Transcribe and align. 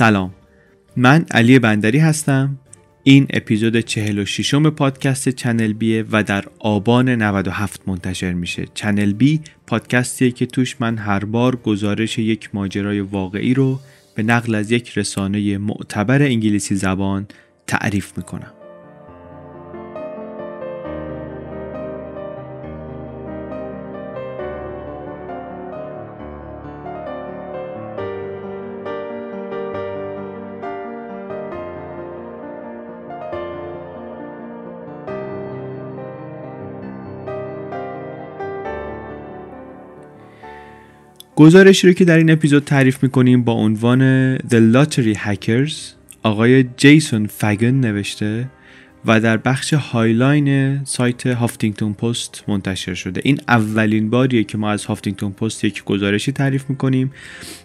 سلام. 0.00 0.34
من 0.96 1.24
علی 1.30 1.58
بندری 1.58 1.98
هستم. 1.98 2.58
این 3.02 3.26
اپیزود 3.30 3.80
46 3.80 4.54
م 4.54 4.70
پادکست 4.70 5.28
چنل 5.28 5.72
بیه 5.72 6.04
و 6.12 6.22
در 6.22 6.44
آبان 6.58 7.08
97 7.08 7.80
منتشر 7.86 8.32
میشه. 8.32 8.66
چنل 8.74 9.12
بی 9.12 9.40
پادکستیه 9.66 10.30
که 10.30 10.46
توش 10.46 10.76
من 10.80 10.98
هر 10.98 11.24
بار 11.24 11.56
گزارش 11.56 12.18
یک 12.18 12.50
ماجرای 12.52 13.00
واقعی 13.00 13.54
رو 13.54 13.80
به 14.14 14.22
نقل 14.22 14.54
از 14.54 14.70
یک 14.70 14.98
رسانه 14.98 15.58
معتبر 15.58 16.22
انگلیسی 16.22 16.74
زبان 16.74 17.26
تعریف 17.66 18.18
می‌کنم. 18.18 18.52
گزارشی 41.40 41.86
رو 41.86 41.92
که 41.92 42.04
در 42.04 42.16
این 42.16 42.30
اپیزود 42.30 42.64
تعریف 42.64 43.02
می‌کنیم 43.02 43.44
با 43.44 43.52
عنوان 43.52 44.36
The 44.38 44.74
Lottery 44.74 45.16
Hackers 45.16 45.72
آقای 46.22 46.64
جیسون 46.76 47.26
فگن 47.26 47.74
نوشته 47.74 48.48
و 49.04 49.20
در 49.20 49.36
بخش 49.36 49.74
Highline 49.74 50.80
سایت 50.84 51.26
هافتینگتون 51.26 51.92
پست 51.92 52.44
منتشر 52.48 52.94
شده. 52.94 53.20
این 53.24 53.40
اولین 53.48 54.10
باریه 54.10 54.44
که 54.44 54.58
ما 54.58 54.70
از 54.70 54.84
هافتینگتون 54.84 55.32
پست 55.32 55.64
یک 55.64 55.84
گزارشی 55.84 56.32
تعریف 56.32 56.64
می‌کنیم. 56.68 57.12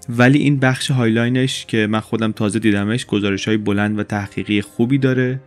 ولی 0.09 0.39
این 0.39 0.59
بخش 0.59 0.91
Highline 0.91 1.50
ش 1.50 1.65
که 1.65 1.87
من 1.87 1.99
خودم 1.99 2.31
تازه 2.31 2.59
دیدمش 2.59 3.05
گزارش 3.05 3.47
های 3.47 3.57
بلند 3.57 3.99
و 3.99 4.03
تحقیقی 4.03 4.61
خوبی 4.61 4.97
داره. 4.97 5.39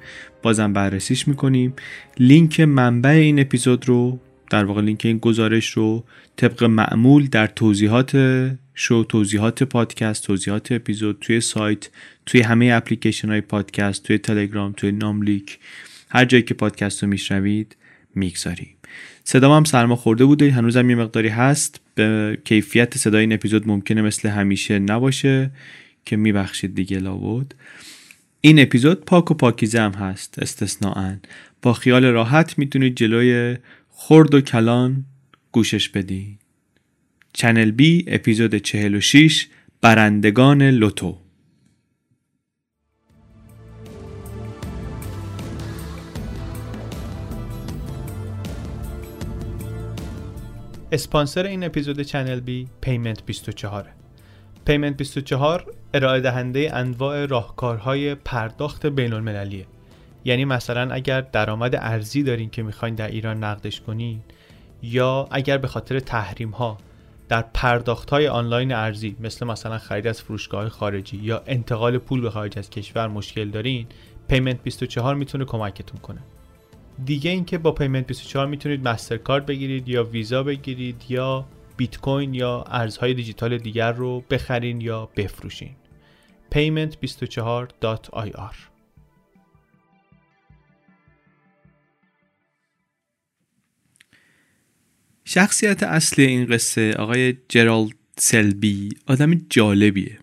بازم 0.42 0.72
بررسیش 0.72 1.28
می‌کنیم. 1.28 1.72
لینک 2.18 2.60
منبع 2.60 3.10
این 3.10 3.40
اپیزود 3.40 3.88
رو 3.88 4.18
در 4.50 4.64
واقع 4.64 4.82
لینک 4.82 5.00
این 5.04 5.18
گزارش 5.18 5.70
رو 5.70 6.04
طبق 6.36 6.64
معمول 6.64 7.27
در 7.27 7.46
توضیحات 7.46 8.16
شو 8.74 9.04
توضیحات 9.04 9.62
پادکست 9.62 10.24
توضیحات 10.24 10.72
اپیزود 10.72 11.18
توی 11.20 11.41
سایت 11.41 11.88
توی 12.27 12.41
همه 12.41 12.70
اپلیکیشن 12.74 13.28
های 13.28 13.41
پادکست 13.41 14.02
توی 14.02 14.19
تلگرام 14.19 14.72
توی 14.72 14.92
ناملیک 14.92 15.58
هر 16.10 16.24
جایی 16.24 16.42
که 16.42 16.54
پادکست 16.54 17.02
رو 17.02 17.08
میشنوید 17.08 17.76
می‌گذاریم. 18.14 18.74
صدام 19.24 19.52
هم 19.52 19.64
سرما 19.64 19.96
خورده 19.96 20.24
بوده 20.24 20.50
هنوزم 20.50 20.91
یه 20.91 20.96
مقداری 20.96 21.28
هست. 21.28 21.80
به 21.94 22.38
کیفیت 22.44 22.98
صدای 22.98 23.20
این 23.20 23.32
اپیزود 23.32 23.69
ممکنه 23.69 24.03
مثل 24.03 24.28
همیشه 24.28 24.78
نباشه 24.78 25.50
که 26.04 26.16
میبخشید 26.16 26.75
دیگه 26.75 26.98
لاود 26.98 27.54
این 28.41 28.60
اپیزود 28.60 29.04
پاک 29.04 29.30
و 29.30 29.34
پاکیزه 29.34 29.80
هم 29.80 29.92
هست 29.92 30.38
استثناا. 30.38 31.16
با 31.62 31.72
خیال 31.72 32.04
راحت 32.04 32.59
می‌تونید 32.59 32.94
جلوی 32.94 33.56
خرد 34.00 34.34
و 34.34 34.41
کلان 34.41 35.04
گوشش 35.53 35.88
بدین. 35.88 36.38
Channel 37.32 37.70
B 37.70 38.04
اپیزود 38.09 38.54
46 38.54 39.48
برندگان 39.81 40.62
لوتو. 40.62 41.19
اسپانسر 50.92 51.47
این 51.47 51.65
اپیزود 51.65 52.00
Channel 52.00 52.41
B 52.41 52.69
Payment 52.81 53.26
24 53.26 53.88
Payment 54.64 54.97
24 54.97 55.75
ارائه 55.94 56.20
دهنده 56.20 56.76
انواع 56.76 57.26
راهکارهای 57.26 58.15
پرداخت 58.15 58.86
بین 58.86 59.12
المللیه 59.12 59.66
یعنی 60.24 60.44
مثلا 60.44 60.94
اگر 60.94 61.20
درآمد 61.20 61.74
ارزی 61.74 62.22
دارین 62.22 62.50
که 62.50 62.62
می‌خواین 62.62 62.94
در 62.94 63.08
ایران 63.08 63.44
نقدش 63.44 63.80
کنین 63.80 64.20
یا 64.82 65.28
اگر 65.30 65.58
به 65.58 65.68
خاطر 65.68 66.00
تحریم 66.00 66.50
ها 66.50 66.78
در 67.28 67.44
پرداخت 67.54 68.10
های 68.10 68.28
آنلاین 68.28 68.72
ارزی 68.72 69.16
مثل 69.20 69.46
مثلا 69.46 69.78
خرید 69.78 70.06
از 70.06 70.22
فروشگاه 70.22 70.68
خارجی 70.68 71.16
یا 71.16 71.42
انتقال 71.46 71.98
پول 71.98 72.20
به 72.20 72.30
خارج 72.30 72.58
از 72.58 72.70
کشور 72.70 73.08
مشکل 73.08 73.50
دارین 73.50 73.86
Payment 74.28 74.62
24 74.62 75.14
می‌تونه 75.14 75.44
کمکتون 75.44 76.00
کنه. 76.00 76.20
دیگه 77.04 77.30
اینکه 77.30 77.58
با 77.58 77.72
Payment 77.72 78.06
24 78.06 78.46
می‌تونید 78.46 78.88
مسترکارد 78.88 79.46
بگیرید 79.46 79.88
یا 79.88 80.04
ویزا 80.04 80.42
بگیرید 80.42 81.04
یا 81.08 81.46
بیت 81.76 82.00
کوین 82.00 82.34
یا 82.34 82.64
ارزهای 82.66 83.14
دیجیتال 83.14 83.58
دیگر 83.58 83.92
رو 83.92 84.24
بخرین 84.30 84.80
یا 84.80 85.08
بفروشین. 85.16 85.70
payment24.ir 86.54 88.78
شخصیت 95.31 95.83
اصلی 95.83 96.25
این 96.25 96.47
قصه 96.47 96.93
آقای 96.93 97.34
جرالد 97.49 97.94
سلبی 98.16 98.89
آدم 99.06 99.34
جالبیه. 99.50 100.19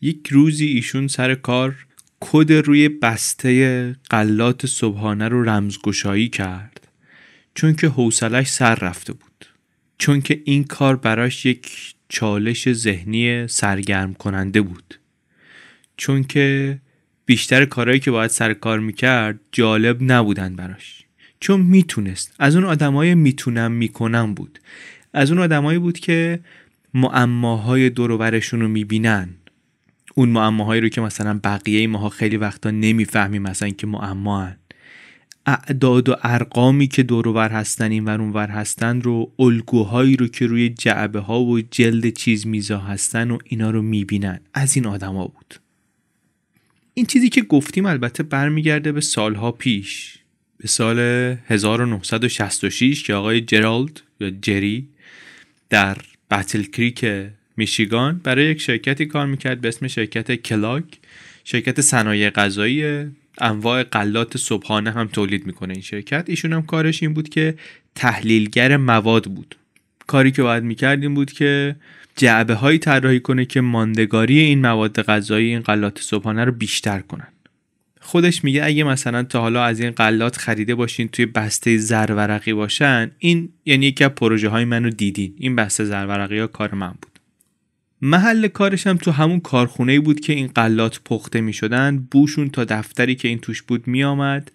یک 0.00 0.28
روزی 0.30 0.66
ایشون 0.66 1.08
سر 1.08 1.34
کار 1.34 1.86
کد 2.20 2.52
روی 2.52 2.88
بسته 2.88 3.96
قلات 4.10 4.66
صبحانه 4.66 5.28
رو 5.28 5.48
رمزگشایی 5.48 6.28
کرد. 6.28 6.88
چون 7.54 7.76
که 7.76 7.88
حوصلش 7.88 8.48
سر 8.48 8.74
رفته 8.74 9.12
بود. 9.12 9.46
چون 9.98 10.20
که 10.20 10.42
این 10.44 10.64
کار 10.64 10.96
براش 10.96 11.46
یک 11.46 11.94
چالش 12.08 12.72
ذهنی 12.72 13.48
سرگرم 13.48 14.14
کننده 14.14 14.60
بود. 14.60 14.94
چون 15.96 16.24
که 16.24 16.78
بیشتر 17.24 17.64
کارهایی 17.64 18.00
که 18.00 18.10
باید 18.10 18.30
سر 18.30 18.54
کار 18.54 18.80
می‌کرد 18.80 19.40
جالب 19.52 19.96
نبودن 20.00 20.56
براش. 20.56 21.05
چون 21.40 21.60
می‌تونست. 21.60 22.34
از 22.38 22.56
اون 22.56 22.64
آدمای 22.64 23.14
می‌تونم 23.14 23.72
می‌کنم 23.72 24.34
بود. 24.34 24.58
از 25.12 25.30
اون 25.30 25.40
آدمایی 25.40 25.78
بود 25.78 25.98
که 25.98 26.40
معماهای 26.94 27.90
دورورشون 27.90 28.60
رو 28.60 28.68
می‌بینن. 28.68 29.28
اون 30.14 30.28
معماهایی 30.28 30.80
رو 30.80 30.88
که 30.88 31.00
مثلا 31.00 31.40
بقیه 31.44 31.86
ماها 31.86 32.08
خیلی 32.08 32.36
وقتا 32.36 32.70
نمی‌فهمیم 32.70 33.42
مثلا 33.42 33.68
که 33.68 33.86
معما 33.86 34.48
اعداد 35.46 36.08
و 36.08 36.16
ارقامی 36.22 36.88
که 36.88 37.02
دورور 37.02 37.48
هستن 37.48 37.90
این 37.90 38.04
ور 38.04 38.20
ور 38.20 38.48
هستن 38.48 39.00
رو 39.00 39.32
الگوهایی 39.38 40.16
رو 40.16 40.28
که 40.28 40.46
روی 40.46 40.68
جعبه 40.68 41.20
ها 41.20 41.40
و 41.40 41.60
جلد 41.60 42.08
چیز 42.08 42.46
میزا 42.46 42.78
هستن 42.78 43.30
و 43.30 43.38
اینا 43.44 43.70
رو 43.70 43.82
می‌بینن. 43.82 44.40
از 44.54 44.76
این 44.76 44.86
آدما 44.86 45.26
بود. 45.26 45.54
این 46.94 47.06
چیزی 47.06 47.28
که 47.28 47.42
گفتیم 47.42 47.86
البته 47.86 48.22
برمیگرده 48.22 48.92
به 48.92 49.00
سالها 49.00 49.52
پیش. 49.52 50.18
به 50.58 50.68
سال 50.68 50.98
1966 51.46 53.02
که 53.02 53.14
آقای 53.14 53.40
جرالد 53.40 54.00
یا 54.20 54.30
جری 54.30 54.88
در 55.70 55.96
بتل 56.30 56.62
کریک 56.62 57.06
میشیگان 57.56 58.20
برای 58.24 58.50
یک 58.50 58.60
شرکتی 58.60 59.06
کار 59.06 59.26
می‌کرد 59.26 59.60
به 59.60 59.68
اسم 59.68 59.88
شرکت 59.88 60.34
کلاک 60.34 60.84
شرکت 61.44 61.80
صنایع 61.80 62.30
غذایی 62.30 63.06
انواع 63.38 63.82
قلات 63.82 64.36
صبحانه 64.36 64.90
هم 64.90 65.06
تولید 65.06 65.46
می‌کنه 65.46 65.72
این 65.72 65.82
شرکت. 65.82 66.24
ایشون 66.26 66.52
هم 66.52 66.62
کارش 66.62 67.02
این 67.02 67.14
بود 67.14 67.28
که 67.28 67.54
تحلیلگر 67.94 68.76
مواد 68.76 69.24
بود. 69.24 69.56
کاری 70.06 70.30
که 70.30 70.42
باید 70.42 70.62
می‌کرد 70.62 71.02
این 71.02 71.14
بود 71.14 71.32
که 71.32 71.76
جعبه 72.16 72.54
هایی 72.54 72.78
طراحی 72.78 73.20
کنه 73.20 73.44
که 73.44 73.60
ماندگاری 73.60 74.38
این 74.38 74.60
مواد 74.60 75.02
غذایی 75.02 75.48
این 75.48 75.60
قلات 75.60 76.00
صبحانه 76.00 76.44
رو 76.44 76.52
بیشتر 76.52 77.00
کنن. 77.00 77.28
خودش 78.06 78.44
میگه 78.44 78.64
اگه 78.64 78.84
مثلا 78.84 79.22
تا 79.22 79.40
حالا 79.40 79.64
از 79.64 79.80
این 79.80 79.90
قلات 79.90 80.36
خریده 80.36 80.74
باشین 80.74 81.08
توی 81.08 81.26
بسته 81.26 81.76
زرورقی 81.76 82.52
باشن 82.52 83.10
این 83.18 83.48
یعنی 83.64 83.86
یکی 83.86 84.04
از 84.04 84.10
پروژه 84.10 84.48
های 84.48 84.64
منو 84.64 84.90
دیدین. 84.90 85.34
این 85.38 85.56
بسته 85.56 85.84
زرورقی 85.84 86.38
ها 86.38 86.46
کار 86.46 86.74
من 86.74 86.94
بود. 87.02 87.20
محل 88.02 88.48
کارش 88.48 88.86
هم 88.86 88.96
تو 88.96 89.10
همون 89.10 89.40
کارخونه 89.40 90.00
بود 90.00 90.20
که 90.20 90.32
این 90.32 90.46
قلات 90.46 91.00
پخته 91.04 91.40
می 91.40 91.52
شدن 91.52 92.08
بوشون 92.10 92.50
تا 92.50 92.64
دفتری 92.64 93.14
که 93.14 93.28
این 93.28 93.38
توش 93.38 93.62
بود 93.62 93.86
می 93.86 94.04
آمد 94.04 94.50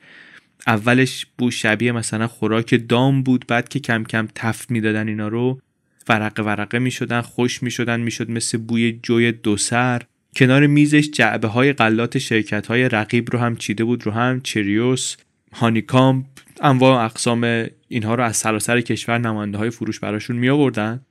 اولش 0.67 1.25
بو 1.37 1.51
شبیه 1.51 1.91
مثلا 1.91 2.27
خوراک 2.27 2.83
دام 2.89 3.23
بود 3.23 3.45
بعد 3.47 3.69
که 3.69 3.79
کم 3.79 4.03
کم 4.03 4.27
تفت 4.35 4.71
می‌دادن 4.71 5.07
اینا 5.07 5.27
رو 5.27 5.61
ورقه 6.09 6.43
ورقه 6.43 6.79
می 6.79 6.91
شدن 6.91 7.21
خوش 7.21 7.63
می 7.63 7.71
شدن 7.71 7.99
می 7.99 8.11
شد 8.11 8.31
مثل 8.31 8.57
بوی 8.57 8.99
جوی 9.03 9.31
دو 9.31 9.57
سر. 9.57 10.01
کنار 10.35 10.67
میزش 10.67 11.09
جعبه 11.09 11.47
های 11.47 11.73
غلات 11.73 12.17
شرکت 12.17 12.67
های 12.67 12.89
رقیب 12.89 13.31
رو 13.31 13.39
هم 13.39 13.55
چیده 13.55 13.83
بود 13.83 14.05
رو 14.05 14.11
هم 14.11 14.41
چریوس 14.41 15.15
هانیکامپ 15.53 16.25
انواع 16.61 17.05
اقسام 17.05 17.65
اینها 17.87 18.15
رو 18.15 18.23
از 18.23 18.37
سراسر 18.37 18.81
کشور 18.81 19.17
نماینده 19.17 19.57
های 19.57 19.69
فروش 19.69 19.99
براشون 19.99 20.35
می 20.35 20.49
آوردن 20.49 21.01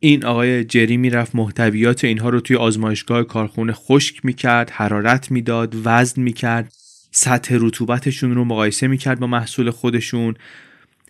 این 0.00 0.24
آقای 0.24 0.64
جری 0.64 0.96
می‌رفت 0.96 1.34
محتویات 1.34 2.04
اینها 2.04 2.28
رو 2.28 2.40
توی 2.40 2.56
آزمایشگاه 2.56 3.24
کارخونه 3.24 3.72
خشک 3.72 4.24
می‌کرد 4.24 4.70
حرارت 4.70 5.30
می‌داد 5.30 5.74
وزن 5.84 6.22
می‌کرد 6.22 6.72
سطح 7.10 7.56
رطوبتشون 7.60 8.34
رو 8.34 8.44
مقایسه 8.44 8.86
می‌کرد 8.86 9.20
با 9.20 9.26
محصول 9.26 9.70
خودشون. 9.70 10.34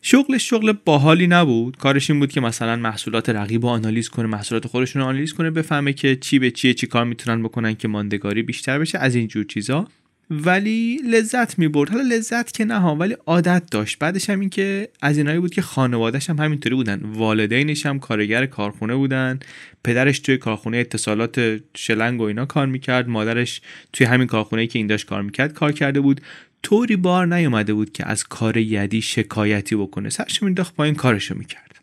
شغلش 0.05 0.51
شغل 0.51 0.73
باحالی 0.85 1.27
نبود. 1.27 1.77
کارش 1.77 2.11
این 2.11 2.21
بود 2.21 2.33
که 2.33 2.41
مثلا 2.41 2.77
محصولات 2.77 3.29
رقیب 3.29 3.63
رو 3.63 3.69
آنالیز 3.69 4.09
کنه 4.09 4.27
محصولات 4.27 4.67
خودشون 4.67 5.03
رو 5.03 5.09
آنالیز 5.09 5.33
کنه 5.33 5.51
بفهمه 5.51 5.93
که 5.93 6.17
چی 6.17 6.39
به 6.39 6.51
چیه 6.51 6.75
چی 6.75 6.87
کار 6.87 7.05
می‌تونن 7.05 7.43
بکنن 7.43 7.75
که 7.75 7.89
ماندگاری 7.89 8.43
بیشتر 8.43 8.79
بشه 8.79 8.99
از 8.99 9.15
این 9.15 9.29
جور 9.29 9.45
چیزا. 9.45 9.89
ولی 10.32 11.00
لذت 11.11 11.58
می 11.58 11.69
برد 11.69 11.90
حالا 11.90 12.02
لذت 12.02 12.52
که 12.52 12.64
نه 12.64 12.79
ها 12.79 12.96
ولی 12.96 13.17
عادت 13.26 13.62
داشت. 13.70 13.99
بعدش 13.99 14.31
هم 14.31 14.40
این 14.40 14.50
که 14.50 14.88
از 15.02 15.19
اینایی 15.19 15.38
بود 15.38 15.55
که 15.55 15.62
خانوادهش 15.62 16.31
هم 16.31 16.38
همینطوری 16.38 16.75
بودن. 16.75 17.00
والدینش 17.05 17.87
هم 17.87 17.99
کارگر 17.99 18.46
کارخونه 18.46 18.94
بودن. 18.94 19.40
پدرش 19.84 20.19
توی 20.19 20.37
کارخونه 20.37 20.76
اتصالات 20.76 21.61
شلنگ 21.76 22.20
و 22.20 22.25
اینا 22.25 22.46
کار 22.46 22.67
می‌کرد. 22.67 23.08
مادرش 23.08 23.61
توی 23.93 24.06
همین 24.06 24.26
کارخونه 24.26 24.67
که 24.67 24.79
این 24.79 24.87
داشت 24.87 25.06
کار 25.06 25.23
می‌کرد 25.23 25.52
کار 25.52 25.73
کرده 25.73 26.00
بود. 26.00 26.20
طوری 26.62 26.96
بار 26.96 27.26
نیومده 27.26 27.75
بود 27.75 27.93
که 27.93 28.08
از 28.08 28.25
کار 28.25 28.56
یدی 28.56 29.02
شکایتی 29.02 29.76
بکنه. 29.76 30.11
سرش 30.11 30.43
مینداخت 30.43 30.75
پایین 30.75 30.94
کارشو 30.94 31.34
می‌کرد. 31.38 31.81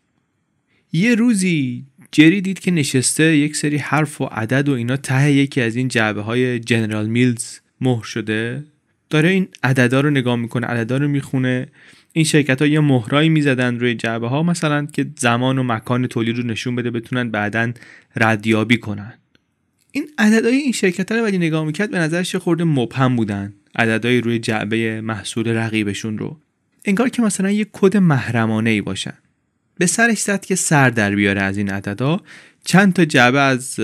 یه 0.92 1.14
روزی 1.14 1.84
جری 2.12 2.40
دید 2.40 2.58
که 2.58 2.70
نشسته 2.70 3.36
یک 3.36 3.56
سری 3.56 3.76
حرف 3.76 4.20
و 4.20 4.24
عدد 4.24 4.68
و 4.68 4.72
اینا 4.72 4.96
ته 4.96 5.32
یکی 5.32 5.60
از 5.60 5.76
این 5.76 5.88
جعبه 5.88 6.20
های 6.20 6.60
جنرال 6.60 7.06
میلز 7.06 7.58
مهر 7.80 8.02
شده. 8.02 8.64
داره 9.10 9.28
این 9.28 9.48
عددا 9.62 10.00
رو 10.00 10.10
نگاه 10.10 10.36
می‌کنه 10.36 10.66
عددا 10.66 10.96
رو 10.96 11.08
می‌خونه. 11.08 11.68
این 12.12 12.24
شرکت 12.24 12.62
ها 12.62 12.68
یه 12.68 12.80
مهرایی 12.80 13.28
می‌زدن 13.28 13.80
روی 13.80 13.94
جعبه 13.94 14.28
ها 14.28 14.42
مثلا 14.42 14.86
که 14.86 15.06
زمان 15.18 15.58
و 15.58 15.62
مکان 15.62 16.06
تولید 16.06 16.36
رو 16.36 16.42
نشون 16.42 16.76
بده 16.76 16.90
بتونن 16.90 17.30
بعدا 17.30 17.72
ردیابی 18.16 18.78
کنن. 18.78 19.12
این 19.92 20.08
عددهای 20.18 20.56
این 20.56 20.72
شرکت 20.72 21.12
ها 21.12 21.18
رو 21.18 21.24
ولی 21.24 21.38
نگاه 21.38 21.64
می‌کرد 21.64 21.90
به 21.90 21.98
نظرش 21.98 22.36
خورده 22.36 22.64
مبهم 22.64 23.16
بودن. 23.16 23.52
عددهای 23.76 24.20
روی 24.20 24.38
جعبه 24.38 25.00
محصول 25.00 25.48
رقیبشون 25.48 26.18
رو. 26.18 26.40
انگار 26.84 27.08
که 27.08 27.22
مثلا 27.22 27.50
یه 27.50 27.66
کد 27.72 27.96
محرمانه 27.96 28.70
ای 28.70 28.80
باشن. 28.80 29.14
به 29.78 29.86
سرش 29.86 30.18
زد 30.18 30.44
که 30.44 30.54
سر 30.54 30.90
در 30.90 31.14
بیاره 31.14 31.42
از 31.42 31.56
این 31.56 31.70
عددا. 31.70 32.20
چند 32.64 32.92
تا 32.92 33.04
جعبه 33.04 33.40
از 33.40 33.80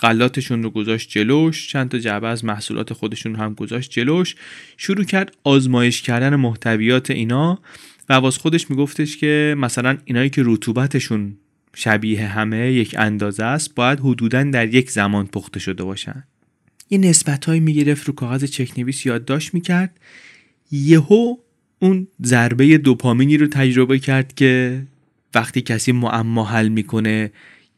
غلاتشون 0.00 0.62
رو 0.62 0.70
گذاشت 0.70 1.10
جلوش 1.10 1.68
چند 1.68 1.88
تا 1.88 1.98
جعبه 1.98 2.28
از 2.28 2.44
محصولات 2.44 2.92
خودشون 2.92 3.34
رو 3.34 3.40
هم 3.40 3.54
گذاشت 3.54 3.90
جلوش. 3.90 4.34
شروع 4.76 5.04
کرد 5.04 5.36
آزمایش 5.44 6.02
کردن 6.02 6.36
محتویات 6.36 7.10
اینا 7.10 7.58
و 8.08 8.20
باز 8.20 8.38
خودش 8.38 8.70
میگفتش 8.70 9.16
که 9.16 9.54
مثلا 9.58 9.98
اینایی 10.04 10.30
که 10.30 10.42
رطوبتشون 10.44 11.36
شبیه 11.74 12.26
همه 12.26 12.72
یک 12.72 12.94
اندازه 12.98 13.44
است 13.44 13.74
باید 13.74 14.00
حدودا 14.00 14.42
در 14.42 14.74
یک 14.74 14.90
زمان 14.90 15.26
پخته 15.26 15.60
شده 15.60 15.84
باشن. 15.84 16.24
یه 16.90 16.98
نسبت 16.98 17.44
هایی 17.44 17.60
می‌گرفت 17.60 18.04
رو 18.04 18.14
کاغذ 18.14 18.44
چکنویس 18.44 19.06
یادداشت 19.06 19.54
می‌کرد. 19.54 20.00
یهو 20.70 21.36
اون 21.78 22.06
ضربه 22.24 22.78
دوپامینی 22.78 23.36
رو 23.36 23.46
تجربه 23.46 23.98
کرد 23.98 24.34
که 24.34 24.82
وقتی 25.34 25.60
کسی 25.60 25.92
معما 25.92 26.44
حل 26.44 26.68
می‌کنه 26.68 27.32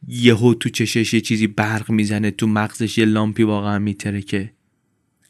یهو 0.08 0.54
تو 0.54 0.68
چشش 0.68 1.14
یه 1.14 1.20
چیزی 1.20 1.46
برق 1.46 1.90
می‌زنه 1.90 2.30
تو 2.30 2.46
مغزش 2.46 2.98
یه 2.98 3.04
لامپی 3.04 3.42
واقعا 3.42 3.78
میترکه. 3.78 4.50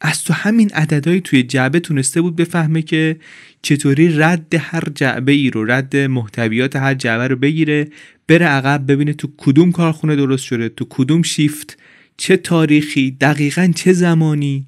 از 0.01 0.25
تو 0.25 0.35
همین 0.35 0.71
عددهایی 0.71 1.21
توی 1.21 1.43
جعبه 1.43 1.81
تونسته 1.81 2.21
بود 2.21 2.37
بفهمه 2.37 2.83
که 2.83 3.17
چطوری 3.63 4.09
رد 4.19 4.55
هر 4.55 4.83
جعبه 4.95 5.33
ای 5.33 5.51
رو 5.51 5.65
رد 5.65 5.97
محتویات 5.97 6.77
هر 6.77 6.95
جعبه 6.95 7.29
رو 7.29 7.37
بگیره 7.37 7.89
بره 8.29 8.47
عقب 8.47 8.93
ببینه 8.93 9.13
تو 9.13 9.29
کدوم 9.37 9.73
کارخونه 9.73 10.17
درست 10.17 10.45
شده 10.45 10.69
تو 10.69 10.87
کدوم 10.91 11.23
شیفت 11.23 11.79
چه 12.17 12.37
تاریخی 12.37 13.11
دقیقا 13.11 13.73
چه 13.77 13.93
زمانی 13.93 14.67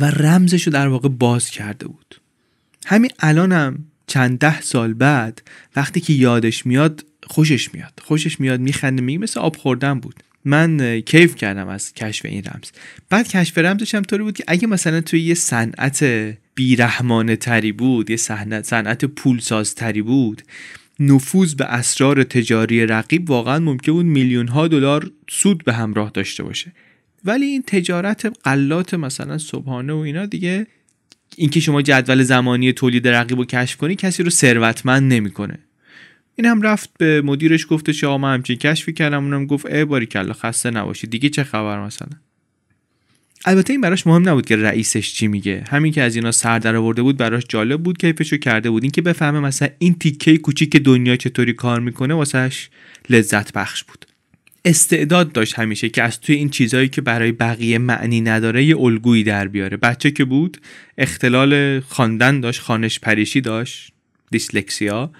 و 0.00 0.04
رمزش 0.04 0.66
رو 0.66 0.72
در 0.72 0.88
واقع 0.88 1.08
باز 1.08 1.50
کرده 1.50 1.86
بود. 1.86 2.20
همین 2.86 3.10
الانم 3.18 3.84
چند 4.06 4.38
ده 4.38 4.60
سال 4.60 4.94
بعد 4.94 5.42
وقتی 5.76 6.00
که 6.00 6.12
یادش 6.12 6.66
میاد 6.66 7.04
خوشش 7.26 7.74
میاد. 7.74 7.92
خوشش 8.02 8.40
میاد 8.40 8.60
میخنده 8.60 9.02
میگه 9.02 9.18
مثل 9.18 9.40
آب 9.40 9.56
خوردن 9.56 10.00
بود. 10.00 10.14
من 10.44 11.00
کیف 11.00 11.34
کردم 11.34 11.68
از 11.68 11.92
کشف 11.94 12.24
این 12.24 12.42
رمز. 12.44 12.70
بعد 13.10 13.28
کشف 13.28 13.58
رمزش 13.58 13.94
هم 13.94 14.02
طوری 14.02 14.22
بود 14.22 14.36
که 14.36 14.44
اگه 14.46 14.66
مثلا 14.66 15.00
توی 15.00 15.20
یه 15.20 15.34
صنعت 15.34 16.04
بیرحمانه 16.54 17.36
تری 17.36 17.72
بود 17.72 18.10
یه 18.10 18.16
صنعت 18.16 19.04
پولساز 19.04 19.74
تری 19.74 20.02
بود 20.02 20.42
نفوذ 21.00 21.54
به 21.54 21.64
اسرار 21.64 22.24
تجاری 22.24 22.86
رقیب 22.86 23.30
واقعا 23.30 23.58
ممکن 23.58 23.92
بود 23.92 24.06
میلیون 24.06 24.48
ها 24.48 24.68
دلار 24.68 25.10
سود 25.30 25.64
به 25.64 25.72
همراه 25.72 26.10
داشته 26.14 26.42
باشه. 26.42 26.72
ولی 27.24 27.44
این 27.44 27.62
تجارت 27.62 28.32
قلات 28.44 28.94
مثلا 28.94 29.38
صبحانه 29.38 29.92
و 29.92 29.96
اینا 29.96 30.26
دیگه 30.26 30.66
اینکه 31.36 31.60
شما 31.60 31.82
جدول 31.82 32.22
زمانی 32.22 32.72
تولید 32.72 33.08
رقیب 33.08 33.38
رو 33.38 33.44
کشف 33.44 33.76
کنی 33.76 33.96
کسی 33.96 34.22
رو 34.22 34.30
ثروتمند 34.30 35.12
نمی‌کنه. 35.12 35.58
این 36.36 36.46
هم 36.46 36.62
رفت 36.62 36.90
به 36.98 37.22
مدیرش 37.22 37.66
گفتش 37.70 38.04
آقا 38.04 38.18
من 38.18 38.34
همچین 38.34 38.56
کشفی 38.56 38.92
کردم. 38.92 39.24
اونم 39.24 39.46
گفت 39.46 39.66
ای 39.66 39.84
باری 39.84 40.06
کلا 40.06 40.32
خسته 40.32 40.70
نباشی. 40.70 41.06
دیگه 41.06 41.28
چه 41.28 41.44
خبر 41.44 41.84
مثلا؟ 41.84 42.08
البته 43.44 43.72
این 43.72 43.80
براش 43.80 44.06
مهم 44.06 44.28
نبود 44.28 44.46
که 44.46 44.56
رئیسش 44.56 45.14
چی 45.14 45.28
میگه. 45.28 45.64
همین 45.70 45.92
که 45.92 46.02
از 46.02 46.16
اینا 46.16 46.32
سر 46.32 46.58
در 46.58 46.76
آورده 46.76 47.02
بود 47.02 47.16
براش 47.16 47.42
جالب 47.48 47.82
بود 47.82 47.98
کیفشو 47.98 48.36
کرده 48.36 48.70
بود. 48.70 48.82
اینکه 48.82 49.02
بفهمه 49.02 49.40
مثلا 49.40 49.68
این 49.78 49.94
تیکه 49.94 50.36
کوچیک 50.36 50.76
دنیا 50.76 51.16
چطوری 51.16 51.52
کار 51.52 51.80
می‌کنه 51.80 52.14
واسهش 52.14 52.70
لذت 53.10 53.52
بخش 53.52 53.84
بود. 53.84 54.06
استعداد 54.64 55.32
داشت 55.32 55.58
همیشه 55.58 55.88
که 55.88 56.02
از 56.02 56.20
توی 56.20 56.34
این 56.34 56.50
چیزهایی 56.50 56.88
که 56.88 57.00
برای 57.00 57.32
بقیه 57.32 57.78
معنی 57.78 58.20
نداره 58.20 58.64
یه 58.64 58.78
الگویی 58.78 59.24
در 59.24 59.48
بیاره. 59.48 59.76
بچه 59.76 60.10
که 60.10 60.24
بود 60.24 60.60
اختلال 60.98 61.80
خواندن 61.80 62.40
داشت 62.40 62.60
خانش 62.60 63.00
پریشی 63.00 63.40
داشت 63.40 63.92
دیسلکسیا. 64.30 65.10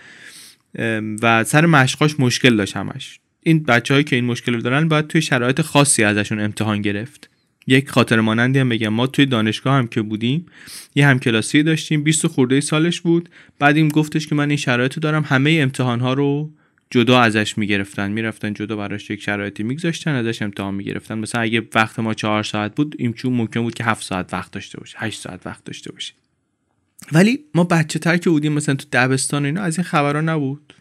و 1.23 1.45
سر 1.45 1.67
مشقاش 1.67 2.21
مشکل 2.21 2.57
داشت 2.57 2.77
همش. 2.77 3.21
این 3.43 3.63
بچههایی 3.63 4.05
که 4.05 4.17
این 4.17 4.25
مشکل 4.25 4.55
رو 4.55 4.61
دارن 4.61 4.89
باید 4.89 5.07
توی 5.07 5.23
شرایط 5.23 5.61
خاصی 5.61 6.05
ازشون 6.05 6.41
امتحان 6.41 6.83
گرفت. 6.83 7.31
یک 7.67 7.91
خاطر 7.91 8.21
مانندی 8.21 8.59
هم 8.59 8.69
بگم. 8.69 8.89
ما 8.89 9.07
توی 9.07 9.27
دانشگاه 9.27 9.75
هم 9.75 9.87
که 9.87 10.03
بودیم 10.03 10.47
یه 10.95 11.07
همکلاسی 11.07 11.63
داشتیم. 11.63 12.03
20 12.03 12.27
خورده 12.27 12.61
سالش 12.61 13.01
بود. 13.01 13.29
بعد 13.59 13.77
این 13.77 13.89
گفتش 13.89 14.27
که 14.27 14.35
من 14.35 14.49
این 14.49 14.57
شرایط 14.57 14.99
دارم. 14.99 15.25
همه 15.27 15.59
امتحان 15.63 16.01
ها 16.01 16.15
رو 16.15 16.51
جدا 16.91 17.21
ازش 17.21 17.59
می‌گرفتن. 17.59 18.11
می‌رفتن 18.11 18.55
جدا 18.55 18.77
براش 18.77 19.11
یک 19.11 19.23
شرایطی 19.23 19.63
میگذاشتن 19.63 20.15
ازش 20.15 20.43
امتحان 20.43 20.75
می‌گرفتن. 20.75 21.19
مثلا 21.19 21.41
اگه 21.41 21.63
وقت 21.75 21.99
ما 21.99 22.15
چهار 22.15 22.43
ساعت 22.43 22.75
بود 22.75 22.97
این 22.99 23.13
چون 23.13 23.33
ممکن 23.33 23.63
بود 23.63 23.75
که 23.75 23.85
هفت 23.85 24.05
ساعت 24.05 24.35
وقت 24.35 24.53
داشته 24.53 24.79
باشه 24.79 24.97
هشت 24.99 25.21
ساعت 25.21 25.47
وقت 25.47 25.65
داشته 25.65 25.93
باشه. 25.93 26.13
ولی 27.13 27.39
ما 27.55 27.65
بچه 27.65 27.99
تر 27.99 28.17
که 28.17 28.31
بودیم 28.31 28.53
مثلا 28.53 28.75
تو 28.75 28.87
دبستان 28.93 29.45
اینا 29.47 29.63
از 29.63 29.79
این 29.79 29.85
خبرها 29.85 30.21
نبود. 30.21 30.73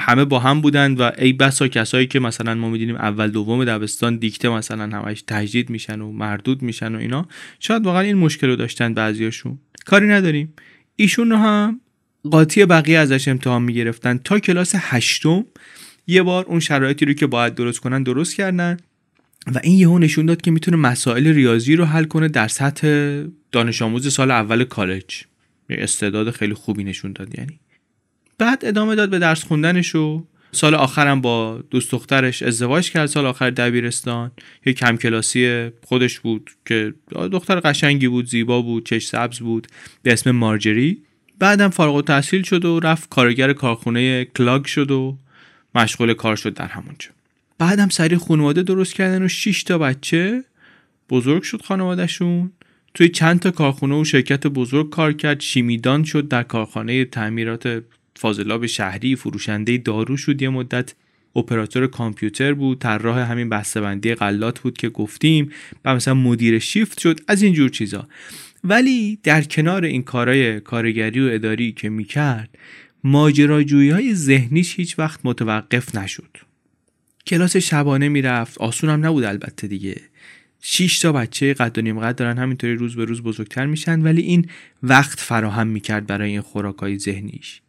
همه 0.00 0.24
با 0.24 0.38
هم 0.38 0.60
بودن 0.60 0.94
و 0.94 1.10
ای 1.18 1.32
بسا 1.32 1.68
کسایی 1.68 2.06
که 2.06 2.20
مثلا 2.20 2.54
ما 2.54 2.70
می‌دونیم 2.70 2.96
اول 2.96 3.30
دوم 3.30 3.64
دبستان 3.64 4.16
دیکته 4.16 4.48
مثلا 4.48 4.98
همش 4.98 5.24
تجدید 5.26 5.70
میشن 5.70 6.00
و 6.00 6.12
مردود 6.12 6.62
میشن 6.62 6.94
و 6.94 6.98
اینا. 6.98 7.28
شاید 7.60 7.84
واقعا 7.84 8.00
این 8.00 8.16
مشکل 8.16 8.46
رو 8.46 8.56
داشتن 8.56 8.94
بعضیاشون. 8.94 9.58
کاری 9.84 10.08
نداریم. 10.08 10.52
ایشون 10.96 11.32
هم 11.32 11.80
قاطی 12.30 12.64
بقیه 12.64 12.98
ازش 12.98 13.28
امتحان 13.28 13.62
می‌گرفتن 13.62 14.20
تا 14.24 14.38
کلاس 14.38 14.72
هشتم. 14.78 15.44
یه 16.06 16.22
بار 16.22 16.44
اون 16.44 16.60
شرایطی 16.60 17.04
رو 17.04 17.12
که 17.12 17.26
باید 17.26 17.54
درست 17.54 17.80
کنن 17.80 18.02
درست 18.02 18.36
کردن 18.36 18.76
و 19.54 19.60
این 19.62 19.78
یهو 19.78 19.98
نشون 19.98 20.26
داد 20.26 20.40
که 20.40 20.50
می‌تونه 20.50 20.76
مسائل 20.76 21.26
ریاضی 21.26 21.76
رو 21.76 21.84
حل 21.84 22.04
کنه 22.04 22.28
در 22.28 22.48
سطح 22.48 23.22
دانش 23.52 23.82
آموز 23.82 24.12
سال 24.12 24.30
اول 24.30 24.64
کالج. 24.64 25.24
یه 25.70 25.76
استعداد 25.80 26.30
خیلی 26.30 26.54
خوبی 26.54 26.84
نشون 26.84 27.12
داد 27.12 27.38
یعنی. 27.38 27.60
بعد 28.38 28.64
ادامه 28.64 28.94
داد 28.94 29.10
به 29.10 29.18
درس 29.18 29.44
خوندنش 29.44 29.94
و 29.94 30.26
سال 30.52 30.74
آخرم 30.74 31.20
با 31.20 31.64
دوست 31.70 31.90
دخترش 31.90 32.42
ازدواج 32.42 32.90
کرد 32.90 33.06
سال 33.06 33.26
آخر 33.26 33.50
دبیرستان. 33.50 34.30
یه 34.66 34.72
کم 34.72 34.96
کلاسی 34.96 35.70
خودش 35.84 36.20
بود 36.20 36.50
که 36.66 36.94
دختر 37.32 37.60
قشنگی 37.60 38.08
بود 38.08 38.26
زیبا 38.26 38.62
بود 38.62 38.86
چش 38.86 39.06
سبز 39.06 39.38
بود 39.38 39.66
به 40.02 40.12
اسم 40.12 40.30
مارجری. 40.30 41.02
بعدم 41.38 41.68
فارغ 41.68 42.04
تحصیل 42.04 42.42
شد 42.42 42.64
و 42.64 42.80
رفت 42.80 43.08
کارگر 43.08 43.52
کارخونه 43.52 44.24
کلاگ 44.24 44.64
شد 44.64 44.90
و 44.90 45.18
مشغول 45.74 46.14
کار 46.14 46.36
شد 46.36 46.54
در 46.54 46.66
همونجا 46.66 47.08
بعدم 47.58 47.88
سری 47.88 48.16
خانواده 48.16 48.62
درست 48.62 48.94
کردن 48.94 49.22
و 49.22 49.28
6 49.28 49.62
تا 49.62 49.78
بچه 49.78 50.44
بزرگ 51.10 51.42
شد 51.42 51.62
خانوادهشون. 51.62 52.52
توی 52.96 53.08
چند 53.08 53.40
تا 53.40 53.50
کارخونه 53.50 54.00
و 54.00 54.04
شرکت 54.04 54.46
بزرگ 54.46 54.90
کار 54.90 55.12
کرد 55.12 55.40
شیمیدان 55.40 56.04
شد 56.04 56.28
در 56.28 56.42
کارخانه 56.42 57.04
تعمیرات 57.04 57.82
فاضلاب 58.16 58.66
شهری 58.66 59.16
فروشنده 59.16 59.76
دارو 59.76 60.16
شد 60.16 60.42
یه 60.42 60.48
مدت. 60.48 60.94
اپراتور 61.36 61.86
کامپیوتر 61.86 62.54
بود 62.54 62.78
طراح 62.78 63.30
همین 63.30 63.48
بسته‌بندی 63.48 64.14
غلات 64.14 64.60
بود 64.60 64.78
که 64.78 64.88
گفتیم. 64.88 65.50
و 65.84 65.94
مثلا 65.94 66.14
مدیر 66.14 66.58
شیفت 66.58 67.00
شد 67.00 67.20
از 67.28 67.42
این 67.42 67.52
جور 67.52 67.68
چیزا. 67.68 68.08
ولی 68.64 69.18
در 69.22 69.42
کنار 69.42 69.84
این 69.84 70.02
کارهای 70.02 70.60
کارگری 70.60 71.20
و 71.20 71.30
اداری 71.32 71.72
که 71.72 71.88
می‌کرد 71.88 72.58
ماجراجویی 73.04 73.90
های 73.90 74.14
ذهنیش 74.14 74.76
هیچ 74.76 74.98
وقت 74.98 75.20
متوقف 75.24 75.94
نشد. 75.94 76.36
کلاس 77.26 77.56
شبانه 77.56 78.08
می‌رفت 78.08 78.58
آسون 78.58 78.90
هم 78.90 79.06
نبود 79.06 79.24
البته 79.24 79.66
دیگه. 79.66 79.96
6 80.68 80.98
تا 80.98 81.12
بچه 81.12 81.54
قد 81.54 81.78
و 81.78 81.80
نیم 81.80 82.00
قد 82.00 82.16
دارن 82.16 82.38
همینطوری 82.38 82.74
روز 82.74 82.96
به 82.96 83.04
روز 83.04 83.22
بزرگتر 83.22 83.66
میشن 83.66 84.02
ولی 84.02 84.22
این 84.22 84.46
وقت 84.82 85.20
فراهم 85.20 85.66
می‌کرد 85.66 86.06
برای 86.06 86.30
این 86.30 86.40
خوراکای 86.40 86.98
ذهنیش. 86.98 87.60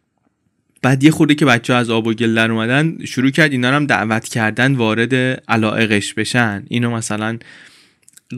بعد 0.82 1.04
یه 1.04 1.10
خورده 1.10 1.34
که 1.34 1.44
بچه 1.44 1.72
ها 1.72 1.78
از 1.78 1.90
آب 1.90 2.06
و 2.06 2.14
گل 2.14 2.34
در 2.34 2.52
اومدن 2.52 3.04
شروع 3.04 3.30
کرد 3.30 3.52
اینا 3.52 3.68
هم 3.68 3.86
دعوت 3.86 4.28
کردن 4.28 4.74
وارد 4.74 5.14
علائقش 5.48 6.14
بشن. 6.14 6.62
اینو 6.68 6.90
مثلا 6.90 7.38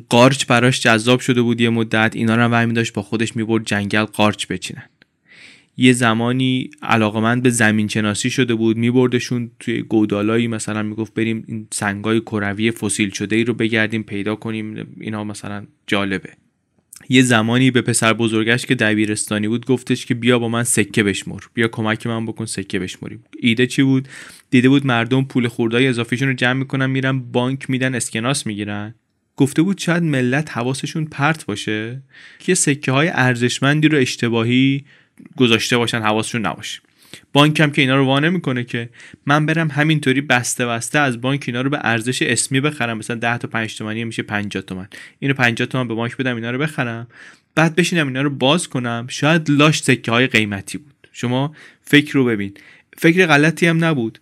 قارچ 0.09 0.47
براش 0.47 0.81
جذاب 0.81 1.21
شده 1.21 1.43
بود 1.43 1.61
یه 1.61 1.71
مدت 1.71 2.17
اینا 2.17 2.35
رو 2.35 2.55
هم 2.55 2.73
داشت 2.73 2.93
با 2.93 3.03
خودش 3.03 3.37
می‌برد 3.37 3.65
جنگل 3.65 4.05
قارچ 4.05 4.47
بچینن. 4.47 4.90
یه 5.77 5.93
زمانی 5.93 6.71
علاقمند 6.83 7.43
به 7.43 7.51
زمین 7.51 7.89
شناسی 7.89 8.31
شده 8.31 8.55
بود 8.55 8.77
میبردشون 8.77 9.51
توی 9.61 9.83
گودالایی 9.83 10.49
مثلا 10.49 10.83
می‌گفت 10.83 11.15
بریم 11.15 11.45
این 11.49 11.67
سنگای 11.73 12.21
کروی 12.21 12.71
فسیل 12.71 13.11
شده 13.11 13.37
ای 13.37 13.45
رو 13.45 13.55
بگردیم 13.55 14.03
پیدا 14.03 14.35
کنیم 14.35 14.87
اینا 15.01 15.25
مثلا 15.25 15.67
جالبه. 15.87 16.31
یه 17.09 17.23
زمانی 17.23 17.71
به 17.71 17.83
پسر 17.83 18.13
بزرگش 18.13 18.67
که 18.67 18.75
دبیرستانی 18.75 19.49
بود 19.49 19.67
گفتش 19.67 20.07
که 20.07 20.15
بیا 20.15 20.39
با 20.39 20.49
من 20.49 20.63
سکه 20.63 21.03
بشمر 21.03 21.41
بیا 21.55 21.69
کمک 21.69 22.07
من 22.07 22.27
بکن 22.27 22.45
سکه 22.45 22.79
بشمریم. 22.79 23.25
ایده 23.41 23.67
چی 23.67 23.83
بود؟ 23.83 24.09
دیده 24.51 24.69
بود 24.69 24.87
مردم 24.87 25.25
پول 25.25 25.49
خوردای 25.49 25.87
اضافیشون 25.87 26.29
رو 26.29 26.35
جمع 26.35 26.53
می‌کنن 26.53 26.87
میرن 26.87 27.19
بانک 27.19 27.71
میدن 27.71 27.95
اسکناس 27.95 28.47
می‌گیرن. 28.47 28.95
گفته 29.37 29.63
بود 29.63 29.79
شاید 29.79 30.03
ملت 30.03 30.51
حواسشون 30.51 31.05
پرت 31.05 31.47
باشه 31.47 32.03
که 32.39 32.55
سکه 32.55 32.93
های 32.93 33.09
ارزشمندی 33.09 33.89
رو 33.89 33.99
اشتباهی 33.99 34.85
گذاشته 35.37 35.77
باشن 35.79 36.03
حواسشون 36.03 36.47
نباشه. 36.47 36.81
بانک 37.33 37.61
هم 37.61 37.71
که 37.71 37.83
اینا 37.83 37.97
رو 37.97 38.07
وانه 38.07 38.29
می‌کنه 38.29 38.65
که 38.65 38.89
من 39.27 39.47
برم 39.47 39.71
همینطوری 39.71 40.21
بسته 40.21 40.67
بسته 40.67 40.99
از 40.99 41.21
بانک 41.21 41.45
اینا 41.47 41.61
رو 41.61 41.71
به 41.71 41.79
ارزش 41.83 42.23
اسمی 42.23 42.61
بخرم. 42.61 42.99
مثلا 42.99 43.17
10 43.17 43.39
تا 43.39 43.49
5 43.49 43.77
تومانی 43.77 44.05
میشه 44.05 44.23
50 44.23 44.63
تومن. 44.63 44.89
اینو 45.19 45.35
50 45.35 45.69
تومن 45.69 45.89
به 45.89 45.95
بانک 45.95 46.17
بدم 46.17 46.37
اینا 46.37 46.51
رو 46.51 46.59
بخرم. 46.59 47.07
بعد 47.55 47.75
بشینم 47.75 48.07
اینا 48.07 48.23
رو 48.23 48.31
باز 48.31 48.69
کنم. 48.69 49.07
شاید 49.09 49.51
لاش 49.51 49.83
سکه 49.83 50.11
های 50.11 50.27
قیمتی 50.27 50.79
بود. 50.79 50.95
شما 51.13 51.55
فکر 51.83 52.13
رو 52.13 52.25
ببین. 52.25 52.55
فکر 52.97 53.27
غلطی 53.27 53.67
هم 53.67 53.85
نبود. 53.85 54.21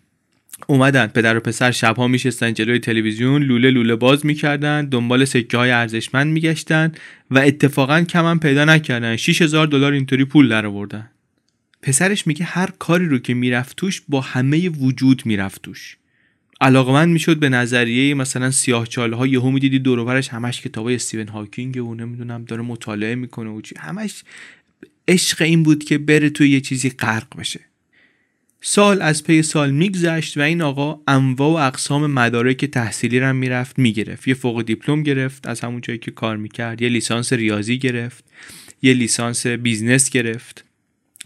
اومدن. 0.66 1.06
پدر 1.06 1.36
و 1.36 1.40
پسر 1.40 1.70
شبها 1.70 2.08
میشستن 2.08 2.54
جلوی 2.54 2.78
تلویزیون 2.78 3.42
لوله 3.42 3.70
لوله 3.70 3.96
باز 3.96 4.26
می‌کردن 4.26 4.84
دنبال 4.84 5.24
سکه 5.24 5.56
های 5.56 5.70
ارزشمند 5.70 6.32
میگشتن 6.32 6.92
و 7.30 7.38
اتفاقا 7.38 8.02
کم 8.02 8.26
هم 8.26 8.40
پیدا 8.40 8.64
نکردن. 8.64 9.16
6000 9.16 9.66
دلار 9.66 9.92
اینطوری 9.92 10.24
پول 10.24 10.48
در 10.48 10.66
آوردن 10.66 11.10
پسرش 11.82 12.26
میگه 12.26 12.44
هر 12.44 12.70
کاری 12.78 13.06
رو 13.06 13.18
که 13.18 13.34
می‌رفت 13.34 13.76
توش 13.76 14.02
با 14.08 14.20
همه 14.20 14.68
وجود 14.68 15.22
می‌رفت 15.26 15.62
توش. 15.62 15.96
علاقمند 16.60 17.08
می‌شد 17.08 17.38
به 17.38 17.48
نظریه 17.48 18.14
مثلا 18.14 18.50
سیاه 18.50 18.86
چاله 18.86 19.16
ها 19.16 19.26
یهو 19.26 19.50
می‌دیدی 19.50 19.78
دور 19.78 20.22
همش 20.30 20.60
کتابای 20.60 20.94
استیون 20.94 21.28
هاکینگ 21.28 21.84
و 21.84 21.94
نمی‌دونم 21.94 22.44
داره 22.44 22.62
مطالعه 22.62 23.14
می‌کنه 23.14 23.50
و 23.50 23.60
چی. 23.60 23.74
همش 23.78 24.24
عشق 25.08 25.42
این 25.42 25.62
بود 25.62 25.84
که 25.84 25.98
بره 25.98 26.30
توی 26.30 26.50
یه 26.50 26.60
چیزی 26.60 26.90
غرق 26.90 27.38
بشه. 27.38 27.60
سال 28.60 29.02
از 29.02 29.24
پی 29.24 29.42
سال 29.42 29.70
میگذشت 29.70 30.38
و 30.38 30.40
این 30.40 30.62
آقا 30.62 31.00
انواع 31.08 31.50
و 31.50 31.66
اقسام 31.66 32.06
مدارک 32.06 32.64
تحصیلی 32.64 33.20
رو 33.20 33.32
می‌رفت 33.32 33.78
می‌گرفت. 33.78 34.28
یه 34.28 34.34
فوق 34.34 34.62
دیپلم 34.62 35.02
گرفت 35.02 35.46
از 35.46 35.60
همون 35.60 35.80
جایی 35.80 35.98
که 35.98 36.10
کار 36.10 36.36
می‌کرد. 36.36 36.82
یه 36.82 36.88
لیسانس 36.88 37.32
ریاضی 37.32 37.78
گرفت. 37.78 38.24
یه 38.82 38.92
لیسانس 38.92 39.46
business 39.46 40.10
گرفت. 40.10 40.64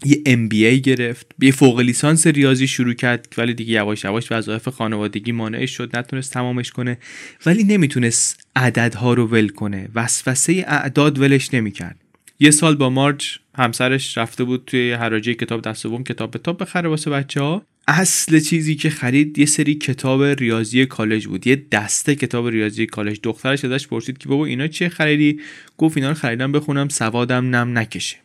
یه 0.05 0.21
MBA 0.25 0.81
گرفت. 0.81 1.27
یه 1.41 1.51
فوق 1.51 1.79
لیسانس 1.79 2.27
ریاضی 2.27 2.67
شروع 2.67 2.93
کرد 2.93 3.33
ولی 3.37 3.53
دیگه 3.53 3.73
یواش 3.73 4.03
یواش 4.03 4.31
وظایف 4.31 4.67
خانوادگی 4.67 5.31
مانعش 5.31 5.71
شد. 5.77 5.97
نتونست 5.97 6.33
تمامش 6.33 6.71
کنه. 6.71 6.97
ولی 7.45 7.63
نمی‌تونست 7.63 8.47
عددها 8.55 9.13
رو 9.13 9.27
ول 9.27 9.49
کنه. 9.49 9.89
وسوسه 9.95 10.65
اعداد 10.67 11.19
ولش 11.19 11.53
نمی‌کرد. 11.53 12.02
یه 12.43 12.51
سال 12.51 12.75
با 12.75 12.89
مارج 12.89 13.39
همسرش 13.55 14.17
رفته 14.17 14.43
بود 14.43 14.63
توی 14.67 14.91
حراجی 14.91 15.35
کتاب 15.35 15.61
دست 15.61 15.83
دوم 15.83 16.03
کتاب 16.03 16.37
کتاب 16.37 16.61
بخره 16.61 16.89
واسه 16.89 17.09
بچه 17.09 17.41
ها 17.41 17.65
اصل 17.87 18.39
چیزی 18.39 18.75
که 18.75 18.89
خرید 18.89 19.39
یه 19.39 19.45
سری 19.45 19.75
کتاب 19.75 20.23
ریاضی 20.23 20.85
کالج 20.85 21.27
بود. 21.27 21.47
یه 21.47 21.65
دسته 21.71 22.15
کتاب 22.15 22.47
ریاضی 22.47 22.85
کالج. 22.85 23.19
دخترش 23.23 23.65
ازش 23.65 23.87
پرسید 23.87 24.17
که 24.17 24.29
بابا 24.29 24.45
اینا 24.45 24.67
چیه 24.67 24.89
خریدی؟ 24.89 25.39
گفت 25.77 25.97
اینا 25.97 26.09
رو 26.09 26.15
خریدم 26.15 26.51
بخونم 26.51 26.89
سوادم 26.89 27.55
نم 27.55 27.77
نکشه. 27.77 28.17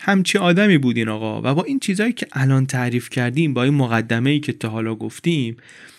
همچی 0.00 0.38
آدمی 0.38 0.78
بود 0.78 0.96
این 0.96 1.08
آقا. 1.08 1.42
و 1.42 1.54
با 1.54 1.64
این 1.64 1.80
چیزهایی 1.80 2.12
که 2.12 2.26
الان 2.32 2.66
تعریف 2.66 3.10
کردیم 3.10 3.54
با 3.54 3.62
این 3.62 3.74
مقدمه 3.74 4.30
ای 4.30 4.40
که 4.40 4.52
تا 4.52 4.68
حالا 4.68 4.94
گفتیم 4.94 5.56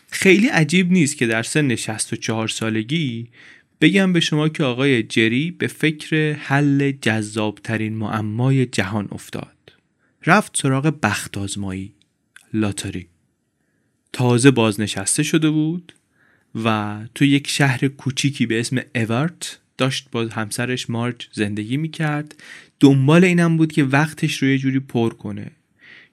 خیلی 0.10 0.48
عجیب 0.48 0.92
نیست 0.92 1.18
که 1.18 1.28
در 1.28 1.44
سن 1.44 1.76
64 1.76 2.48
سالگی 2.48 3.28
بگم 3.84 4.14
به 4.14 4.20
شما 4.20 4.50
که 4.50 4.64
آقای 4.64 5.04
جری 5.04 5.52
به 5.52 5.68
فکر 5.68 6.34
حل 6.34 6.92
جذابترین 6.92 7.94
معمای 7.94 8.66
جهان 8.66 9.08
افتاد. 9.12 9.74
رفت 10.26 10.58
سراغ 10.58 10.94
بخت 11.04 11.38
آزمایی 11.38 11.92
لاتاری 12.54 13.08
تازه 14.14 14.52
بازنشسته 14.52 15.24
شده 15.24 15.50
بود 15.50 15.94
و 16.64 17.00
تو 17.16 17.26
یک 17.26 17.48
شهر 17.48 17.88
کوچیکی 17.88 18.46
به 18.46 18.60
اسم 18.60 18.82
اورت 18.96 19.60
داشت 19.78 20.08
با 20.12 20.26
همسرش 20.26 20.90
مارج 20.90 21.30
زندگی 21.32 21.78
می‌کرد. 21.78 22.36
دنبال 22.80 23.24
اینم 23.24 23.58
بود 23.58 23.72
که 23.72 23.84
وقتش 23.84 24.38
رو 24.44 24.48
یه 24.48 24.58
جوری 24.58 24.80
پر 24.80 25.14
کنه. 25.14 25.52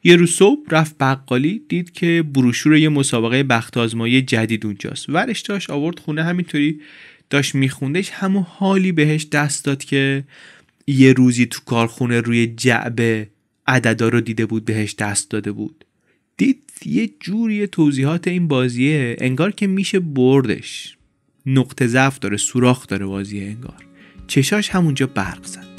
یه 0.05 0.17
روز 0.17 0.31
صبح 0.31 0.67
رفت 0.71 0.99
بقالی 0.99 1.63
دید 1.69 1.93
که 1.93 2.25
بروشور 2.35 2.77
یه 2.77 2.89
مسابقه 2.89 3.43
بخت 3.43 3.77
آزمایی 3.77 4.23
جدید 4.23 4.67
اونجاست. 4.67 5.09
ورش 5.09 5.41
داشت 5.41 5.71
آورد 5.71 5.99
خونه. 5.99 6.23
همینطوری 6.25 6.81
داشت 7.31 7.55
میخوندش 7.55 8.11
همون 8.11 8.47
حالی 8.49 8.93
بهش 8.93 9.27
دست 9.33 9.65
داد 9.65 9.85
که 9.85 10.25
یه 10.87 11.13
روزی 11.13 11.47
تو 11.47 11.61
کارخونه 11.67 12.21
روی 12.21 12.47
جعبه 12.47 13.29
عددا 13.67 14.09
رو 14.09 14.21
دیده 14.21 14.47
بود 14.47 14.65
بهش 14.65 14.95
دست 14.95 15.31
داده 15.31 15.53
بود. 15.53 15.85
دید 16.37 16.63
یه 16.85 17.11
جوری 17.21 17.67
توضیحات 17.67 18.29
این 18.29 18.49
بازیه 18.49 19.17
انگار 19.19 19.51
که 19.51 19.67
میشه 19.67 20.01
بردش. 20.01 20.97
نقطه 21.47 21.87
ضعف 21.87 22.19
داره 22.19 22.37
سوراخ 22.37 22.87
داره 22.87 23.07
بازیه 23.07 23.47
انگار. 23.47 23.87
چشاش 24.27 24.71
همونجا 24.71 25.07
برق 25.07 25.45
زد. 25.45 25.70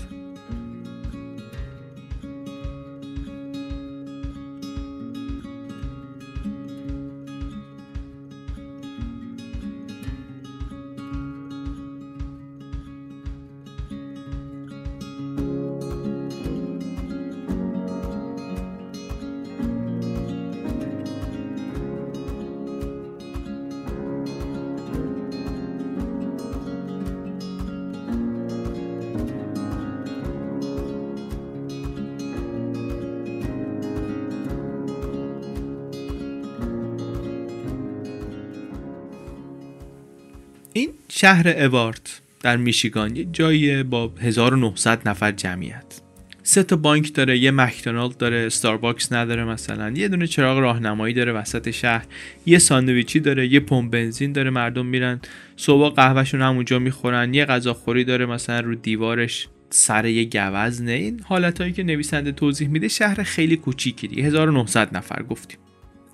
شهر 41.21 41.49
اوارت 41.49 42.21
در 42.43 42.57
میشیگان 42.57 43.15
یه 43.15 43.27
جایی 43.31 43.83
با 43.83 44.13
1900 44.21 45.09
نفر 45.09 45.31
جمعیت. 45.31 46.01
سه 46.43 46.63
تا 46.63 46.75
بانک 46.75 47.13
داره 47.13 47.37
یه 47.37 47.51
مکدونالد 47.51 48.17
داره 48.17 48.37
استارباکس 48.37 49.13
نداره 49.13 49.43
مثلا 49.43 49.89
یه 49.89 50.07
دونه 50.07 50.27
چراغ 50.27 50.59
راهنمایی 50.59 51.13
داره 51.13 51.31
وسط 51.31 51.71
شهر 51.71 52.05
یه 52.45 52.59
ساندویچی 52.59 53.19
داره 53.19 53.47
یه 53.47 53.59
پمپ 53.59 53.91
بنزین 53.91 54.31
داره 54.31 54.49
مردم 54.49 54.85
میرن 54.85 55.21
صبح 55.55 55.95
قهوهشون 55.95 56.41
همونجا 56.41 56.79
می‌خورن 56.79 57.33
یه 57.33 57.45
غذاخوری 57.45 58.03
داره 58.03 58.25
مثلا 58.25 58.59
رو 58.59 58.75
دیوارش 58.75 59.47
سر 59.69 60.05
یه 60.05 60.23
گوزنه 60.23 60.91
این 60.91 61.21
حالتهایی 61.23 61.73
که 61.73 61.83
نویسنده 61.83 62.31
توضیح 62.31 62.67
میده 62.67 62.87
شهر 62.87 63.23
خیلی 63.23 63.57
کوچیکی 63.57 64.07
دیگه 64.07 64.23
1900 64.23 64.97
نفر 64.97 65.23
گفتیم. 65.23 65.57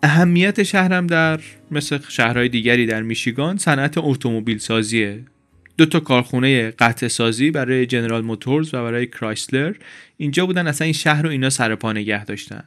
اهمیت 0.03 0.63
شهرم 0.63 1.07
در 1.07 1.39
مثل 1.71 1.99
شهرهای 2.09 2.49
دیگری 2.49 2.85
در 2.85 3.01
میشیگان 3.01 3.57
صنعت 3.57 3.93
اتومبیل 3.97 4.57
سازیه. 4.57 5.23
دو 5.77 5.85
تا 5.85 5.99
کارخونه 5.99 6.71
قطع 6.71 7.07
سازی 7.07 7.51
برای 7.51 7.85
جنرال 7.85 8.21
موتورز 8.21 8.73
و 8.73 8.83
برای 8.83 9.07
کرایسلر 9.07 9.75
اینجا 10.17 10.45
بودن 10.45 10.67
اصلا 10.67 10.85
این 10.85 10.93
شهر 10.93 11.21
رو 11.21 11.29
اینا 11.29 11.49
سر 11.49 11.75
پا 11.75 11.93
نگه 11.93 12.25
داشتن. 12.25 12.63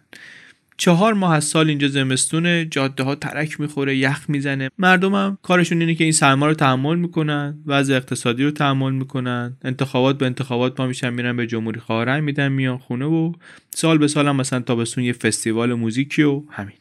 چهار 0.77 1.15
ماه 1.15 1.35
از 1.35 1.45
سال 1.45 1.69
اینجا 1.69 1.89
زمستونه 1.89 2.65
جاده 2.71 3.03
ها 3.03 3.15
ترک 3.15 3.61
می‌خوره 3.61 3.97
یخ 3.97 4.25
می‌زنه. 4.29 4.71
مردمم 4.79 5.39
کارشون 5.43 5.81
اینه 5.81 5.95
که 5.95 6.05
این 6.05 6.13
سرما 6.13 6.47
رو 6.47 6.55
تحمل 6.55 6.99
می‌کنن 6.99 7.59
وضع 7.67 7.95
اقتصادی 7.95 8.45
رو 8.45 8.51
تحمل 8.51 8.93
می‌کنن. 8.93 9.57
انتخابات 9.65 10.19
به 10.19 10.27
انتخابات 10.27 10.75
پا 10.75 10.87
میشن 10.87 11.11
میرن 11.11 11.37
به 11.37 11.47
جمهوری 11.47 11.81
خواه 11.81 12.21
میدن 12.21 12.49
میان 12.49 12.79
خونه 12.79 13.05
و 13.05 13.33
سال 13.71 13.99
به 13.99 14.09
سال 14.09 14.29
هم 14.29 14.37
مثلا 14.37 14.61
تابستون 14.61 15.05
یه 15.05 15.13
فستیوال 15.13 15.75
موزیکی 15.75 16.23
و 16.23 16.43
همین. 16.51 16.77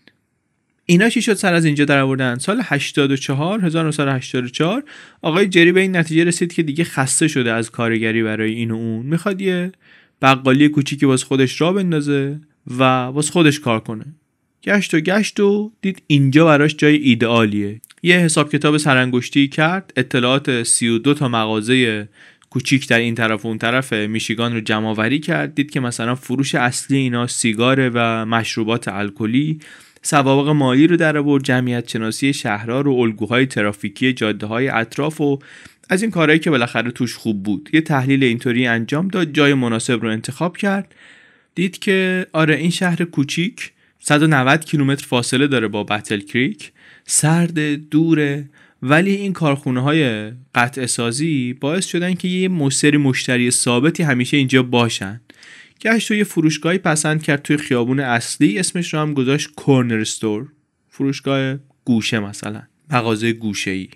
اینا 0.89 1.09
چی 1.09 1.21
شد 1.21 1.33
سر 1.33 1.53
از 1.53 1.65
اینجا 1.65 1.85
در 1.85 1.99
آوردن؟ 1.99 2.37
سال 2.37 2.61
84 2.63 3.65
1984 3.65 4.83
آقای 5.21 5.47
جری 5.47 5.71
به 5.71 5.79
این 5.79 5.97
نتیجه 5.97 6.23
رسید 6.23 6.53
که 6.53 6.63
دیگه 6.63 6.83
خسته 6.83 7.27
شده 7.27 7.51
از 7.51 7.71
کارگری 7.71 8.23
برای 8.23 8.53
این 8.53 8.71
و 8.71 8.75
اون. 8.75 9.05
می‌خواد 9.05 9.41
یه 9.41 9.71
بقالی 10.21 10.69
کوچیکی 10.69 11.05
واس 11.05 11.23
خودش 11.23 11.61
را 11.61 11.73
بندازه 11.73 12.39
و 12.67 12.83
واس 12.83 13.29
خودش 13.29 13.59
کار 13.59 13.79
کنه. 13.79 14.05
گشت 14.63 14.93
و 14.93 14.99
گشت 14.99 15.39
و 15.39 15.71
دید 15.81 16.03
اینجا 16.07 16.45
براش 16.45 16.75
جای 16.75 16.95
ایدئالیه. 16.95 17.81
یه 18.03 18.17
حساب 18.17 18.51
کتاب 18.51 18.77
سرانگشتی 18.77 19.47
کرد 19.47 19.93
اطلاعات 19.95 20.63
32 20.63 21.13
تا 21.13 21.27
مغازه 21.27 22.07
کوچیک 22.49 22.87
در 22.87 22.99
این 22.99 23.15
طرف 23.15 23.45
و 23.45 23.47
اون 23.47 23.57
طرف 23.57 23.93
میشیگان 23.93 24.53
رو 24.53 24.61
جمع 24.61 24.93
وری 24.93 25.19
کرد. 25.19 25.55
دید 25.55 25.71
که 25.71 25.79
مثلا 25.79 26.15
فروش 26.15 26.55
اصلی 26.55 26.97
اینا 26.97 27.27
سیگاره 27.27 27.91
و 27.93 28.25
مشروبات 28.25 28.87
الکلی 28.87 29.59
سوابق 30.01 30.49
مالی 30.49 30.87
رو 30.87 30.97
در 30.97 31.17
آورد 31.17 31.43
جمعیت 31.43 31.89
شناسی 31.89 32.33
شهرها 32.33 32.83
و 32.83 33.01
الگوهای 33.01 33.45
ترافیکی 33.45 34.13
جاده 34.13 34.45
های 34.45 34.67
اطراف 34.67 35.21
و 35.21 35.39
از 35.89 36.01
این 36.01 36.11
کارهایی 36.11 36.39
که 36.39 36.49
بالاخره 36.49 36.91
توش 36.91 37.15
خوب 37.15 37.43
بود. 37.43 37.69
یه 37.73 37.81
تحلیل 37.81 38.23
اینطوری 38.23 38.67
انجام 38.67 39.07
داد 39.07 39.31
جای 39.31 39.53
مناسب 39.53 40.01
رو 40.01 40.09
انتخاب 40.09 40.57
کرد. 40.57 40.95
دید 41.55 41.79
که 41.79 42.27
آره 42.33 42.55
این 42.55 42.69
شهر 42.69 43.03
کوچیک 43.03 43.71
190 43.99 44.65
کیلومتر 44.65 45.05
فاصله 45.05 45.47
داره 45.47 45.67
با 45.67 45.83
بتل 45.83 46.19
کریک. 46.19 46.71
سرد 47.05 47.59
دوره 47.89 48.49
ولی 48.83 49.11
این 49.11 49.33
کارخونه 49.33 49.81
های 49.81 50.31
قطع 50.55 50.85
سازی 50.85 51.53
باعث 51.53 51.85
شدن 51.85 52.13
که 52.13 52.27
یه 52.27 52.47
مشتری 52.47 52.97
مشتری 52.97 53.51
ثابتی 53.51 54.03
همیشه 54.03 54.37
اینجا 54.37 54.63
باشن. 54.63 55.21
گشت 55.81 56.11
و 56.11 56.13
یه 56.13 56.23
فروشگاهی 56.23 56.77
پسند 56.77 57.23
کرد 57.23 57.41
توی 57.41 57.57
خیابون 57.57 57.99
اصلی. 57.99 58.59
اسمش 58.59 58.93
رو 58.93 58.99
هم 58.99 59.13
گذاشت 59.13 59.55
کورنر 59.55 59.99
استور 59.99 60.51
فروشگاه 60.89 61.57
گوشه 61.85 62.19
مثلا. 62.19 62.61
مغازه 62.91 63.33
گوشه 63.33 63.71
ای 63.71 63.89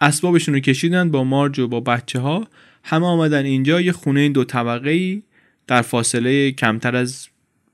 اسبابشون 0.00 0.54
رو 0.54 0.60
کشیدن 0.60 1.10
با 1.10 1.24
مارج 1.24 1.58
و 1.58 1.68
با 1.68 1.80
بچه 1.80 2.20
ها 2.20 2.48
همه 2.84 3.06
آمدن 3.06 3.44
اینجا. 3.44 3.80
یه 3.80 3.92
خونه 3.92 4.28
دو 4.28 4.44
طبقه 4.44 4.90
ای 4.90 5.22
در 5.66 5.82
فاصله 5.82 6.52
کمتر 6.52 6.96
از 6.96 7.28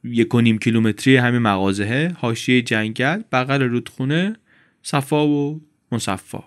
یک 0.04 0.34
و 0.34 0.40
نیم 0.40 0.58
کیلومتری 0.58 1.16
همین 1.16 1.42
مغازه 1.42 2.14
حاشیه 2.18 2.62
جنگل 2.62 3.22
بغل 3.32 3.62
رودخونه 3.62 4.36
صفا 4.82 5.28
و 5.28 5.60
مصفا. 5.92 6.44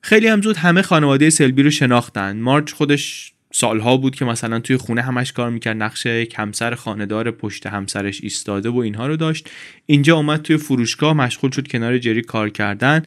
خیلی 0.00 0.28
هم 0.28 0.42
زود 0.42 0.56
همه 0.56 0.82
خانواده 0.82 1.30
سلبی 1.30 1.62
رو 1.62 1.70
شناختن. 1.70 2.40
مارج 2.40 2.72
خودش 2.72 3.32
سالها 3.52 3.96
بود 3.96 4.14
که 4.14 4.24
مثلا 4.24 4.58
توی 4.58 4.76
خونه 4.76 5.02
همش 5.02 5.32
کار 5.32 5.50
می‌کرد 5.50 5.76
نقش 5.76 6.06
یک 6.06 6.34
همسر 6.38 6.74
خاندار 6.74 7.30
پشت 7.30 7.66
همسرش 7.66 8.20
ایستاده 8.22 8.68
و 8.68 8.78
اینها 8.78 9.06
رو 9.06 9.16
داشت. 9.16 9.50
اینجا 9.86 10.16
اومد 10.16 10.42
توی 10.42 10.56
فروشگاه 10.56 11.12
مشغول 11.12 11.50
شد 11.50 11.68
کنار 11.68 11.98
جری 11.98 12.22
کار 12.22 12.50
کردن. 12.50 13.02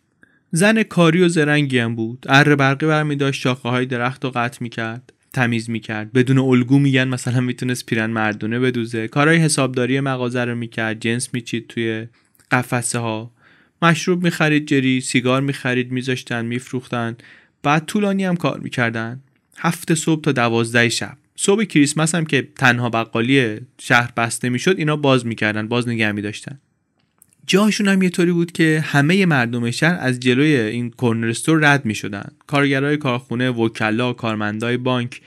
زن 0.51 0.83
کاری 0.83 1.21
و 1.21 1.27
زرنگی 1.27 1.79
هم 1.79 1.95
بود. 1.95 2.25
اره 2.29 2.55
برقی 2.55 2.85
برمی 2.85 3.15
داشت 3.15 3.41
شاخه 3.41 3.69
های 3.69 3.85
درخت 3.85 4.25
رو 4.25 4.31
قطع 4.35 4.57
می‌کرد 4.61 5.13
تمیز 5.33 5.69
می‌کرد. 5.69 6.13
بدون 6.13 6.37
الگو 6.37 6.79
میگن 6.79 7.07
مثلا 7.07 7.41
می‌تونست 7.41 7.85
پیرن 7.85 8.09
مردونه 8.09 8.59
بدوزه. 8.59 9.07
کارهای 9.07 9.37
حسابداری 9.37 9.99
مغازه 9.99 10.45
رو 10.45 10.55
می‌کرد 10.55 10.99
جنس 10.99 11.33
میچید 11.33 11.67
توی 11.67 12.07
قفسه 12.51 12.99
ها 12.99 13.31
مشروب 13.81 14.23
می‌خرید 14.23 14.67
جری 14.67 15.01
سیگار 15.01 15.41
می‌خرید 15.41 15.91
میذاشتن 15.91 16.45
میفروختن. 16.45 17.15
بعد 17.63 17.85
طولانی 17.85 18.25
هم 18.25 18.35
کار 18.35 18.59
می‌کردن. 18.59 19.21
هفت 19.57 19.93
صبح 19.93 20.21
تا 20.21 20.31
دوازده 20.31 20.89
شب. 20.89 21.17
صبح 21.35 21.63
کریسمس 21.63 22.15
هم 22.15 22.25
که 22.25 22.47
تنها 22.57 22.89
بقالی 22.89 23.57
شهر 23.81 24.11
بسته 24.17 24.49
می‌شد 24.49 24.75
اینا 24.77 24.95
باز 24.95 25.25
می‌کردن 25.25 25.67
باز 25.67 25.87
نگه 25.87 26.11
میداشتن 26.11 26.59
جاشون 27.47 27.87
هم 27.87 28.01
یه 28.01 28.09
طوری 28.09 28.31
بود 28.31 28.51
که 28.51 28.83
همه 28.85 29.25
مردم 29.25 29.71
شهر 29.71 29.97
از 29.99 30.19
جلوی 30.19 30.55
این 30.55 30.89
کورنر 30.89 31.27
استور 31.27 31.59
رد 31.73 31.85
می‌شدن. 31.85 32.31
کارگرای 32.47 32.97
کارخونه 32.97 33.49
وکلا 33.49 34.13
کارمندای 34.13 34.77
بانک. 34.77 35.21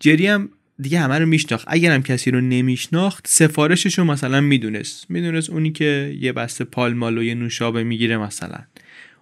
جری 0.00 0.26
هم 0.26 0.48
دیگه 0.80 1.00
همه 1.00 1.18
رو 1.18 1.26
میشناخت. 1.26 1.64
اگر 1.68 1.94
هم 1.94 2.02
کسی 2.02 2.30
رو 2.30 2.40
نمیشناخت 2.40 3.26
سفارشش 3.28 3.98
رو 3.98 4.04
مثلا 4.04 4.40
می‌دونست. 4.40 5.10
می‌دونست 5.10 5.50
اونی 5.50 5.72
که 5.72 6.16
یه 6.20 6.32
بسته 6.32 6.64
پالمال 6.64 7.18
و 7.18 7.22
یه 7.22 7.34
نوشابه 7.34 7.84
می‌گیره 7.84 8.16
مثلا. 8.16 8.58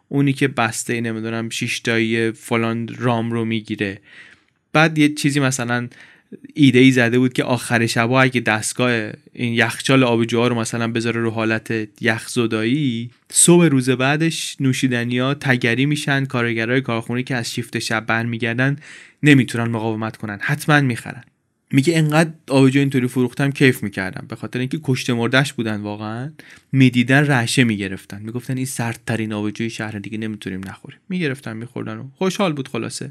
اونی 0.08 0.32
که 0.32 0.48
بسته 0.48 1.00
نمی‌دونم 1.00 1.48
شیشتایی 1.48 2.32
فلان 2.32 2.88
رام 2.98 3.32
رو 3.32 3.44
می‌گیره. 3.44 4.00
بعد 4.76 4.98
یه 4.98 5.14
چیزی 5.14 5.40
مثلا 5.40 5.88
ایده 6.54 6.78
ای 6.78 6.90
زده 6.90 7.18
بود 7.18 7.32
که 7.32 7.44
آخر 7.44 7.86
شبا 7.86 8.22
اگه 8.22 8.40
دستگاه 8.40 8.90
این 9.32 9.52
یخچال 9.52 10.04
آبجوها 10.04 10.48
رو 10.48 10.54
مثلا 10.54 10.88
بذاره 10.88 11.20
رو 11.20 11.30
حالت 11.30 11.88
یخ 12.00 12.28
زدایی 12.28 13.10
صبح 13.30 13.64
روز 13.64 13.90
بعدش 13.90 14.56
نوشیدنیا 14.60 15.34
تگری 15.34 15.86
میشن 15.86 16.24
کارگرای 16.24 16.80
کارخونه 16.80 17.22
که 17.22 17.34
از 17.36 17.52
شیفت 17.52 17.78
شب 17.78 18.06
برمیگردن 18.06 18.76
نمی‌تونن 19.22 19.70
مقاومت 19.70 20.16
کنن 20.16 20.38
حتما 20.40 20.80
می‌خرن. 20.80 21.24
میگه 21.72 21.98
انقدر 21.98 22.30
آبجو 22.48 22.78
اینطوری 22.78 23.08
فروختم 23.08 23.50
کیف 23.50 23.82
می‌کردم. 23.82 24.26
به 24.28 24.36
خاطر 24.36 24.58
اینکه 24.58 24.80
کشته 24.84 25.12
مردش 25.12 25.52
بودن 25.52 25.80
واقعا 25.80 26.32
می‌دیدن 26.72 27.26
رعشه 27.26 27.64
می‌گرفتن. 27.64 28.22
می‌گفتن 28.22 28.56
این 28.56 28.66
سردترین 28.66 29.32
آبجوی 29.32 29.70
شهر 29.70 29.98
دیگه 29.98 30.18
نمی‌تونیم 30.18 30.60
نخوریم. 30.66 30.98
می‌گرفتن 31.08 31.56
میخوردن 31.56 31.96
و 31.96 32.04
خوشحال 32.14 32.52
بود 32.52 32.68
خلاصه. 32.68 33.10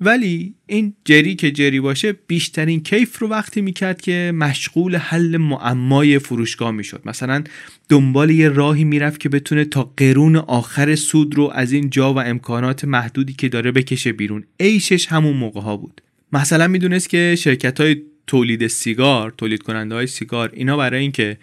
ولی 0.00 0.54
این 0.66 0.94
جری 1.04 1.34
که 1.34 1.50
جری 1.50 1.80
باشه 1.80 2.12
بیشترین 2.12 2.82
کیف 2.82 3.18
رو 3.18 3.28
وقتی 3.28 3.60
می‌کرد 3.60 4.00
که 4.00 4.32
مشغول 4.34 4.96
حل 4.96 5.36
معمای 5.36 6.18
فروشگاه 6.18 6.70
می‌شد. 6.70 7.02
مثلا 7.04 7.44
دنبال 7.88 8.30
یه 8.30 8.48
راهی 8.48 8.84
می‌رفت 8.84 9.20
که 9.20 9.28
بتونه 9.28 9.64
تا 9.64 9.92
قرون 9.96 10.36
آخر 10.36 10.94
سود 10.94 11.34
رو 11.34 11.50
از 11.54 11.72
این 11.72 11.90
جا 11.90 12.14
و 12.14 12.18
امکانات 12.18 12.84
محدودی 12.84 13.32
که 13.32 13.48
داره 13.48 13.72
بکشه 13.72 14.12
بیرون. 14.12 14.44
عیشش 14.60 15.06
همون 15.06 15.36
موقع 15.36 15.60
ها 15.60 15.76
بود. 15.76 16.02
مثلا 16.32 16.68
می‌دونست 16.68 17.08
که 17.08 17.36
شرکت 17.38 17.80
های 17.80 18.02
تولید 18.26 18.66
سیگار 18.66 19.34
تولید 19.38 19.62
کننده 19.62 19.94
های 19.94 20.06
سیگار 20.06 20.50
اینا 20.52 20.76
برای 20.76 21.00
اینکه 21.00 21.38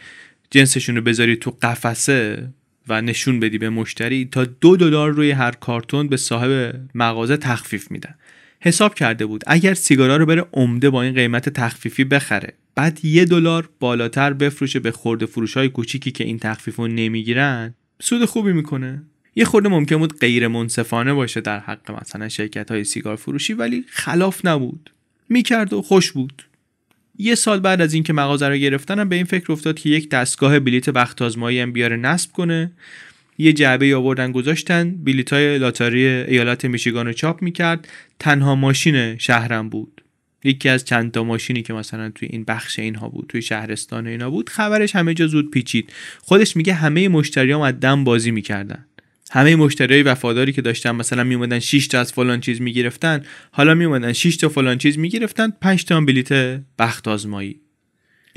جنسشون 0.52 0.96
رو 0.96 1.02
بذاری 1.02 1.36
تو 1.36 1.58
قفسه 1.62 2.50
و 2.90 3.02
نشون 3.02 3.40
بدی 3.40 3.58
به 3.58 3.70
مشتری 3.70 4.26
تا 4.26 4.46
دو 4.46 4.78
دلار 4.78 5.12
روی 5.12 5.32
هر 5.32 5.52
کارتون 5.52 6.08
به 6.08 6.18
صاحب 6.18 6.76
مغازه 6.96 7.38
تخفیف 7.38 7.92
میدن. 7.92 8.16
حساب 8.60 8.96
کرده 8.96 9.26
بود 9.26 9.44
اگر 9.48 9.74
سیگارا 9.74 10.18
رو 10.18 10.26
بره 10.26 10.46
عمده 10.54 10.90
با 10.90 11.02
این 11.02 11.14
قیمت 11.14 11.50
تخفیفی 11.50 12.04
بخره. 12.04 12.54
بعد 12.76 13.06
یه 13.06 13.26
دلار 13.26 13.70
بالاتر 13.80 14.34
بفروشه 14.34 14.80
به 14.80 14.92
خورده 14.92 15.26
فروش 15.26 15.58
های 15.58 15.70
کوچیکی 15.70 16.12
که 16.12 16.24
این 16.24 16.40
تخفیف 16.40 16.76
رو 16.76 16.88
نمی‌گیرن. 16.88 17.74
سود 18.02 18.26
خوبی 18.26 18.54
می‌کنه. 18.54 19.04
یه 19.36 19.46
خورده 19.46 19.70
ممکن 19.70 19.98
بود 19.98 20.20
غیر 20.20 20.48
منصفانه 20.48 21.14
باشه 21.14 21.42
در 21.42 21.60
حق 21.60 22.02
مثلا 22.02 22.30
شرکت 22.30 22.72
های 22.72 22.84
سیگار 22.84 23.16
فروشی 23.16 23.54
ولی 23.54 23.86
خلاف 23.88 24.46
نبود. 24.46 24.92
می‌کرد 25.30 25.74
و 25.74 25.82
خوش 25.82 26.12
بود. 26.12 26.44
یه 27.20 27.36
سال 27.36 27.60
بعد 27.60 27.82
از 27.82 27.94
اینکه 27.94 28.14
مغازه 28.14 28.48
رو 28.48 28.56
گرفتنم 28.56 29.10
به 29.10 29.16
این 29.16 29.26
فکر 29.26 29.52
افتاد 29.52 29.80
که 29.80 29.90
یک 29.90 30.10
دستگاه 30.10 30.60
بلیت 30.60 30.90
وقت 30.90 31.22
آزمایی 31.22 31.60
هم 31.60 31.72
بیاره 31.72 31.96
نصب 31.96 32.32
کنه. 32.32 32.72
یه 33.38 33.54
جعبه 33.54 33.96
آوردن 33.96 34.32
گذاشتن. 34.32 34.96
بلیت 35.04 35.34
های 35.34 35.58
لاتاری 35.58 36.06
ایالت 36.06 36.66
میشیگان 36.66 37.06
رو 37.06 37.14
چاپ 37.14 37.42
می‌کرد. 37.42 37.88
تنها 38.20 38.56
ماشین 38.56 39.18
شهرم 39.18 39.70
بود. 39.70 40.02
یکی 40.44 40.70
از 40.70 40.86
چند 40.86 41.12
تا 41.12 41.24
ماشینی 41.24 41.62
که 41.62 41.74
مثلا 41.74 42.10
توی 42.10 42.28
این 42.32 42.44
بخش 42.44 42.80
اینها 42.80 43.10
بود 43.10 43.26
توی 43.30 43.42
شهرستان 43.42 44.08
اینا 44.08 44.30
بود. 44.30 44.50
خبرش 44.50 44.96
همه 44.96 45.14
جا 45.14 45.28
زود 45.28 45.52
پیچید. 45.52 45.94
خودش 46.22 46.56
میگه 46.56 46.74
همه 46.74 47.08
مشتریام 47.08 47.62
از 47.62 47.80
دم 47.80 48.04
بازی 48.04 48.32
می‌کردن. 48.32 48.86
همه 49.32 49.56
مشتریای 49.56 50.04
وفاداری 50.04 50.54
که 50.54 50.62
داشتن 50.62 50.92
مثلا 50.92 51.24
میومدن 51.24 51.60
6 51.60 51.88
تا 51.88 52.00
از 52.00 52.14
فلان 52.14 52.40
چیز 52.40 52.62
می‌گرفتن. 52.62 53.24
حالا 53.52 53.74
میومدن 53.74 54.14
6 54.14 54.38
تا 54.38 54.50
فلان 54.50 54.78
چیز 54.78 54.98
می‌گرفتن. 54.98 55.54
5 55.62 55.86
تا 55.86 56.02
بلیت 56.02 56.62
بخت 56.80 57.08
آزمایی. 57.08 57.60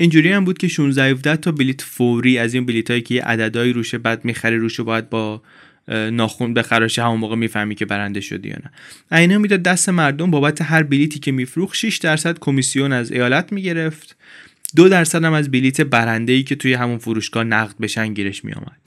اینجوری 0.01 0.31
هم 0.31 0.45
بود 0.45 0.57
که 0.57 0.67
16 0.67 1.03
17 1.03 1.35
تا 1.35 1.51
بلیت 1.51 1.81
فوری 1.81 2.37
از 2.37 2.53
این 2.53 2.65
بلیت 2.65 2.89
هایی 2.89 3.01
که 3.01 3.15
یه 3.15 3.23
عددهایی 3.23 3.73
روشه 3.73 3.97
بعد 3.97 4.25
می‌خری 4.25 4.57
روشه 4.57 4.83
باید 4.83 5.09
با 5.09 5.41
ناخون 5.87 6.53
بخراش 6.53 6.99
همون 6.99 7.19
موقع 7.19 7.35
می‌فهمی 7.35 7.75
که 7.75 7.85
برنده 7.85 8.21
شدی 8.21 8.49
یا 8.49 8.55
نه. 8.63 9.17
اینا 9.17 9.37
می‌داد 9.37 9.63
دست 9.63 9.89
مردم 9.89 10.31
بابت 10.31 10.61
هر 10.61 10.83
بلیتی 10.83 11.19
که 11.19 11.31
میفروخت 11.31 11.75
6 11.75 11.97
درصد 11.97 12.39
کمیسیون 12.39 12.93
از 12.93 13.11
ایالت 13.11 13.53
می‌گرفت. 13.53 14.15
دو 14.75 14.89
درصد 14.89 15.23
هم 15.23 15.33
از 15.33 15.51
بلیت 15.51 15.81
برنده 15.81 16.33
ای 16.33 16.43
که 16.43 16.55
توی 16.55 16.73
همون 16.73 16.97
فروشگاه 16.97 17.43
نقد 17.43 17.75
بشن 17.81 18.13
گیرش 18.13 18.45
میآمد. 18.45 18.77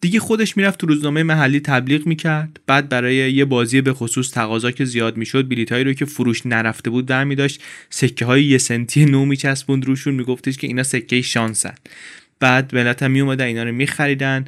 دیگه 0.00 0.20
خودش 0.20 0.56
می‌رفت 0.56 0.80
تو 0.80 0.86
روزنامه 0.86 1.22
محلی 1.22 1.60
تبلیغ 1.60 2.06
می‌کرد. 2.06 2.60
بعد 2.66 2.88
برای 2.88 3.32
یه 3.32 3.44
بازی 3.44 3.80
به 3.80 3.92
خصوص 3.92 4.30
تقاضا 4.30 4.70
که 4.70 4.84
زیاد 4.84 5.16
می‌شد 5.16 5.48
بلیتایی 5.48 5.84
رو 5.84 5.92
که 5.92 6.04
فروش 6.04 6.46
نرفته 6.46 6.90
بود 6.90 7.06
در 7.06 7.24
میداشت. 7.24 7.62
سکه 7.90 8.24
های 8.24 8.44
یه 8.44 8.58
سنتی 8.58 9.04
نو 9.04 9.24
میچسبوند 9.24 9.84
روشون 9.84 10.14
میگفتش 10.14 10.56
که 10.56 10.66
اینا 10.66 10.82
سکه 10.82 11.22
شانسن. 11.22 11.74
بعد 12.40 12.74
ملت 12.74 13.02
هم 13.02 13.10
میومدن 13.10 13.44
اینا 13.44 13.62
رو 13.62 13.72
میخریدن. 13.72 14.44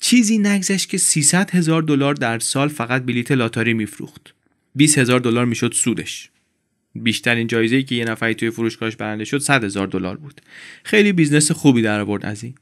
چیزی 0.00 0.38
نگذشت 0.38 0.88
که 0.88 0.98
300 0.98 1.50
هزار 1.50 1.82
دلار 1.82 2.14
در 2.14 2.38
سال 2.38 2.68
فقط 2.68 3.02
بلیت 3.02 3.32
لاتاری 3.32 3.74
میفروخت. 3.74 4.34
20 4.74 4.98
هزار 4.98 5.20
دلار 5.20 5.44
می‌شد 5.44 5.72
سودش. 5.72 6.30
بیشترین 6.94 7.46
جایزه 7.46 7.76
ای 7.76 7.82
که 7.82 7.94
یه 7.94 8.04
نفری 8.04 8.34
توی 8.34 8.50
فروشگاهش 8.50 8.96
برنده 8.96 9.24
شد 9.24 9.38
100 9.38 9.64
هزار 9.64 9.86
دلار 9.86 10.16
بود. 10.16 10.40
خیلی 10.84 11.12
business 11.12 11.50
خوبی 11.50 11.82
در 11.82 12.00
آورد 12.00 12.26
از 12.26 12.44
این. 12.44 12.54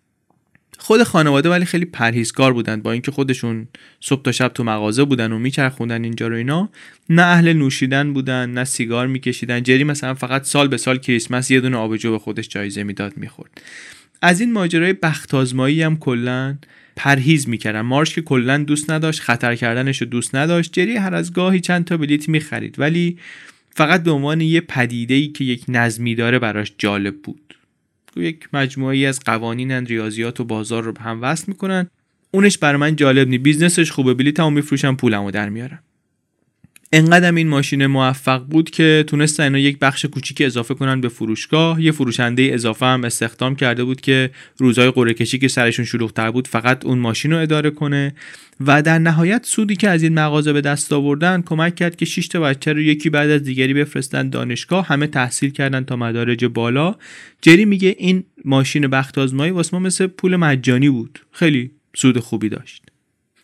خود 0.78 1.02
خانواده 1.02 1.48
ولی 1.48 1.64
خیلی 1.64 1.84
پرهیزکار 1.84 2.52
بودن 2.52 2.82
با 2.82 2.92
اینکه 2.92 3.10
خودشون 3.10 3.68
صبح 4.00 4.22
تا 4.22 4.32
شب 4.32 4.48
تو 4.48 4.64
مغازه 4.64 5.04
بودن 5.04 5.32
و 5.32 5.38
میچرخوندن 5.38 6.04
اینجا 6.04 6.28
رو 6.28 6.36
اینا. 6.36 6.68
نه 7.10 7.22
اهل 7.22 7.52
نوشیدن 7.52 8.12
بودن 8.12 8.50
نه 8.50 8.64
سیگار 8.64 9.06
میکشیدن. 9.06 9.62
جری 9.62 9.84
مثلا 9.84 10.14
فقط 10.14 10.44
سال 10.44 10.68
به 10.68 10.76
سال 10.76 10.98
کریسمس 10.98 11.50
یه 11.50 11.60
دونه 11.60 11.76
آبجو 11.76 12.10
به 12.10 12.18
خودش 12.18 12.48
جایزه 12.48 12.82
می‌داد 12.82 13.16
می‌خورد. 13.16 13.60
از 14.22 14.40
این 14.40 14.52
ماجرای 14.52 14.92
بخت 14.92 15.34
آزمایی 15.34 15.82
هم 15.82 15.96
کلا 15.96 16.56
پرهیز 16.96 17.48
می‌کردن. 17.48 17.80
مارج 17.80 18.14
که 18.14 18.22
کلا 18.22 18.58
دوست 18.58 18.90
نداشت 18.90 19.20
خطر 19.20 19.54
کردنش 19.54 20.00
رو 20.02 20.06
دوست 20.06 20.34
نداشت. 20.34 20.72
جری 20.72 20.96
هر 20.96 21.14
از 21.14 21.32
گاهی 21.32 21.60
چند 21.60 21.84
تا 21.84 21.96
بلیت 21.96 22.28
می‌خرید 22.28 22.78
ولی 22.78 23.18
فقط 23.70 24.02
به 24.02 24.10
عنوان 24.10 24.40
یه 24.40 24.60
پدیده 24.60 25.14
ای 25.14 25.28
که 25.28 25.44
یک 25.44 25.64
نظمی 25.68 26.14
داره 26.14 26.38
براش 26.38 26.72
جالب 26.78 27.14
بود. 27.22 27.45
یک 28.22 28.48
مجموعی 28.52 29.07
از 29.07 29.20
قوانین 29.20 29.72
ریاضیات 29.72 30.40
و 30.40 30.44
بازار 30.44 30.83
رو 30.83 30.92
به 30.92 31.00
هم 31.00 31.22
وصل 31.22 31.44
می‌کنن. 31.48 31.90
اونش 32.31 32.59
برای 32.59 32.81
من 32.81 32.96
جالب 32.96 33.29
نی 33.29 33.38
business 33.38 33.80
ش 33.80 33.90
خوبه. 33.90 34.14
بلیتمو 34.14 34.50
میفروشم 34.50 34.96
پولمو 34.96 35.31
در 35.31 35.48
میارم. 35.48 35.83
انقدر 36.92 37.35
این 37.35 37.49
ماشین 37.49 37.87
موفق 37.87 38.44
بود 38.44 38.70
که 38.70 39.05
تونستن 39.07 39.42
اینا 39.42 39.59
یک 39.59 39.79
بخش 39.79 40.05
کوچیک 40.05 40.42
اضافه 40.44 40.75
کنن 40.75 41.01
به 41.01 41.09
فروشگاه. 41.09 41.83
یه 41.83 41.92
فروشنده 41.92 42.51
اضافه 42.53 42.87
هم 42.87 43.05
استخدام 43.05 43.57
کرده 43.57 43.85
بود 43.85 44.01
که 44.01 44.31
روزهای 44.57 44.90
قرعه 44.90 45.14
کشی 45.14 45.38
که 45.38 45.49
سرشون 45.49 45.85
شلوغتر 45.85 46.31
بود 46.31 46.49
فقط 46.49 46.87
اون 46.87 46.99
ماشین 46.99 47.33
رو 47.33 47.38
اداره 47.38 47.70
کنه. 47.70 48.14
و 48.61 48.83
در 48.83 48.99
نهایت 48.99 49.46
سودی 49.46 49.77
که 49.77 49.88
از 49.88 50.03
این 50.03 50.14
مغازه 50.14 50.53
به 50.53 50.61
دست 50.61 50.92
آوردن 50.92 51.42
کمک 51.42 51.75
کرد 51.75 51.96
که 51.96 52.05
6 52.05 52.29
تا 52.29 52.40
بچه 52.40 52.72
رو 52.72 52.81
یکی 52.81 53.11
بعد 53.11 53.31
از 53.31 53.42
دیگری 53.42 53.75
بفرستن 53.75 54.29
دانشگاه. 54.29 54.87
همه 54.87 55.07
تحصیل 55.07 55.51
کردن 55.51 55.85
تا 55.85 55.96
مدارج 55.96 56.44
بالا. 56.44 56.94
جری 57.42 57.64
میگه 57.64 57.96
این 57.99 58.25
ماشین 58.44 58.87
بخت 58.87 59.18
آزمایی 59.18 59.53
واسه 59.53 59.77
ما 59.77 59.79
مثل 59.79 60.07
پول 60.07 60.37
مجانی 60.37 60.90
بود. 60.90 61.18
خیلی 61.33 61.70
سود 61.94 62.18
خوبی 62.18 62.49
داشت. 62.49 62.95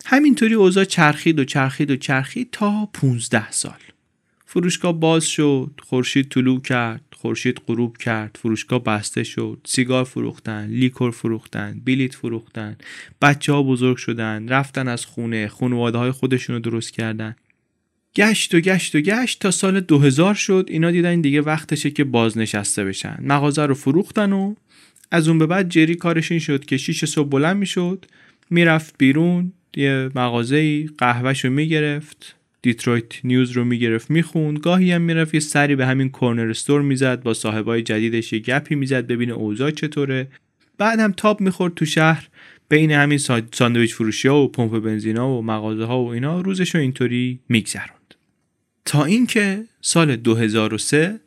همینطوری 0.04 0.54
اوضاع 0.54 0.84
چرخید 0.84 1.38
و 1.38 1.44
چرخید 1.44 1.90
و 1.90 1.96
چرخید 1.96 2.48
تا 2.52 2.88
15 2.92 3.50
سال. 3.50 3.78
فروشگاه 4.46 5.00
باز 5.00 5.24
شد 5.24 5.70
خورشید 5.82 6.28
طلوع 6.28 6.60
کرد 6.60 7.00
خورشید 7.12 7.60
غروب 7.66 7.96
کرد 7.96 8.38
فروشگاه 8.42 8.82
بسته 8.82 9.24
شد 9.24 9.58
سیگار 9.64 10.04
فروختن 10.04 10.66
لیکور 10.66 11.10
فروختن 11.10 11.80
بلیت 11.84 12.14
فروختن 12.14 12.76
بچه 13.22 13.52
ها 13.52 13.62
بزرگ 13.62 13.96
شدن 13.96 14.48
رفتن 14.48 14.88
از 14.88 15.06
خونه 15.06 15.48
خانواده 15.48 15.98
های 15.98 16.10
خودشون 16.10 16.56
رو 16.56 16.60
درست 16.60 16.92
کردن. 16.92 17.36
گشت 18.16 18.54
و 18.54 18.60
گشت 18.60 18.94
و 18.94 19.00
گشت 19.00 19.40
تا 19.40 19.50
سال 19.50 19.80
2000 19.80 20.34
شد. 20.34 20.66
اینا 20.68 20.90
دیدن 20.90 21.20
دیگه 21.20 21.40
وقتشه 21.40 21.90
که 21.90 22.04
بازنشسته 22.04 22.84
بشن. 22.84 23.16
مغازه 23.22 23.66
رو 23.66 23.74
فروختن 23.74 24.32
و 24.32 24.54
از 25.10 25.28
اون 25.28 25.38
به 25.38 25.46
بعد 25.46 25.68
جری 25.68 25.94
کارش 25.94 26.30
این 26.30 26.40
شد 26.40 26.64
که 26.64 26.76
شیش 26.76 27.04
صبح 27.04 27.28
بلند 27.28 27.56
می‌شد 27.56 28.06
می‌رفت 28.50 28.94
بیرون. 28.98 29.52
یه 29.76 30.10
مغازه 30.14 30.86
قهوهش 30.86 31.44
رو 31.44 31.50
می‌گرفت 31.50 32.36
Detroit 32.62 33.24
News 33.24 33.50
رو 33.50 33.64
می‌گرفت 33.64 34.10
می‌خوند. 34.10 34.58
گاهی 34.58 34.92
هم 34.92 35.02
می‌رفت 35.02 35.34
یه 35.34 35.40
سری 35.40 35.76
به 35.76 35.86
همین 35.86 36.10
corner 36.10 36.50
store 36.50 36.82
می‌زد 36.82 37.22
با 37.22 37.34
صاحبای 37.34 37.82
جدیدش 37.82 38.32
یه 38.32 38.38
گپی 38.38 38.74
می‌زد 38.74 39.06
ببینه 39.06 39.32
اوضاع 39.32 39.70
چطوره. 39.70 40.28
بعد 40.78 41.00
هم 41.00 41.12
تاب 41.12 41.40
می‌خورد 41.40 41.74
تو 41.74 41.84
شهر 41.84 42.28
بین 42.68 42.90
همین 42.90 43.18
ساندویچ 43.52 43.94
فروشی 43.94 44.28
ها 44.28 44.42
و 44.42 44.48
پمپ 44.48 44.78
بنزینا 44.78 45.30
و 45.30 45.42
مغازه 45.42 45.84
ها 45.84 46.04
و 46.04 46.08
اینا 46.08 46.40
روزش 46.40 46.74
رو 46.74 46.80
اینطوری 46.80 47.38
میگذروند. 47.48 48.14
تا 48.84 49.04
اینکه 49.04 49.64
سال 49.80 50.16
2003 50.16 51.20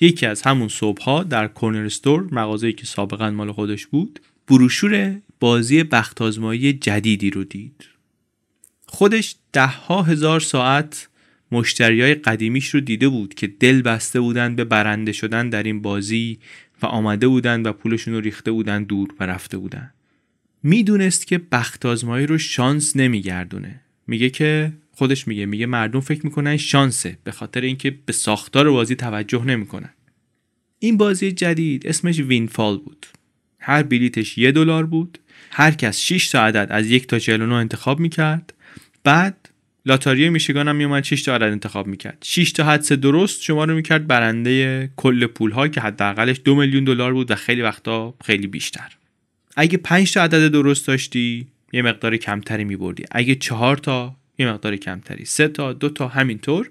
یکی 0.00 0.26
از 0.26 0.42
همون 0.42 0.68
صبح 0.68 1.02
ها 1.02 1.22
در 1.22 1.46
کورنر 1.46 1.84
استور 1.84 2.28
مغازه‌ای 2.32 2.72
که 2.72 2.86
سابقا 2.86 3.30
مال 3.30 3.52
خودش 3.52 3.86
بود 3.86 4.20
بروشور 4.48 5.20
بازی 5.40 5.82
بختازمایی 5.82 6.72
جدیدی 6.72 7.30
رو 7.30 7.44
دید. 7.44 7.88
خودش 8.86 9.34
ده 9.52 9.66
ها 9.66 10.02
هزار 10.02 10.40
ساعت 10.40 11.08
مشتریای 11.52 12.14
قدیمیش 12.14 12.68
رو 12.68 12.80
دیده 12.80 13.08
بود 13.08 13.34
که 13.34 13.46
دل 13.46 13.82
بسته 13.82 14.20
بودن 14.20 14.56
به 14.56 14.64
برنده 14.64 15.12
شدن 15.12 15.48
در 15.48 15.62
این 15.62 15.82
بازی 15.82 16.38
و 16.82 16.86
آمده 16.86 17.28
بودن 17.28 17.62
و 17.62 17.72
پولشون 17.72 18.14
رو 18.14 18.20
ریخته 18.20 18.50
بودن 18.50 18.84
دور 18.84 19.08
و 19.20 19.26
رفته 19.26 19.58
بودن. 19.58 19.92
می‌دونست 20.62 21.26
که 21.26 21.38
بخت 21.38 21.86
رو 21.86 22.38
شانس 22.38 22.96
نمیگردونه. 22.96 23.80
میگه 24.06 24.30
که 24.30 24.72
خودش 24.92 25.28
میگه 25.28 25.46
میگه 25.46 25.66
مردم 25.66 26.00
فکر 26.00 26.26
می‌کنن 26.26 26.56
شانسه 26.56 27.18
به 27.24 27.32
خاطر 27.32 27.60
اینکه 27.60 27.98
به 28.06 28.12
ساختار 28.12 28.70
بازی 28.70 28.94
توجه 28.94 29.44
نمی‌کنن. 29.44 29.90
این 30.78 30.96
بازی 30.96 31.32
جدید 31.32 31.86
اسمش 31.86 32.18
وینفال 32.18 32.78
بود. 32.78 33.06
هر 33.62 33.82
بلیتش 33.82 34.38
یه 34.38 34.52
دلار 34.52 34.86
بود. 34.86 35.18
هر 35.50 35.70
کس 35.70 35.98
6 35.98 36.28
تا 36.28 36.42
عدد 36.46 36.66
از 36.70 36.90
یک 36.90 37.06
تا 37.06 37.18
49 37.18 37.54
انتخاب 37.54 38.00
می‌کرد. 38.00 38.52
بعد 39.04 39.48
لاتاری 39.86 40.28
میشیگان 40.28 40.68
هم 40.68 40.76
میومد 40.76 41.04
6 41.04 41.22
تا 41.22 41.34
عدد 41.34 41.42
انتخاب 41.42 41.86
می‌کرد. 41.86 42.18
6 42.22 42.52
تا 42.52 42.64
حدس 42.64 42.92
درست 42.92 43.42
شما 43.42 43.64
رو 43.64 43.74
می‌کرد 43.74 44.06
برنده 44.06 44.90
کل 44.96 45.26
پول 45.26 45.68
که 45.68 45.80
حداقلش 45.80 46.40
دو 46.44 46.54
میلیون 46.54 46.84
دلار 46.84 47.12
بود 47.12 47.30
و 47.30 47.34
خیلی 47.34 47.62
وقتا 47.62 48.14
خیلی 48.24 48.46
بیشتر. 48.46 48.92
اگه 49.56 49.78
5 49.78 50.12
تا 50.12 50.22
عدد 50.22 50.48
درست 50.48 50.86
داشتی 50.86 51.46
یه 51.72 51.82
مقدار 51.82 52.16
کمتری 52.16 52.64
میبردی. 52.64 53.04
اگه 53.10 53.34
4 53.34 53.76
تا 53.76 54.16
یه 54.38 54.48
مقدار 54.48 54.76
کمتری. 54.76 55.24
سه 55.24 55.48
تا 55.48 55.72
دو 55.72 55.88
تا 55.88 56.08
همینطور. 56.08 56.70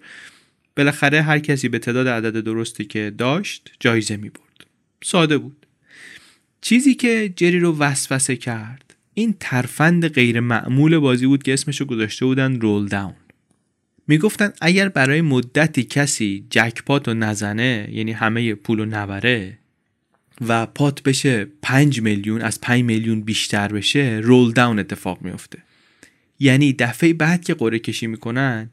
بالاخره 0.77 1.21
هر 1.21 1.39
کسی 1.39 1.69
به 1.69 1.79
تعداد 1.79 2.07
عدد 2.07 2.39
درستی 2.39 2.85
که 2.85 3.13
داشت 3.17 3.71
جایزه 3.79 4.17
می‌برد. 4.17 4.65
ساده 5.03 5.37
بود. 5.37 5.60
چیزی 6.61 6.93
که 6.93 7.33
جری 7.35 7.59
رو 7.59 7.77
وسوسه 7.77 8.35
کرد. 8.35 8.95
این 9.13 9.35
ترفند 9.39 10.07
غیر 10.07 10.39
معمول 10.39 10.97
بازی 10.97 11.27
بود 11.27 11.43
که 11.43 11.53
اسمشو 11.53 11.85
گذاشته 11.85 12.25
بودن 12.25 12.59
رول 12.59 12.87
داون. 12.87 13.13
می‌گفتن 14.07 14.53
اگر 14.61 14.89
برای 14.89 15.21
مدتی 15.21 15.83
کسی 15.83 16.45
جکپات 16.49 17.07
رو 17.07 17.13
نزنه 17.13 17.89
یعنی 17.91 18.11
همه 18.11 18.55
پول 18.55 18.79
رو 18.79 18.85
نبره 18.85 19.57
و 20.47 20.65
پات 20.65 21.03
بشه 21.03 21.47
5 21.61 22.01
میلیون 22.01 22.41
از 22.41 22.61
5 22.61 22.83
میلیون 22.83 23.21
بیشتر 23.21 23.67
بشه 23.67 24.19
رول 24.23 24.51
داون 24.51 24.79
اتفاق 24.79 25.21
میفته 25.21 25.59
یعنی 26.39 26.73
دفعه 26.73 27.13
بعد 27.13 27.43
که 27.43 27.53
قرعه 27.53 27.79
کشی 27.79 28.07
می‌کنن 28.07 28.69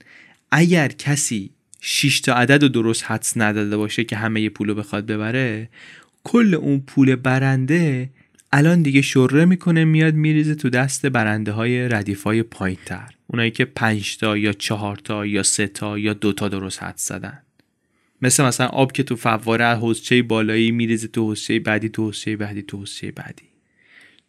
اگر 0.51 0.89
کسی 0.89 1.51
6 1.81 2.21
تا 2.21 2.35
عدد 2.35 2.63
رو 2.63 2.69
درست 2.69 3.05
حدس 3.05 3.37
نداده 3.37 3.77
باشه 3.77 4.05
که 4.05 4.17
همه 4.17 4.49
پول 4.49 4.69
رو 4.69 4.75
بخواد 4.75 5.07
ببره 5.07 5.69
کل 6.29 6.55
اون 6.55 6.81
پول 6.81 7.17
برنده 7.17 8.11
الان 8.53 8.83
دیگه 8.83 9.03
شره 9.03 9.45
می‌کنه 9.45 9.85
میاد 9.85 10.15
میریزه 10.15 10.55
تو 10.55 10.71
دست 10.71 11.07
برنده 11.07 11.53
های 11.53 11.89
ردیف 11.89 12.23
های 12.23 12.43
پایین 12.43 12.79
تر 12.87 13.15
اونایی 13.27 13.51
که 13.51 13.65
5 13.65 14.17
تا 14.17 14.37
یا 14.37 14.53
4 14.53 14.97
تا 14.97 15.27
یا 15.27 15.43
3 15.43 15.67
تا 15.67 15.99
یا 15.99 16.15
2 16.15 16.33
تا 16.33 16.49
درست 16.49 16.83
حد 16.83 16.97
زدن. 16.97 17.39
مثل 18.23 18.45
مثلا 18.45 18.67
آب 18.67 18.93
که 18.93 19.03
تو 19.03 19.17
فواره 19.17 19.65
حوزچه 19.65 20.23
بالایی 20.23 20.71
میریزه 20.71 21.09
تو 21.09 21.27
حوزچه 21.27 21.59
بعدی 21.59 21.89
تو 21.89 22.05
حوزچه 22.05 22.37
بعدی 22.37 22.63
تو 22.63 22.77
حوزچه 22.77 23.13
بعدی. 23.13 23.45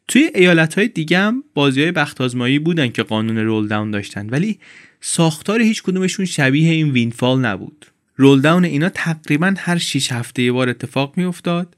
توی 0.07 0.29
ایالت 0.35 0.77
های 0.77 0.87
دیگه 0.87 1.19
هم 1.19 1.43
بازی 1.53 1.81
های 1.81 1.91
بخت 1.91 2.21
آزمایی 2.21 2.59
بودن 2.59 2.87
که 2.87 3.03
قانون 3.03 3.37
رول 3.37 3.67
داون 3.67 3.91
داشتن 3.91 4.29
ولی 4.29 4.59
ساختار 5.01 5.61
هیچ 5.61 5.83
کدومشون 5.83 6.25
شبیه 6.25 6.71
این 6.71 6.89
وینفال 6.89 7.39
نبود. 7.39 7.85
رول 8.19 8.41
داون 8.41 8.65
اینا 8.65 8.89
تقریبا 8.89 9.53
هر 9.57 9.77
6 9.77 10.11
هفته 10.11 10.43
یه 10.43 10.51
بار 10.51 10.69
اتفاق 10.69 11.17
می 11.17 11.23
افتاد 11.23 11.75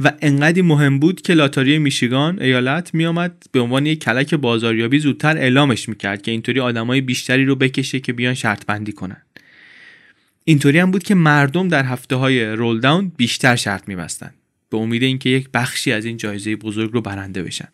و 0.00 0.12
انقدی 0.22 0.62
مهم 0.62 0.98
بود 0.98 1.22
که 1.22 1.34
لاتاری 1.34 1.78
میشیگان 1.78 2.42
ایالت 2.42 2.94
میآمد 2.94 3.42
به 3.52 3.60
عنوان 3.60 3.86
یک 3.86 4.04
کلک 4.04 4.34
بازاریابی 4.34 4.98
زودتر 4.98 5.38
اعلامش 5.38 5.88
می‌کرد 5.88 6.22
که 6.22 6.30
اینطوری 6.30 6.60
آدمای 6.60 7.00
بیشتری 7.00 7.44
رو 7.44 7.56
بکشه 7.56 8.00
که 8.00 8.12
بیان 8.12 8.34
شرط 8.34 8.66
بندی 8.66 8.92
کنن. 8.92 9.22
اینطوری 10.44 10.78
هم 10.78 10.90
بود 10.90 11.02
که 11.02 11.14
مردم 11.14 11.68
در 11.68 11.84
هفته 11.84 12.16
های 12.16 12.44
رول 12.44 12.80
داون 12.80 13.12
بیشتر 13.16 13.56
شرط 13.56 13.88
میبستن 13.88 14.34
به 14.70 14.76
امید 14.76 15.02
اینکه 15.02 15.30
یک 15.30 15.48
بخشی 15.54 15.92
از 15.92 16.04
این 16.04 16.16
جایزه 16.16 16.56
بزرگ 16.56 16.92
رو 16.92 17.00
برنده 17.00 17.42
بشن. 17.42 17.68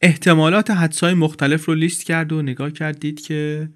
احتمالات 0.00 0.70
حدسای 0.70 1.14
مختلف 1.14 1.64
رو 1.64 1.74
لیست 1.74 2.04
کرد 2.04 2.32
و 2.32 2.42
نگاه 2.42 2.70
کردید 2.70 3.20
که 3.20 3.68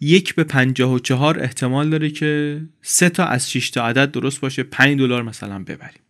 یک 0.00 0.34
به 0.34 0.44
پنجاه 0.44 0.92
و 0.92 0.98
چهار 0.98 1.40
احتمال 1.40 1.90
داره 1.90 2.10
که 2.10 2.60
سه 2.82 3.08
تا 3.08 3.24
از 3.24 3.50
6 3.50 3.70
تا 3.70 3.86
عدد 3.86 4.10
درست 4.10 4.40
باشه. 4.40 4.62
5 4.62 4.98
دلار 4.98 5.22
مثلا 5.22 5.58
ببریم. 5.58 6.00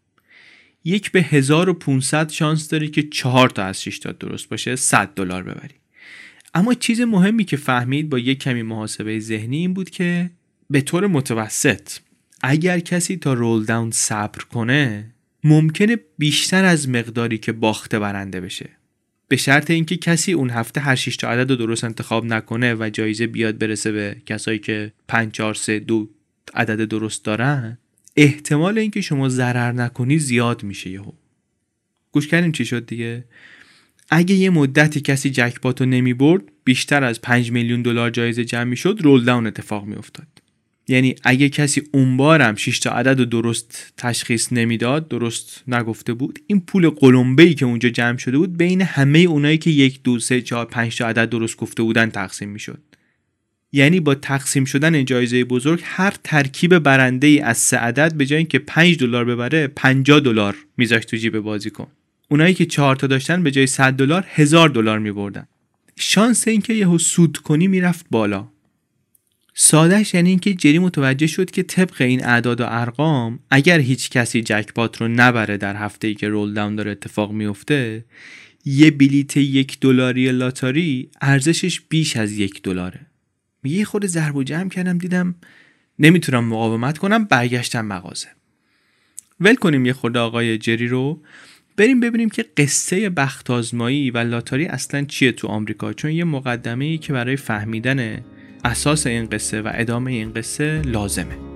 یک 0.84 1.12
به 1.12 1.22
1500 1.22 2.30
شانس 2.30 2.68
داری 2.68 2.88
که 2.88 3.02
چهار 3.02 3.50
تا 3.50 3.64
از 3.64 3.82
6 3.82 3.98
تا 3.98 4.12
درست 4.12 4.48
باشه. 4.48 4.76
100 4.76 5.08
دلار 5.14 5.42
ببری 5.42 5.74
اما 6.56 6.74
چیز 6.74 7.00
مهمی 7.00 7.44
که 7.44 7.56
فهمید 7.56 8.10
با 8.10 8.18
یک 8.18 8.42
کمی 8.42 8.62
محاسبه 8.62 9.20
ذهنی 9.20 9.56
این 9.56 9.74
بود 9.74 9.90
که 9.90 10.30
به 10.70 10.80
طور 10.80 11.06
متوسط 11.06 11.98
اگر 12.42 12.78
کسی 12.78 13.16
تا 13.16 13.34
رول 13.34 13.64
داون 13.64 13.90
صبر 13.90 14.44
کنه 14.44 15.10
ممکنه 15.44 15.96
بیشتر 16.18 16.64
از 16.64 16.88
مقداری 16.88 17.38
که 17.38 17.52
باخته 17.52 17.98
برنده 17.98 18.40
بشه. 18.40 18.70
به 19.28 19.36
شرط 19.36 19.70
اینکه 19.70 19.96
کسی 19.96 20.32
اون 20.32 20.50
هفته 20.50 20.80
هر 20.80 20.94
6 20.94 21.16
تا 21.16 21.28
عدد 21.28 21.50
رو 21.50 21.56
درست 21.56 21.84
انتخاب 21.84 22.24
نکنه 22.24 22.74
و 22.74 22.90
جایزه 22.92 23.26
بیاد 23.26 23.58
برسه 23.58 23.92
به 23.92 24.16
کسایی 24.26 24.58
که 24.58 24.92
5 25.08 25.32
4 25.32 25.54
3 25.54 25.78
2 25.78 26.08
عدد 26.54 26.84
درست 26.84 27.24
دارن 27.24 27.78
احتمال 28.16 28.78
اینکه 28.78 29.00
شما 29.00 29.28
ضرر 29.28 29.72
نکنی 29.72 30.18
زیاد 30.18 30.62
میشه 30.62 30.90
یهو. 30.90 31.12
گوش 32.12 32.28
کردیم 32.28 32.52
چی 32.52 32.64
شد 32.64 32.86
دیگه؟ 32.86 33.24
اگه 34.10 34.34
یه 34.34 34.50
مدتی 34.50 35.00
کسی 35.00 35.30
جکپات 35.30 35.80
رو 35.80 35.86
نمی 35.86 36.14
برد 36.14 36.42
بیشتر 36.64 37.04
از 37.04 37.20
5 37.20 37.52
میلیون 37.52 37.82
دلار 37.82 38.10
جایزه 38.10 38.44
جمع 38.44 38.64
می 38.64 38.76
شد 38.76 38.98
رول 39.02 39.24
داون 39.24 39.46
اتفاق 39.46 39.84
می 39.84 39.94
افتاد 39.94 40.26
یعنی 40.88 41.14
اگه 41.22 41.48
کسی 41.48 41.82
اون 41.92 42.16
بارم 42.16 42.54
6 42.54 42.78
تا 42.78 42.90
عدد 42.90 43.18
رو 43.18 43.24
درست 43.24 43.92
تشخیص 43.96 44.52
نمی‌داد 44.52 45.08
درست 45.08 45.62
نگفته 45.68 46.12
بود 46.12 46.38
این 46.46 46.60
پول 46.60 46.88
قلمبه 46.88 47.42
ای 47.42 47.54
که 47.54 47.64
اونجا 47.64 47.88
جمع 47.88 48.16
شده 48.16 48.38
بود 48.38 48.56
بین 48.56 48.82
همه 48.82 49.18
اونایی 49.18 49.58
که 49.58 49.70
یک 49.70 50.02
دو 50.02 50.18
سه 50.18 50.40
چهار 50.40 50.64
پنج 50.64 50.98
تا 50.98 51.06
عدد 51.06 51.28
درست 51.28 51.56
گفته 51.56 51.82
بودن 51.82 52.10
تقسیم 52.10 52.48
می‌شد. 52.48 52.78
یعنی 53.72 54.00
با 54.00 54.14
تقسیم 54.14 54.64
شدن 54.64 55.04
جایزه 55.04 55.44
بزرگ 55.44 55.80
هر 55.84 56.14
ترکیب 56.24 56.78
برنده 56.78 57.26
ای 57.26 57.40
از 57.40 57.58
سه 57.58 57.76
عدد 57.76 58.14
به 58.14 58.26
جای 58.26 58.38
اینکه 58.38 58.58
5 58.58 58.98
دلار 58.98 59.24
ببره 59.24 59.66
50 59.66 60.20
دلار 60.20 60.56
میذاشت 60.76 61.10
تو 61.10 61.16
جیب 61.16 61.38
بازیکن 61.38 61.86
اونایی 62.28 62.54
که 62.54 62.66
4 62.66 62.96
تا 62.96 63.06
داشتن 63.06 63.42
به 63.42 63.50
جای 63.50 63.66
100 63.66 63.92
دلار 63.92 64.24
1000 64.28 64.68
دلار 64.68 64.98
میبردن. 64.98 65.46
شانس 65.98 66.48
اینکه 66.48 66.74
یهو 66.74 66.98
سود 66.98 67.36
کنی 67.36 67.68
می‌رفت 67.68 68.06
بالا. 68.10 68.48
سادهش 69.58 70.14
یعنی 70.14 70.28
اینکه 70.28 70.54
جری 70.54 70.78
متوجه 70.78 71.26
شد 71.26 71.50
که 71.50 71.62
طبق 71.62 72.02
این 72.02 72.24
اعداد 72.24 72.60
و 72.60 72.64
ارقام 72.68 73.38
اگر 73.50 73.78
هیچ 73.78 74.10
کسی 74.10 74.42
جکپات 74.42 75.00
رو 75.00 75.08
نبره 75.08 75.56
در 75.56 75.76
هفته 75.76 76.08
ای 76.08 76.14
که 76.14 76.28
رول 76.28 76.54
داون 76.54 76.76
داره 76.76 76.90
اتفاق 76.90 77.32
میفته 77.32 78.04
یه 78.64 78.90
بلیت 78.90 79.36
یک 79.36 79.80
دلاری 79.80 80.32
لاتاری 80.32 81.10
ارزشش 81.20 81.80
بیش 81.80 82.16
از 82.16 82.32
یک 82.32 82.62
دلاره. 82.62 83.00
میگه 83.62 83.84
خود 83.84 84.06
ضرب 84.06 84.36
و 84.36 84.42
جمع 84.42 84.68
کردم 84.68 84.98
دیدم 84.98 85.34
نمی‌تونم 85.98 86.44
مقاومت 86.44 86.98
کنم 86.98 87.24
برگشتم 87.24 87.84
مغازه. 87.84 88.28
ول 89.40 89.54
کنیم 89.54 89.86
یه 89.86 89.92
خورده 89.92 90.18
آقای 90.18 90.58
جری 90.58 90.88
رو. 90.88 91.22
بریم 91.76 92.00
ببینیم 92.00 92.30
که 92.30 92.44
قصه 92.56 93.10
بخت 93.10 93.50
آزمایی 93.50 94.10
و 94.10 94.18
لاتاری 94.18 94.66
اصلا 94.66 95.04
چیه 95.04 95.32
تو 95.32 95.48
آمریکا 95.48 95.92
چون 95.92 96.10
یه 96.10 96.24
مقدمه 96.24 96.84
ای 96.84 96.98
که 96.98 97.12
برای 97.12 97.36
فهمیدن 97.36 98.24
اساس 98.66 99.06
این 99.06 99.26
قصه 99.26 99.62
و 99.62 99.70
ادامه 99.74 100.12
این 100.12 100.32
قصه 100.32 100.82
لازمه. 100.82 101.55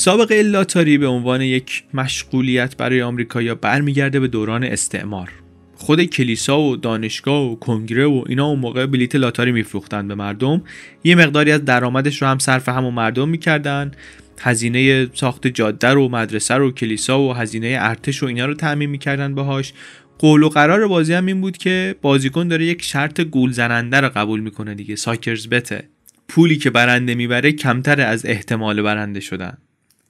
سابقه 0.00 0.42
لاتاری 0.42 0.98
به 0.98 1.06
عنوان 1.06 1.42
یک 1.42 1.82
مشغولیت 1.94 2.76
برای 2.76 3.02
آمریکایی‌ها 3.02 3.54
برمیگرده 3.54 4.20
به 4.20 4.28
دوران 4.28 4.64
استعمار. 4.64 5.30
خود 5.74 6.04
کلیسا 6.04 6.60
و 6.60 6.76
دانشگاه 6.76 7.52
و 7.52 7.56
کنگره 7.56 8.06
و 8.06 8.24
اینا 8.28 8.46
اون 8.46 8.58
موقع 8.58 8.86
بلیت 8.86 9.14
لاتاری 9.14 9.52
میفروختن 9.52 10.08
به 10.08 10.14
مردم. 10.14 10.62
یه 11.04 11.14
مقداری 11.14 11.52
از 11.52 11.64
درآمدش 11.64 12.22
رو 12.22 12.28
هم 12.28 12.38
صرف 12.38 12.68
همون 12.68 12.94
مردم 12.94 13.28
می‌کردن. 13.28 13.92
هزینه 14.40 15.08
ساخت 15.14 15.46
جاده 15.46 15.88
رو 15.88 16.08
مدرسه 16.08 16.54
رو 16.54 16.70
کلیسا 16.70 17.20
و 17.20 17.32
هزینه 17.32 17.76
ارتش 17.80 18.22
و 18.22 18.26
اینا 18.26 18.46
رو 18.46 18.54
تعمین 18.54 18.90
می‌کردن 18.90 19.34
باهاش. 19.34 19.72
قول 20.18 20.42
و 20.42 20.48
قرار 20.48 20.88
بازی 20.88 21.12
هم 21.12 21.26
این 21.26 21.40
بود 21.40 21.56
که 21.56 21.94
بازیکن 22.02 22.48
داره 22.48 22.64
یک 22.64 22.82
شرط 22.82 23.20
گول 23.20 23.52
زننده 23.52 24.00
رو 24.00 24.08
قبول 24.08 24.40
می‌کنه 24.40 24.74
دیگه 24.74 24.96
ساکرز 24.96 25.48
بته. 25.48 25.88
پولی 26.28 26.56
که 26.56 26.70
برنده 26.70 27.14
می‌بره 27.14 27.52
کمتر 27.52 28.00
از 28.00 28.26
احتمال 28.26 28.82
برنده 28.82 29.20
شدن. 29.20 29.58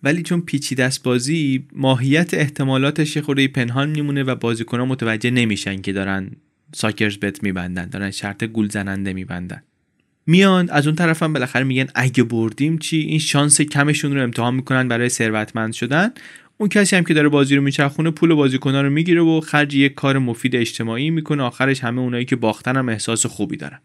ولی 0.02 0.22
چون 0.22 0.40
پیچیده 0.40 0.84
است 0.84 1.02
بازی 1.02 1.64
ماهیت 1.72 2.34
احتمالاتش 2.34 3.16
یه 3.16 3.22
خورده 3.22 3.48
پنهان 3.48 3.90
میمونه 3.90 4.22
و 4.22 4.34
بازیکنان 4.34 4.88
متوجه 4.88 5.30
نمیشن 5.30 5.80
که 5.80 5.92
دارن 5.92 6.30
ساکرز 6.74 7.18
بت 7.18 7.42
میبندن 7.42 7.88
دارن 7.88 8.10
شرط 8.10 8.44
گول 8.44 8.68
زننده 8.68 9.12
میبندن. 9.12 9.62
میان 10.26 10.70
از 10.70 10.86
اون 10.86 10.96
طرف 10.96 11.22
هم 11.22 11.32
بالاخره 11.32 11.64
میگن 11.64 11.86
اگه 11.94 12.22
بردیم 12.22 12.78
چی؟ 12.78 12.96
این 12.96 13.18
شانس 13.18 13.60
کمشون 13.60 14.14
رو 14.14 14.22
امتحان 14.22 14.54
می‌کنن 14.54 14.88
برای 14.88 15.08
ثروتمند 15.08 15.72
شدن. 15.72 16.10
اون 16.58 16.68
کسی 16.68 16.96
هم 16.96 17.04
که 17.04 17.14
داره 17.14 17.28
بازی 17.28 17.56
رو 17.56 17.62
میچرخونه 17.62 18.10
پول 18.10 18.34
بازیکنان 18.34 18.84
رو 18.84 18.90
می‌گیره 18.90 19.20
و 19.20 19.40
خرج 19.40 19.74
یک 19.74 19.94
کار 19.94 20.18
مفید 20.18 20.56
اجتماعی 20.56 21.10
می‌کنه 21.10 21.42
آخرش 21.42 21.84
همه 21.84 22.00
اونایی 22.00 22.24
که 22.24 22.36
باختن 22.36 22.76
هم 22.76 22.88
احساس 22.88 23.26
خوبی 23.26 23.56
دارن. 23.56 23.78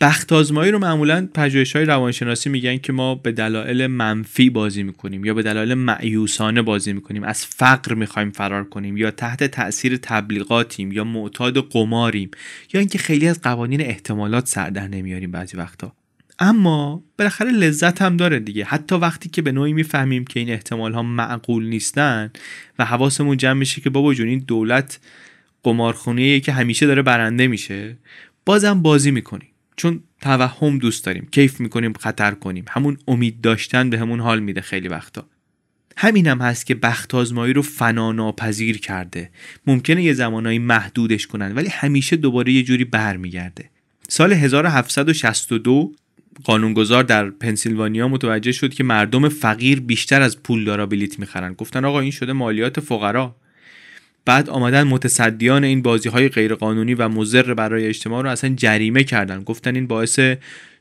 بخت 0.00 0.32
آزمایی 0.32 0.72
رو 0.72 0.78
معمولا 0.78 1.28
پژوهش 1.34 1.76
های 1.76 1.84
روانشناسی 1.84 2.50
میگن 2.50 2.76
که 2.76 2.92
ما 2.92 3.14
به 3.14 3.32
دلایل 3.32 3.86
منفی 3.86 4.50
بازی 4.50 4.82
می‌کنیم 4.82 5.24
یا 5.24 5.34
به 5.34 5.42
دلایل 5.42 5.74
معیوسانه 5.74 6.62
بازی 6.62 6.92
می‌کنیم. 6.92 7.24
از 7.24 7.46
فقر 7.46 7.94
می‌خوایم 7.94 8.30
فرار 8.30 8.64
کنیم 8.64 8.96
یا 8.96 9.10
تحت 9.10 9.44
تاثیر 9.44 9.96
تبلیغاتیم 9.96 10.92
یا 10.92 11.04
معتاد 11.04 11.58
قماریم 11.58 12.30
یا 12.74 12.80
اینکه 12.80 12.98
خیلی 12.98 13.28
از 13.28 13.40
قوانین 13.42 13.80
احتمالات 13.80 14.46
سر 14.46 14.70
در 14.70 14.88
نمیاریم 14.88 15.30
بعضی 15.30 15.56
وقتا. 15.56 15.92
اما 16.38 17.02
بالاخره 17.18 17.50
لذت 17.50 18.02
هم 18.02 18.16
داره 18.16 18.38
دیگه. 18.38 18.64
حتی 18.64 18.94
وقتی 18.94 19.28
که 19.28 19.42
به 19.42 19.52
نوعی 19.52 19.72
می‌فهمیم 19.72 20.24
که 20.24 20.40
این 20.40 20.50
احتمال 20.50 20.92
ها 20.92 21.02
معقول 21.02 21.66
نیستن 21.66 22.30
و 22.78 22.84
حواسمون 22.84 23.36
جمع 23.36 23.52
میشه 23.58 23.80
که 23.80 23.90
بابا 23.90 24.14
جون 24.14 24.28
این 24.28 24.38
دولت 24.38 25.00
قمارخونه 25.62 26.40
که 26.40 26.52
همیشه 26.52 26.86
داره 26.86 27.02
برنده 27.02 27.46
میشه 27.46 27.96
بازم 28.46 28.82
بازی 28.82 29.10
می‌کنیم. 29.10 29.48
چون 29.76 30.02
توهم 30.20 30.78
دوست 30.78 31.04
داریم 31.04 31.28
کیف 31.32 31.60
می‌کنیم 31.60 31.92
خطر 31.92 32.30
کنیم. 32.30 32.64
همون 32.68 32.98
امید 33.08 33.40
داشتن 33.40 33.90
به 33.90 33.98
همون 33.98 34.20
حال 34.20 34.40
میده 34.40 34.60
خیلی 34.60 34.88
وقتا. 34.88 35.28
همین 35.96 36.26
هم 36.26 36.38
هست 36.38 36.66
که 36.66 36.74
بخت 36.74 37.14
آزمایی 37.14 37.52
رو 37.52 37.62
فنا 37.62 38.12
ناپذیر 38.12 38.78
کرده. 38.78 39.30
ممکنه 39.66 40.02
یه 40.02 40.12
زمانایی 40.12 40.58
محدودش 40.58 41.26
کنن 41.26 41.54
ولی 41.54 41.68
همیشه 41.68 42.16
دوباره 42.16 42.52
یه 42.52 42.62
جوری 42.62 42.84
برمیگرده. 42.84 43.70
سال 44.08 44.32
1762 44.32 45.92
قانونگذار 46.44 47.02
در 47.02 47.30
پنسیلوانیا 47.30 48.08
متوجه 48.08 48.52
شد 48.52 48.74
که 48.74 48.84
مردم 48.84 49.28
فقیر 49.28 49.80
بیشتر 49.80 50.22
از 50.22 50.42
پولدارا 50.42 50.86
بلیت 50.86 51.18
می‌خرن. 51.18 51.52
گفتن 51.52 51.84
آقا 51.84 52.00
این 52.00 52.10
شده 52.10 52.32
مالیات 52.32 52.80
فقرا. 52.80 53.36
بعد 54.26 54.50
آمدن 54.50 54.82
متصدیان 54.82 55.64
این 55.64 55.82
بازی 55.82 56.08
های 56.08 56.28
غیرقانونی 56.28 56.94
و 56.94 57.08
مضر 57.08 57.54
برای 57.54 57.86
اجتماع 57.86 58.22
رو 58.22 58.28
اصلا 58.28 58.54
جریمه 58.54 59.04
کردن. 59.04 59.42
گفتن 59.42 59.74
این 59.74 59.86
باعث 59.86 60.20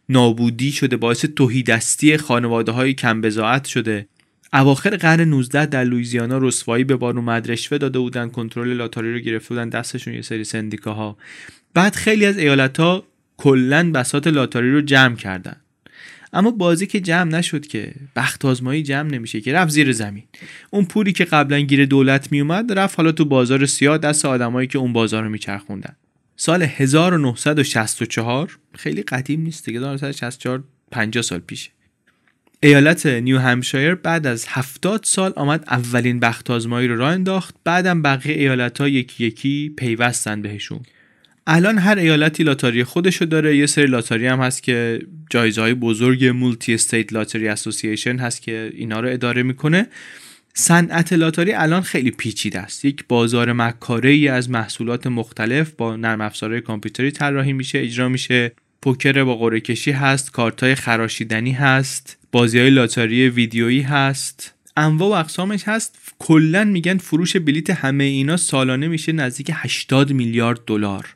نابودی 0.10 0.72
شده 0.72 0.98
باعث 0.98 1.26
توهیدستی 1.26 2.18
خانواده 2.18 2.72
های 2.72 2.94
کم 2.94 3.22
بزاعت 3.22 3.66
شده. 3.66 4.08
اواخر 4.54 4.98
قرن 4.98 5.22
19 5.22 5.66
در 5.66 5.84
لویزیانا 5.84 6.38
رسوایی 6.38 6.84
به 6.84 6.96
بار 6.96 7.18
اومد 7.18 7.52
رشوه 7.52 7.78
داده 7.78 8.00
بودن 8.00 8.30
کنترل 8.30 8.74
لاتاری 8.74 9.14
رو 9.14 9.20
گرفته 9.20 9.50
بودن 9.50 9.70
دستشون 9.70 10.14
یه 10.14 10.22
سری 10.22 10.44
سندیکاها. 10.44 11.18
بعد 11.74 11.96
خیلی 11.96 12.26
از 12.26 12.38
ایالت 12.38 12.80
ها 12.80 13.04
کلا 13.38 13.92
بسات 13.92 14.28
لاتاری 14.28 14.72
رو 14.72 14.82
جمع 14.82 15.16
کردن. 15.16 15.56
اما 16.36 16.52
بازی 16.52 16.88
که 16.88 17.00
جمع 17.00 17.32
نشد 17.32 17.67
که 17.67 17.93
بخت 18.15 18.45
آزمایی 18.45 18.84
جمع 18.84 19.12
نمیشه 19.12 19.41
که 19.41 19.54
رفت 19.54 19.71
زیر 19.71 19.91
زمین. 19.91 20.24
اون 20.69 20.86
پولی 20.86 21.12
که 21.12 21.26
قبلا 21.26 21.60
گیر 21.60 21.86
دولت 21.86 22.32
میومد 22.32 22.74
رفت 22.74 22.98
حالا 22.98 23.12
تو 23.12 23.26
بازار 23.26 23.65
سیاه 23.65 23.98
دست 23.98 24.26
آدمایی 24.26 24.67
که 24.67 24.78
اون 24.78 24.93
بازار 24.93 25.24
رو 25.24 25.30
میچرخوندن. 25.30 25.95
سال 26.36 26.63
1964 26.63 28.58
خیلی 28.74 29.02
قدیم 29.02 29.41
نیست 29.41 29.65
دیگه 29.65 29.80
1964 29.80 30.63
50 30.91 31.21
سال 31.24 31.39
پیشه. 31.39 31.71
ایالت 32.63 33.06
نیو 33.06 33.39
همشایر 33.39 33.95
بعد 33.95 34.28
از 34.28 34.45
70 34.48 35.04
سال 35.04 35.34
آمد 35.36 35.63
اولین 35.67 36.19
بخت 36.19 36.52
آزمایی 36.52 36.88
رو 36.88 36.95
راه 36.95 37.12
انداخت 37.12 37.56
بعدم 37.63 38.02
بقیه 38.02 38.36
ایالت 38.36 38.82
ها 38.82 38.88
یکی 38.88 39.26
یکی 39.26 39.74
پیوستن 39.78 40.41
بهشون. 40.41 40.80
الان 41.48 41.78
هر 41.78 41.98
ایالتی 41.98 42.44
لاتاری 42.44 42.84
خودشو 42.84 43.26
داره. 43.26 43.58
یه 43.58 43.66
سری 43.66 43.86
لاتاری 43.86 44.28
هم 44.28 44.40
هست 44.40 44.64
که 44.64 45.00
جایزه 45.30 45.62
های 45.62 45.74
بزرگ 45.74 46.26
Multi-State 46.26 47.13
Lottery 47.13 47.48
Association 47.48 48.18
هست 48.18 48.42
که 48.42 48.72
اینا 48.76 49.00
رو 49.00 49.10
اداره 49.10 49.44
می‌کنه. 49.44 49.88
صنعت 50.54 51.14
لاتاری 51.14 51.54
الان 51.54 51.82
خیلی 51.82 52.12
پیچیده 52.12 52.60
است. 52.60 52.86
یک 52.86 53.04
بازار 53.10 53.54
مکاره 53.54 54.10
ای 54.10 54.28
از 54.28 54.50
محصولات 54.50 55.08
مختلف 55.08 55.72
با 55.72 55.96
نرم 55.96 56.22
افزارهای 56.22 56.62
کامپیوتری 56.62 57.12
طراحی 57.12 57.54
میشه 57.54 57.80
اجرا 57.80 58.10
میشه. 58.10 58.52
پوکر 58.82 59.24
با 59.24 59.36
قرعه 59.36 59.60
کشی 59.60 59.92
هست 59.92 60.32
کارت 60.32 60.64
های 60.64 60.76
خراشیدنی 60.76 61.52
هست 61.52 62.18
بازی 62.32 62.60
های 62.60 62.70
لاتاری 62.70 63.30
ویدیویی 63.30 63.82
هست. 63.82 64.54
انواع 64.78 65.10
و 65.10 65.14
اقسامش 65.14 65.64
هست. 65.68 65.98
کلا 66.20 66.64
میگن 66.64 66.98
فروش 66.98 67.36
بلیت 67.38 67.70
همه 67.70 68.04
اینا 68.04 68.38
سالانه 68.38 68.88
میشه 68.88 69.12
نزدیک 69.12 69.52
80 69.54 70.12
میلیارد 70.12 70.60
دلار. 70.68 71.14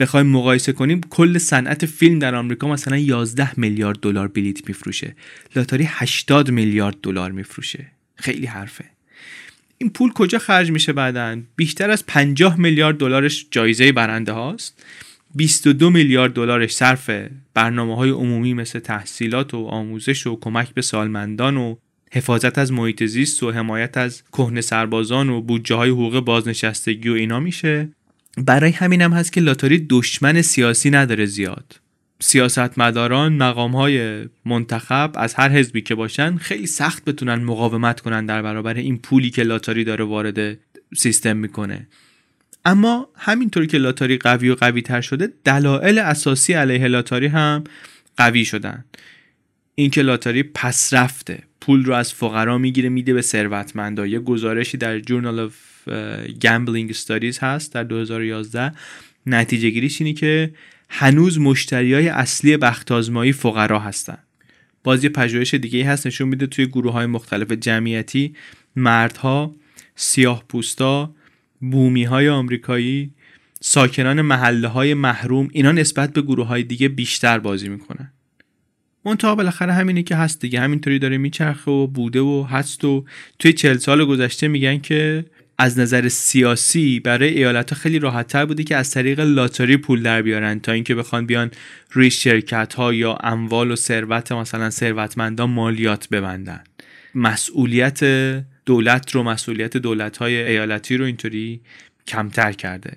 بخوایم 0.00 0.26
مقایسه 0.26 0.72
کنیم 0.72 1.00
کل 1.10 1.38
صنعت 1.38 1.86
فیلم 1.86 2.18
در 2.18 2.34
آمریکا 2.34 2.68
مثلا 2.68 2.96
11 2.96 3.60
میلیارد 3.60 4.00
دلار 4.00 4.28
بلیت 4.28 4.68
میفروشه. 4.68 5.16
لاتاری 5.56 5.84
80 5.88 6.50
میلیارد 6.50 6.96
دلار 7.02 7.32
میفروشه. 7.32 7.86
خیلی 8.16 8.46
حرفه. 8.46 8.84
این 9.78 9.90
پول 9.90 10.12
کجا 10.12 10.38
خرج 10.38 10.70
میشه 10.70 10.92
بعدا؟ 10.92 11.40
بیشتر 11.56 11.90
از 11.90 12.06
50 12.06 12.60
میلیارد 12.60 12.96
دلارش 12.96 13.46
جایزه 13.50 13.92
برنده 13.92 14.32
هاست. 14.32 14.84
22 15.34 15.90
میلیارد 15.90 16.32
دلارش 16.32 16.74
صرف 16.74 17.10
برنامه 17.54 17.96
های 17.96 18.10
عمومی 18.10 18.54
مثل 18.54 18.78
تحصیلات 18.78 19.54
و 19.54 19.66
آموزش 19.66 20.26
و 20.26 20.38
کمک 20.40 20.74
به 20.74 20.82
سالمندان 20.82 21.56
و 21.56 21.76
حفاظت 22.12 22.58
از 22.58 22.72
محیط 22.72 23.04
زیست 23.04 23.42
و 23.42 23.50
حمایت 23.50 23.96
از 23.96 24.22
کهنه 24.32 24.60
سربازان 24.60 25.28
و 25.30 25.40
بودجه 25.40 25.74
های 25.74 25.90
حقوق 25.90 26.20
بازنشستگی 26.20 27.08
و 27.08 27.12
اینا 27.12 27.40
میشه. 27.40 27.88
برای 28.38 28.70
همینم 28.70 29.12
هست 29.12 29.32
که 29.32 29.40
لاتاری 29.40 29.86
دشمن 29.90 30.42
سیاسی 30.42 30.90
نداره 30.90 31.26
زیاد. 31.26 31.80
سیاستمداران 32.22 33.32
مقام 33.32 33.76
های 33.76 34.24
منتخب 34.44 35.12
از 35.14 35.34
هر 35.34 35.48
حزبی 35.48 35.80
که 35.80 35.94
باشن 35.94 36.36
خیلی 36.36 36.66
سخت 36.66 37.04
بتونن 37.04 37.34
مقاومت 37.34 38.00
کنن 38.00 38.26
در 38.26 38.42
برابر 38.42 38.74
این 38.74 38.98
پولی 38.98 39.30
که 39.30 39.42
لاتاری 39.42 39.84
داره 39.84 40.04
وارد 40.04 40.58
سیستم 40.96 41.36
می‌کنه. 41.36 41.88
اما 42.64 43.08
همینطور 43.16 43.66
که 43.66 43.78
لاتاری 43.78 44.16
قوی 44.16 44.48
و 44.48 44.54
قوی 44.54 44.82
تر 44.82 45.00
شده 45.00 45.28
دلایل 45.44 45.98
اساسی 45.98 46.52
علیه 46.52 46.88
لاتاری 46.88 47.26
هم 47.26 47.64
قوی 48.16 48.44
شدن. 48.44 48.84
اینکه 49.74 50.02
لاتاری 50.02 50.42
پس 50.42 50.94
رفته 50.94 51.42
پول 51.60 51.84
رو 51.84 51.94
از 51.94 52.14
فقرا 52.14 52.58
می‌گیره 52.58 52.88
میده 52.88 53.14
به 53.14 53.22
ثروتمندا. 53.22 54.06
یه 54.06 54.18
گزارشی 54.18 54.76
در 54.76 54.98
Journal 55.00 55.50
of 55.90 56.26
Gambling 56.42 56.90
Studies 56.90 57.38
هست 57.38 57.74
در 57.74 57.84
2011 57.84 58.72
نتیجه 59.26 59.70
گیریش 59.70 60.00
اینه 60.00 60.12
که 60.12 60.52
هنوز 60.88 61.38
مشتری 61.38 61.94
های 61.94 62.08
اصلی 62.08 62.56
بخت 62.56 62.92
آزمایی 62.92 63.32
فقرا 63.32 63.78
هستن. 63.78 64.18
باز 64.84 65.04
یه 65.04 65.10
پژوهش 65.10 65.54
دیگه 65.54 65.86
هست 65.86 66.06
نشون 66.06 66.28
میده 66.28 66.46
توی 66.46 66.66
گروه 66.66 66.92
های 66.92 67.06
مختلف 67.06 67.52
جمعیتی 67.52 68.34
مردها 68.76 69.54
سیاه 69.96 70.44
پوستا 70.48 71.14
بومی 71.60 72.04
های 72.04 72.28
آمریکایی 72.28 73.10
ساکنان 73.60 74.22
محله 74.22 74.68
های 74.68 74.94
محروم 74.94 75.48
اینا 75.52 75.72
نسبت 75.72 76.12
به 76.12 76.22
گروه 76.22 76.46
های 76.46 76.62
دیگه 76.62 76.88
بیشتر 76.88 77.38
بازی 77.38 77.68
می‌کنن. 77.68 78.12
منتها 79.04 79.34
بالاخره 79.34 79.72
همینه 79.72 80.02
که 80.02 80.16
هست 80.16 80.40
دیگه 80.40 80.60
همینطوری 80.60 80.98
داره 80.98 81.18
میچرخه 81.18 81.70
و 81.70 81.86
بوده 81.86 82.20
و 82.20 82.46
هست 82.50 82.84
و 82.84 83.04
توی 83.38 83.52
چل 83.52 83.76
سال 83.76 84.04
گذشته 84.04 84.48
میگن 84.48 84.78
که 84.78 85.24
از 85.60 85.78
نظر 85.78 86.08
سیاسی 86.08 87.00
برای 87.00 87.28
ایالت 87.28 87.72
ها 87.72 87.78
خیلی 87.78 87.98
راحت 87.98 88.26
تر 88.26 88.44
بوده 88.44 88.64
که 88.64 88.76
از 88.76 88.90
طریق 88.90 89.20
لاتاری 89.20 89.76
پول 89.76 90.02
در 90.02 90.22
بیارن 90.22 90.60
تا 90.60 90.72
اینکه 90.72 90.94
بخوان 90.94 91.26
بیان 91.26 91.50
روی 91.90 92.10
شرکت 92.10 92.74
ها 92.74 92.94
یا 92.94 93.14
اموال 93.14 93.70
و 93.70 93.76
ثروت 93.76 94.32
مثلا 94.32 94.70
ثروتمندان 94.70 95.50
مالیات 95.50 96.08
ببندن. 96.08 96.64
مسئولیت 97.14 98.04
دولت 98.66 99.14
رو 99.14 99.22
مسئولیت 99.22 99.76
دولت 99.76 100.16
های 100.16 100.48
ایالتی 100.48 100.96
رو 100.96 101.04
اینطوری 101.04 101.60
کمتر 102.06 102.52
کرده. 102.52 102.96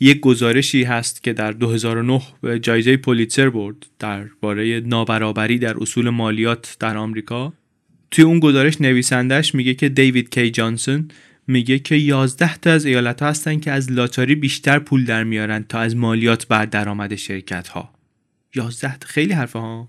یک 0.00 0.20
گزارشی 0.20 0.84
هست 0.84 1.22
که 1.22 1.32
در 1.32 1.52
2009 1.52 2.22
جایزه 2.58 2.96
پولیتسر 2.96 3.50
برد 3.50 3.86
درباره 3.98 4.80
نابرابری 4.80 5.58
در 5.58 5.76
اصول 5.80 6.10
مالیات 6.10 6.76
در 6.80 6.96
آمریکا. 6.96 7.52
توی 8.10 8.24
اون 8.24 8.40
گزارش 8.40 8.80
نویسندش 8.80 9.54
میگه 9.54 9.74
که 9.74 9.88
دیوید 9.88 10.30
کی 10.30 10.50
جانسون 10.50 11.08
میگه 11.52 11.78
که 11.78 11.96
11 11.96 12.56
تا 12.56 12.70
از 12.70 12.84
ایالت 12.84 13.22
ها 13.22 13.28
هستن 13.28 13.60
که 13.60 13.72
از 13.72 13.92
لاتاری 13.92 14.34
بیشتر 14.34 14.78
پول 14.78 15.04
در 15.04 15.24
میارن 15.24 15.64
تا 15.68 15.78
از 15.78 15.96
مالیات 15.96 16.46
بر 16.46 16.64
درآمد 16.64 17.14
شرکت 17.14 17.68
ها 17.68 17.94
11 18.54 18.96
خیلی 19.06 19.32
حرفه 19.32 19.58
ها. 19.58 19.88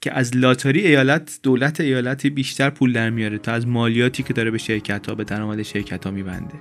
که 0.00 0.12
از 0.12 0.36
لاتاری 0.36 0.86
ایالت 0.86 1.40
دولت 1.42 1.80
ایالتی 1.80 2.30
بیشتر 2.30 2.70
پول 2.70 2.92
در 2.92 3.10
میاره 3.10 3.38
تا 3.38 3.52
از 3.52 3.66
مالیاتی 3.66 4.22
که 4.22 4.32
داره 4.32 4.50
به 4.50 4.58
شرکت 4.58 5.06
ها 5.06 5.14
به 5.14 5.24
درآمد 5.24 5.62
شرکت 5.62 6.04
ها 6.04 6.10
میبنده. 6.10 6.54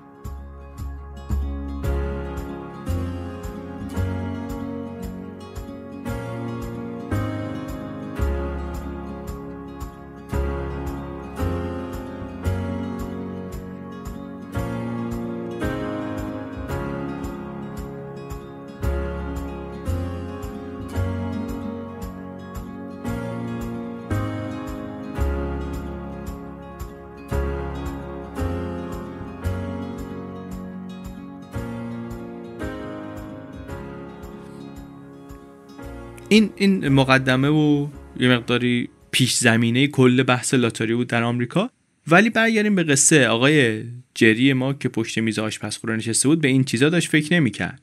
این 36.29 36.49
این 36.55 36.89
مقدمه 36.89 37.47
و 37.47 37.87
یه 38.19 38.29
مقداری 38.29 38.89
پیش 39.11 39.33
زمینه 39.33 39.87
کل 39.87 40.23
بحث 40.23 40.53
لاتاری 40.53 40.95
بود 40.95 41.07
در 41.07 41.23
آمریکا. 41.23 41.69
ولی 42.07 42.29
برگردیم 42.29 42.75
به 42.75 42.83
قصه. 42.83 43.27
آقای 43.27 43.83
جری 44.15 44.53
ما 44.53 44.73
که 44.73 44.89
پشت 44.89 45.17
میز 45.17 45.39
آشپزخونه 45.39 45.95
نشسته 45.95 46.27
بود 46.27 46.41
به 46.41 46.47
این 46.47 46.63
چیزا 46.63 46.89
داشت 46.89 47.09
فکر 47.09 47.33
نمی‌کرد. 47.33 47.81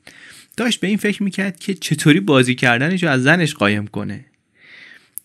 داشت 0.57 0.79
به 0.79 0.87
این 0.87 0.97
فکر 0.97 1.23
می‌کرد 1.23 1.59
که 1.59 1.73
چطوری 1.73 2.19
بازی 2.19 2.55
کردنش 2.55 3.03
رو 3.03 3.09
از 3.09 3.23
زنش 3.23 3.53
قایم 3.53 3.87
کنه. 3.87 4.25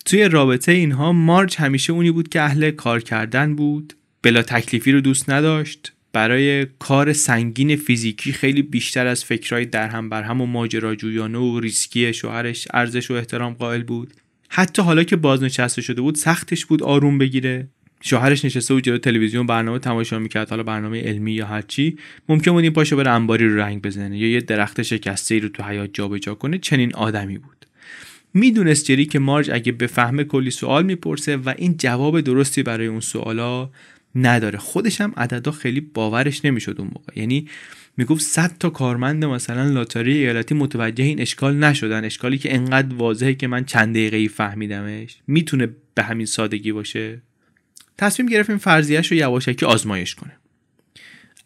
توی 0.05 0.23
رابطه 0.23 0.71
اینها 0.71 1.11
مارج 1.11 1.55
همیشه 1.57 1.93
اونی 1.93 2.11
بود 2.11 2.29
که 2.29 2.41
اهل 2.41 2.71
کار 2.71 3.01
کردن 3.01 3.55
بود 3.55 3.93
بلا 4.21 4.41
تکلیفی 4.41 4.91
رو 4.91 5.01
دوست 5.01 5.29
نداشت. 5.29 5.92
برای 6.13 6.67
کار 6.79 7.13
سنگین 7.13 7.75
فیزیکی 7.75 8.33
خیلی 8.33 8.61
بیشتر 8.61 9.07
از 9.07 9.23
فکرهای 9.23 9.65
در 9.65 9.87
هم 9.87 10.09
بر 10.09 10.23
هم 10.23 10.41
و 10.41 10.45
ماجراجویانه 10.45 11.37
و 11.37 11.59
ریسکی 11.59 12.13
شوهرش 12.13 12.67
ارزش 12.73 13.11
و 13.11 13.13
احترام 13.13 13.53
قائل 13.53 13.83
بود. 13.83 14.13
حتی 14.49 14.81
حالا 14.81 15.03
که 15.03 15.15
بازنشسته 15.15 15.81
شده 15.81 16.01
بود 16.01 16.15
سختش 16.15 16.65
بود 16.65 16.83
آروم 16.83 17.17
بگیره. 17.17 17.67
شوهرش 18.01 18.45
نشسته 18.45 18.73
بود 18.73 18.83
جلو 18.83 18.97
تلویزیون 18.97 19.47
برنامه 19.47 19.79
تماشا 19.79 20.19
می‌کرد 20.19 20.49
حالا 20.49 20.63
برنامه 20.63 21.01
علمی 21.01 21.33
یا 21.33 21.45
هرچی 21.45 21.97
ممکن 22.29 22.51
بود 22.51 22.63
این 22.63 22.73
پاشو 22.73 22.97
بره 22.97 23.11
انباری 23.11 23.49
رو 23.49 23.59
رنگ 23.59 23.81
بزنه 23.81 24.17
یا 24.17 24.29
یه 24.29 24.41
درخت 24.41 24.81
شکسته 24.81 25.35
ای 25.35 25.41
رو 25.41 25.49
تو 25.49 25.63
حیات 25.63 25.89
جابجا 25.93 26.35
کنه 26.35 26.57
چنین 26.57 26.95
آدمی 26.95 27.37
بود. 27.37 27.65
می‌دونست 28.33 28.85
جری 28.85 29.05
که 29.05 29.19
مارج 29.19 29.51
اگه 29.51 29.71
بفهمه 29.71 30.23
کلی 30.23 30.51
سوال 30.51 30.85
می‌پرسه 30.85 31.37
و 31.37 31.53
این 31.57 31.77
جواب 31.77 32.21
درستی 32.21 32.63
برای 32.63 32.87
اون 32.87 32.99
سوالا 32.99 33.69
نداره. 34.15 34.59
خودش 34.59 35.01
هم 35.01 35.13
عددا 35.17 35.51
خیلی 35.51 35.81
باورش 35.81 36.45
نمی‌شد 36.45 36.75
اون 36.79 36.87
موقع. 36.87 37.13
یعنی 37.15 37.47
می‌گفت 37.97 38.21
100 38.21 38.57
تا 38.59 38.69
کارمند 38.69 39.25
مثلا 39.25 39.69
لاتاری 39.69 40.17
ایالتی 40.17 40.55
متوجه 40.55 41.03
این 41.03 41.21
اشکال 41.21 41.55
نشدن. 41.55 42.05
اشکالی 42.05 42.37
که 42.37 42.55
انقدر 42.55 42.95
واضحه 42.95 43.33
که 43.33 43.47
من 43.47 43.65
چند 43.65 43.95
دقیقه 43.95 44.17
ای 44.17 44.27
فهمیدمش. 44.27 45.17
می‌تونه 45.27 45.69
به 45.95 46.03
همین 46.03 46.25
سادگی 46.25 46.71
باشه؟ 46.71 47.21
تصمیم 47.97 48.29
گرفت 48.29 48.49
این 48.49 48.59
فرضیهش 48.59 49.11
رو 49.11 49.17
یواشکی 49.17 49.65
آزمایش 49.65 50.15
کنه. 50.15 50.31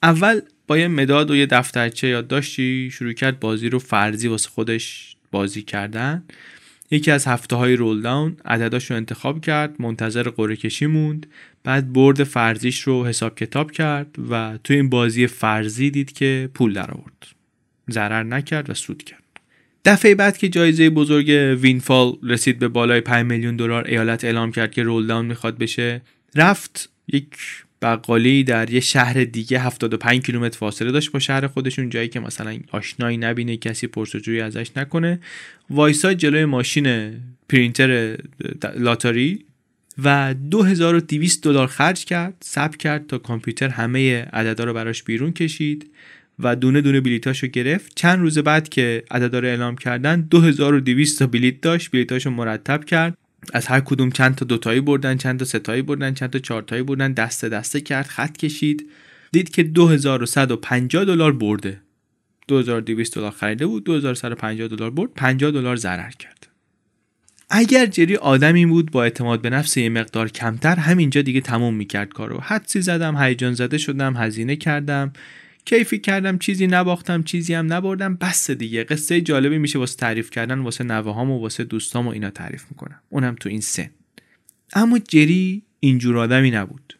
اول 0.04 0.42
با 0.68 0.78
یه 0.78 0.88
مداد 0.88 1.32
و 1.32 1.36
یه 1.36 1.46
دفترچه 1.46 2.08
یادداشتی 2.08 2.90
شروع 2.94 3.14
کرد 3.14 3.40
بازی 3.40 3.70
رو 3.70 3.80
فرضی 3.80 4.28
واسه 4.28 4.50
خودش 4.50 5.16
بازی 5.32 5.62
کردن. 5.62 6.24
یکی 6.92 7.12
از 7.12 7.26
هفته 7.26 7.56
های 7.56 7.76
رول 7.76 8.02
داون 8.02 8.38
عدداش 8.46 8.92
رو 8.92 8.98
انتخاب 8.98 9.42
کرد. 9.42 9.82
منتظر 9.82 10.30
قرعه 10.30 10.56
کشی 10.56 10.86
موند. 10.86 11.28
بعد 11.68 11.94
برد 11.94 12.24
فرضیش 12.24 12.82
رو 12.82 13.06
حساب 13.06 13.36
کتاب 13.36 13.72
کرد 13.72 14.16
و 14.30 14.60
تو 14.64 14.74
این 14.74 14.90
بازی 14.90 15.28
فرضی 15.28 15.92
دید 15.92 16.12
که 16.12 16.50
پول 16.54 16.74
در 16.74 16.92
آورد. 16.92 17.28
ضرر 17.92 18.24
نکرد 18.24 18.70
و 18.70 18.74
سود 18.74 19.04
کرد. 19.04 19.24
دفعه 19.86 20.16
بعد 20.16 20.38
که 20.38 20.50
جایزه 20.50 20.90
بزرگ 20.90 21.58
وینفال 21.62 22.18
رسید 22.24 22.60
به 22.60 22.68
بالای 22.68 23.02
5 23.02 23.26
میلیون 23.26 23.56
دلار 23.56 23.88
ایالت 23.88 24.24
اعلام 24.24 24.52
کرد 24.52 24.72
که 24.72 24.84
رول 24.84 25.08
داون 25.08 25.26
می‌خواد 25.26 25.58
بشه. 25.58 26.02
رفت 26.36 26.90
یک 27.08 27.28
بقالی 27.82 28.44
در 28.44 28.70
یه 28.70 28.80
شهر 28.80 29.24
دیگه 29.24 29.60
75 29.60 30.26
کیلومتر 30.26 30.58
فاصله 30.58 30.92
داشت 30.92 31.12
با 31.12 31.20
شهر 31.20 31.48
خودشون 31.48 31.90
جایی 31.90 32.08
که 32.08 32.20
مثلا 32.20 32.60
آشنایی 32.72 33.18
نبینه 33.18 33.58
کسی 33.58 33.88
پرسجویی 33.88 34.42
ازش 34.42 34.72
نکنه. 34.78 35.20
وایسا 35.70 36.14
جلوی 36.14 36.46
ماشین 36.46 37.14
پرینتر 37.50 38.18
لاتاری 38.78 39.46
و 40.04 40.34
2200 40.34 41.44
دلار 41.44 41.68
خرج 41.68 42.06
کرد 42.06 42.34
ثبت 42.44 42.78
کرد 42.78 43.08
تا 43.08 43.18
کامپیوتر 43.18 43.70
همه 43.70 44.22
عددا 44.22 44.64
رو 44.64 44.74
براش 44.74 45.04
بیرون 45.04 45.34
کشید 45.34 45.92
و 46.40 46.56
دونه 46.56 46.82
دونه 46.82 47.02
بلیتاشو 47.02 47.48
گرفت. 47.48 47.92
چند 47.96 48.20
روز 48.20 48.38
بعد 48.38 48.70
که 48.70 49.04
عددا 49.12 49.40
رو 49.40 49.48
اعلام 49.48 49.76
کردن 49.76 50.22
2200 50.22 51.20
تا 51.20 51.28
بلیت 51.28 51.62
داشت. 51.62 51.92
بلیتاشو 51.92 52.30
مرتب 52.30 52.84
کرد. 52.86 53.18
از 53.54 53.68
هر 53.68 53.80
کدوم 53.80 54.12
چند 54.12 54.36
تا 54.36 54.46
دوتایی 54.46 54.82
بردن 54.82 55.18
چند 55.18 55.40
تا 55.40 55.46
ستایی 55.46 55.82
بردن 55.82 56.14
چند 56.14 56.30
تا 56.30 56.40
چهارتایی 56.40 56.84
بردن 56.84 57.14
دسته 57.14 57.50
دسته 57.50 57.82
کرد 57.82 58.06
خط 58.06 58.38
کشید. 58.38 58.90
دید 59.32 59.50
که 59.50 59.64
2150 59.64 61.06
دلار 61.06 61.32
برده. 61.32 61.82
2200 62.48 63.16
دلار 63.16 63.32
خریده 63.32 63.68
بود 63.68 63.84
2150 63.84 64.68
دلار 64.68 64.92
برد 64.92 65.14
50 65.16 65.52
دلار 65.52 65.76
ضرر 65.76 66.12
کرد. 66.12 66.47
اگر 67.50 67.86
جری 67.86 68.16
آدمی 68.16 68.66
بود 68.66 68.92
با 68.92 69.04
اعتماد 69.04 69.42
به 69.42 69.50
نفس 69.50 69.78
یه 69.78 69.90
مقدار 69.90 70.30
کمتر 70.30 70.76
همینجا 70.76 71.22
دیگه 71.22 71.42
تموم 71.42 71.76
می‌کرد 71.76 72.10
کارو. 72.10 72.40
حدسی 72.40 72.82
زدم 72.82 73.18
هیجان 73.18 73.54
زده 73.54 73.78
شدم 73.78 74.18
هزینه 74.18 74.56
کردم. 74.56 75.14
کیفی 75.66 76.00
کردم 76.00 76.38
چیزی 76.38 76.68
نباختم 76.68 77.24
چیزی 77.24 77.54
هم 77.54 77.74
نبردم. 77.74 78.16
بس 78.16 78.52
دیگه 78.52 78.84
قصه 78.84 79.22
جالبی 79.22 79.58
میشه 79.58 79.80
واسه 79.80 79.98
تعریف 79.98 80.30
کردن 80.30 80.60
واسه 80.60 80.84
نوه 80.84 81.12
و 81.12 81.40
واسه 81.42 81.64
دوستام 81.64 82.08
و 82.08 82.10
اینا 82.10 82.30
تعریف 82.30 82.64
می‌کنم. 82.72 83.00
اونم 83.10 83.36
تو 83.36 83.50
این 83.50 83.62
سن. 83.62 83.90
اما 84.74 85.00
جری 85.00 85.64
اینجور 85.80 86.18
آدمی 86.18 86.52
نبود. 86.52 86.98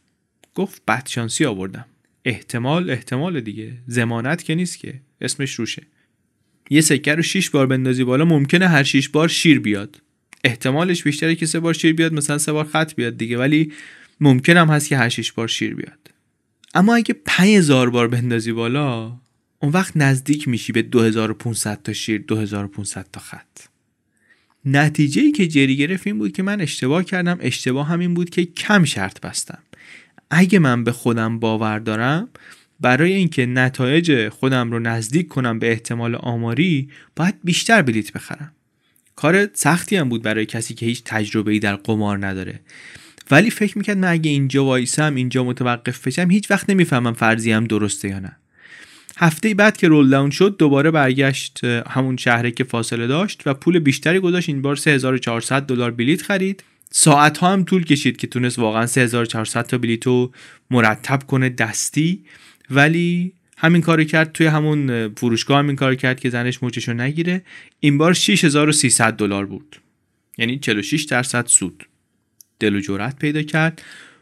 گفت 0.56 0.82
بدشانسی 0.88 1.46
آوردم. 1.46 1.86
احتمال 2.26 2.90
احتمال 2.90 3.42
دیگه. 3.42 3.74
زمانت 3.88 4.44
که 4.44 4.56
نیست 4.56 4.80
که. 4.80 5.02
اسمش 5.22 5.54
روشه. 5.54 5.84
یه 6.70 6.82
سکه 6.82 7.16
رو 7.16 7.22
6 7.22 7.50
بار 7.50 7.68
بندازی 7.68 8.04
بالا 8.04 8.26
ممکنه 8.26 8.68
هر 8.68 8.84
6 8.84 9.10
بار 9.10 9.28
شیر 9.28 9.60
بیاد. 9.60 10.02
احتمالش 10.44 11.04
بیشتره 11.04 11.36
که 11.36 11.46
سه 11.46 11.60
بار 11.60 11.74
شیر 11.74 11.94
بیاد 11.94 12.14
مثلا 12.14 12.38
سه 12.38 12.52
بار 12.52 12.66
خط 12.66 12.96
بیاد 12.96 13.18
دیگه 13.18 13.38
ولی 13.38 13.72
ممکن 14.20 14.58
هم 14.58 14.68
هست 14.68 14.88
که 14.88 14.98
هر 14.98 15.10
6 15.10 15.32
بار 15.32 15.48
شیر 15.48 15.76
بیاد. 15.76 16.12
اما 16.74 16.96
اگه 16.96 17.16
5000 17.26 17.90
بار 17.90 18.08
بندازی 18.08 18.52
بالا 18.52 19.18
اون 19.60 19.72
وقت 19.72 19.98
نزدیک 19.98 20.48
میشی 20.48 20.72
به 20.72 20.82
2500 20.82 21.82
تا 21.84 21.94
شیر 21.94 22.22
2500 22.22 23.08
تا 23.14 23.20
خط. 23.20 23.60
نتیجه 24.66 25.22
ای 25.22 25.32
که 25.32 25.48
جری 25.48 25.78
گرفت 25.78 26.08
این 26.08 26.18
بود 26.18 26.32
که 26.32 26.44
من 26.44 26.62
اشتباه 26.62 27.04
کردم 27.04 27.38
اشتباه 27.42 27.88
همین 27.88 28.14
بود 28.14 28.30
که 28.30 28.46
کم 28.46 28.84
شرط 28.84 29.22
بستم. 29.22 29.60
اگه 30.30 30.60
من 30.60 30.84
به 30.84 30.92
خودم 30.92 31.40
باور 31.40 31.80
دارم 31.80 32.30
برای 32.80 33.14
اینکه 33.14 33.46
نتایج 33.46 34.30
خودم 34.30 34.72
رو 34.72 34.80
نزدیک 34.80 35.28
کنم 35.28 35.60
به 35.60 35.72
احتمال 35.72 36.16
آماری 36.16 36.90
باید 37.16 37.36
بیشتر 37.44 37.82
بلیت 37.82 38.12
بخرم. 38.12 38.52
کار 39.18 39.50
سختی 39.54 39.96
هم 39.96 40.10
بود 40.10 40.22
برای 40.22 40.46
کسی 40.46 40.74
که 40.74 40.86
هیچ 40.86 41.02
تجربه 41.06 41.52
ای 41.52 41.60
در 41.60 41.76
قمار 41.76 42.26
نداره. 42.26 42.60
ولی 43.32 43.50
فکر 43.50 43.78
می‌کرد 43.78 43.98
من 43.98 44.08
اگه 44.08 44.32
اینجا 44.32 44.66
وایسم 44.66 45.16
اینجا 45.16 45.44
متوقف 45.44 46.08
بشم 46.08 46.32
هیچ 46.32 46.52
وقت 46.52 46.70
نمی‌فهمم 46.70 47.14
فرضی 47.14 47.52
هم 47.52 47.66
درسته 47.66 48.08
یا 48.08 48.20
نه. 48.20 48.38
هفته 49.18 49.54
بعد 49.54 49.78
که 49.78 49.88
رول 49.88 50.10
داون 50.10 50.30
شد 50.30 50.58
دوباره 50.58 50.92
برگشت 50.92 51.64
همون 51.64 52.18
شهره 52.18 52.52
که 52.52 52.64
فاصله 52.64 53.08
داشت 53.08 53.42
و 53.46 53.54
پول 53.54 53.80
بیشتری 53.80 54.20
گذاشت. 54.20 54.50
این 54.50 54.62
بار 54.62 54.76
3400 54.76 55.62
دلار 55.62 55.92
بلیت 55.92 56.22
خرید. 56.22 56.64
ساعت 56.92 57.38
ها 57.38 57.54
هم 57.54 57.64
طول 57.64 57.84
کشید 57.84 58.18
که 58.18 58.28
تونست 58.28 58.60
واقعا 58.60 58.86
3400 58.86 59.66
تا 59.66 59.78
بلیت 59.78 60.06
رو 60.06 60.32
مرتب 60.72 61.24
کنه 61.28 61.50
دستی. 61.50 62.24
ولی 62.70 63.34
همین 63.58 63.82
کار 63.82 64.04
کرد 64.04 64.32
توی 64.32 64.48
همون 64.48 65.14
فروشگاه 65.14 65.60
همین 65.60 65.76
کار 65.76 65.96
کرد 65.96 66.20
که 66.20 66.30
زنش 66.30 66.64
موچشو 66.64 66.94
نگیره. 66.94 67.42
این 67.80 67.98
بار 67.98 68.14
6300 68.14 69.14
دلار 69.14 69.46
بود. 69.46 69.82
یعنی 70.38 70.60
46 70.60 71.04
درصد 71.04 71.48
سود. 71.48 71.88
دل 72.60 72.76
و 72.76 72.80
جرأت 72.80 73.20
پیدا 73.20 73.42
کرد. 73.42 73.82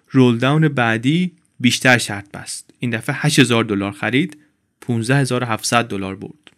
رول 0.10 0.38
داون 0.38 0.68
بعدی 0.68 1.32
بیشتر 1.60 1.98
شرط 1.98 2.32
بست. 2.32 2.70
این 2.80 2.92
دفعه 2.92 3.16
8000 3.20 3.64
دلار 3.64 3.92
خرید 3.92 4.38
15700 4.82 5.88
دلار 5.88 6.16
برد. 6.16 6.52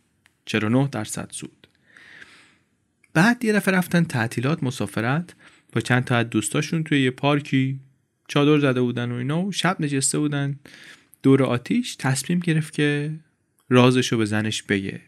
49 0.46 0.90
درصد 0.92 1.30
سود. 1.32 1.68
بعد 3.14 3.46
یه 3.46 3.54
دفعه 3.54 3.74
رفتن 3.74 4.04
تعطیلات 4.04 4.64
مسافرت. 4.64 5.36
با 5.74 5.82
چند 5.82 6.04
تا 6.04 6.16
از 6.16 6.30
دوستاشون 6.30 6.84
توی 6.84 7.02
یه 7.02 7.12
پارکی 7.12 7.80
چادر 8.28 8.60
زده 8.60 8.82
بودن 8.82 9.12
و 9.12 9.16
اینا 9.16 9.42
و 9.42 9.52
شب 9.52 9.78
نشسته 9.80 10.20
بودن. 10.20 10.60
دور 11.24 11.44
آتیش 11.44 11.96
تصمیم 11.96 12.40
گرفت 12.40 12.74
که 12.74 13.12
رازشو 13.70 14.18
به 14.18 14.26
زنش 14.26 14.64
بگه. 14.64 15.02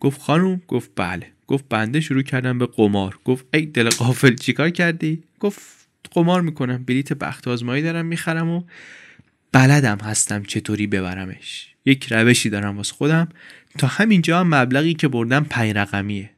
گفت 0.00 0.20
خانوم 0.20 0.62
گفت 0.68 0.90
بله. 0.96 1.26
گفت 1.46 1.64
بنده 1.68 2.00
شروع 2.00 2.22
کردم 2.22 2.58
به 2.58 2.66
قمار. 2.66 3.18
گفت 3.24 3.46
ای 3.54 3.66
دل 3.66 3.88
قافل 3.88 4.34
چیکار 4.34 4.70
کردی؟ 4.70 5.22
گفت 5.40 5.60
قمار 6.10 6.40
می‌کنم. 6.40 6.84
بلیت 6.84 7.12
بخت 7.12 7.48
آزمایی 7.48 7.82
دارم 7.82 8.06
می‌خرم 8.06 8.48
و 8.48 8.62
بلدم 9.52 9.98
هستم 9.98 10.42
چطوری 10.42 10.86
ببرمش. 10.86 11.74
یک 11.84 12.12
روشی 12.12 12.50
دارم 12.50 12.76
واسه 12.76 12.94
خودم. 12.94 13.28
تا 13.78 13.86
همینجا 13.86 14.40
هم 14.40 14.54
مبلغی 14.54 14.94
که 14.94 15.08
بردم 15.08 15.44
پنج 15.44 15.76
رقمیه. 15.76 16.30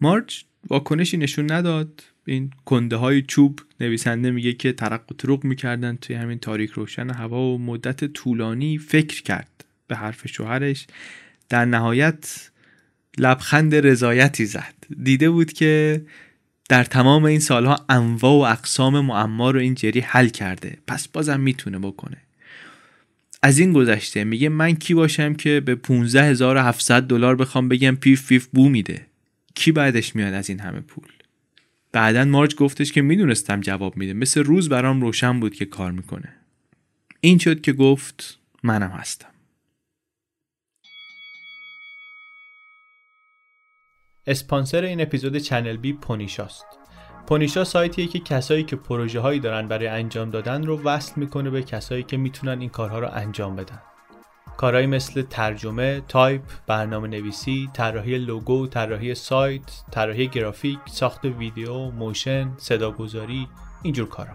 مارچ 0.00 0.42
واکنشی 0.70 1.16
نشون 1.16 1.52
نداد. 1.52 2.02
این 2.28 2.50
کنده 2.64 2.96
های 2.96 3.22
چوب 3.22 3.60
نویسنده 3.80 4.30
میگه 4.30 4.52
که 4.52 4.72
ترق 4.72 5.12
و 5.12 5.14
تروق 5.14 5.44
می‌کردن 5.44 5.96
توی 5.96 6.16
همین 6.16 6.38
تاریک 6.38 6.70
روشن 6.70 7.10
هوا 7.10 7.40
و 7.40 7.58
مدت 7.58 8.04
طولانی 8.04 8.78
فکر 8.78 9.22
کرد 9.22 9.64
به 9.86 9.96
حرف 9.96 10.28
شوهرش. 10.28 10.86
در 11.48 11.64
نهایت 11.64 12.50
لبخند 13.18 13.74
رضایتی 13.74 14.46
زد. 14.46 14.74
دیده 15.02 15.30
بود 15.30 15.52
که 15.52 16.02
در 16.68 16.84
تمام 16.84 17.24
این 17.24 17.40
سالها 17.40 17.84
انواع 17.88 18.32
و 18.32 18.52
اقسام 18.52 19.00
معما 19.00 19.50
رو 19.50 19.60
این 19.60 19.74
جری 19.74 20.00
حل 20.00 20.28
کرده. 20.28 20.78
پس 20.86 21.08
بازم 21.08 21.40
می‌تونه 21.40 21.78
بکنه. 21.78 22.16
از 23.42 23.58
این 23.58 23.72
گذشته 23.72 24.24
میگه 24.24 24.48
من 24.48 24.74
کی 24.74 24.94
باشم 24.94 25.34
که 25.34 25.60
به 25.60 25.74
15700 25.74 27.02
دلار 27.02 27.36
بخوام 27.36 27.68
بگم 27.68 27.96
پیف 27.96 28.28
پیف 28.28 28.46
بو 28.52 28.68
میده. 28.68 29.06
کی 29.54 29.72
بعدش 29.72 30.16
میاد 30.16 30.34
از 30.34 30.48
این 30.48 30.60
همه 30.60 30.80
پول؟ 30.80 31.17
بعدا 31.92 32.24
مارج 32.24 32.56
گفتش 32.56 32.92
که 32.92 33.02
می‌دونستم 33.02 33.60
جواب 33.60 33.96
میده. 33.96 34.12
مثل 34.12 34.44
روز 34.44 34.68
برام 34.68 35.00
روشن 35.00 35.40
بود 35.40 35.54
که 35.54 35.64
کار 35.64 35.92
می‌کنه. 35.92 36.34
این 37.20 37.38
شد 37.38 37.60
که 37.60 37.72
گفت 37.72 38.38
منم 38.62 38.90
هستم. 38.90 39.28
اسپانسر 44.26 44.84
این 44.84 45.00
اپیزود 45.00 45.36
Channel 45.36 45.76
B 45.76 45.92
پونیشاست. 45.92 46.66
پونیشا 47.26 47.64
سایتیه 47.64 48.06
که 48.06 48.18
کسایی 48.18 48.64
که 48.64 48.76
پروژه 48.76 49.20
هایی 49.20 49.40
دارن 49.40 49.68
برای 49.68 49.86
انجام 49.86 50.30
دادن 50.30 50.66
رو 50.66 50.82
وصل 50.82 51.20
می‌کنه 51.20 51.50
به 51.50 51.62
کسایی 51.62 52.02
که 52.02 52.16
می‌تونن 52.16 52.60
این 52.60 52.70
کارها 52.70 52.98
رو 52.98 53.08
انجام 53.12 53.56
بدن. 53.56 53.82
کارهایی 54.58 54.86
مثل 54.86 55.22
ترجمه، 55.22 56.02
تایپ، 56.08 56.42
برنامه 56.66 57.08
نویسی، 57.08 57.70
طراحی 57.72 58.18
لوگو، 58.18 58.66
طراحی 58.66 59.14
سایت، 59.14 59.62
طراحی 59.90 60.28
گرافیک، 60.28 60.78
ساخت 60.86 61.24
ویدیو، 61.24 61.90
motion، 61.90 62.50
صداگذاری، 62.56 63.48
اینجور 63.82 64.08
کارا. 64.08 64.32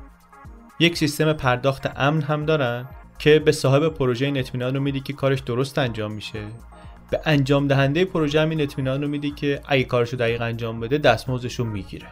یک 0.79 0.97
سیستم 0.97 1.33
پرداخت 1.33 1.91
امن 1.95 2.21
هم 2.21 2.45
دارن 2.45 2.85
که 3.19 3.39
به 3.39 3.51
صاحب 3.51 3.89
پروژه 3.89 4.25
این 4.25 4.37
اطمینان 4.37 4.75
رو 4.75 4.81
میدی 4.81 4.99
که 4.99 5.13
کارش 5.13 5.39
درست 5.39 5.77
انجام 5.77 6.11
میشه. 6.11 6.43
به 7.11 7.19
انجام 7.25 7.67
دهنده 7.67 8.05
پروژه 8.05 8.41
هم 8.41 8.49
این 8.49 8.61
اطمینان 8.61 9.01
رو 9.01 9.07
میدی 9.07 9.31
که 9.31 9.61
اگه 9.67 9.83
کارش 9.83 10.09
رو 10.09 10.17
دقیق 10.17 10.41
انجام 10.41 10.79
بده 10.79 10.97
دستمزدش 10.97 11.55
رو 11.55 11.65
می‌گیره. 11.65 12.07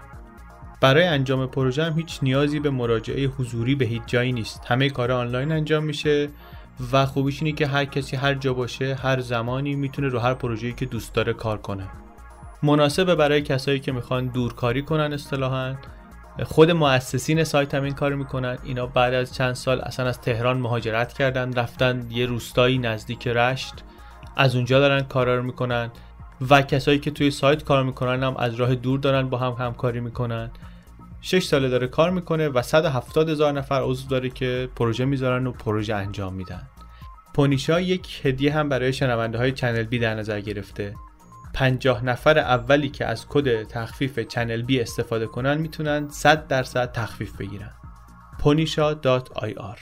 برای 0.82 1.04
انجام 1.04 1.48
پروژه 1.48 1.84
هم 1.84 1.94
هیچ 1.94 2.20
نیازی 2.22 2.60
به 2.60 2.70
مراجعه 2.70 3.26
حضوری 3.26 3.76
به 3.76 3.86
هیچ 3.86 4.02
جایی 4.06 4.32
نیست. 4.32 4.62
همه 4.68 4.90
کار 4.90 5.12
آنلاین 5.12 5.52
انجام 5.52 5.84
میشه. 5.84 6.30
و 6.92 7.06
خوبیش 7.06 7.44
اینه 7.44 7.58
که 7.58 7.68
هر 7.68 7.86
کسی 7.86 8.16
هر 8.16 8.34
جا 8.34 8.54
باشه 8.54 8.96
هر 8.96 9.20
زمانی 9.20 9.76
می‌تونه 9.76 10.08
رو 10.08 10.20
هر 10.20 10.34
پروژه‌ای 10.34 10.74
که 10.74 10.86
دوست 10.86 11.14
داره 11.14 11.34
کار 11.34 11.58
کنه. 11.58 11.88
مناسبه 12.64 13.16
برای 13.16 13.42
کسایی 13.42 13.80
که 13.80 13.92
می‌خوان 13.92 14.28
دورکاری 14.28 14.82
کنن 14.82 15.14
اصطلاحا. 15.14 15.76
خود 16.44 16.72
مؤسسین 16.72 17.44
سایت 17.44 17.76
هم 17.76 17.84
این 17.84 17.94
کار 17.94 18.16
می‌کنن. 18.16 18.58
اینا 18.64 18.86
بعد 18.86 19.14
از 19.14 19.34
چند 19.36 19.54
سال 19.54 19.82
اصلا 19.82 20.08
از 20.08 20.22
تهران 20.22 20.58
مهاجرت 20.58 21.14
کردن 21.14 21.54
رفتن 21.54 22.08
یه 22.10 22.26
روستایی 22.26 22.78
نزدیک 22.78 23.28
رشت. 23.28 23.74
از 24.36 24.56
اونجا 24.56 24.80
دارن 24.80 25.02
کارا 25.02 25.36
رو 25.36 25.44
می‌کنن. 25.44 25.92
و 26.50 26.62
کسایی 26.62 27.00
که 27.00 27.12
توی 27.12 27.32
سایت 27.32 27.64
کار 27.64 27.84
می‌کنن 27.84 28.24
هم 28.24 28.38
از 28.38 28.56
راه 28.56 28.76
دور 28.76 29.00
دارن 29.00 29.30
با 29.30 29.38
هم 29.38 29.66
همکاری 29.66 30.00
می‌کنن. 30.00 30.52
6 31.22 31.44
ساله 31.44 31.70
داره 31.70 31.88
کار 31.88 32.10
می‌کنه 32.10 32.50
و 32.50 32.62
170 32.62 33.30
هزار 33.30 33.54
نفر 33.54 33.82
عضو 33.82 34.08
داره 34.10 34.30
که 34.30 34.70
پروژه 34.76 35.06
می‌ذارن 35.06 35.48
و 35.48 35.52
پروژه 35.52 35.96
انجام 35.96 36.34
میدن. 36.34 36.68
پونیشا 37.34 37.82
یک 37.82 38.22
هدیه 38.26 38.54
هم 38.54 38.70
برای 38.70 38.94
شنونده 38.94 39.38
های 39.38 39.52
چنل 39.52 39.84
بی 39.84 40.00
در 40.00 40.16
نظر 40.16 40.40
گرفته. 40.40 40.96
50 41.54 42.06
نفر 42.06 42.40
اولی 42.40 42.90
که 42.90 43.06
از 43.06 43.26
کد 43.30 43.64
تخفیف 43.64 44.20
چنل 44.20 44.62
بی 44.62 44.80
استفاده 44.80 45.28
کنن 45.28 45.58
می‌تونن 45.58 46.10
100 46.10 46.48
درصد 46.48 46.92
تخفیف 46.92 47.36
بگیرن. 47.38 47.72
ponisha.ir 48.42 49.80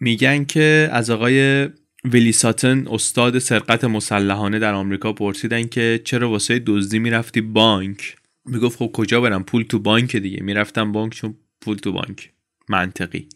میگن 0.00 0.44
که 0.44 0.88
از 0.92 1.10
آقای 1.10 1.68
ویلی 2.04 2.32
ساتن 2.32 2.86
استاد 2.90 3.38
سرقت 3.38 3.84
مسلحانه 3.84 4.58
در 4.58 4.74
آمریکا 4.74 5.12
پرسیدن 5.12 5.66
که 5.66 6.00
چرا 6.04 6.30
واسه 6.30 6.58
دزدی 6.66 6.98
می‌رفتی 6.98 7.40
بانک؟ 7.40 8.16
می‌گفت 8.44 8.78
خب 8.78 8.90
کجا 8.92 9.20
برم؟ 9.20 9.44
پول 9.44 9.62
تو 9.62 9.78
بانک 9.78 10.16
دیگه. 10.16 10.42
می‌رفتم 10.42 10.92
بانک 10.92 11.12
چون 11.12 11.34
پول 11.60 11.76
تو 11.76 11.92
بانک. 11.92 12.32
منطقی. 12.68 13.28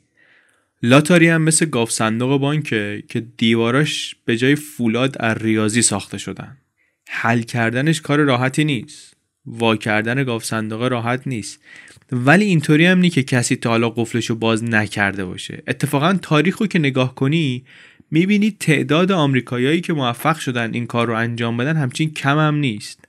لاتاری 0.87 1.29
هم 1.29 1.43
مثل 1.43 1.67
گاف 1.67 1.91
صندوق 1.91 2.41
بانکه 2.41 3.03
که 3.09 3.21
دیواراش 3.21 4.17
به 4.25 4.37
جای 4.37 4.55
فولاد 4.55 5.17
از 5.21 5.37
ریاضی 5.37 5.83
ساخته 5.83 6.19
شدن. 6.19 6.57
حل 7.09 7.43
کردنش 7.43 8.01
کار 8.01 8.19
راحتی 8.19 8.65
نیست. 8.65 9.17
وا 9.47 9.77
کردن 9.77 10.25
گاف 10.25 10.45
صندوق 10.45 10.83
راحت 10.83 11.27
نیست. 11.27 11.61
ولی 12.13 12.45
اینطوری 12.45 12.87
هم 12.87 12.99
نی 12.99 13.11
که 13.11 13.23
کسی 13.23 13.57
تا 13.57 13.71
حالا 13.71 13.91
قفلشو 13.91 14.35
باز 14.35 14.65
نکرده 14.65 15.25
باشه. 15.25 15.63
اتفاقا 15.67 16.19
تاریخ 16.23 16.59
رو 16.59 16.67
که 16.67 16.79
نگاه 16.79 17.15
کنی 17.15 17.65
می‌بینید 18.11 18.59
تعداد 18.59 19.13
آمریکایایی 19.13 19.81
که 19.81 19.93
موفق 19.93 20.39
شدن 20.39 20.75
این 20.75 20.87
کار 20.87 21.07
رو 21.07 21.15
انجام 21.15 21.57
بدن 21.57 21.77
همچین 21.77 22.15
کم 22.15 22.39
هم 22.39 22.55
نیست. 22.55 23.05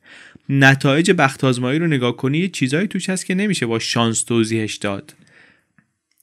نتایج 0.49 1.11
بخت 1.11 1.43
آزمایی 1.43 1.79
رو 1.79 1.87
نگاه 1.87 2.17
کنی 2.17 2.37
یه 2.37 2.47
چیزایی 2.47 2.87
توش 2.87 3.09
هست 3.09 3.25
که 3.25 3.35
نمیشه 3.35 3.65
با 3.65 3.79
شانس 3.79 4.23
توضیحش 4.23 4.75
داد. 4.75 5.13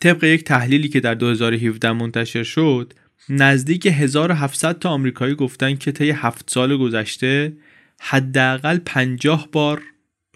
طبق 0.03 0.25
یک 0.25 0.45
تحلیلی 0.45 0.89
که 0.89 1.01
در 1.01 1.15
2017 1.15 1.93
منتشر 1.93 2.43
شد 2.43 2.93
نزدیک 3.29 3.87
1700 3.87 4.79
تا 4.79 4.91
آمریکایی 4.91 5.35
گفتن 5.35 5.77
که 5.77 5.93
طی 5.93 6.11
7 6.11 6.51
سال 6.51 6.77
گذشته 6.77 7.53
حداقل 8.01 8.79
50 8.79 9.49
بار 9.53 9.83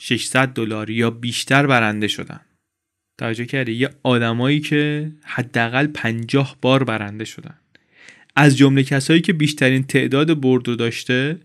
600 0.00 0.48
دلار 0.48 0.90
یا 0.90 1.10
بیشتر 1.10 1.66
برنده 1.66 2.08
شدن. 2.08 2.40
توجه 3.18 3.44
کردی؟ 3.44 3.72
یه 3.72 3.90
آدمایی 4.02 4.60
که 4.60 5.12
حداقل 5.24 5.86
50 5.86 6.56
بار 6.62 6.84
برنده 6.84 7.24
شدن. 7.24 7.58
از 8.36 8.56
جمله 8.56 8.82
کسایی 8.82 9.20
که 9.20 9.32
بیشترین 9.32 9.82
تعداد 9.82 10.40
برد 10.40 10.68
رو 10.68 10.76
داشته 10.76 11.38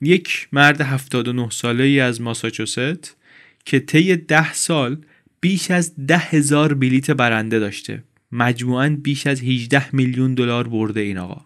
یک 0.00 0.48
مرد 0.52 0.80
79 0.80 1.50
ساله 1.50 1.84
ای 1.84 2.00
از 2.00 2.20
ماساچوست 2.20 3.16
که 3.64 3.80
طی 3.80 4.16
10 4.16 4.52
سال 4.52 4.96
بیش 5.40 5.70
از 5.70 6.06
ده 6.06 6.18
هزار 6.18 6.74
بلیت 6.74 7.10
برنده 7.10 7.58
داشته. 7.58 8.04
مجموعاً 8.32 8.96
بیش 9.02 9.26
از 9.26 9.42
18 9.42 9.96
میلیون 9.96 10.34
دلار 10.34 10.68
برده 10.68 11.00
این 11.00 11.18
آقا. 11.18 11.40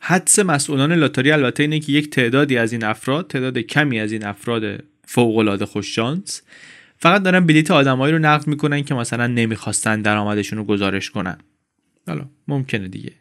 حدس 0.00 0.38
مسئولان 0.38 0.92
لاتاری 0.92 1.30
البته 1.32 1.62
اینه 1.62 1.80
که 1.80 1.92
یک 1.92 2.10
تعدادی 2.10 2.56
از 2.56 2.72
این 2.72 2.84
افراد 2.84 3.26
تعداد 3.26 3.58
کمی 3.58 4.00
از 4.00 4.12
این 4.12 4.24
افراد 4.24 4.84
فوق 5.04 5.36
العاده 5.36 5.66
خوششانس 5.66 6.42
فقط 6.96 7.22
دارن 7.22 7.46
بلیت 7.46 7.70
آدمایی 7.70 8.12
رو 8.12 8.18
نقد 8.18 8.46
می‌کنن 8.46 8.82
که 8.82 8.94
مثلا 8.94 9.26
نمی‌خواستن 9.26 10.02
درآمدشون 10.02 10.58
رو 10.58 10.64
گزارش 10.64 11.10
کنن. 11.10 11.38
حالا 12.06 12.24
ممکنه 12.48 12.88
دیگه. 12.88 13.12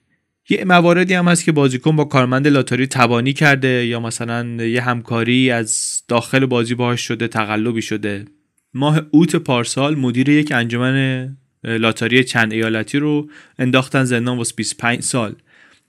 یه 0.49 0.65
مواردی 0.65 1.13
هم 1.13 1.27
هست 1.27 1.43
که 1.43 1.51
بازیکن 1.51 1.95
با 1.95 2.05
کارمند 2.05 2.47
لاتاری 2.47 2.87
تبانی 2.87 3.33
کرده 3.33 3.85
یا 3.85 3.99
مثلا 3.99 4.65
یه 4.65 4.81
همکاری 4.81 5.51
از 5.51 6.01
داخل 6.07 6.45
بازی 6.45 6.75
باهاش 6.75 7.01
شده 7.01 7.27
تقلبی 7.27 7.81
شده. 7.81 8.25
ماه 8.73 9.01
اوت 9.11 9.35
پارسال 9.35 9.95
مدیر 9.95 10.29
یک 10.29 10.51
انجمن 10.51 11.37
لاتاری 11.63 12.23
چند 12.23 12.53
ایالتی 12.53 12.99
رو 12.99 13.29
انداختن 13.59 14.03
زندان 14.03 14.37
واسه 14.37 14.55
25 14.55 15.01
سال. 15.01 15.35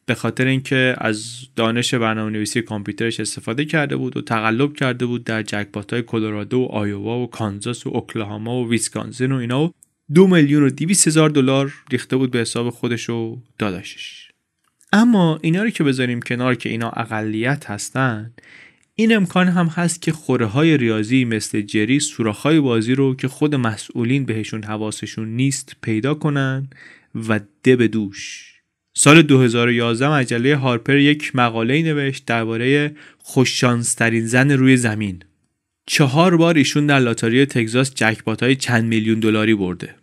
به 0.06 0.14
خاطر 0.14 0.46
اینکه 0.46 0.94
از 0.98 1.36
دانش 1.56 1.94
برنامه 1.94 2.30
نویسی 2.30 2.62
کامپیوترش 2.62 3.20
استفاده 3.20 3.64
کرده 3.64 3.96
بود 3.96 4.16
و 4.16 4.22
تقلب 4.22 4.74
کرده 4.74 5.06
بود 5.06 5.24
در 5.24 5.42
جکپات 5.42 5.92
های 5.92 6.02
کلرادو 6.02 6.58
و 6.58 6.64
آیووا 6.64 7.18
و 7.18 7.26
کانزاس 7.26 7.86
و 7.86 7.90
اوکلاهاما 7.94 8.62
و 8.62 8.68
ویسکانزین 8.68 9.32
و 9.32 9.36
اینا 9.36 9.64
و 9.64 9.72
دو 10.14 10.26
میلیون 10.26 10.62
و 10.62 10.70
دیویس 10.70 11.06
هزار 11.06 11.30
دلار 11.30 11.72
ریخته 11.92 12.16
بود 12.16 12.30
به 12.30 12.38
حساب 12.38 12.70
خودش 12.70 13.10
و 13.10 13.38
داداشش. 13.58 14.30
اما 14.92 15.38
اینا 15.42 15.62
رو 15.62 15.70
که 15.70 15.84
بذاریم 15.84 16.20
کنار 16.20 16.54
که 16.54 16.68
اینا 16.68 16.90
اقلیت 16.90 17.70
هستن 17.70 18.32
این 19.00 19.16
امکان 19.16 19.48
هم 19.48 19.66
هست 19.66 20.02
که 20.02 20.12
خوره 20.12 20.46
های 20.46 20.76
ریاضی 20.76 21.24
مثل 21.24 21.60
جری 21.60 22.00
سوراخ‌های 22.00 22.60
بازی 22.60 22.94
رو 22.94 23.14
که 23.16 23.28
خود 23.28 23.54
مسئولین 23.54 24.24
بهشون 24.24 24.62
حواسشون 24.62 25.28
نیست 25.28 25.76
پیدا 25.82 26.14
کنن 26.14 26.68
و 27.28 27.40
ده 27.62 27.76
به 27.76 27.88
دوش. 27.88 28.52
سال 28.94 29.22
2011 29.22 30.12
مجله 30.12 30.56
هارپر 30.56 30.96
یک 30.96 31.36
مقاله 31.36 31.82
نوشت 31.82 32.24
درباره 32.26 32.94
خوششانسترین 33.18 34.26
زن 34.26 34.50
روی 34.50 34.76
زمین. 34.76 35.22
چهار 35.86 36.36
بار 36.36 36.54
ایشون 36.54 36.86
در 36.86 36.98
لاتاری 36.98 37.46
تگزاس 37.46 37.94
جکپات 37.94 38.42
های 38.42 38.56
چند 38.56 38.84
میلیون 38.84 39.20
دلاری 39.20 39.54
برده. 39.54 39.94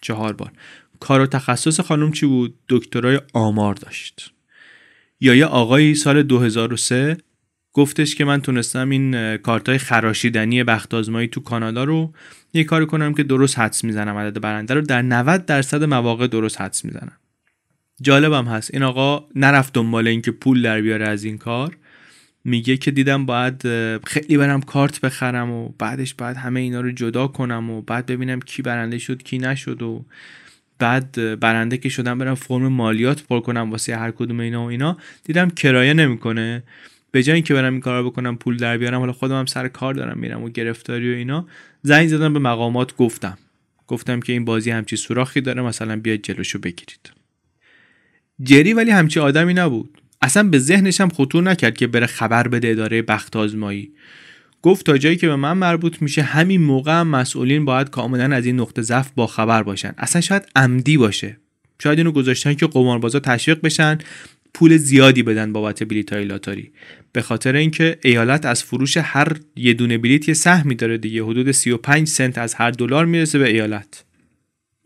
چهار 0.00 0.32
بار. 0.32 0.52
کار 1.00 1.20
و 1.20 1.26
تخصص 1.26 1.80
خانم 1.80 2.12
چی 2.12 2.26
بود؟ 2.26 2.54
دکترای 2.68 3.20
آمار 3.32 3.74
داشت. 3.74 4.32
یا 5.20 5.34
یه 5.34 5.46
آقایی 5.46 5.94
سال 5.94 6.22
2003 6.22 7.16
گفتش 7.76 8.14
که 8.14 8.24
من 8.24 8.40
تونستم 8.40 8.90
این 8.90 9.36
کارت 9.36 9.68
های 9.68 9.78
خراشیدنی 9.78 10.64
بخت 10.64 10.94
آزمایی 10.94 11.28
تو 11.28 11.40
کانادا 11.40 11.84
رو 11.84 12.12
یه 12.54 12.64
کار 12.64 12.86
کنم 12.86 13.14
که 13.14 13.22
درست 13.22 13.58
حدس 13.58 13.84
می‌زنم 13.84 14.16
عدد 14.16 14.40
برنده 14.40 14.74
رو. 14.74 14.80
در 14.80 15.02
90 15.02 15.46
درصد 15.46 15.84
مواقع 15.84 16.26
درست 16.26 16.60
حدس 16.60 16.84
می‌زنم. 16.84 17.12
جالبم 18.02 18.44
هست. 18.44 18.70
این 18.74 18.82
آقا 18.82 19.24
نرفت 19.34 19.72
دنبال 19.72 20.08
اینکه 20.08 20.30
پول 20.30 20.62
در 20.62 20.80
بیاره 20.80 21.08
از 21.08 21.24
این 21.24 21.38
کار. 21.38 21.76
میگه 22.44 22.76
که 22.76 22.90
دیدم 22.90 23.26
باید 23.26 23.62
خیلی 24.04 24.36
برم 24.36 24.60
کارت 24.60 25.00
بخرم 25.00 25.50
و 25.50 25.68
بعدش 25.78 26.14
بعد 26.14 26.36
همه 26.36 26.60
اینا 26.60 26.80
رو 26.80 26.90
جدا 26.90 27.26
کنم 27.26 27.70
و 27.70 27.82
بعد 27.82 28.06
ببینم 28.06 28.40
کی 28.40 28.62
برنده 28.62 28.98
شد 28.98 29.22
کی 29.22 29.38
نشد 29.38 29.82
و 29.82 30.04
بعد 30.78 31.40
برنده 31.40 31.76
که 31.76 31.88
شدم 31.88 32.18
برم 32.18 32.34
فرم 32.34 32.68
مالیات 32.68 33.22
پر 33.22 33.40
کنم 33.40 33.70
واسه 33.70 33.96
هر 33.96 34.10
کدوم 34.10 34.40
اینا 34.40 34.64
و 34.64 34.68
اینا. 34.68 34.96
دیدم 35.24 35.50
کرایه 35.50 35.94
نمی‌کنه. 35.94 36.62
به 37.16 37.22
جای 37.22 37.34
اینکه 37.34 37.54
برم 37.54 37.72
این 37.72 37.80
کارا 37.80 38.02
بکنم 38.02 38.36
پول 38.36 38.56
در 38.56 38.78
بیارم 38.78 39.00
حالا 39.00 39.12
خودم 39.12 39.38
هم 39.38 39.46
سر 39.46 39.68
کار 39.68 39.94
دارم 39.94 40.18
میرم 40.18 40.42
و 40.42 40.48
گرفتاری 40.48 41.12
و 41.12 41.16
اینا. 41.16 41.46
زنگ 41.82 42.08
زدم 42.08 42.32
به 42.32 42.38
مقامات 42.38 42.96
گفتم. 42.96 43.38
گفتم 43.86 44.20
که 44.20 44.32
این 44.32 44.44
بازی 44.44 44.70
همچی 44.70 44.96
سوراخی 44.96 45.40
داره 45.40 45.62
مثلا 45.62 45.96
بیاید 45.96 46.22
جلوشو 46.22 46.58
بگیرید. 46.58 47.10
جری 48.42 48.72
ولی 48.72 48.90
همچی 48.90 49.20
آدمی 49.20 49.54
نبود. 49.54 50.00
اصلا 50.22 50.42
به 50.42 50.58
ذهنش 50.58 51.00
هم 51.00 51.08
خطور 51.08 51.42
نکرد 51.42 51.76
که 51.76 51.86
بره 51.86 52.06
خبر 52.06 52.48
بده 52.48 52.68
اداره 52.68 53.02
بخت 53.02 53.36
آزمایی. 53.36 53.92
گفت 54.62 54.86
تا 54.86 54.98
جایی 54.98 55.16
که 55.16 55.26
به 55.26 55.36
من 55.36 55.52
مربوط 55.52 56.02
میشه 56.02 56.22
همین 56.22 56.60
موقع 56.60 57.00
هم 57.00 57.08
مسئولین 57.08 57.64
باید 57.64 57.90
کاملا 57.90 58.36
از 58.36 58.46
این 58.46 58.60
نقطه 58.60 58.82
ضعف 58.82 59.10
با 59.14 59.26
خبر 59.26 59.62
باشن. 59.62 59.92
اصلا 59.98 60.20
شاید 60.20 60.42
عمدی 60.56 60.96
باشه. 60.96 61.36
شاید 61.82 61.98
اینو 61.98 62.12
گذاشتن 62.12 62.54
که 62.54 62.66
قماربازا 62.66 63.20
تشویق 63.20 63.60
بشن 63.60 63.98
پول 64.56 64.76
زیادی 64.76 65.22
بدن 65.22 65.52
بابت 65.52 65.82
بلیط 65.82 66.12
لاتاری. 66.12 66.72
به 67.16 67.22
خاطر 67.22 67.56
اینکه 67.56 67.98
ایالت 68.04 68.46
از 68.46 68.64
فروش 68.64 68.96
هر 68.96 69.36
یه 69.56 69.72
دونه 69.72 69.98
بلیت 69.98 70.28
یه 70.28 70.34
سهمی 70.34 70.74
داره 70.74 70.98
دیگه 70.98 71.22
حدود 71.22 71.50
35 71.50 72.08
سنت 72.08 72.38
از 72.38 72.54
هر 72.54 72.70
دلار 72.70 73.06
می‌رسه 73.06 73.38
به 73.38 73.48
ایالت. 73.48 74.04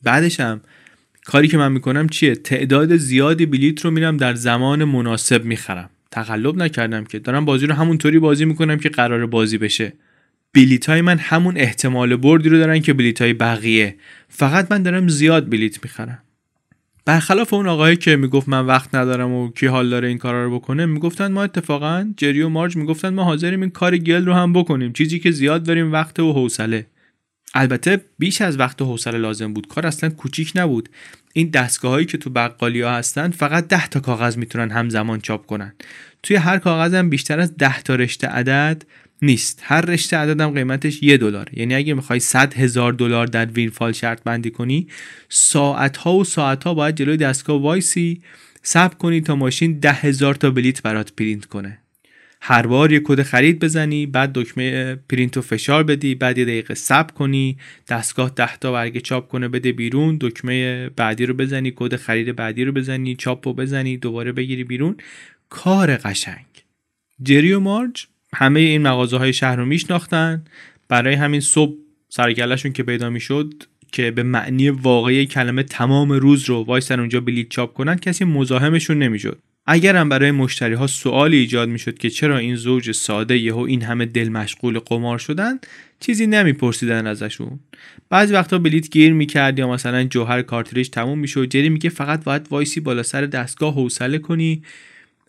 بعدش 0.02 0.40
هم 0.40 0.60
کاری 1.24 1.48
که 1.48 1.58
من 1.58 1.72
می‌کنم 1.72 2.08
چیه؟ 2.08 2.34
تعداد 2.34 2.96
زیادی 2.96 3.46
بلیت 3.46 3.84
رو 3.84 3.90
میرم 3.90 4.16
در 4.16 4.34
زمان 4.34 4.84
مناسب 4.84 5.44
می‌خرم. 5.44 5.90
تقلب 6.10 6.56
نکردم 6.56 7.04
که 7.04 7.18
دارم 7.18 7.44
بازی 7.44 7.66
رو 7.66 7.74
همونطوری 7.74 8.18
بازی 8.18 8.44
می‌کنم 8.44 8.78
که 8.78 8.88
قرار 8.88 9.26
بازی 9.26 9.58
بشه. 9.58 9.92
بلیت 10.54 10.88
های 10.88 11.00
من 11.00 11.18
همون 11.18 11.56
احتمال 11.56 12.16
بردی 12.16 12.48
رو 12.48 12.58
دارن 12.58 12.80
که 12.80 12.92
بلیت 12.92 13.22
های 13.22 13.32
بقیه. 13.32 13.96
فقط 14.28 14.72
من 14.72 14.82
دارم 14.82 15.08
زیاد 15.08 15.50
بلیت 15.50 15.84
می‌خرم. 15.84 16.22
برخلاف 17.10 17.54
اون 17.54 17.66
آقایی 17.66 17.96
که 17.96 18.16
می‌گفت 18.16 18.48
من 18.48 18.66
وقت 18.66 18.94
ندارم 18.94 19.32
و 19.32 19.50
کی 19.52 19.66
حال 19.66 19.90
داره 19.90 20.08
این 20.08 20.18
کارا 20.18 20.44
رو 20.44 20.58
بکنه 20.58 20.86
می‌گفتن 20.86 21.32
ما 21.32 21.44
اتفاقا 21.44 22.06
جری 22.16 22.42
و 22.42 22.48
مارج 22.48 22.76
می‌گفتن 22.76 23.14
ما 23.14 23.24
حاضریم 23.24 23.60
این 23.60 23.70
کار 23.70 23.96
گل 23.98 24.26
رو 24.26 24.34
هم 24.34 24.52
بکنیم 24.52 24.92
چیزی 24.92 25.18
که 25.18 25.30
زیاد 25.30 25.62
داریم 25.62 25.92
وقت 25.92 26.20
و 26.20 26.32
حوصله. 26.32 26.86
البته 27.54 28.00
بیش 28.18 28.42
از 28.42 28.58
وقت 28.58 28.82
و 28.82 28.84
حوصله 28.84 29.18
لازم 29.18 29.52
بود 29.52 29.68
کار 29.68 29.86
اصلا 29.86 30.10
کوچیک 30.10 30.52
نبود. 30.54 30.88
این 31.32 31.50
دستگاه 31.50 31.90
هایی 31.90 32.06
که 32.06 32.18
تو 32.18 32.30
بقالی 32.30 32.80
ها 32.80 32.90
هستن 32.90 33.30
فقط 33.30 33.68
ده 33.68 33.88
تا 33.88 34.00
کاغذ 34.00 34.36
می‌تونن 34.36 34.70
همزمان 34.70 35.20
چاپ 35.20 35.46
کنن. 35.46 35.72
توی 36.22 36.36
هر 36.36 36.58
کاغذ 36.58 36.94
هم 36.94 37.10
بیشتر 37.10 37.40
از 37.40 37.56
ده 37.56 37.82
تا 37.82 37.94
رشته 37.94 38.26
عدد 38.26 38.82
نیست. 39.22 39.60
هر 39.62 39.80
رشته 39.80 40.16
عدد 40.16 40.40
هم 40.40 40.50
قیمتش 40.50 41.02
یه 41.02 41.16
دلار. 41.16 41.48
یعنی 41.52 41.74
اگه 41.74 41.94
می‌خوای 41.94 42.20
100 42.20 42.54
هزار 42.54 42.92
دلار 42.92 43.26
در 43.26 43.46
وینفال 43.46 43.92
شرط 43.92 44.22
بندی 44.22 44.50
کنی 44.50 44.86
ساعت 45.28 45.96
ها 45.96 46.14
و 46.14 46.24
ساعت 46.24 46.64
ها 46.64 46.74
باید 46.74 46.96
جلوی 46.96 47.16
دستگاه 47.16 47.60
وایسی 47.60 48.22
ثبت 48.64 48.94
کنی 48.94 49.20
تا 49.20 49.36
ماشین 49.36 49.78
ده 49.78 49.92
هزار 49.92 50.34
تا 50.34 50.50
بلیت 50.50 50.82
برات 50.82 51.12
پرینت 51.12 51.44
کنه. 51.44 51.78
هر 52.42 52.66
بار 52.66 52.92
یه 52.92 53.00
کد 53.04 53.22
خرید 53.22 53.58
بزنی 53.58 54.06
بعد 54.06 54.32
دکمه 54.34 54.94
پرینت 54.94 55.36
و 55.36 55.42
فشار 55.42 55.82
بدی 55.82 56.14
بعد 56.14 56.38
یه 56.38 56.44
دقیقه 56.44 56.74
ثبت 56.74 57.10
کنی 57.10 57.56
دستگاه 57.88 58.32
ده 58.36 58.56
تا 58.56 58.72
برگه 58.72 59.00
چاپ 59.00 59.28
کنه 59.28 59.48
بده 59.48 59.72
بیرون 59.72 60.18
دکمه 60.20 60.88
بعدی 60.88 61.26
رو 61.26 61.34
بزنی 61.34 61.72
کد 61.76 61.96
خرید 61.96 62.36
بعدی 62.36 62.64
رو 62.64 62.72
بزنی 62.72 63.16
چاپ 63.16 63.48
رو 63.48 63.54
بزنی 63.54 63.96
دوباره 63.96 64.32
بگیری 64.32 64.64
بیرون. 64.64 64.96
کار 65.48 65.96
قشنگ. 65.96 66.46
جری 67.22 67.52
و 67.52 67.60
مارج؟ 67.60 68.06
همه 68.34 68.60
این 68.60 68.82
مغازه 68.82 69.16
های 69.16 69.32
شهر 69.32 69.56
رو 69.56 69.66
میشناختن. 69.66 70.44
برای 70.88 71.14
همین 71.14 71.40
صبح 71.40 71.74
سر 72.08 72.21
و 72.21 72.28
کلشون 72.28 72.72
که 72.72 72.82
پیدا 72.82 73.10
می‌شد 73.10 73.54
که 73.92 74.10
به 74.10 74.22
معنی 74.22 74.70
واقعی 74.70 75.26
کلمه 75.26 75.62
تمام 75.62 76.12
روز 76.12 76.44
رو 76.44 76.64
وایسن 76.64 77.00
اونجا 77.00 77.20
بلیت 77.20 77.48
چاپ 77.48 77.74
کنن 77.74 77.96
کسی 77.96 78.24
مزاحمشون 78.24 78.98
نمی‌شد. 78.98 79.38
اگرم 79.66 80.08
برای 80.08 80.30
مشتری 80.30 80.74
ها 80.74 80.86
سوالی 80.86 81.36
ایجاد 81.36 81.68
می‌شد 81.68 81.98
که 81.98 82.10
چرا 82.10 82.38
این 82.38 82.56
زوج 82.56 82.90
ساده 82.90 83.38
یهو 83.38 83.58
این 83.58 83.82
همه 83.82 84.06
دل 84.06 84.28
مشغول 84.28 84.78
قمار 84.78 85.18
شدن 85.18 85.58
چیزی 86.00 86.26
نمیپرسیدن 86.26 87.06
ازشون. 87.06 87.60
بعضی 88.10 88.34
وقتا 88.34 88.58
بلیت 88.58 88.90
گیر 88.90 89.12
می‌کرد 89.12 89.58
یا 89.58 89.68
مثلا 89.68 90.04
جوهر 90.04 90.42
کارتریج 90.42 90.88
تموم 90.88 91.18
می‌شد. 91.18 91.48
جری 91.48 91.68
میگه 91.68 91.90
فقط 91.90 92.24
باید 92.24 92.46
وایسی 92.50 92.80
بالا 92.80 93.02
سر 93.02 93.26
دستگاه 93.26 93.74
حوصله 93.74 94.18
کنی 94.18 94.62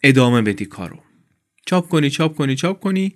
ادامه 0.03 0.41
بدی 0.41 0.65
کارو. 0.65 0.99
چاپ 1.65 1.89
کنی 1.89 2.09
چاپ 2.09 2.35
کنی 2.35 2.55
چاپ 2.55 2.79
کنی. 2.79 3.13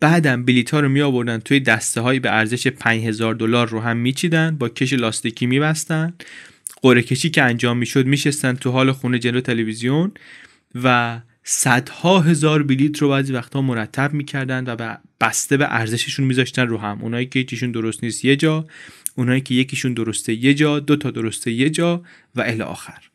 بعدم 0.00 0.44
بلیط 0.44 0.70
ها 0.70 0.80
رو 0.80 0.88
می 0.88 1.00
آوردن 1.00 1.38
توی 1.38 1.60
دسته 1.60 2.00
هایی 2.00 2.20
به 2.20 2.32
ارزش 2.32 2.66
5000 2.66 3.34
دلار 3.34 3.68
رو 3.68 3.80
هم 3.80 3.96
میچیدن 3.96 4.56
با 4.56 4.68
کش 4.68 4.92
لاستیکی 4.92 5.46
میبستن. 5.46 6.14
قره 6.82 7.02
کشی 7.02 7.30
که 7.30 7.42
انجام 7.42 7.78
می‌شد 7.78 8.06
میشستن 8.06 8.54
تو 8.54 8.70
حال 8.70 8.92
خونه 8.92 9.18
جلو 9.18 9.40
تلویزیون 9.40 10.12
و 10.84 11.20
صدها 11.44 12.20
هزار 12.20 12.62
بلیت 12.62 12.98
رو 12.98 13.08
بعضی 13.08 13.32
وقتها 13.32 13.62
مرتب 13.62 14.12
می‌کردن 14.12 14.64
و 14.64 14.96
بسته 15.20 15.56
به 15.56 15.66
ارزششون 15.74 16.26
میذاشتن 16.26 16.66
رو 16.66 16.78
هم. 16.78 16.98
اونایی 17.02 17.26
که 17.26 17.44
چیشون 17.44 17.70
درست 17.70 18.04
نیست 18.04 18.24
یه 18.24 18.36
جا. 18.36 18.66
اونایی 19.14 19.40
که 19.40 19.54
یکیشون 19.54 19.94
درسته 19.94 20.32
یه 20.34 20.54
جا. 20.54 20.80
دو 20.80 20.96
تا 20.96 21.10
درسته 21.10 21.50
یه 21.50 21.70
جا. 21.70 22.02
و 22.36 22.40
الی 22.40 22.62
آخر. 22.62 23.07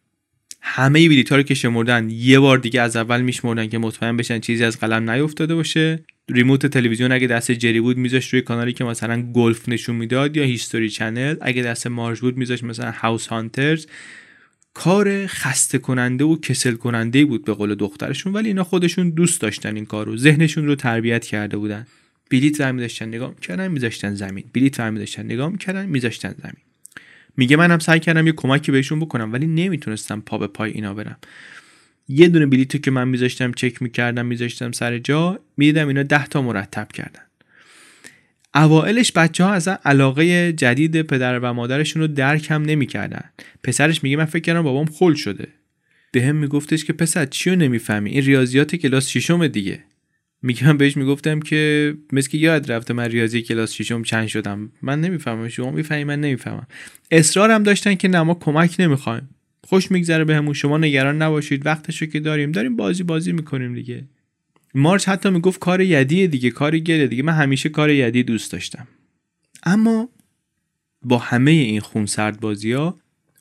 همه 0.65 1.09
بلیط 1.09 1.29
ها 1.29 1.35
رو 1.35 1.43
که 1.43 1.53
شمردن 1.53 2.09
یه 2.09 2.39
بار 2.39 2.57
دیگه 2.57 2.81
از 2.81 2.95
اول 2.95 3.21
میشمردن 3.21 3.67
که 3.67 3.77
مطمئن 3.77 4.17
بشن 4.17 4.39
چیزی 4.39 4.63
از 4.63 4.79
قلم 4.79 5.09
نیفتاده 5.09 5.55
باشه. 5.55 5.99
remote 6.29 6.65
تلویزیون 6.65 7.11
اگه 7.11 7.27
دست 7.27 7.51
جری 7.51 7.81
بود 7.81 7.97
میذاش 7.97 8.33
روی 8.33 8.41
کانالی 8.41 8.73
که 8.73 8.83
مثلا 8.83 9.21
گلف 9.21 9.69
نشون 9.69 9.95
می‌داد 9.95 10.37
یا 10.37 10.43
History 10.43 10.89
Channel. 10.89 11.35
اگه 11.41 11.63
دست 11.63 11.87
مارج 11.87 12.19
بود 12.19 12.37
میذاش 12.37 12.63
مثلا 12.63 12.91
House 12.91 13.27
Hunters. 13.27 13.85
کار 14.73 15.27
خسته 15.27 15.77
کننده 15.77 16.23
و 16.23 16.39
کسل 16.39 16.73
کننده 16.73 17.25
بود 17.25 17.45
به 17.45 17.53
قول 17.53 17.75
دخترشون 17.75 18.33
ولی 18.33 18.47
اینا 18.47 18.63
خودشون 18.63 19.09
دوست 19.09 19.41
داشتن 19.41 19.75
این 19.75 19.85
کارو. 19.85 20.17
ذهنشون 20.17 20.65
رو 20.65 20.75
تربیت 20.75 21.25
کرده 21.25 21.57
بودن. 21.57 21.87
بلیت 22.31 22.61
ورمی 22.61 22.81
داشتن 22.81 23.07
نگاه 23.07 23.29
می‌کردن 23.29 23.67
میذاشتن 23.67 24.15
زمین. 24.15 24.43
بلیت 24.53 24.79
ورمی 24.79 24.99
داشتن 24.99 25.25
نگاه 25.25 25.49
می‌کردن 25.49 25.85
میذاشتن 25.85 26.35
زمین. 26.43 26.72
میگه 27.37 27.57
منم 27.57 27.79
سعی 27.79 27.99
کردم 27.99 28.27
یه 28.27 28.33
کمکی 28.33 28.71
بهشون 28.71 28.99
بکنم 28.99 29.33
ولی 29.33 29.47
نمی‌تونستم 29.47 30.21
پا 30.21 30.37
به 30.37 30.47
پای 30.47 30.71
اینا 30.71 30.93
برم. 30.93 31.17
یه 32.07 32.27
دونه 32.27 32.45
بلیتو 32.45 32.77
که 32.77 32.91
من 32.91 33.07
میذاشتم 33.07 33.51
چک 33.51 33.81
می‌کردم 33.81 34.25
میذاشتم 34.25 34.71
سر 34.71 34.97
جا 34.97 35.39
می‌دیدم 35.57 35.87
اینا 35.87 36.03
ده 36.03 36.27
تا 36.27 36.41
مرتب 36.41 36.91
کردن. 36.91 37.21
اوائلش 38.55 39.11
بچه 39.11 39.43
ها 39.43 39.53
اصلا 39.53 39.77
علاقه 39.85 40.53
جدید 40.53 41.01
پدر 41.01 41.39
و 41.39 41.53
مادرشون 41.53 42.01
رو 42.01 42.07
درک 42.07 42.51
هم 42.51 42.61
نمی‌کردن. 42.61 43.23
پسرش 43.63 44.03
میگه 44.03 44.17
من 44.17 44.25
فکر 44.25 44.41
کردم 44.41 44.61
بابام 44.61 44.85
خل 44.85 45.13
شده. 45.13 45.47
به 46.11 46.23
هم 46.23 46.35
میگفتش 46.35 46.85
که 46.85 46.93
پسر 46.93 47.25
چی 47.25 47.49
رو 47.49 47.55
نمی‌فهمی؟ 47.55 48.09
این 48.09 48.25
ریاضیات 48.25 48.75
کلاس 48.75 49.09
ششم 49.09 49.47
دیگه. 49.47 49.83
میگه 50.43 50.67
من 50.67 50.77
بهش 50.77 50.97
می‌گفتم 50.97 51.39
که 51.39 51.93
مثل 52.11 52.29
که 52.29 52.37
یاد 52.37 52.71
رفته 52.71 52.93
من 52.93 53.05
ریاضی 53.05 53.41
کلاس 53.41 53.73
ششم 53.73 54.03
چند 54.03 54.27
شدم. 54.27 54.71
من 54.81 55.01
نمی‌فهمم 55.01 55.49
شما 55.49 55.71
می‌فهمی 55.71 56.03
من 56.03 56.21
نمی‌فهمم. 56.21 56.67
اصرارم 57.11 57.63
داشتن 57.63 57.95
که 57.95 58.07
نه 58.07 58.21
ما 58.21 58.33
کمک 58.33 58.75
نمی‌خوایم. 58.79 59.29
خوش 59.67 59.91
میگذره 59.91 60.23
بهمون 60.23 60.53
شما 60.53 60.77
نگران 60.77 61.21
نباشید 61.21 61.65
وقتشو 61.65 62.05
که 62.05 62.19
داریم 62.19 62.51
داریم 62.51 62.75
بازی 62.75 63.03
بازی 63.03 63.31
می‌کنیم 63.31 63.75
دیگه. 63.75 64.05
مارچ 64.75 65.09
حتی 65.09 65.29
می‌گفت 65.29 65.59
کار 65.59 65.81
یدیه 65.81 66.27
دیگه 66.27 66.49
کار 66.49 66.79
گله 66.79 67.07
دیگه. 67.07 67.23
من 67.23 67.33
همیشه 67.33 67.69
کار 67.69 67.89
یدی 67.89 68.23
دوست 68.23 68.51
داشتم. 68.51 68.87
اما 69.63 70.09
با 71.01 71.17
همه 71.17 71.51
این 71.51 71.79
خونسرد 71.79 72.39
بازی 72.39 72.71
ها 72.71 72.99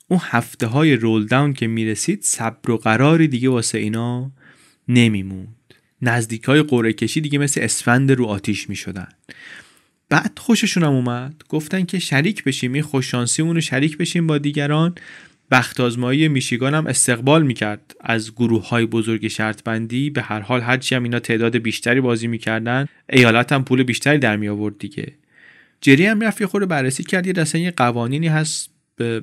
اون 0.08 0.20
هفته 0.22 0.66
های 0.66 0.96
رول 0.96 1.26
داون 1.26 1.52
که 1.52 1.66
می‌رسید 1.66 2.22
صبر 2.22 2.70
و 2.70 2.76
قراری 2.76 3.28
دیگه 3.28 3.48
واسه 3.48 3.78
اینا 3.78 4.32
نمیموند. 4.88 5.56
نزدیک 6.02 6.44
های 6.44 6.62
قره 6.62 6.92
کشی 6.92 7.20
دیگه 7.20 7.38
مثل 7.38 7.60
اسفند 7.60 8.12
رو 8.12 8.26
آتیش 8.26 8.68
می‌شدن. 8.68 9.08
بعد 10.08 10.38
خوششون 10.38 10.82
هم 10.82 10.92
اومد. 10.92 11.42
گفتن 11.48 11.84
که 11.84 11.98
شریک 11.98 12.44
بشیم 12.44 12.72
این 12.72 12.82
خوش‌شانسیمون 12.82 13.54
رو 13.54 13.60
شریک 13.60 13.98
بشیم 13.98 14.26
با 14.26 14.38
دیگران. 14.38 14.94
بخت 15.50 15.80
آزمایی 15.80 16.28
میشیگان 16.28 16.74
هم 16.74 16.86
استقبال 16.86 17.42
می‌کرد. 17.42 17.94
از 18.00 18.34
گروه 18.34 18.68
های 18.68 18.86
بزرگ 18.86 19.28
شرط 19.28 19.62
بندی 19.62 20.10
به 20.10 20.22
هر 20.22 20.40
حال 20.40 20.60
هرچی 20.60 20.94
هم 20.94 21.02
اینا 21.02 21.18
تعداد 21.18 21.56
بیشتری 21.56 22.00
بازی 22.00 22.26
می‌کردن 22.26 22.86
ایالت 23.08 23.52
هم 23.52 23.64
پول 23.64 23.82
بیشتری 23.82 24.18
در 24.18 24.36
می 24.36 24.48
آورد 24.48 24.78
دیگه. 24.78 25.12
جری 25.80 26.06
هم 26.06 26.20
رفت 26.20 26.40
یه 26.40 26.46
بررسی 26.46 27.04
کرد 27.04 27.26
یه 27.26 27.32
یه 27.60 27.70
قوانینی 27.70 28.28
هست 28.28 28.70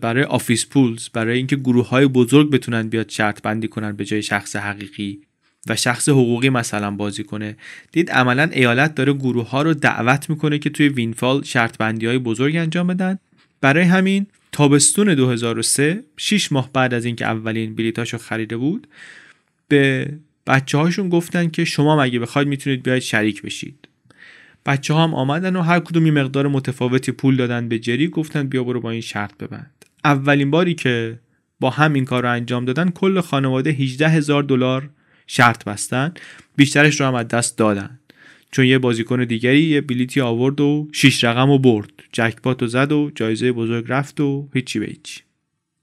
برای 0.01 0.23
office 0.23 0.65
pools 0.65 1.09
برای 1.09 1.37
اینکه 1.37 1.55
گروه 1.55 1.89
های 1.89 2.07
بزرگ 2.07 2.51
بتونن 2.51 2.89
بیان 2.89 3.09
شرط 3.09 3.41
بندی 3.41 3.67
کنن 3.67 3.91
به 3.91 4.05
جای 4.05 4.23
شخص 4.23 4.55
حقیقی. 4.55 5.21
و 5.67 5.75
شخص 5.75 6.09
حقوقی 6.09 6.49
مثلا 6.49 6.91
بازی 6.91 7.23
کنه. 7.23 7.57
دید 7.91 8.11
عملا 8.11 8.49
ایالت 8.53 8.95
داره 8.95 9.13
گروه 9.13 9.49
ها 9.49 9.61
رو 9.61 9.73
دعوت 9.73 10.29
می‌کنه 10.29 10.59
که 10.59 10.69
توی 10.69 10.89
وینفال 10.89 11.43
شرط 11.43 11.77
بندی 11.77 12.05
های 12.05 12.17
بزرگ 12.17 12.55
انجام 12.55 12.87
بدن. 12.87 13.19
برای 13.61 13.83
همین 13.83 14.27
تابستون 14.51 15.15
2003 15.15 16.03
6 16.17 16.51
ماه 16.51 16.69
بعد 16.73 16.93
از 16.93 17.05
اینکه 17.05 17.25
اولین 17.25 17.75
بلیتاشو 17.75 18.17
خریده 18.17 18.57
بود 18.57 18.87
به 19.67 20.13
بچه 20.47 20.77
هاشون 20.77 21.09
گفتن 21.09 21.49
که 21.49 21.65
شما 21.65 22.03
مگه 22.03 22.19
بخواید 22.19 22.47
می‌تونید 22.47 22.83
بیاید 22.83 23.01
شریک 23.01 23.41
بشید. 23.41 23.87
بچه 24.65 24.93
ها 24.93 25.03
هم 25.03 25.13
آمدن 25.13 25.55
و 25.55 25.61
هر 25.61 25.79
کدوم 25.79 26.09
مقدار 26.09 26.47
متفاوتی 26.47 27.11
پول 27.11 27.35
دادن 27.35 27.67
به 27.67 27.79
جری 27.79 28.07
گفتن 28.07 28.47
بیا 28.47 28.63
برو 28.63 28.81
با 28.81 28.91
این 28.91 29.01
شرط 29.01 29.37
ببند. 29.37 29.85
اولین 30.05 30.51
باری 30.51 30.73
که 30.73 31.19
با 31.59 31.69
هم 31.69 31.93
این 31.93 32.05
کار 32.05 32.23
رو 32.23 32.31
انجام 32.31 32.65
دادن 32.65 32.89
کل 32.89 33.21
خانواده 33.21 33.69
18 33.69 34.09
هزار 34.09 34.43
دلار 34.43 34.89
شرط 35.31 35.63
بستن 35.63 36.13
بیشترش 36.55 36.99
رو 36.99 37.07
هم 37.07 37.15
از 37.15 37.27
دست 37.27 37.57
دادن. 37.57 37.99
چون 38.51 38.65
یه 38.65 38.77
بازیکن 38.77 39.23
دیگری 39.23 39.61
یه 39.61 39.81
بلیتی 39.81 40.21
آورد 40.21 40.61
و 40.61 40.87
شیش 40.91 41.23
رقم 41.23 41.49
و 41.49 41.57
برد. 41.57 41.89
جکپات 42.11 42.63
و 42.63 42.67
زد 42.67 42.91
و 42.91 43.11
جایزه 43.15 43.51
بزرگ 43.51 43.85
رفت 43.87 44.19
و 44.19 44.49
هیچی 44.53 44.79
به 44.79 44.85
هیچی. 44.85 45.21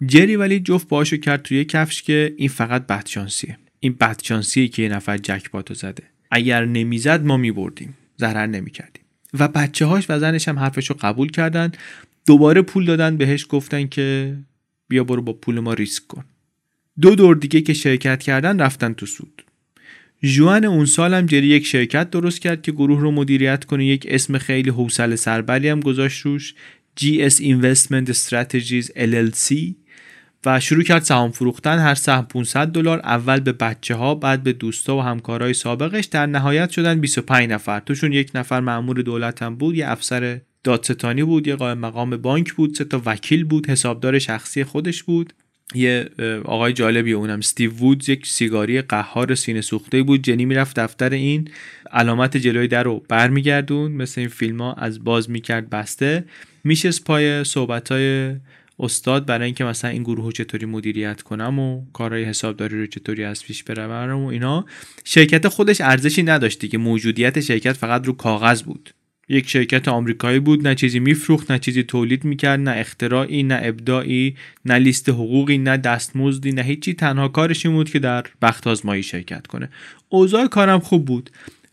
جری 0.06 0.36
ولی 0.36 0.60
جفت 0.60 0.88
باشو 0.88 1.16
کرد 1.16 1.42
توی 1.42 1.64
کفش 1.64 2.02
که 2.02 2.34
این 2.36 2.48
فقط 2.48 2.86
بدشانسیه 2.86 3.58
این 3.80 3.96
بدشانسیه 4.00 4.68
که 4.68 4.82
یه 4.82 4.88
نفر 4.88 5.16
جکپاتو 5.16 5.74
زده. 5.74 6.02
اگر 6.30 6.64
نمی‌زد 6.64 7.24
ما 7.24 7.36
میبردیم. 7.36 7.96
ضرر 8.20 8.46
نمی‌کردیم. 8.46 9.02
و 9.38 9.48
بچه 9.48 9.86
هاش 9.86 10.04
و 10.08 10.18
زنش 10.18 10.48
هم 10.48 10.58
حرفشو 10.58 10.94
قبول 11.00 11.30
کردن. 11.30 11.72
دوباره 12.26 12.62
پول 12.62 12.84
دادن 12.84 13.16
بهش 13.16 13.46
گفتن 13.48 13.86
که 13.86 14.36
بیا 14.88 15.04
برو 15.04 15.22
با 15.22 15.32
پول 15.32 15.60
ما 15.60 15.74
ریسک 15.74 16.06
کن. 16.06 16.24
دو 17.00 17.14
دور 17.14 17.36
دیگه 17.36 17.60
که 17.60 17.74
شرکت 17.74 18.22
کردن 18.22 18.60
رفتن 18.60 18.92
تو 18.92 19.06
سود. 19.06 19.42
جوان 20.22 20.64
اون 20.64 20.84
سال 20.86 21.14
هم 21.14 21.26
جری 21.26 21.46
یک 21.46 21.66
شرکت 21.66 22.10
درست 22.10 22.40
کرد 22.40 22.62
که 22.62 22.72
گروه 22.72 23.00
رو 23.00 23.10
مدیریت 23.10 23.64
کنه. 23.64 23.86
یک 23.86 24.06
اسم 24.08 24.38
خیلی 24.38 24.70
حوصله 24.70 25.16
سربری 25.16 25.68
هم 25.68 25.80
گذاشت 25.80 26.26
روش 26.26 26.54
GS 27.00 27.34
Investment 27.34 28.12
Strategies 28.12 28.86
LLC 28.96 29.74
و 30.46 30.60
شروع 30.60 30.82
کرد 30.82 31.02
سهام 31.02 31.30
فروختن. 31.30 31.78
هر 31.78 31.94
سهم 31.94 32.24
500 32.24 32.68
دلار 32.68 32.98
اول 32.98 33.40
به 33.40 33.52
بچه 33.52 33.94
ها 33.94 34.14
بعد 34.14 34.42
به 34.42 34.52
دوستا 34.52 34.96
و 34.96 35.02
همکارای 35.02 35.54
سابقش. 35.54 36.04
در 36.04 36.26
نهایت 36.26 36.70
شدن 36.70 37.00
25 37.00 37.50
نفر. 37.50 37.80
توشون 37.80 38.12
یک 38.12 38.30
نفر 38.34 38.60
مأمور 38.60 39.02
دولت 39.02 39.42
هم 39.42 39.56
بود 39.56 39.76
یه 39.76 39.90
افسر 39.90 40.40
دادستانی 40.64 41.24
بود 41.24 41.46
یه 41.46 41.56
قائم 41.56 41.78
مقام 41.78 42.16
بانک 42.16 42.52
بود 42.52 42.74
سه 42.74 42.84
تا 42.84 43.02
وکیل 43.06 43.44
بود 43.44 43.70
حسابدار 43.70 44.18
شخصی 44.18 44.64
خودش 44.64 45.02
بود. 45.02 45.32
یه 45.74 46.08
آقای 46.44 46.72
جالبی 46.72 47.12
اونم. 47.12 47.38
استیو 47.38 47.72
وودز 47.72 48.08
یک 48.08 48.26
سیگاری 48.26 48.82
قهار 48.82 49.34
سینه 49.34 49.60
سوخته 49.60 50.02
بود. 50.02 50.22
جنی 50.22 50.44
می‌رفت 50.44 50.78
دفتر 50.78 51.10
این 51.10 51.48
علامت 51.92 52.36
جلوی 52.36 52.68
در 52.68 52.82
رو 52.82 53.04
برمیگردون 53.08 53.92
مثل 53.92 54.20
این 54.20 54.30
فیلم 54.30 54.62
ها 54.62 54.72
از 54.72 55.04
باز 55.04 55.30
می‌کرد 55.30 55.70
بسته. 55.70 56.24
میشست 56.64 57.04
پای 57.04 57.44
صحبت 57.44 57.92
های 57.92 58.34
استاد 58.78 59.26
برای 59.26 59.46
اینکه 59.46 59.64
مثلا 59.64 59.90
این 59.90 60.02
گروه 60.02 60.32
چطوری 60.32 60.66
مدیریت 60.66 61.22
کنم 61.22 61.58
و 61.58 61.82
کارهای 61.92 62.24
حسابداری 62.24 62.80
رو 62.80 62.86
چطوری 62.86 63.24
از 63.24 63.44
پیش 63.44 63.62
بروم 63.62 64.24
و 64.24 64.26
اینا. 64.26 64.66
شرکت 65.04 65.48
خودش 65.48 65.80
ارزشی 65.80 66.22
نداشتی 66.22 66.68
که 66.68 66.78
موجودیت 66.78 67.40
شرکت 67.40 67.72
فقط 67.72 68.06
رو 68.06 68.12
کاغذ 68.12 68.62
بود. 68.62 68.90
یک 69.28 69.48
شرکت 69.48 69.88
آمریکایی 69.88 70.38
بود. 70.38 70.68
نه 70.68 70.74
چیزی 70.74 70.98
میفروخت 70.98 71.50
نه 71.50 71.58
چیزی 71.58 71.82
تولید 71.82 72.24
می‌کرد 72.24 72.60
نه 72.60 72.70
اختراعی 72.70 73.42
نه 73.42 73.60
ابداعی 73.62 74.36
نه 74.64 74.74
لیست 74.74 75.08
حقوقی 75.08 75.58
نه 75.58 75.76
دستمزدی 75.76 76.52
نه 76.52 76.62
هیچی. 76.62 76.94
تنها 76.94 77.28
کارش 77.28 77.66
این 77.66 77.74
بود 77.74 77.90
که 77.90 77.98
در 77.98 78.24
بخت 78.42 78.66
آزمایی 78.66 79.02
شرکت 79.02 79.46
کنه. 79.46 79.68
اوضاع 80.08 80.46
کارم 80.46 80.78
خوب 80.78 81.04
بود. 81.04 81.30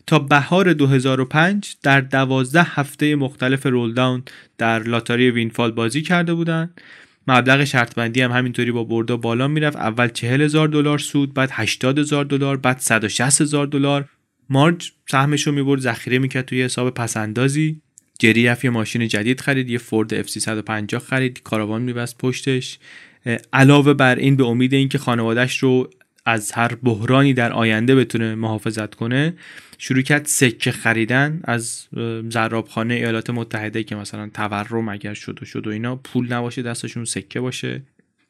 تا 0.07 0.19
بهار 0.19 0.73
2005 0.73 1.75
در 1.83 2.01
دوازده 2.01 2.63
هفته 2.63 3.15
مختلف 3.15 3.65
رول 3.65 3.93
داون 3.93 4.23
در 4.57 4.83
لاتاری 4.83 5.31
وینفال 5.31 5.71
بازی 5.71 6.01
کرده 6.01 6.33
بودن. 6.33 6.73
مبلغ 7.27 7.63
شرط 7.63 7.95
بندی 7.95 8.21
هم 8.21 8.31
همینطوری 8.31 8.71
با 8.71 8.83
بردا 8.83 9.17
بالا 9.17 9.47
می‌رفت. 9.47 9.77
اول 9.77 10.07
40 10.07 10.41
هزار 10.41 10.67
دلار 10.67 10.99
سود 10.99 11.33
بعد 11.33 11.49
80 11.51 11.99
هزار 11.99 12.25
دلار 12.25 12.57
بعد 12.57 12.79
160 12.79 13.41
هزار 13.41 13.67
دلار. 13.67 14.05
مارج 14.53 14.91
سهمش 15.11 15.47
رو 15.47 15.53
می‌برد 15.53 15.81
ذخیره 15.81 16.19
می‌کرد 16.19 16.45
توی 16.45 16.63
حساب 16.63 16.93
پسندازی 16.93 17.81
جری 18.19 18.47
رفت 18.47 18.65
یه 18.65 18.71
ماشین 18.71 19.07
جدید 19.07 19.41
خرید 19.41 19.69
یه 19.69 19.77
فورد 19.77 20.23
F350 20.23 20.97
خرید 20.97 21.43
کاروان 21.43 21.81
میبست 21.81 22.17
پشتش. 22.17 22.79
علاوه 23.53 23.93
بر 23.93 24.15
این 24.15 24.35
به 24.35 24.45
امید 24.45 24.73
اینکه 24.73 24.97
خانوادهش 24.97 25.57
رو 25.57 25.89
از 26.25 26.51
هر 26.51 26.75
بحرانی 26.75 27.33
در 27.33 27.53
آینده 27.53 27.95
بتونه 27.95 28.35
محافظت 28.35 28.95
کنه 28.95 29.33
شروع 29.77 30.01
کرد 30.01 30.25
سکه 30.25 30.71
خریدن 30.71 31.41
از 31.43 31.87
زرابخانه 32.29 32.93
ایالات 32.93 33.29
متحده 33.29 33.83
که 33.83 33.95
مثلا 33.95 34.29
تورم 34.33 34.89
اگر 34.89 35.13
شد 35.13 35.39
و 35.41 35.45
شد 35.45 35.67
و 35.67 35.69
اینا 35.69 35.95
پول 35.95 36.33
نباشه 36.33 36.61
دستشون 36.61 37.05
سکه 37.05 37.39
باشه. 37.39 37.81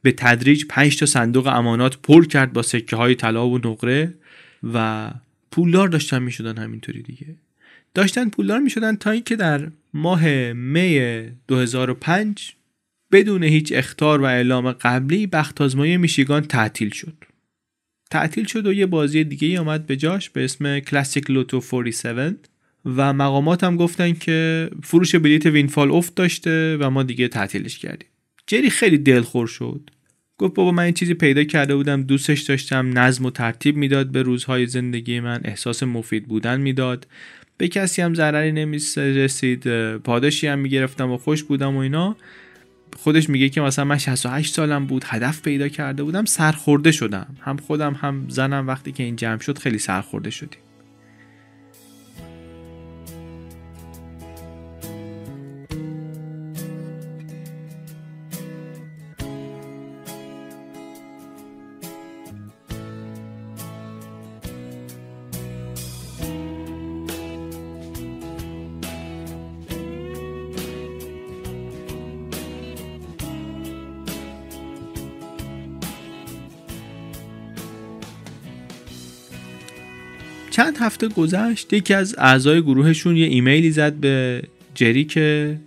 به 0.01 0.11
تدریج 0.11 0.65
5 0.69 0.97
تا 0.99 1.05
صندوق 1.05 1.47
امانات 1.47 1.97
پر 1.97 2.25
کرد 2.25 2.53
با 2.53 2.61
سکه 2.61 2.95
های 2.95 3.15
طلا 3.15 3.47
و 3.47 3.57
نقره 3.57 4.13
و 4.73 5.09
پولدار 5.53 5.87
داشتن 5.87 6.23
می‌شدن 6.23 6.57
همینطوری 6.57 7.01
دیگه. 7.01 7.35
داشتن 7.93 8.29
پولدار 8.29 8.59
می‌شدن 8.59 8.95
تا 8.95 9.11
اینکه 9.11 9.35
در 9.35 9.71
ماه 9.93 10.53
می 10.53 11.23
2005 11.47 12.53
بدون 13.11 13.43
هیچ 13.43 13.73
اختار 13.75 14.21
و 14.21 14.25
اعلام 14.25 14.71
قبلی 14.71 15.27
بخت 15.27 15.61
آزمایی 15.61 15.97
میشیگان 15.97 16.41
تعطیل 16.41 16.89
شد. 16.89 17.13
تعطیل 18.11 18.45
شد 18.45 18.67
و 18.67 18.73
یه 18.73 18.85
بازی 18.85 19.23
دیگه 19.23 19.47
ای 19.47 19.57
آمد 19.57 19.85
به 19.85 19.95
جاش 19.95 20.29
به 20.29 20.43
اسم 20.43 20.79
کلاسیک 20.79 21.31
لوتو 21.31 21.61
47 21.61 22.49
و 22.85 23.13
مقامات 23.13 23.63
هم 23.63 23.75
گفتن 23.77 24.13
که 24.13 24.69
فروش 24.83 25.15
بلیت 25.15 25.45
وینفال 25.45 25.91
افت 25.91 26.15
داشته 26.15 26.77
و 26.79 26.89
ما 26.89 27.03
دیگه 27.03 27.27
تعطیلش 27.27 27.79
کردیم. 27.79 28.09
جری 28.47 28.69
خیلی 28.69 28.97
دلخور 28.97 29.47
شد. 29.47 29.89
گفت 30.43 30.53
بابا 30.53 30.71
من 30.71 30.83
این 30.83 30.93
چیزی 30.93 31.13
پیدا 31.13 31.43
کرده 31.43 31.75
بودم 31.75 32.03
دوستش 32.03 32.41
داشتم 32.41 32.99
نظم 32.99 33.25
و 33.25 33.29
ترتیب 33.29 33.75
می‌داد 33.75 34.07
به 34.07 34.21
روزهای 34.21 34.67
زندگی 34.67 35.19
من 35.19 35.41
احساس 35.43 35.83
مفید 35.83 36.27
بودن 36.27 36.61
می‌داد. 36.61 37.07
به 37.57 37.67
کسی 37.67 38.01
هم 38.01 38.13
ضرری 38.13 38.51
نمی‌رسید 38.51 39.95
پاداشی 39.97 40.47
هم 40.47 40.59
می‌گرفتم 40.59 41.11
و 41.11 41.17
خوش 41.17 41.43
بودم 41.43 41.75
و 41.75 41.79
اینا. 41.79 42.15
خودش 42.95 43.29
میگه 43.29 43.49
که 43.49 43.61
مثلا 43.61 43.85
من 43.85 43.97
68 43.97 44.53
سالم 44.53 44.85
بود 44.85 45.03
هدف 45.07 45.41
پیدا 45.41 45.67
کرده 45.67 46.03
بودم 46.03 46.25
سرخورده 46.25 46.91
شدم. 46.91 47.35
هم 47.41 47.57
خودم 47.57 47.93
هم 47.93 48.25
زنم 48.29 48.67
وقتی 48.67 48.91
که 48.91 49.03
این 49.03 49.15
جمع 49.15 49.39
شد 49.39 49.57
خیلی 49.57 49.79
سرخورده 49.79 50.29
شدیم. 50.29 50.59
هفته 80.83 81.07
گذشت 81.07 81.73
یکی 81.73 81.93
از 81.93 82.15
اعضای 82.17 82.61
گروهشون 82.61 83.17
یه 83.17 83.25
ایمیلی 83.25 83.71
زد 83.71 83.93
به 83.93 84.41
جری 84.73 85.03
که 85.03 85.59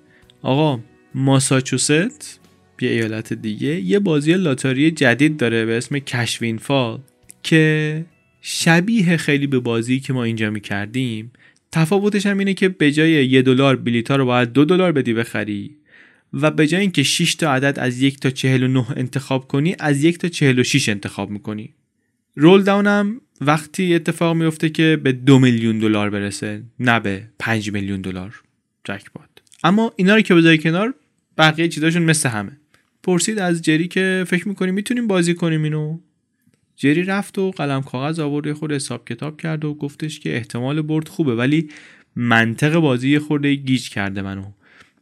آقا 0.42 0.80
ماساچوست 1.14 2.40
یه 2.80 2.90
ایالت 2.90 3.32
دیگه 3.32 3.80
یه 3.80 3.98
بازی 3.98 4.34
لاتاری 4.34 4.90
جدید 4.90 5.36
داره 5.36 5.66
به 5.66 5.76
اسم 5.76 5.98
کشوین 5.98 6.58
فال 6.58 6.98
که 7.42 8.04
شبیه 8.40 9.16
خیلی 9.16 9.46
به 9.46 9.58
بازی 9.58 10.00
که 10.00 10.12
ما 10.12 10.24
اینجا 10.24 10.50
می‌کردیم. 10.50 11.32
تفاوتش 11.72 12.26
هم 12.26 12.38
اینه 12.38 12.54
که 12.54 12.68
به 12.68 12.92
جای 12.92 13.26
یه 13.26 13.42
دلار 13.42 13.76
بلیتا 13.76 14.16
رو 14.16 14.26
باید 14.26 14.52
دو 14.52 14.64
دلار 14.64 14.92
بدی 14.92 15.14
بخری 15.14 15.76
و 16.32 16.50
به 16.50 16.66
جای 16.66 16.80
اینکه 16.80 17.02
6 17.02 17.34
تا 17.34 17.52
عدد 17.52 17.78
از 17.78 18.02
یک 18.02 18.20
تا 18.20 18.30
49 18.30 18.86
انتخاب 18.96 19.48
کنی 19.48 19.76
از 19.78 20.04
یک 20.04 20.18
تا 20.18 20.28
46 20.28 20.88
انتخاب 20.88 21.30
می‌کنی. 21.30 21.74
رول 22.34 22.62
داون 22.62 23.20
وقتی 23.40 23.94
اتفاق 23.94 24.36
میفته 24.36 24.68
که 24.68 25.00
به 25.02 25.12
دو 25.12 25.38
میلیون 25.38 25.78
دلار 25.78 26.10
برسه 26.10 26.62
نه 26.80 27.00
به 27.00 27.22
5 27.38 27.72
میلیون 27.72 28.00
دلار 28.00 28.42
جکپات. 28.84 29.28
اما 29.64 29.92
اینا 29.96 30.14
رو 30.14 30.20
که 30.20 30.34
بذاری 30.34 30.58
کنار 30.58 30.94
بقیه 31.38 31.68
چیزاشون 31.68 32.02
مثل 32.02 32.28
همه. 32.28 32.52
پرسید 33.02 33.38
از 33.38 33.62
جری 33.62 33.88
که 33.88 34.24
فکر 34.28 34.48
می‌کنیم 34.48 34.74
می‌تونیم 34.74 35.06
بازی 35.06 35.34
کنیم 35.34 35.62
اینو؟ 35.62 35.98
جری 36.76 37.02
رفت 37.02 37.38
و 37.38 37.50
قلم 37.50 37.82
کاغذ 37.82 38.18
آورد 38.18 38.52
خود 38.52 38.72
حساب 38.72 39.08
کتاب 39.08 39.40
کرد 39.40 39.64
و 39.64 39.74
گفتش 39.74 40.20
که 40.20 40.36
احتمال 40.36 40.82
برد 40.82 41.08
خوبه 41.08 41.34
ولی 41.34 41.68
منطق 42.16 42.74
بازی 42.74 43.18
خورده 43.18 43.54
گیج 43.54 43.88
کرده 43.88 44.22
منو. 44.22 44.44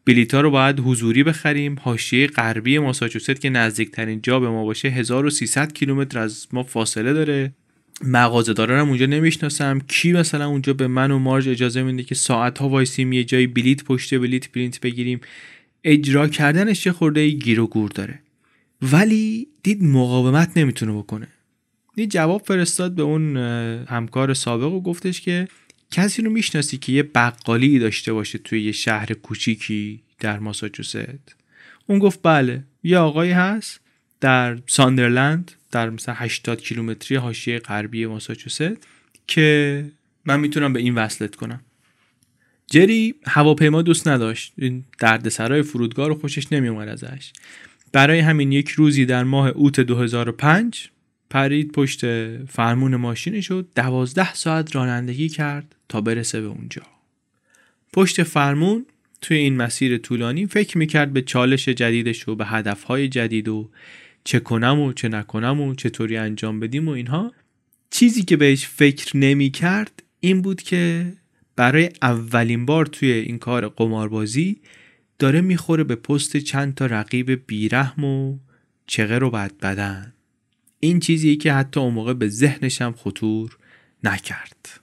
بلیتا 0.06 0.40
رو 0.40 0.50
باید 0.50 0.80
حضوری 0.80 1.22
بخریم. 1.22 1.76
حاشیه 1.80 2.26
غربی 2.26 2.78
ماساچوست 2.78 3.40
که 3.40 3.50
نزدیکترین 3.50 4.20
جا 4.22 4.40
به 4.40 4.48
ما 4.48 4.64
باشه 4.64 4.88
1300 4.88 5.72
کیلومتر 5.72 6.18
از 6.18 6.46
ما 6.52 6.62
فاصله 6.62 7.12
داره. 7.12 7.52
مغازه 8.02 8.52
دارم 8.52 8.88
اونجا 8.88 9.06
نمی‌شناسم. 9.06 9.80
کی 9.88 10.12
مثلا 10.12 10.46
اونجا 10.46 10.72
به 10.72 10.86
من 10.86 11.10
و 11.10 11.18
مارج 11.18 11.48
اجازه 11.48 11.82
میده 11.82 12.02
که 12.02 12.14
ساعت 12.14 12.58
ها 12.58 12.68
وایسیم 12.68 13.12
یه 13.12 13.24
جایی 13.24 13.46
بلیت 13.46 13.84
پشت 13.84 14.14
بلیت 14.14 14.48
پرینت 14.52 14.80
بگیریم؟ 14.80 15.20
اجرا 15.84 16.28
کردنش 16.28 16.86
یه 16.86 16.92
خورده 16.92 17.28
گیر 17.28 17.60
و 17.60 17.66
گور 17.66 17.90
داره. 17.90 18.18
ولی 18.82 19.48
دید 19.62 19.82
مقاومت 19.82 20.56
نمی‌تونه 20.56 20.92
بکنه. 20.92 21.28
دید 21.96 22.10
جواب 22.10 22.42
فرستاد 22.42 22.94
به 22.94 23.02
اون 23.02 23.36
همکار 23.88 24.34
سابق 24.34 24.72
و 24.72 24.80
گفتش 24.80 25.20
که 25.20 25.48
کسی 25.90 26.22
رو 26.22 26.30
می‌شناسی 26.30 26.76
که 26.76 26.92
یه 26.92 27.02
بقالی 27.02 27.78
داشته 27.78 28.12
باشه 28.12 28.38
توی 28.38 28.62
یه 28.62 28.72
شهر 28.72 29.12
کوچیکی 29.12 30.00
در 30.20 30.38
ماساچوست؟ 30.38 31.36
اون 31.86 31.98
گفت 31.98 32.20
بله 32.22 32.64
یه 32.82 32.98
آقایی 32.98 33.32
هست 33.32 33.80
در 34.20 34.58
ساندرلند. 34.66 35.52
در 35.74 35.90
مثلا 35.90 36.14
80 36.14 36.60
کیلومتری 36.60 37.16
حاشیه 37.16 37.58
غربی 37.58 38.06
ماساچوست 38.06 38.62
که 39.26 39.84
من 40.24 40.40
می‌تونم 40.40 40.72
به 40.72 40.80
این 40.80 40.94
وصلت 40.94 41.36
کنم. 41.36 41.60
جری 42.70 43.14
هواپیما 43.26 43.82
دوست 43.82 44.08
نداشت. 44.08 44.52
این 44.58 44.84
دردسرای 44.98 45.62
فرودگاه 45.62 46.08
رو 46.08 46.14
خوشش 46.14 46.52
نمیومد 46.52 46.88
ازش. 46.88 47.32
برای 47.92 48.18
همین 48.18 48.52
یک 48.52 48.68
روزی 48.68 49.06
در 49.06 49.24
ماه 49.24 49.48
اوت 49.48 49.80
2005 49.80 50.88
پرید 51.30 51.72
پشت 51.72 52.00
فرمون 52.44 52.96
ماشینش 52.96 53.50
و 53.50 53.62
دوازده 53.74 54.34
ساعت 54.34 54.76
رانندگی 54.76 55.28
کرد 55.28 55.74
تا 55.88 56.00
برسه 56.00 56.40
به 56.40 56.46
اونجا. 56.46 56.82
پشت 57.92 58.22
فرمون 58.22 58.86
توی 59.20 59.36
این 59.36 59.56
مسیر 59.56 59.98
طولانی 59.98 60.46
فکر 60.46 60.78
می‌کرد 60.78 61.12
به 61.12 61.22
چالش 61.22 61.68
جدیدش 61.68 62.28
و 62.28 62.34
به 62.34 62.46
هدفهای 62.46 63.08
جدید 63.08 63.48
و 63.48 63.70
چه 64.24 64.40
کنم 64.40 64.80
و 64.80 64.92
چه 64.92 65.08
نکنم 65.08 65.60
و 65.60 65.74
چطوری 65.74 66.16
انجام 66.16 66.60
بدیم 66.60 66.88
و 66.88 66.90
اینها. 66.90 67.32
چیزی 67.90 68.22
که 68.22 68.36
بهش 68.36 68.66
فکر 68.66 69.16
نمی 69.16 69.50
کرد 69.50 70.02
این 70.20 70.42
بود 70.42 70.62
که 70.62 71.12
برای 71.56 71.90
اولین 72.02 72.66
بار 72.66 72.86
توی 72.86 73.12
این 73.12 73.38
کار 73.38 73.68
قماربازی 73.68 74.60
داره 75.18 75.40
می‌خوره 75.40 75.84
به 75.84 75.94
پست 75.94 76.36
چند 76.36 76.74
تا 76.74 76.86
رقیب 76.86 77.46
بیرحم 77.46 78.04
و 78.04 78.38
چغه 78.86 79.18
رو 79.18 79.30
بد 79.30 79.52
بدن. 79.62 80.12
این 80.80 81.00
چیزی 81.00 81.36
که 81.36 81.52
حتی 81.52 81.80
اون 81.80 81.94
موقع 81.94 82.12
به 82.12 82.28
ذهنشم 82.28 82.92
خطور 82.92 83.58
نکرد. 84.04 84.80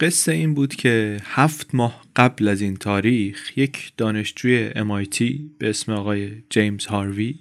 قصه 0.00 0.32
این 0.32 0.54
بود 0.54 0.74
که 0.74 1.20
هفت 1.24 1.74
ماه 1.74 2.04
قبل 2.16 2.48
از 2.48 2.60
این 2.60 2.76
تاریخ 2.76 3.58
یک 3.58 3.92
دانشجوی 3.96 4.70
MIT 4.70 5.24
به 5.58 5.70
اسم 5.70 5.92
آقای 5.92 6.30
جیمز 6.50 6.86
هاروی 6.86 7.34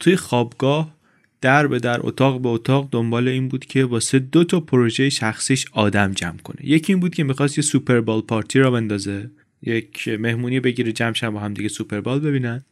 توی 0.00 0.16
خوابگاه 0.16 0.96
در 1.40 1.66
به 1.66 1.78
در 1.78 1.98
اتاق 2.02 2.40
به 2.40 2.48
اتاق 2.48 2.88
دنبال 2.90 3.28
این 3.28 3.48
بود 3.48 3.64
که 3.64 3.84
واسه 3.84 4.18
دو 4.18 4.44
تا 4.44 4.60
پروژه 4.60 5.10
شخصیش 5.10 5.66
آدم 5.72 6.12
جمع 6.12 6.36
کنه. 6.36 6.58
یکی 6.64 6.92
این 6.92 7.00
بود 7.00 7.14
که 7.14 7.24
می‌خواست 7.24 7.58
یه 7.58 7.62
سوپر 7.62 8.00
بال 8.00 8.20
پارتی 8.20 8.58
را 8.58 8.70
بندازه. 8.70 9.30
یک 9.62 10.08
مهمونی 10.08 10.60
بگیره 10.60 10.92
جمع 10.92 11.12
شن 11.12 11.30
با 11.30 11.40
هم 11.40 11.54
دیگه 11.54 11.68
سوپر 11.68 12.00
بال 12.00 12.20
ببینن. 12.20 12.64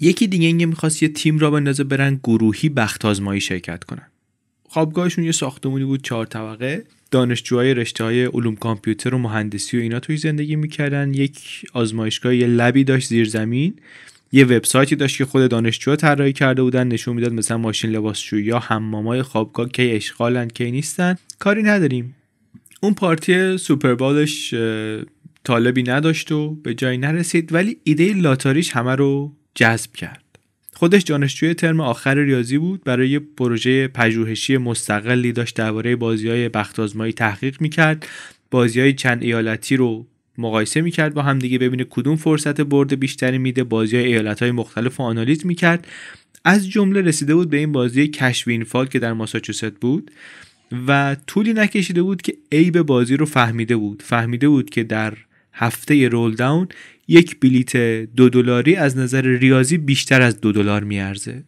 یکی 0.00 0.26
دیگه 0.26 0.46
اینکه 0.46 0.66
می‌خواست 0.66 1.02
یه 1.02 1.08
تیم 1.08 1.38
را 1.38 1.50
بندازه 1.50 1.84
برن 1.84 2.20
گروهی 2.24 2.68
بخت 2.68 3.04
آزمایی 3.04 3.40
شرکت 3.40 3.84
کنن. 3.84 4.06
خوابگاهشون 4.68 5.24
یه 5.24 5.32
ساختمونی 5.32 5.84
بود 5.84 6.04
چهار 6.04 6.26
طبقه. 6.26 6.84
دانشجوهای 7.10 7.74
رشته 7.74 8.04
های 8.04 8.24
علوم 8.24 8.56
کامپیوتر 8.56 9.14
و 9.14 9.18
مهندسی 9.18 9.78
و 9.78 9.80
اینا 9.80 10.00
توی 10.00 10.16
زندگی 10.16 10.56
می‌کردن. 10.56 11.14
یک 11.14 11.64
آزمایشگاه 11.72 12.36
یه 12.36 12.46
لبی 12.46 12.84
داشت 12.84 13.08
زیر 13.08 13.28
زمین. 13.28 13.74
یه 14.32 14.44
وبسایتی 14.44 14.96
داشت 14.96 15.18
که 15.18 15.24
خود 15.24 15.50
دانشجوها 15.50 15.96
طراحی 15.96 16.32
کرده 16.32 16.62
بودن 16.62 16.88
نشون 16.88 17.16
می‌داد 17.16 17.32
مثلا 17.32 17.58
ماشین 17.58 17.90
لباسشویی 17.90 18.44
یا 18.44 18.58
حمامای 18.58 19.22
خوابگاه 19.22 19.68
کی 19.68 19.90
اشغالن 19.90 20.48
کی 20.48 20.70
نیستن. 20.70 21.16
کاری 21.38 21.62
نداریم. 21.62 22.16
اون 22.80 22.94
پارتی 22.94 23.58
سوپربالش 23.58 24.54
طالبی 25.44 25.82
نداشت 25.82 26.32
و 26.32 26.54
به 26.54 26.74
جایی 26.74 26.98
نرسید 26.98 27.52
ولی 27.52 27.76
ایده 27.84 28.12
لاتاریش 28.12 28.70
همه 28.70 28.94
رو 28.94 29.36
جذب 29.54 29.92
کرد. 29.92 30.24
خودش 30.72 31.02
دانشجوی 31.02 31.54
ترم 31.54 31.80
آخر 31.80 32.14
ریاضی 32.14 32.58
بود. 32.58 32.84
برای 32.84 33.18
پروژه 33.18 33.88
پژوهشی 33.88 34.56
مستقلی 34.56 35.32
داشت 35.32 35.56
درباره 35.56 35.96
بازی 35.96 36.28
های 36.28 36.50
تحقیق 37.12 37.60
می‌کرد. 37.60 38.06
بازی 38.50 38.80
های 38.80 38.92
چند 38.92 39.22
ایالتی 39.22 39.76
رو 39.76 40.06
مقایسه 40.40 40.80
می‌کرد 40.80 41.14
با 41.14 41.22
هم 41.22 41.38
دیگه 41.38 41.58
ببینه 41.58 41.84
کدوم 41.90 42.16
فرصت 42.16 42.60
برد 42.60 43.00
بیشتری 43.00 43.38
میده. 43.38 43.64
بازی 43.64 43.96
های 43.96 44.06
ایالت 44.06 44.42
های 44.42 44.50
مختلف 44.50 44.96
رو 44.96 45.04
آنالیز 45.04 45.46
می‌کرد. 45.46 45.86
از 46.44 46.68
جمله 46.68 47.00
رسیده 47.00 47.34
بود 47.34 47.50
به 47.50 47.56
این 47.56 47.72
بازی 47.72 48.08
کشوین 48.08 48.64
فال 48.64 48.86
که 48.86 48.98
در 48.98 49.12
ماساچوست 49.12 49.70
بود 49.70 50.10
و 50.86 51.16
طولی 51.26 51.52
نکشیده 51.52 52.02
بود 52.02 52.22
که 52.22 52.34
عیب 52.52 52.82
بازی 52.82 53.16
رو 53.16 53.26
فهمیده 53.26 53.76
بود. 53.76 54.02
فهمیده 54.06 54.48
بود 54.48 54.70
که 54.70 54.84
در 54.84 55.14
هفته 55.52 56.08
رول 56.08 56.34
داون 56.34 56.68
یک 57.08 57.40
بلیت 57.40 57.76
دو 58.16 58.28
دلاری 58.28 58.76
از 58.76 58.96
نظر 58.96 59.22
ریاضی 59.22 59.78
بیشتر 59.78 60.22
از 60.22 60.40
دو 60.40 60.52
دلار 60.52 60.84
میارزه. 60.84 61.44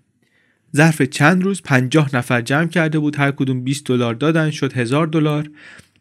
ظرف 0.76 1.02
چند 1.02 1.44
روز 1.44 1.62
پنجاه 1.62 2.16
نفر 2.16 2.40
جمع 2.40 2.68
کرده 2.68 2.98
بود. 2.98 3.16
هر 3.16 3.30
کدوم 3.30 3.64
20 3.64 3.86
دلار 3.86 4.14
دادن 4.14 4.50
شد 4.50 4.72
هزار 4.72 5.06
دلار. 5.06 5.50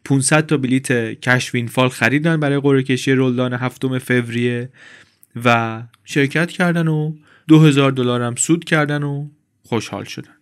500 0.04 0.46
تا 0.46 0.56
بلیت 0.56 0.92
کشوین 1.20 1.66
فال 1.66 1.88
خریدن 1.88 2.40
برای 2.40 2.60
قرعه 2.60 2.82
کشی 2.82 3.12
رولدان 3.12 3.52
هفتم 3.52 3.98
فوریه 3.98 4.68
و 5.44 5.82
شرکت 6.04 6.50
کردن 6.50 6.88
و 6.88 7.14
2000 7.48 7.92
دلار 7.92 8.22
هم 8.22 8.34
سود 8.34 8.64
کردن 8.64 9.02
و 9.02 9.28
خوشحال 9.62 10.04
شدن. 10.04 10.34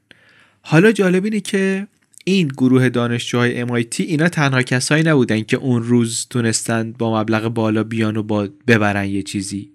حالا 0.63 0.93
جالب 0.93 1.25
اینه 1.25 1.41
که 1.41 1.87
این 2.25 2.49
گروه 2.49 2.89
دانشجوهای 2.89 3.67
MIT 3.67 4.01
اینا 4.01 4.29
تنها 4.29 4.63
کسایی 4.63 5.03
نبودن 5.03 5.43
که 5.43 5.57
اون 5.57 5.83
روز 5.83 6.27
تونستن 6.31 6.93
با 6.93 7.21
مبلغ 7.21 7.49
بالا 7.49 7.85
بیان 7.85 8.17
و 8.17 8.23
با 8.23 8.49
ببرن 8.67 9.07
یه 9.07 9.23
چیزی. 9.23 9.73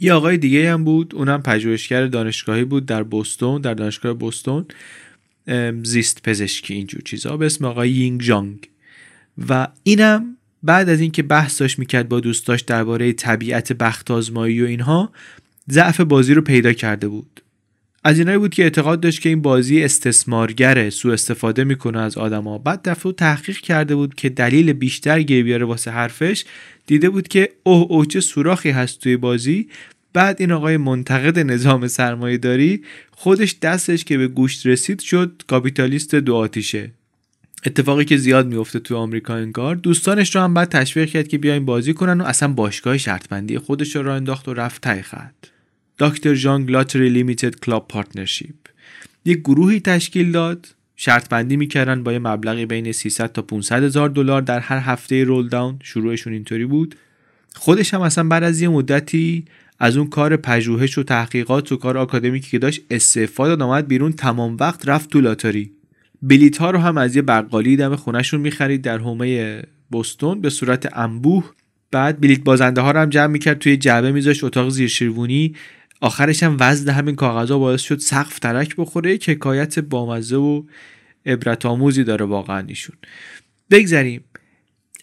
یه 0.00 0.12
آقای 0.12 0.38
دیگه 0.38 0.72
هم 0.72 0.84
بود 0.84 1.14
اونم 1.14 1.42
پژوهشگر 1.42 2.06
دانشگاهی 2.06 2.64
بود 2.64 2.86
در 2.86 3.02
بوستون 3.02 3.60
در 3.60 3.74
دانشگاه 3.74 4.12
بوستون. 4.12 4.66
زیست 5.82 6.22
پزشکی 6.22 6.74
اینجور 6.74 7.02
چیزا 7.02 7.36
به 7.36 7.46
اسم 7.46 7.64
آقای 7.64 7.90
یینگ 7.90 8.22
جانگ. 8.22 8.68
و 9.48 9.68
اینم 9.82 10.36
بعد 10.62 10.88
از 10.88 11.00
اینکه 11.00 11.22
بحث 11.22 11.60
داشت 11.60 11.78
می‌کرد 11.78 12.08
با 12.08 12.20
دوستاش 12.20 12.60
درباره 12.60 13.12
طبیعت 13.12 13.72
بخت 13.72 14.10
آزمایی 14.10 14.62
و 14.62 14.66
اینها 14.66 15.12
ضعف 15.70 16.00
بازی 16.00 16.34
رو 16.34 16.42
پیدا 16.42 16.72
کرده 16.72 17.08
بود. 17.08 17.40
از 18.04 18.18
اینایی 18.18 18.38
بود 18.38 18.54
که 18.54 18.62
اعتقاد 18.62 19.00
داشت 19.00 19.20
که 19.20 19.28
این 19.28 19.42
بازی 19.42 19.82
استثمارگره 19.82 20.90
سوء 20.90 21.12
استفاده 21.12 21.64
می‌کنه 21.64 21.98
از 22.00 22.18
آدما. 22.18 22.58
بعد 22.58 22.80
دفعه 22.84 23.12
تحقیق 23.12 23.56
کرده 23.56 23.94
بود 23.94 24.14
که 24.14 24.28
دلیل 24.28 24.72
بیشتر 24.72 25.22
گیر 25.22 25.44
بیاره 25.44 25.64
واسه 25.64 25.90
حرفش 25.90 26.44
دیده 26.86 27.10
بود 27.10 27.28
که 27.28 27.48
اوه 27.62 27.86
اوه 27.90 28.06
چه 28.06 28.20
سوراخی 28.20 28.70
هست 28.70 29.00
توی 29.00 29.16
بازی. 29.16 29.68
بعد 30.12 30.36
این 30.40 30.52
آقای 30.52 30.76
منتقد 30.76 31.38
نظام 31.38 31.88
سرمایه 31.88 32.38
داری 32.38 32.82
خودش 33.10 33.56
دستش 33.62 34.04
که 34.04 34.18
به 34.18 34.28
گوشت 34.28 34.66
رسید 34.66 35.00
شد 35.00 35.42
کاپیتالیست 35.46 36.14
دو 36.14 36.34
آتیشه. 36.34 36.90
اتفاقی 37.66 38.04
که 38.04 38.16
زیاد 38.16 38.46
میفته 38.46 38.78
تو 38.78 38.96
آمریکا 38.96 39.34
انگار 39.34 39.74
دوستانش 39.74 40.36
رو 40.36 40.42
هم 40.42 40.54
بعد 40.54 40.68
تشویق 40.68 41.08
کرد 41.08 41.28
که 41.28 41.38
بیاین 41.38 41.64
بازی 41.64 41.94
کنن 41.94 42.20
و 42.20 42.24
اصلا 42.24 42.48
باشگاه 42.48 42.98
شرط 42.98 43.28
بندی 43.28 43.58
خودش 43.58 43.96
رو 43.96 44.12
انداخت 44.12 44.48
و 44.48 44.54
رفت 44.54 44.82
ته 44.82 45.02
خط. 45.02 45.34
Doctor 45.98 46.34
Zhang 46.34 46.70
Lottery 46.70 47.08
Club 47.08 47.60
Limited 47.60 47.88
Partnership. 47.88 48.54
یک 49.24 49.38
گروهی 49.38 49.80
تشکیل 49.80 50.32
داد. 50.32 50.66
شرط 50.96 51.28
بندی 51.28 51.56
می‌کردن 51.56 52.02
با 52.02 52.12
یه 52.12 52.18
مبلغی 52.18 52.66
بین 52.66 52.92
300 52.92 53.32
تا 53.32 53.42
500 53.42 53.82
هزار 53.82 54.08
دلار 54.08 54.42
در 54.42 54.60
هر 54.60 54.78
هفته 54.78 55.24
roll 55.24 55.48
down. 55.48 55.78
شروعشون 55.82 56.32
اینطوری 56.32 56.64
بود. 56.64 56.94
خودش 57.54 57.94
هم 57.94 58.00
اصلا 58.00 58.24
بعد 58.24 58.42
از 58.42 58.60
یه 58.60 58.68
مدتی 58.68 59.44
از 59.78 59.96
اون 59.96 60.06
کار 60.06 60.36
پژوهش 60.36 60.98
و 60.98 61.02
تحقیقات 61.02 61.72
و 61.72 61.76
کار 61.76 61.98
آکادمیکی 61.98 62.50
که 62.50 62.58
داشت 62.58 62.80
استعفا 62.90 63.48
داد 63.48 63.62
آمد 63.62 63.88
بیرون 63.88 64.12
تمام 64.12 64.56
وقت 64.60 64.88
رفت 64.88 65.10
تو 65.10 65.20
لاتاری 65.20 65.73
بلیت 66.24 66.56
ها 66.56 66.70
رو 66.70 66.78
هم 66.78 66.98
از 66.98 67.16
یه 67.16 67.22
بقالی 67.22 67.76
دم 67.76 67.96
خونهشون 67.96 68.40
می‌خرید 68.40 68.82
در 68.82 68.98
حومه 68.98 69.62
بستون 69.92 70.40
به 70.40 70.50
صورت 70.50 70.98
انبوه. 70.98 71.50
بعد 71.90 72.20
بلیت 72.20 72.40
بازنده 72.40 72.80
ها 72.80 72.90
رو 72.90 73.00
هم 73.00 73.10
جمع 73.10 73.26
می‌کرد 73.26 73.58
توی 73.58 73.76
جعبه 73.76 74.12
میذاشت 74.12 74.44
اتاق 74.44 74.68
زیر 74.68 74.88
شیروانی. 74.88 75.54
آخرش 76.00 76.42
هم 76.42 76.56
وزن 76.60 76.92
همین 76.92 77.14
کاغذها 77.14 77.58
باعث 77.58 77.82
شد 77.82 77.98
سقف 77.98 78.38
ترک 78.38 78.76
بخوره. 78.76 79.12
یک 79.12 79.28
حکایت 79.28 79.78
بامزه 79.78 80.36
و 80.36 80.62
عبرت 81.26 81.66
آموزی 81.66 82.04
داره 82.04 82.24
واقعا 82.24 82.64
ایشون. 82.68 82.96
بگذریم. 83.70 84.24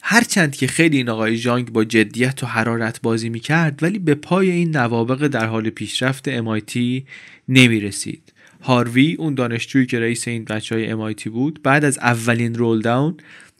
هرچند 0.01 0.55
که 0.55 0.67
خیلی 0.67 0.97
این 0.97 1.09
آقای 1.09 1.37
جانگ 1.37 1.71
با 1.71 1.83
جدیت 1.83 2.43
و 2.43 2.47
حرارت 2.47 3.01
بازی 3.01 3.29
می‌کرد 3.29 3.83
ولی 3.83 3.99
به 3.99 4.15
پای 4.15 4.51
این 4.51 4.77
نوابق 4.77 5.27
در 5.27 5.45
حال 5.45 5.69
پیشرفت 5.69 6.41
MIT 6.41 7.03
نمی 7.49 7.79
رسید 7.79 8.30
هاروی 8.61 9.15
اون 9.19 9.35
دانشجویی 9.35 9.85
که 9.85 9.99
رئیس 9.99 10.27
این 10.27 10.45
بچه 10.45 10.75
های 10.75 11.13
MIT 11.13 11.27
بود 11.27 11.59
بعد 11.63 11.85
از 11.85 11.97
اولین 11.97 12.55
رول 12.55 12.81
داون 12.81 13.17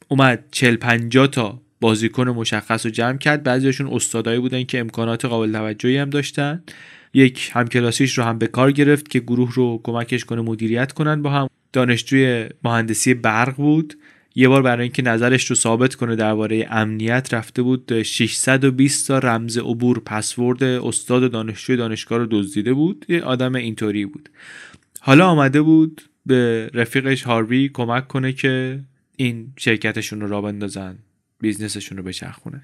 اومد 0.07 0.43
40 0.51 0.75
50 0.75 1.27
تا 1.27 1.61
بازیکن 1.81 2.29
مشخص 2.29 2.85
رو 2.85 2.91
جمع 2.91 3.17
کرد. 3.17 3.43
بعضیشون 3.43 3.87
استادایی 3.87 4.39
بودن 4.39 4.63
که 4.63 4.79
امکانات 4.79 5.25
قابل 5.25 5.51
توجهی 5.51 5.97
هم 5.97 6.09
داشتن. 6.09 6.63
یک 7.13 7.51
همکلاسیش 7.53 8.17
رو 8.17 8.23
هم 8.23 8.37
به 8.37 8.47
کار 8.47 8.71
گرفت 8.71 9.09
که 9.09 9.19
گروه 9.19 9.53
رو 9.53 9.81
کمکش 9.83 10.25
کنه 10.25 10.41
مدیریت 10.41 10.91
کنن 10.91 11.21
با 11.21 11.29
هم. 11.29 11.47
دانشجوی 11.73 12.45
مهندسی 12.63 13.13
برق 13.13 13.55
بود. 13.55 13.97
یه 14.35 14.47
بار 14.47 14.61
برای 14.61 14.83
اینکه 14.83 15.01
نظرش 15.01 15.45
رو 15.45 15.55
ثابت 15.55 15.95
کنه 15.95 16.15
درباره 16.15 16.67
امنیت 16.71 17.33
رفته 17.33 17.61
بود 17.61 18.01
620 18.01 19.07
تا 19.07 19.19
رمز 19.19 19.57
عبور 19.57 19.99
پسورد 19.99 20.63
استاد 20.63 21.23
و 21.23 21.27
دانشجوی 21.27 21.77
دانشگاه 21.77 22.17
رو 22.17 22.27
دزدیده 22.31 22.73
بود. 22.73 23.05
یه 23.09 23.21
آدم 23.21 23.55
اینطوری 23.55 24.05
بود. 24.05 24.29
حالا 25.03 25.27
آمده 25.27 25.61
بود 25.61 26.01
به 26.25 26.69
رفیقش 26.73 27.23
هاروی 27.23 27.69
کمک 27.69 28.07
کنه 28.07 28.33
که 28.33 28.79
این 29.17 29.53
شرکتشون 29.57 30.21
رو 30.21 30.27
را 30.27 30.41
بندازن 30.41 30.97
بیزنسشون 31.39 31.97
رو 31.97 32.03
بچرخونه. 32.03 32.61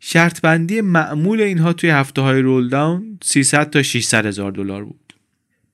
شرط 0.00 0.40
بندی 0.40 0.80
معمول 0.80 1.40
اینها 1.40 1.72
توی 1.72 1.90
هفته 1.90 2.22
های 2.22 2.42
رول 2.42 2.68
داون 2.68 3.18
300 3.22 3.70
تا 3.70 3.82
600 3.82 4.26
هزار 4.26 4.52
دلار 4.52 4.84
بود. 4.84 5.14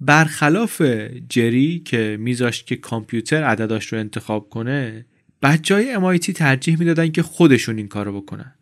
برخلاف 0.01 0.83
جری 1.29 1.83
که 1.85 2.17
میذاشت 2.21 2.67
که 2.67 2.77
کامپیوتر 2.77 3.45
عدداش 3.45 3.93
رو 3.93 3.99
انتخاب 3.99 4.49
کنه 4.49 5.07
بچه 5.43 5.75
های 5.75 6.19
MIT 6.19 6.33
ترجیح 6.33 6.79
می‌دادن 6.79 7.11
که 7.11 7.23
خودشون 7.23 7.77
این 7.77 7.89
کارو 7.89 8.21
بکنن. 8.21 8.55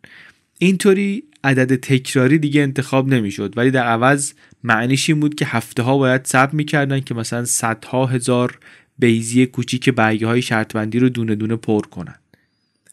اینطوری 0.59 1.25
عدد 1.45 1.77
تکراری 1.77 2.39
دیگه 2.39 2.63
انتخاب 2.63 3.09
نمی‌شد 3.09 3.53
ولی 3.57 3.71
در 3.71 3.85
عوض 3.85 4.33
معنیش 4.65 5.11
این 5.11 5.21
بود 5.21 5.35
که 5.35 5.47
هفته 5.47 5.83
ها 5.83 5.99
باید 5.99 6.25
ثبت 6.27 6.55
می‌کردن 6.55 7.01
که 7.01 7.15
مثلا 7.15 7.45
صدها 7.45 8.07
هزار 8.07 8.59
بیزی 8.99 9.47
کوچیک 9.47 9.89
برگه 9.89 10.27
های 10.27 10.43
شرط 10.43 10.73
بندی 10.73 10.99
رو 10.99 11.09
دونه 11.09 11.35
دونه 11.35 11.57
پر 11.57 11.81
کنن. 11.81 12.15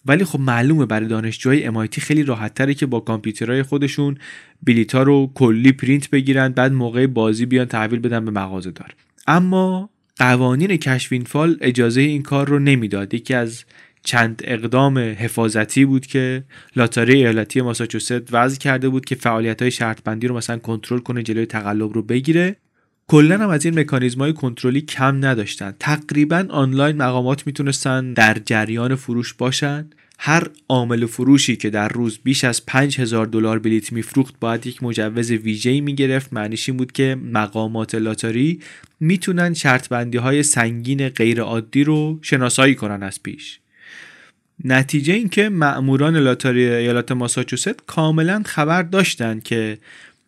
ولی 0.06 0.24
خب 0.24 0.40
معلومه 0.40 0.86
برای 0.86 1.08
دانشجوهای 1.08 1.72
MIT 1.72 2.00
خیلی 2.00 2.24
راحت 2.24 2.54
تره 2.54 2.74
که 2.74 2.86
با 2.86 3.00
کامپیوترهای 3.00 3.64
خودشون 3.64 4.18
بلیتا 4.64 5.04
رو 5.04 5.32
کلی 5.34 5.72
پرینت 5.72 6.10
بگیرن 6.10 6.50
بعد 6.50 6.72
موقع 6.74 7.08
بازی 7.08 7.46
بیان 7.46 7.66
تحویل 7.66 8.00
بدن 8.00 8.26
به 8.26 8.32
مغازه 8.32 8.72
دار. 8.72 8.96
اما 9.28 9.90
قوانین 10.18 10.78
Cash 10.78 11.14
WinFall 11.14 11.58
اجازه 11.62 12.02
این 12.02 12.22
کار 12.22 12.48
رو 12.48 12.60
نمی‌داد. 12.60 13.14
یکی 13.14 13.34
از 13.34 13.64
چند 14.04 14.42
اقدام 14.44 14.98
حفاظتی 14.98 15.86
بود 15.86 16.06
که 16.06 16.44
لاتاری 16.76 17.14
ایالتی 17.14 17.62
ماساچوست 17.62 18.34
وضع 18.34 18.60
کرده 18.60 18.90
بود 18.90 19.06
که 19.06 19.16
فعالیت 19.16 19.62
های 19.62 19.72
شرط 19.72 20.04
بندی 20.04 20.28
رو 20.28 20.38
مثلا 20.38 20.58
کنترل 20.58 21.00
کنه 21.00 21.24
جلوی 21.24 21.46
تقلب 21.46 21.94
رو 21.94 22.02
بگیره. 22.02 22.56
کلا 23.08 23.38
هم 23.38 23.50
از 23.50 23.66
این 23.66 23.80
مکانیزم 23.80 24.20
های 24.20 24.34
کنترلی 24.34 24.82
کم 24.82 25.26
نداشتن. 25.26 25.74
تقریبا 25.80 26.46
آنلاین 26.50 26.96
مقامات 26.98 27.48
می‌تونستن 27.48 28.14
در 28.14 28.38
جریان 28.46 28.96
فروش 28.96 29.34
باشن. 29.34 29.90
هر 30.20 30.48
عامل 30.70 31.06
فروشی 31.06 31.56
که 31.56 31.70
در 31.70 31.88
روز 31.88 32.20
بیش 32.24 32.44
از 32.44 32.66
5000 32.66 33.26
دلار 33.26 33.60
بلیت 33.60 33.92
میفروخت 33.92 34.36
باید 34.40 34.68
یک 34.68 34.84
مجوز 34.84 35.32
ویژه‌ای 35.32 35.82
می‌گرفت. 35.82 36.34
معنیش 36.34 36.70
این 36.70 36.78
بود 36.78 36.92
که 36.92 37.18
مقامات 37.32 37.96
لاتاری 37.96 38.60
می‌تونن 39.00 39.54
شرط 39.54 39.88
بندی 39.88 40.18
های 40.18 40.44
سنگین 40.44 41.10
غیر 41.10 41.42
عادی 41.42 41.84
رو 41.84 42.20
شناسایی 42.22 42.76
کنن 42.76 43.04
از 43.04 43.24
پیش. 43.24 43.61
نتیجه 44.66 45.14
این 45.14 45.30
که 45.30 45.50
مأموران 45.50 46.18
لاتاری 46.18 46.66
ایالات 46.66 47.12
ماساچوست 47.12 47.76
کاملا 47.88 48.42
خبر 48.46 48.84
داشتن 48.84 49.40
که 49.40 49.78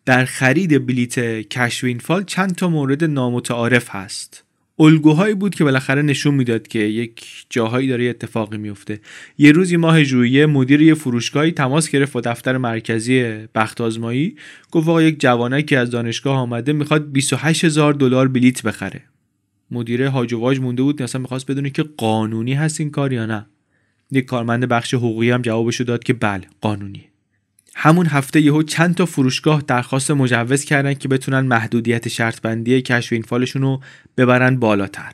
در 0.04 0.24
خرید 0.24 0.86
بلیت 0.86 1.18
کشف 1.48 1.96
فال 2.02 2.24
چند 2.24 2.54
تا 2.54 2.68
مورد 2.68 3.04
نامتعارف 3.04 3.88
هست. 3.90 4.44
الگوهایی 4.78 5.34
بود 5.34 5.54
که 5.54 5.64
بالاخره 5.64 6.02
نشون 6.02 6.34
می‌داد 6.34 6.68
که 6.68 6.78
یک 6.78 7.24
جاهایی 7.50 7.88
داره 7.88 8.04
اتفاقی 8.04 8.58
میفته. 8.58 9.00
یه 9.38 9.52
روزی 9.52 9.76
ماه 9.76 10.02
ژوئیه 10.02 10.46
مدیر 10.46 10.82
یه 10.82 10.94
فروشگاهی 10.94 11.52
تماس 11.52 11.88
گرفت 11.88 12.12
با 12.12 12.20
دفتر 12.20 12.56
مرکزی 12.56 13.22
بخت 13.54 13.80
آزمایی. 13.80 14.36
گفت 14.70 14.88
آقا 14.88 15.02
یک 15.02 15.20
جوانکی 15.20 15.62
که 15.62 15.78
از 15.78 15.90
دانشگاه 15.90 16.36
آمده 16.36 16.72
می‌خواد 16.72 17.12
28 17.12 17.64
هزار 17.64 17.92
دلار 17.92 18.28
بلیت 18.28 18.62
بخره. 18.62 19.02
مدیر 19.70 20.02
هاج 20.02 20.32
و 20.32 20.40
واج 20.40 20.60
مونده 20.60 20.82
بود 20.82 21.02
مثلا 21.02 21.20
می‌خواست 21.20 21.50
بدونه 21.50 21.70
که 21.70 21.84
قانونی 21.96 22.54
هست 22.54 22.80
این 22.80 22.90
کار 22.90 23.12
یا 23.12 23.26
نه. 23.26 23.46
یک 24.14 24.24
کارمند 24.24 24.64
بخش 24.64 24.94
حقوقی 24.94 25.30
هم 25.30 25.42
جوابشو 25.42 25.84
داد 25.84 26.04
که 26.04 26.12
بله 26.12 26.44
قانونی 26.60 27.04
همون 27.74 28.06
هفته 28.06 28.40
یهو 28.40 28.62
چند 28.62 28.94
تا 28.94 29.06
فروشگاه 29.06 29.62
درخواست 29.66 30.10
مجوز 30.10 30.64
کردن 30.64 30.94
که 30.94 31.08
بتونن 31.08 31.40
محدودیت 31.40 32.08
شرط 32.08 32.40
بندی 32.40 32.82
کشف 32.82 33.12
این 33.12 33.22
فالشون 33.22 33.62
رو 33.62 33.80
ببرن 34.16 34.56
بالاتر. 34.56 35.12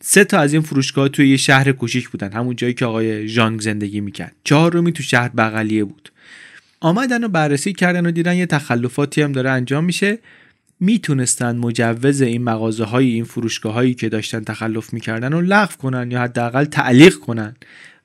سه 0.00 0.24
تا 0.24 0.38
از 0.38 0.52
این 0.52 0.62
فروشگاه 0.62 1.08
توی 1.08 1.28
یه 1.28 1.36
شهر 1.36 1.72
کوچیک 1.72 2.08
بودن 2.08 2.32
همون 2.32 2.56
جایی 2.56 2.74
که 2.74 2.84
آقای 2.84 3.28
ژانگ 3.28 3.60
زندگی 3.60 4.00
می‌کرد. 4.00 4.32
چهارمی 4.44 4.92
تو 4.92 5.02
شهر 5.02 5.28
بغلیه 5.28 5.84
بود. 5.84 6.12
آمدن 6.80 7.24
و 7.24 7.28
بررسی 7.28 7.72
کردن 7.72 8.06
و 8.06 8.10
دیدن 8.10 8.36
یه 8.36 8.46
تخلفاتی 8.46 9.22
هم 9.22 9.32
داره 9.32 9.50
انجام 9.50 9.84
میشه. 9.84 10.18
می‌تونستن 10.80 11.56
مجوز 11.56 12.22
این 12.22 12.44
مغازه 12.44 12.84
های 12.84 13.10
این 13.10 13.24
فروشگاه 13.24 13.72
هایی 13.72 13.94
که 13.94 14.08
داشتن 14.08 14.44
تخلف 14.44 14.92
می‌کردن 14.92 15.32
و 15.32 15.40
لغو 15.40 15.76
کنن 15.76 16.10
یا 16.10 16.22
حداقل 16.22 16.64
تعلیق 16.64 17.14
کنن. 17.14 17.56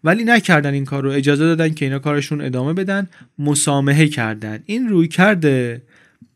ولی 0.03 0.23
نکردن 0.23 0.73
این 0.73 0.85
کار 0.85 1.03
رو. 1.03 1.11
اجازه 1.11 1.43
دادن 1.43 1.73
که 1.73 1.85
اینا 1.85 1.99
کارشون 1.99 2.41
ادامه 2.41 2.73
بدن 2.73 3.09
مسامحه 3.39 4.07
کردن. 4.07 4.63
این 4.65 4.89
روی 4.89 5.07
کرده 5.07 5.81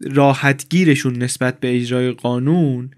راحتگیرشون 0.01 1.15
نسبت 1.15 1.59
به 1.59 1.75
اجرای 1.75 2.11
قانون 2.11 2.91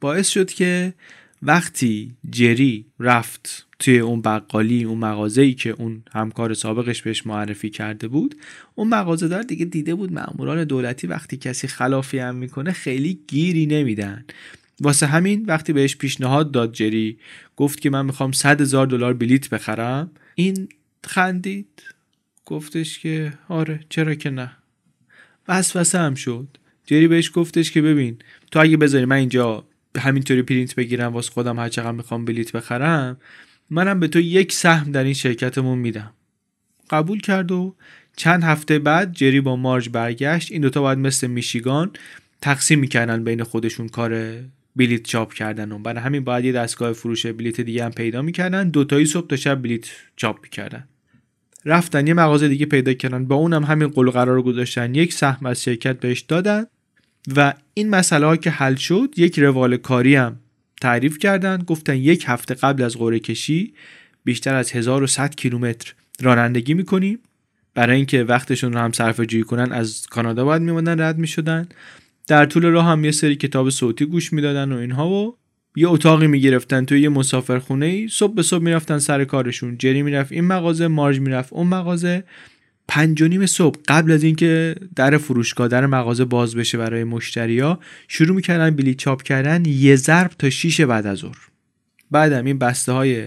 باعث 0.00 0.28
شد 0.28 0.50
که 0.50 0.94
وقتی 1.42 2.12
جری 2.30 2.84
رفت 3.00 3.66
توی 3.78 3.98
اون 3.98 4.22
بقالی 4.22 4.84
اون 4.84 4.98
مغازه‌ای 4.98 5.54
که 5.54 5.70
اون 5.70 6.02
همکار 6.12 6.54
سابقش 6.54 7.02
بهش 7.02 7.26
معرفی 7.26 7.70
کرده 7.70 8.08
بود 8.08 8.34
اون 8.74 8.88
مغازه 8.88 9.28
دار 9.28 9.42
دیگه 9.42 9.64
دیده 9.64 9.94
بود 9.94 10.12
مأموران 10.12 10.64
دولتی 10.64 11.06
وقتی 11.06 11.36
کسی 11.36 11.68
خلافی 11.68 12.18
هم 12.18 12.34
می‌کنه 12.34 12.72
خیلی 12.72 13.18
گیری 13.26 13.66
نمیدن. 13.66 14.24
واسه 14.80 15.06
همین 15.06 15.44
وقتی 15.46 15.72
بهش 15.72 15.96
پیشنهاد 15.96 16.50
داد 16.50 16.72
جری 16.72 17.18
گفت 17.56 17.80
که 17.80 17.90
من 17.90 18.06
می‌خوام 18.06 18.32
صد 18.32 18.60
هزار 18.60 18.86
دلار 18.86 19.14
بلیت 19.14 19.48
بخرم. 19.48 20.10
این 20.34 20.68
خندید. 21.04 21.82
گفتش 22.46 22.98
که 22.98 23.32
آره 23.48 23.80
چرا 23.88 24.14
که 24.14 24.30
نه. 24.30 24.50
وسوسه 25.48 25.98
هم 25.98 26.14
شد. 26.14 26.48
جری 26.86 27.08
بهش 27.08 27.30
گفتش 27.34 27.70
که 27.70 27.82
ببین 27.82 28.18
تو 28.50 28.60
اگه 28.60 28.76
بذاری 28.76 29.04
من 29.04 29.16
اینجا 29.16 29.64
همینطوری 29.98 30.42
پرینت 30.42 30.74
بگیرم 30.74 31.12
واسه 31.12 31.30
خودم 31.30 31.58
هر 31.58 31.68
چقدر 31.68 31.92
می‌خوام 31.92 32.24
بلیت 32.24 32.52
بخرم 32.52 33.16
منم 33.70 34.00
به 34.00 34.08
تو 34.08 34.20
یک 34.20 34.52
سهم 34.52 34.92
در 34.92 35.04
این 35.04 35.14
شرکتمون 35.14 35.78
میدم. 35.78 36.12
قبول 36.90 37.20
کرد 37.20 37.52
و 37.52 37.74
چند 38.16 38.44
هفته 38.44 38.78
بعد 38.78 39.12
جری 39.12 39.40
با 39.40 39.56
مارج 39.56 39.88
برگشت. 39.88 40.52
این 40.52 40.60
دوتا 40.60 40.80
باید 40.80 40.98
مثل 40.98 41.26
میشیگان 41.26 41.90
تقسیم 42.40 42.78
می‌کردن 42.78 43.24
بین 43.24 43.42
خودشون 43.42 43.88
کار 43.88 44.34
بلیت 44.76 45.02
چاپ 45.02 45.34
کردن 45.34 45.72
و 45.72 45.78
برای 45.78 46.00
همین 46.00 46.24
باید 46.24 46.44
یه 46.44 46.52
دستگاه 46.52 46.92
فروش 46.92 47.26
بلیت 47.26 47.60
دیگه 47.60 47.84
هم 47.84 47.90
پیدا 47.90 48.22
می‌کردن. 48.22 48.68
دوتایی 48.68 49.06
صبح 49.06 49.26
تا 49.26 49.36
شب 49.36 49.62
بلیت 49.62 49.86
چاپ 50.16 50.38
می‌کردن. 50.42 50.88
رفتن 51.64 52.06
یه 52.06 52.14
مغازه 52.14 52.48
دیگه 52.48 52.66
پیدا 52.66 52.92
کردن. 52.92 53.24
با 53.24 53.34
اونم 53.34 53.64
همین 53.64 53.88
قول 53.88 54.10
قرار 54.10 54.42
گذاشتن. 54.42 54.94
یک 54.94 55.12
سهم 55.12 55.46
از 55.46 55.62
شرکت 55.62 56.00
بهش 56.00 56.20
دادن 56.20 56.66
و 57.36 57.54
این 57.74 57.90
مسئله 57.90 58.26
ها 58.26 58.36
که 58.36 58.50
حل 58.50 58.74
شد 58.74 59.14
یک 59.16 59.38
روال 59.38 59.76
کاری 59.76 60.14
هم 60.14 60.40
تعریف 60.80 61.18
کردن. 61.18 61.62
گفتن 61.62 61.96
یک 61.96 62.24
هفته 62.26 62.54
قبل 62.54 62.82
از 62.82 62.96
قرعه 62.96 63.18
کشی 63.18 63.74
بیشتر 64.24 64.54
از 64.54 64.72
1100 64.72 65.34
کیلومتر 65.34 65.94
رانندگی 66.20 66.74
می‌کنیم. 66.74 67.18
برای 67.74 67.96
اینکه 67.96 68.24
وقتشون 68.24 68.72
رو 68.72 68.78
هم 68.78 68.92
صرفه 68.92 69.26
جویی 69.26 69.42
کنن 69.42 69.72
از 69.72 70.06
کانادا 70.06 70.44
باید 70.44 70.62
میموندن 70.62 71.00
رد 71.00 71.18
می‌شدن. 71.18 71.68
در 72.26 72.46
طول 72.46 72.64
راه 72.64 72.86
هم 72.86 73.04
یه 73.04 73.10
سری 73.10 73.36
کتاب 73.36 73.70
صوتی 73.70 74.04
گوش 74.04 74.32
می‌دادن 74.32 74.72
و 74.72 74.76
اینها 74.76 75.08
و 75.08 75.36
یه 75.76 75.88
اتاقی 75.88 76.26
می‌گرفتن 76.26 76.84
توی 76.84 77.00
یه 77.00 77.08
مسافرخونه 77.08 77.86
ای 77.86 78.08
صبح 78.08 78.34
به 78.34 78.42
صبح 78.42 78.62
می‌رفتن 78.62 78.98
سر 78.98 79.24
کارشون. 79.24 79.78
جری 79.78 80.02
می‌رفت 80.02 80.32
این 80.32 80.44
مغازه 80.44 80.86
مارج 80.86 81.20
می‌رفت 81.20 81.52
اون 81.52 81.66
مغازه. 81.66 82.24
پنج 82.88 83.22
و 83.22 83.28
نیم 83.28 83.46
صبح 83.46 83.80
قبل 83.88 84.12
از 84.12 84.22
اینکه 84.22 84.74
در 84.96 85.16
فروشگاه 85.16 85.68
در 85.68 85.86
مغازه 85.86 86.24
باز 86.24 86.56
بشه 86.56 86.78
برای 86.78 87.04
مشتریا 87.04 87.78
شروع 88.08 88.36
می‌کردن 88.36 88.70
بلیط 88.70 88.98
چاپ 88.98 89.22
کردن 89.22 89.64
یه 89.66 89.96
ضرب 89.96 90.30
تا 90.38 90.50
شیش 90.50 90.80
بعد 90.80 91.06
از 91.06 91.18
ظهر. 91.18 91.38
بعدم 92.10 92.44
این 92.44 92.58
بسته 92.58 92.92
های 92.92 93.22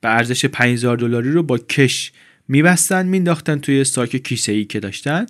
به 0.00 0.08
ارزش 0.08 0.44
5000 0.44 0.96
دلاری 0.96 1.32
رو 1.32 1.42
با 1.42 1.58
کش 1.58 2.12
میبستن 2.48 3.06
مینداختن 3.06 3.58
توی 3.58 3.84
ساک 3.84 4.16
کیسه 4.16 4.52
ای 4.52 4.64
که 4.64 4.80
داشتن. 4.80 5.26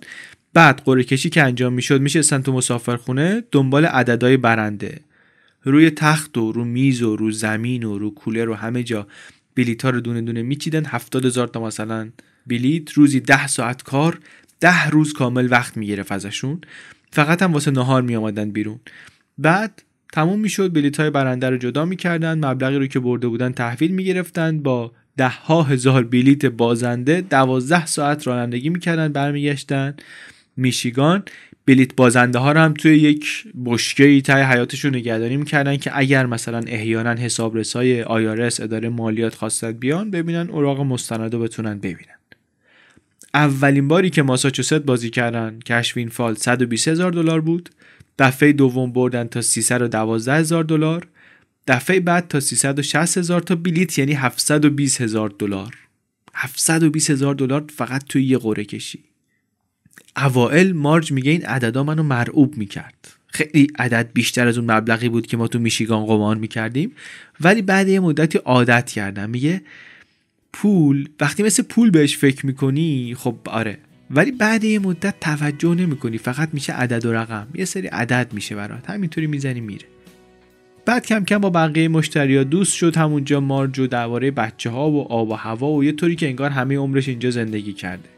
بعد 0.53 0.81
قرعه 0.85 1.03
کشی 1.03 1.29
که 1.29 1.43
انجام 1.43 1.73
می‌شد 1.73 2.01
میشستن 2.01 2.41
تو 2.41 2.53
مسافرخونه 2.53 3.43
دنبال 3.51 3.85
عددهای 3.85 4.37
برنده. 4.37 4.99
روی 5.63 5.89
تخت 5.89 6.37
و 6.37 6.51
رو 6.51 6.65
میز 6.65 7.01
و 7.01 7.15
رو 7.15 7.31
زمین 7.31 7.83
و 7.83 7.97
رو 7.97 8.09
کولر 8.09 8.49
و 8.49 8.53
همه 8.53 8.83
جا 8.83 9.07
بلیط 9.55 9.85
ها 9.85 9.89
رو 9.89 10.01
دونه 10.01 10.21
دونه 10.21 10.41
میچیدن. 10.41 10.85
هفتاد 10.85 11.25
هزار 11.25 11.47
تا 11.47 11.61
مثلا 11.65 12.09
بلیت 12.47 12.91
روزی 12.91 13.19
ده 13.19 13.47
ساعت 13.47 13.83
کار 13.83 14.19
ده 14.59 14.89
روز 14.89 15.13
کامل 15.13 15.47
وقت 15.51 15.77
می‌گرفت 15.77 16.11
ازشون. 16.11 16.61
فقط 17.11 17.41
هم 17.41 17.53
واسه 17.53 17.71
نهار 17.71 18.01
میآمدن 18.01 18.51
بیرون. 18.51 18.79
بعد 19.37 19.83
تموم 20.13 20.39
می‌شد 20.39 20.73
بلیط 20.73 20.99
های 20.99 21.09
برنده 21.09 21.49
رو 21.49 21.57
جدا 21.57 21.85
می‌کردن 21.85 22.45
مبلغی 22.45 22.75
رو 22.75 22.87
که 22.87 22.99
برده 22.99 23.27
بودن 23.27 23.51
تحویل 23.51 23.91
می‌گرفتن. 23.91 24.59
با 24.59 24.91
ده 25.17 25.29
ها 25.29 25.63
هزار 25.63 26.03
بلیت 26.03 26.45
بازنده 26.45 27.21
دوازده 27.21 27.85
ساعت 27.85 28.27
رانندگی 28.27 28.69
می‌کردن 28.69 29.07
برمیگشتن. 29.07 29.95
میشیگان 30.57 31.23
بلیت 31.65 31.95
بازنده 31.95 32.39
ها 32.39 32.51
رو 32.51 32.59
هم 32.59 32.73
توی 32.73 32.97
یک 32.97 33.47
بشکه 33.65 34.03
ای 34.03 34.21
تای 34.21 34.41
حیاتشون 34.41 34.95
نگهداری 34.95 35.37
می‌کردن 35.37 35.77
که 35.77 35.91
اگر 35.93 36.25
مثلا 36.25 36.61
احیانا 36.67 37.13
حسابرسای 37.13 38.03
آیارس 38.03 38.59
اداره 38.59 38.89
مالیات 38.89 39.35
خواستن 39.35 39.71
بیان 39.71 40.11
ببینن 40.11 40.49
اوراق 40.49 40.81
مستند 40.81 41.33
رو 41.33 41.39
بتونن 41.39 41.79
ببینن. 41.79 42.19
اولین 43.33 43.87
باری 43.87 44.09
که 44.09 44.21
ماساچوست 44.21 44.73
بازی 44.73 45.09
کردن 45.09 45.59
کشفین 45.59 46.09
فال 46.09 46.35
120 46.35 46.87
هزار 46.87 47.11
دلار 47.11 47.41
بود. 47.41 47.69
دفعه 48.19 48.51
دوم 48.51 48.91
بردن 48.93 49.27
تا 49.27 49.41
312 49.41 50.33
هزار 50.33 50.63
دلار. 50.63 51.07
دفعه 51.67 51.99
بعد 51.99 52.27
تا 52.27 52.39
360 52.39 53.17
هزار 53.17 53.41
تا 53.41 53.55
بلیت 53.55 53.99
یعنی 53.99 54.13
720 54.13 55.01
هزار 55.01 55.33
دلار. 55.39 55.75
720 56.33 57.09
هزار 57.09 57.35
دلار 57.35 57.65
فقط 57.75 58.03
توی 58.03 58.23
یه 58.23 58.37
قرعه 58.37 58.65
کشی. 58.65 59.08
اوائل 60.17 60.71
مارج 60.71 61.11
میگه 61.11 61.31
این 61.31 61.45
عددا 61.45 61.83
منو 61.83 62.03
مرعوب 62.03 62.57
می‌کرد. 62.57 63.07
خیلی 63.27 63.67
عدد 63.79 64.09
بیشتر 64.13 64.47
از 64.47 64.57
اون 64.57 64.71
مبلغی 64.71 65.09
بود 65.09 65.27
که 65.27 65.37
ما 65.37 65.47
تو 65.47 65.59
میشیگان 65.59 66.05
قمار 66.05 66.35
می‌کردیم. 66.35 66.91
ولی 67.41 67.61
بعد 67.61 67.87
یه 67.87 67.99
مدتی 67.99 68.37
عادت 68.37 68.91
کردم. 68.91 69.29
میگه 69.29 69.61
پول 70.53 71.09
وقتی 71.19 71.43
مثل 71.43 71.63
پول 71.63 71.89
بهش 71.89 72.17
فکر 72.17 72.45
می‌کنی 72.45 73.15
خب 73.17 73.35
آره. 73.45 73.77
ولی 74.11 74.31
بعد 74.31 74.63
یه 74.63 74.79
مدت 74.79 75.19
توجه 75.21 75.75
نمی‌کنی. 75.75 76.17
فقط 76.17 76.49
میشه 76.53 76.73
عدد 76.73 77.05
و 77.05 77.13
رقم. 77.13 77.47
یه 77.55 77.65
سری 77.65 77.87
عدد 77.87 78.33
میشه 78.33 78.55
برات. 78.55 78.89
همینطوری 78.89 79.27
می‌زنی 79.27 79.61
میره. 79.61 79.85
بعد 80.85 81.05
کم 81.05 81.25
کم 81.25 81.37
با 81.37 81.49
بقیه 81.49 81.87
مشتریا 81.87 82.43
دوست 82.43 82.73
شد. 82.73 82.97
همونجا 82.97 83.39
مارج 83.39 83.79
و 83.79 83.87
درباره 83.87 84.31
بچه 84.31 84.69
ها 84.69 84.91
و 84.91 85.11
آب 85.11 85.29
و 85.29 85.33
هوا 85.33 85.71
و 85.71 85.83
یه 85.83 85.91
طوری 85.91 86.15
که 86.15 86.27
انگار 86.27 86.49
همه 86.49 86.77
عمرش 86.77 87.09
اینجا 87.09 87.31
زندگی 87.31 87.73
کرده. 87.73 88.09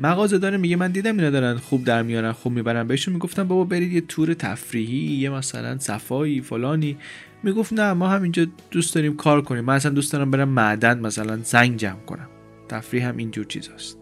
مغازه 0.00 0.38
داره 0.38 0.56
میگه 0.56 0.76
من 0.76 0.92
دیدم 0.92 1.16
اینا 1.16 1.30
دارن 1.30 1.56
خوب 1.56 1.84
در 1.84 2.02
میارن 2.02 2.32
خوب 2.32 2.52
می‌برن. 2.52 2.86
بهشون 2.86 3.14
می‌گفتم 3.14 3.48
بابا 3.48 3.64
برید 3.64 3.92
یه 3.92 4.00
تور 4.00 4.34
تفریحی 4.34 4.96
یه 4.96 5.30
مثلا 5.30 5.78
صفایی 5.78 6.40
فلانی. 6.40 6.96
می‌گفت 7.42 7.72
نه 7.72 7.92
ما 7.92 8.08
همینجا 8.08 8.46
دوست 8.70 8.94
داریم 8.94 9.16
کار 9.16 9.42
کنیم. 9.42 9.64
من 9.64 9.74
اصلا 9.74 9.92
دوست 9.92 10.12
دارم 10.12 10.30
برم 10.30 10.48
معدن 10.48 11.00
مثلا 11.00 11.36
زنگ 11.36 11.76
جمع 11.76 12.00
کنم. 12.06 12.28
تفریح 12.68 13.08
هم 13.08 13.16
اینجور 13.16 13.44
چیزاست. 13.44 13.99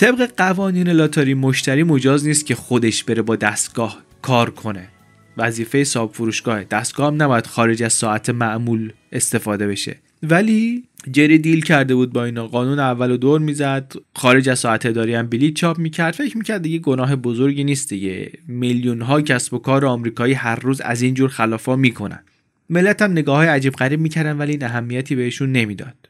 طبق 0.00 0.30
قوانین 0.36 0.88
لاتاری 0.88 1.34
مشتری 1.34 1.82
مجاز 1.82 2.26
نیست 2.26 2.46
که 2.46 2.54
خودش 2.54 3.04
بره 3.04 3.22
با 3.22 3.36
دستگاه 3.36 4.02
کار 4.22 4.50
کنه. 4.50 4.88
وظیفه 5.36 5.84
صاحب 5.84 6.10
فروشگاه 6.12 6.64
دستگاه 6.64 7.06
هم 7.06 7.22
نباید 7.22 7.46
خارج 7.46 7.82
از 7.82 7.92
ساعت 7.92 8.30
معمول 8.30 8.92
استفاده 9.12 9.66
بشه. 9.66 9.96
ولی 10.22 10.84
جری 11.10 11.38
دیل 11.38 11.60
کرده 11.62 11.94
بود 11.94 12.12
با 12.12 12.24
اینا. 12.24 12.46
قانون 12.46 12.78
اول 12.78 13.10
و 13.10 13.16
دور 13.16 13.40
می‌زد 13.40 13.92
خارج 14.16 14.48
از 14.48 14.58
ساعت 14.58 14.86
اداری 14.86 15.14
هم 15.14 15.26
بلیت 15.26 15.54
چاپ 15.54 15.78
می‌کرد. 15.78 16.14
فکر 16.14 16.38
می‌کرد 16.38 16.62
دیگه 16.62 16.78
گناه 16.78 17.16
بزرگی 17.16 17.64
نیست 17.64 17.88
دیگه. 17.88 18.32
میلیون 18.48 19.02
ها 19.02 19.20
کسب 19.20 19.54
و 19.54 19.58
کار 19.58 19.86
آمریکایی 19.86 20.34
هر 20.34 20.56
روز 20.56 20.80
از 20.80 21.02
اینجور 21.02 21.28
خلافا 21.28 21.76
می‌کنن. 21.76 22.22
ملت 22.70 23.02
هم 23.02 23.12
نگاه 23.12 23.36
های 23.36 23.48
عجیب 23.48 23.72
غریب 23.72 24.00
می‌کردن 24.00 24.38
ولی 24.38 24.52
این 24.52 24.64
اهمیتی 24.64 25.14
بهشون 25.14 25.52
نمی‌داد. 25.52 26.09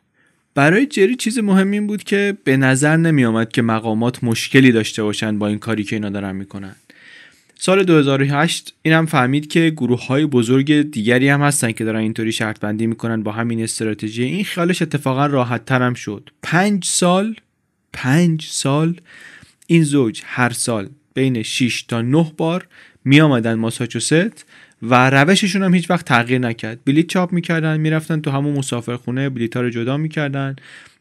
برای 0.54 0.86
جری 0.86 1.16
چیز 1.16 1.38
مهم 1.38 1.70
این 1.70 1.86
بود 1.86 2.02
که 2.02 2.36
به 2.44 2.56
نظر 2.56 2.96
نمی 2.96 3.24
آمد 3.24 3.52
که 3.52 3.62
مقامات 3.62 4.24
مشکلی 4.24 4.72
داشته 4.72 5.02
باشند 5.02 5.38
با 5.38 5.46
این 5.46 5.58
کاری 5.58 5.84
که 5.84 5.96
اینا 5.96 6.10
دارن 6.10 6.36
می‌کنن. 6.36 6.76
سال 7.58 7.82
2008 7.82 8.74
اینم 8.82 9.06
فهمید 9.06 9.48
که 9.48 9.70
گروه 9.76 10.06
های 10.06 10.26
بزرگ 10.26 10.90
دیگری 10.90 11.28
هم 11.28 11.42
هستن 11.42 11.72
که 11.72 11.84
دارن 11.84 12.00
اینطوری 12.00 12.32
شرط 12.32 12.60
بندی 12.60 12.86
می‌کنن 12.86 13.22
با 13.22 13.32
همین 13.32 13.62
استراتژی. 13.62 14.24
این 14.24 14.44
خیالش 14.44 14.82
اتفاقا 14.82 15.26
راحت 15.26 15.64
ترم 15.64 15.94
شد. 15.94 16.30
پنج 16.42 16.84
سال 16.84 17.34
پنج 17.92 18.46
سال 18.46 19.00
این 19.66 19.84
زوج 19.84 20.22
هر 20.24 20.50
سال 20.50 20.88
بین 21.14 21.42
6 21.42 21.82
تا 21.82 22.02
9 22.02 22.32
بار 22.36 22.66
می 23.04 23.20
آمدن 23.20 23.54
ماساچوست 23.54 24.46
و 24.82 25.10
روششون 25.10 25.62
هم 25.62 25.74
هیچ 25.74 25.90
وقت 25.90 26.04
تغییر 26.04 26.38
نکرد. 26.38 26.80
بلیت 26.84 27.06
چاپ 27.06 27.32
می‌کردن 27.32 27.80
می‌رفتن 27.80 28.20
تو 28.20 28.30
همون 28.30 28.58
مسافرخونه 28.58 29.28
بلیت 29.28 29.56
ها 29.56 29.62
رو 29.62 29.70
جدا 29.70 29.96
می‌کردن 29.96 30.56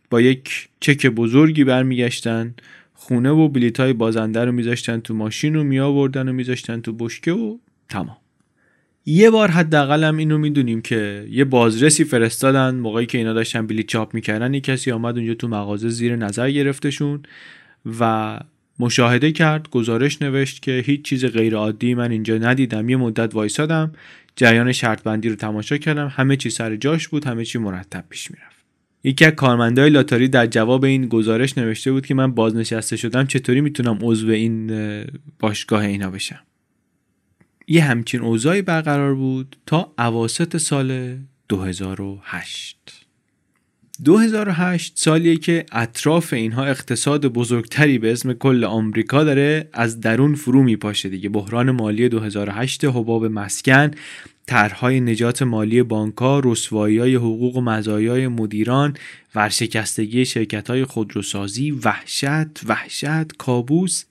با 0.09 0.21
یک 0.21 0.69
چک 0.79 1.05
بزرگی 1.05 1.63
برمیگشتن 1.63 2.53
خونه 2.93 3.29
و 3.29 3.47
بلیت 3.47 3.79
های 3.79 3.93
بازنده 3.93 4.45
رو 4.45 4.51
میذاشتن 4.51 4.99
تو 4.99 5.13
ماشین 5.13 5.55
و 5.55 5.63
میآوردن 5.63 6.29
و 6.29 6.33
میذاشتن 6.33 6.81
تو 6.81 6.93
بشکه 6.93 7.31
و 7.31 7.57
تمام. 7.89 8.17
یه 9.05 9.29
بار 9.29 9.51
حداقل 9.51 10.03
هم 10.03 10.17
اینو 10.17 10.37
می‌دونیم 10.37 10.81
که 10.81 11.27
یه 11.29 11.45
بازرسی 11.45 12.03
فرستادن 12.03 12.75
موقعی 12.75 13.05
که 13.05 13.17
اینا 13.17 13.33
داشتن 13.33 13.67
بلیت 13.67 13.85
چاپ 13.85 14.13
می‌کردن 14.13 14.53
یه 14.53 14.59
کسی 14.59 14.91
آمد 14.91 15.17
اونجا 15.17 15.33
تو 15.33 15.47
مغازه 15.47 15.89
زیر 15.89 16.15
نظر 16.15 16.51
گرفتشون 16.51 17.23
و 17.99 18.39
مشاهده 18.79 19.31
کرد 19.31 19.69
گزارش 19.69 20.21
نوشت 20.21 20.61
که 20.61 20.83
هیچ 20.85 21.01
چیز 21.01 21.25
غیر 21.25 21.55
عادی 21.55 21.93
من 21.93 22.11
اینجا 22.11 22.37
ندیدم. 22.37 22.89
یه 22.89 22.97
مدت 22.97 23.35
وایسادم 23.35 23.91
جریان 24.35 24.71
شرط 24.71 25.03
بندی 25.03 25.29
رو 25.29 25.35
تماشا 25.35 25.77
کردم. 25.77 26.07
همه 26.15 26.35
چی 26.35 26.49
سر 26.49 26.75
جاش 26.75 27.07
بود 27.07 27.25
همه 27.25 27.45
چی 27.45 27.57
مرتب 27.57 28.05
پیش 28.09 28.31
می‌رفت. 28.31 28.65
یکی 29.03 29.25
از 29.25 29.31
کارمندای 29.31 29.89
لاتاری 29.89 30.27
در 30.27 30.45
جواب 30.45 30.83
این 30.83 31.07
گزارش 31.07 31.57
نوشته 31.57 31.91
بود 31.91 32.05
که 32.05 32.13
من 32.13 32.31
بازنشسته 32.31 32.97
شدم 32.97 33.25
چطوری 33.25 33.61
می‌تونم 33.61 33.99
عضو 34.01 34.29
این 34.31 34.71
باشگاه 35.39 35.81
اینا 35.81 36.09
بشم؟ 36.09 36.39
یه 37.67 37.83
همچین 37.83 38.21
اوضاعی 38.21 38.61
برقرار 38.61 39.15
بود 39.15 39.55
تا 39.65 39.93
اواسط 39.97 40.57
سال 40.57 41.17
2008 41.49 42.98
2008 44.03 44.93
سالیه 44.95 45.35
که 45.35 45.65
اطراف 45.71 46.33
اینها 46.33 46.65
اقتصاد 46.65 47.25
بزرگتری 47.25 47.97
به 47.97 48.11
اسم 48.11 48.33
کل 48.33 48.63
آمریکا 48.63 49.23
داره 49.23 49.69
از 49.73 49.99
درون 49.99 50.35
فرو 50.35 50.63
میپاشه 50.63 51.09
دیگه. 51.09 51.29
بحران 51.29 51.71
مالی 51.71 52.09
2008 52.09 52.85
حباب 52.85 53.25
مسکن 53.25 53.91
طرحهای 54.45 55.01
نجات 55.01 55.41
مالی 55.41 55.83
بانکها 55.83 56.41
رسوایی 56.43 57.15
حقوق 57.15 57.55
و 57.55 57.61
مزایای 57.61 58.27
مدیران 58.27 58.93
ورشکستگی 59.35 60.25
شرکت 60.25 60.69
های 60.69 60.85
خودروسازی 60.85 61.71
وحشت 61.71 62.65
وحشت 62.67 63.37
کابوس. 63.37 64.03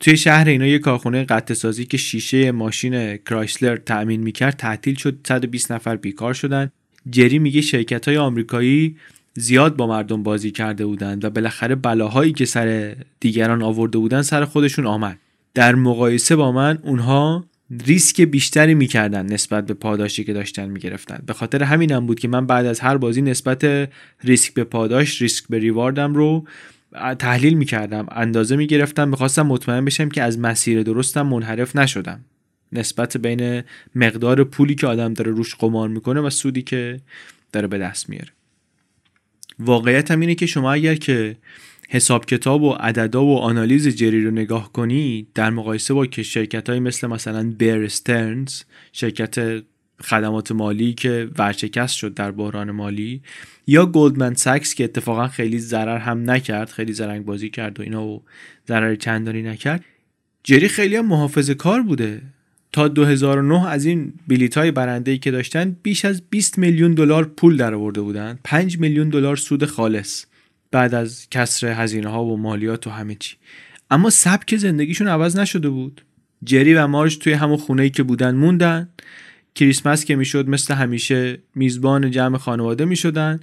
توی 0.00 0.16
شهر 0.16 0.48
اینا 0.48 0.66
یه 0.66 0.78
کارخونه 0.78 1.24
قطع 1.24 1.54
سازی 1.54 1.84
که 1.84 1.96
شیشه 1.96 2.52
ماشین 2.52 3.16
کرایسلر 3.16 3.76
تأمین 3.76 4.20
می‌کرد 4.20 4.56
تعطیل 4.56 4.94
شد 4.94 5.18
120 5.28 5.72
نفر 5.72 5.96
بیکار 5.96 6.34
شدن. 6.34 6.70
جری 7.10 7.38
میگه 7.38 7.60
شرکت 7.60 8.08
های 8.08 8.16
آمریکایی 8.16 8.96
زیاد 9.38 9.76
با 9.76 9.86
مردم 9.86 10.22
بازی 10.22 10.50
کرده 10.50 10.86
بودند 10.86 11.24
و 11.24 11.30
بالاخره 11.30 11.74
بلاهایی 11.74 12.32
که 12.32 12.44
سر 12.44 12.96
دیگران 13.20 13.62
آورده 13.62 13.98
بودن 13.98 14.22
سر 14.22 14.44
خودشون 14.44 14.86
آمد. 14.86 15.18
در 15.54 15.74
مقایسه 15.74 16.36
با 16.36 16.52
من 16.52 16.78
اونها 16.82 17.44
ریسک 17.86 18.20
بیشتری 18.20 18.74
می‌کردن 18.74 19.26
نسبت 19.26 19.66
به 19.66 19.74
پاداشی 19.74 20.24
که 20.24 20.32
داشتن 20.32 20.66
می‌گرفتن. 20.66 21.22
به 21.26 21.32
خاطر 21.32 21.62
همینم 21.62 22.06
بود 22.06 22.20
که 22.20 22.28
من 22.28 22.46
بعد 22.46 22.66
از 22.66 22.80
هر 22.80 22.96
بازی 22.96 23.22
نسبت 23.22 23.90
ریسک 24.24 24.54
به 24.54 24.64
پاداش 24.64 25.22
ریسک 25.22 25.44
به 25.50 25.58
ریواردم 25.58 26.14
رو 26.14 26.44
تحلیل 27.18 27.54
می‌کردم 27.54 28.06
اندازه 28.10 28.56
می‌گرفتم 28.56 29.08
می‌خواستم 29.08 29.46
مطمئن 29.46 29.84
بشم 29.84 30.08
که 30.08 30.22
از 30.22 30.38
مسیر 30.38 30.82
درستم 30.82 31.22
منحرف 31.22 31.76
نشدم. 31.76 32.20
نسبت 32.72 33.16
بین 33.16 33.62
مقدار 33.94 34.44
پولی 34.44 34.74
که 34.74 34.86
آدم 34.86 35.14
داره 35.14 35.32
روش 35.32 35.54
قمار 35.54 35.88
می‌کنه 35.88 36.20
و 36.20 36.30
سودی 36.30 36.62
که 36.62 37.00
داره 37.52 37.66
به 37.66 37.78
دست 37.78 38.10
میاره. 38.10 38.28
واقعیت 39.58 40.10
هم 40.10 40.20
اینه 40.20 40.34
که 40.34 40.46
شما 40.46 40.72
اگر 40.72 40.94
که 40.94 41.36
حساب 41.90 42.26
کتاب 42.26 42.62
و 42.62 42.72
عددا 42.72 43.24
و 43.24 43.38
آنالیز 43.38 43.88
جری 43.88 44.24
رو 44.24 44.30
نگاه 44.30 44.72
کنی 44.72 45.26
در 45.34 45.50
مقایسه 45.50 45.94
با 45.94 46.06
که 46.06 46.22
شرکت 46.22 46.70
های 46.70 46.80
مثل 46.80 47.06
مثلا 47.06 47.54
بیر 47.58 47.84
استرنز 47.84 48.62
شرکت 48.92 49.62
خدمات 50.02 50.52
مالی 50.52 50.92
که 50.92 51.30
ورشکست 51.38 51.96
شد 51.96 52.14
در 52.14 52.30
بحران 52.30 52.70
مالی 52.70 53.22
یا 53.66 53.86
گلدمن 53.86 54.34
ساکس 54.34 54.74
که 54.74 54.84
اتفاقا 54.84 55.28
خیلی 55.28 55.58
ضرر 55.58 55.98
هم 55.98 56.30
نکرد 56.30 56.70
خیلی 56.70 56.92
زرنگ 56.92 57.24
بازی 57.24 57.50
کرد 57.50 57.80
و 57.80 57.82
اینا 57.82 58.06
و 58.06 58.22
ضرر 58.68 58.94
چندانی 58.94 59.42
نکرد 59.42 59.84
جری 60.44 60.68
خیلی 60.68 60.96
هم 60.96 61.28
کار 61.58 61.82
بوده. 61.82 62.22
تا 62.72 62.88
2009 62.88 63.68
از 63.68 63.84
این 63.84 64.12
بلیت 64.28 64.58
های 64.58 64.70
برنده 64.70 65.18
که 65.18 65.30
داشتن 65.30 65.76
بیش 65.82 66.04
از 66.04 66.22
20 66.30 66.58
میلیون 66.58 66.94
دلار 66.94 67.24
پول 67.24 67.56
در 67.56 67.74
آورده 67.74 68.00
بودن. 68.00 68.38
5 68.44 68.78
میلیون 68.78 69.08
دلار 69.08 69.36
سود 69.36 69.64
خالص 69.64 70.24
بعد 70.70 70.94
از 70.94 71.26
کسر 71.30 71.66
هزینه 71.66 72.08
ها 72.08 72.24
و 72.24 72.36
مالیات 72.36 72.86
و 72.86 72.90
همه 72.90 73.14
چی. 73.14 73.36
اما 73.90 74.10
سبک 74.10 74.56
زندگیشون 74.56 75.08
عوض 75.08 75.36
نشده 75.36 75.68
بود. 75.68 76.02
جری 76.44 76.74
و 76.74 76.86
مارج 76.86 77.18
توی 77.18 77.32
همون 77.32 77.56
خونه 77.56 77.90
که 77.90 78.02
بودن 78.02 78.34
موندن. 78.34 78.88
کریسمس 79.54 80.04
که 80.04 80.16
می‌شد 80.16 80.48
مثل 80.48 80.74
همیشه 80.74 81.38
میزبان 81.54 82.10
جمع 82.10 82.38
خانواده 82.38 82.84
می‌شدن. 82.84 83.40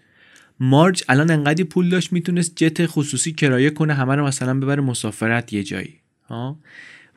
مارج 0.59 1.03
الان 1.09 1.31
انقدی 1.31 1.63
پول 1.63 1.89
داشت 1.89 2.13
می‌تونست 2.13 2.55
جت 2.55 2.85
خصوصی 2.85 3.33
کرایه 3.33 3.69
کنه 3.69 3.93
همه 3.93 4.15
رو 4.15 4.25
مثلا 4.25 4.59
ببره 4.59 4.81
مسافرت 4.81 5.53
یه 5.53 5.63
جایی. 5.63 5.93
ها؟ 6.29 6.59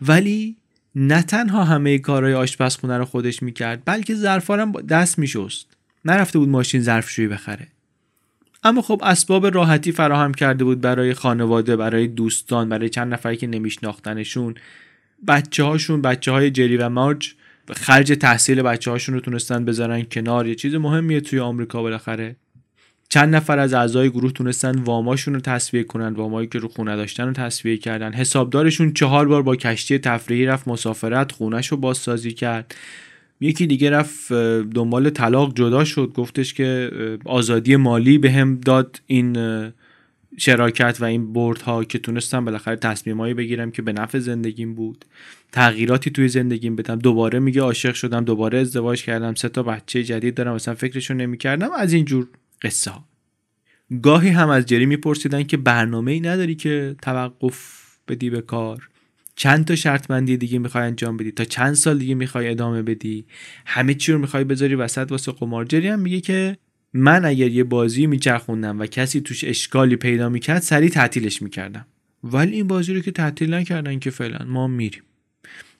ولی 0.02 0.56
نه 1.00 1.22
تنها 1.22 1.64
همه 1.64 1.98
کارهای 1.98 2.34
آشپزخونه 2.34 2.98
رو 2.98 3.04
خودش 3.04 3.42
می‌کرد 3.42 3.82
بلکه 3.84 4.14
ظرفارم 4.14 4.72
دست 4.72 5.18
میشست. 5.18 5.66
نرفته 6.04 6.38
بود 6.38 6.48
ماشین 6.48 6.80
ظرفشویی 6.80 7.28
بخره. 7.28 7.68
اما 8.64 8.82
خب 8.82 9.00
اسباب 9.04 9.46
راحتی 9.46 9.92
فراهم 9.92 10.34
کرده 10.34 10.64
بود 10.64 10.80
برای 10.80 11.14
خانواده 11.14 11.76
برای 11.76 12.06
دوستان 12.06 12.68
برای 12.68 12.88
چند 12.88 13.12
نفری 13.12 13.36
که 13.36 13.46
نمیشناختنشون. 13.46 14.54
بچه 15.28 15.64
هاشون 15.64 16.02
بچه 16.02 16.32
های 16.32 16.50
جری 16.50 16.76
و 16.76 16.88
مارج 16.88 17.34
خرج 17.72 18.12
تحصیل 18.12 18.62
بچه 18.62 18.90
هاشون 18.90 19.14
رو 19.14 19.20
تونستن 19.20 19.64
بذارن 19.64 20.02
کنار. 20.02 20.46
یه 20.46 20.54
چیز 20.54 20.74
مهمیه 20.74 21.20
توی 21.20 21.40
آمریکا 21.40 21.82
بالاخره. 21.82 22.36
چند 23.08 23.34
نفر 23.34 23.58
از 23.58 23.74
اعضای 23.74 24.10
گروه 24.10 24.32
تونستن 24.32 24.78
واماشون 24.78 25.34
رو 25.34 25.40
تصویه 25.40 25.84
کنن 25.84 26.12
وامایی 26.12 26.48
که 26.48 26.58
رو 26.58 26.68
خونه 26.68 26.96
داشتن 26.96 27.26
رو 27.26 27.32
تصویه 27.32 27.76
کردن. 27.76 28.12
حسابدارشون 28.12 28.92
چهار 28.92 29.28
بار 29.28 29.42
با 29.42 29.56
کشتی 29.56 29.98
تفریحی 29.98 30.46
رفت 30.46 30.68
مسافرت 30.68 31.32
خونش 31.32 31.66
رو 31.66 31.76
بازسازی 31.76 32.32
کرد. 32.32 32.74
یکی 33.40 33.66
دیگه 33.66 33.90
رفت 33.90 34.32
دنبال 34.62 35.10
طلاق 35.10 35.54
جدا 35.54 35.84
شد. 35.84 36.12
گفتش 36.14 36.54
که 36.54 36.90
آزادی 37.24 37.76
مالی 37.76 38.18
به 38.18 38.30
هم 38.30 38.54
داد 38.54 39.00
این 39.06 39.36
شراکت 40.36 40.96
و 41.00 41.04
این 41.04 41.34
ها 41.64 41.84
که 41.84 41.98
تونستم 41.98 42.44
بالاخره 42.44 42.76
تصمیمایی 42.76 43.34
بگیرم 43.34 43.70
که 43.70 43.82
به 43.82 43.92
نفع 43.92 44.18
زندگیم 44.18 44.74
بود. 44.74 45.04
تغییراتی 45.52 46.10
توی 46.10 46.28
زندگیم 46.28 46.76
بدم. 46.76 46.98
دوباره 46.98 47.38
میگه 47.38 47.60
عاشق 47.60 47.94
شدم 47.94 48.24
دوباره 48.24 48.58
ازدواج 48.58 49.04
کردم. 49.04 49.34
سه 49.34 49.48
تا 49.48 49.62
بچه 49.62 50.02
جدید 50.02 50.34
دارم. 50.34 50.54
مثلا 50.54 50.74
فکرشو 50.74 51.14
نمی‌کردم. 51.14 51.68
از 51.76 51.92
اینجور 51.92 52.28
قصه. 52.62 52.90
ها 52.90 53.04
گاهی 54.02 54.28
هم 54.28 54.48
از 54.48 54.66
جری 54.66 54.86
میپرسیدن 54.86 55.42
که 55.42 55.56
برنامه 55.56 56.12
ای 56.12 56.20
نداری 56.20 56.54
که 56.54 56.96
توقف 57.02 57.86
بدی 58.08 58.30
به 58.30 58.40
کار. 58.40 58.88
چند 59.36 59.64
تا 59.64 59.76
شرط 59.76 60.06
بندی 60.06 60.36
دیگه 60.36 60.58
می‌خوای 60.58 60.84
انجام 60.84 61.16
بدی؟ 61.16 61.32
تا 61.32 61.44
چند 61.44 61.74
سال 61.74 61.98
دیگه 61.98 62.14
می‌خوای 62.14 62.48
ادامه 62.48 62.82
بدی؟ 62.82 63.26
همه 63.66 63.94
چی 63.94 64.12
رو 64.12 64.18
می‌خوای 64.18 64.44
بذاری 64.44 64.74
وسط 64.74 65.10
واسه 65.10 65.32
قمار؟ 65.32 65.64
جری 65.64 65.88
هم 65.88 66.00
میگه 66.00 66.20
که 66.20 66.56
من 66.92 67.24
اگر 67.24 67.48
یه 67.48 67.64
بازی 67.64 68.06
میچرخوندم 68.06 68.80
و 68.80 68.86
کسی 68.86 69.20
توش 69.20 69.44
اشکالی 69.44 69.96
پیدا 69.96 70.28
می‌کرد 70.28 70.62
سریع 70.62 70.90
تعطیلش 70.90 71.42
می‌کردم. 71.42 71.86
ولی 72.24 72.56
این 72.56 72.66
بازی 72.66 72.94
رو 72.94 73.00
که 73.00 73.10
تعطیل 73.10 73.54
نکردن 73.54 73.98
که 73.98 74.10
فعلا 74.10 74.46
ما 74.46 74.66
میریم. 74.66 75.02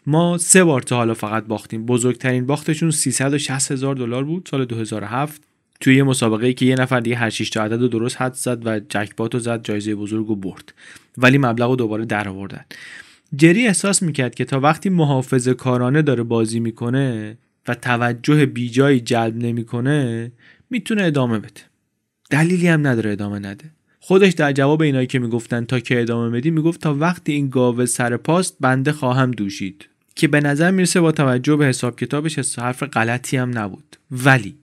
ما 0.06 0.38
سه 0.38 0.64
بار 0.64 0.82
تا 0.82 0.96
حالا 0.96 1.14
فقط 1.14 1.46
باختیم. 1.46 1.86
بزرگترین 1.86 2.46
باختشون 2.46 2.90
360 2.90 3.72
هزار 3.72 3.94
دلار 3.94 4.24
بود 4.24 4.48
سال 4.50 4.64
2007 4.64 5.47
توی 5.80 5.96
یه 5.96 6.02
مسابقه 6.02 6.46
ای 6.46 6.54
که 6.54 6.66
یه 6.66 6.74
نفر 6.74 7.00
دیگه 7.00 7.16
هر 7.16 7.30
6 7.30 7.50
تا 7.50 7.62
عدد 7.62 7.80
رو 7.80 7.88
درست 7.88 8.22
حد 8.22 8.34
زد 8.34 8.66
و 8.66 8.80
جکپات 8.88 9.34
رو 9.34 9.40
زد 9.40 9.64
جایزه 9.64 9.94
بزرگ 9.94 10.26
رو 10.26 10.36
برد. 10.36 10.74
ولی 11.18 11.38
مبلغ 11.38 11.70
رو 11.70 11.76
دوباره 11.76 12.04
در 12.04 12.28
آوردن. 12.28 12.64
جری 13.36 13.66
احساس 13.66 14.02
می‌کرد 14.02 14.34
که 14.34 14.44
تا 14.44 14.60
وقتی 14.60 14.88
محافظ 14.88 15.48
کارانه 15.48 16.02
داره 16.02 16.22
بازی 16.22 16.60
می‌کنه 16.60 17.38
و 17.68 17.74
توجه 17.74 18.46
بیجایی 18.46 19.00
جلب 19.00 19.36
نمی‌کنه 19.36 20.32
می‌تونه 20.70 21.02
ادامه 21.04 21.38
بده. 21.38 21.60
دلیلی 22.30 22.68
هم 22.68 22.86
نداره 22.86 23.12
ادامه 23.12 23.38
نده. 23.38 23.64
خودش 24.00 24.32
در 24.32 24.52
جواب 24.52 24.82
اینایی 24.82 25.06
که 25.06 25.18
می‌گفتن 25.18 25.64
تا 25.64 25.80
که 25.80 26.00
ادامه 26.02 26.30
بدی 26.30 26.50
می‌گفت 26.50 26.80
تا 26.80 26.94
وقتی 26.94 27.32
این 27.32 27.48
گاوه 27.48 27.86
سر 27.86 28.16
پاست 28.16 28.56
بنده 28.60 28.92
خواهم 28.92 29.30
دوشید. 29.30 29.88
که 30.14 30.28
به 30.28 30.40
نظر 30.40 30.70
می‌رسه 30.70 31.00
با 31.00 31.12
توجه 31.12 31.56
به 31.56 31.66
حساب 31.66 31.96
کتابش 31.96 32.58
حرف 32.58 32.82
غلطی 32.82 33.36
هم 33.36 33.58
نبود. 33.58 33.96
ولی 34.10 34.54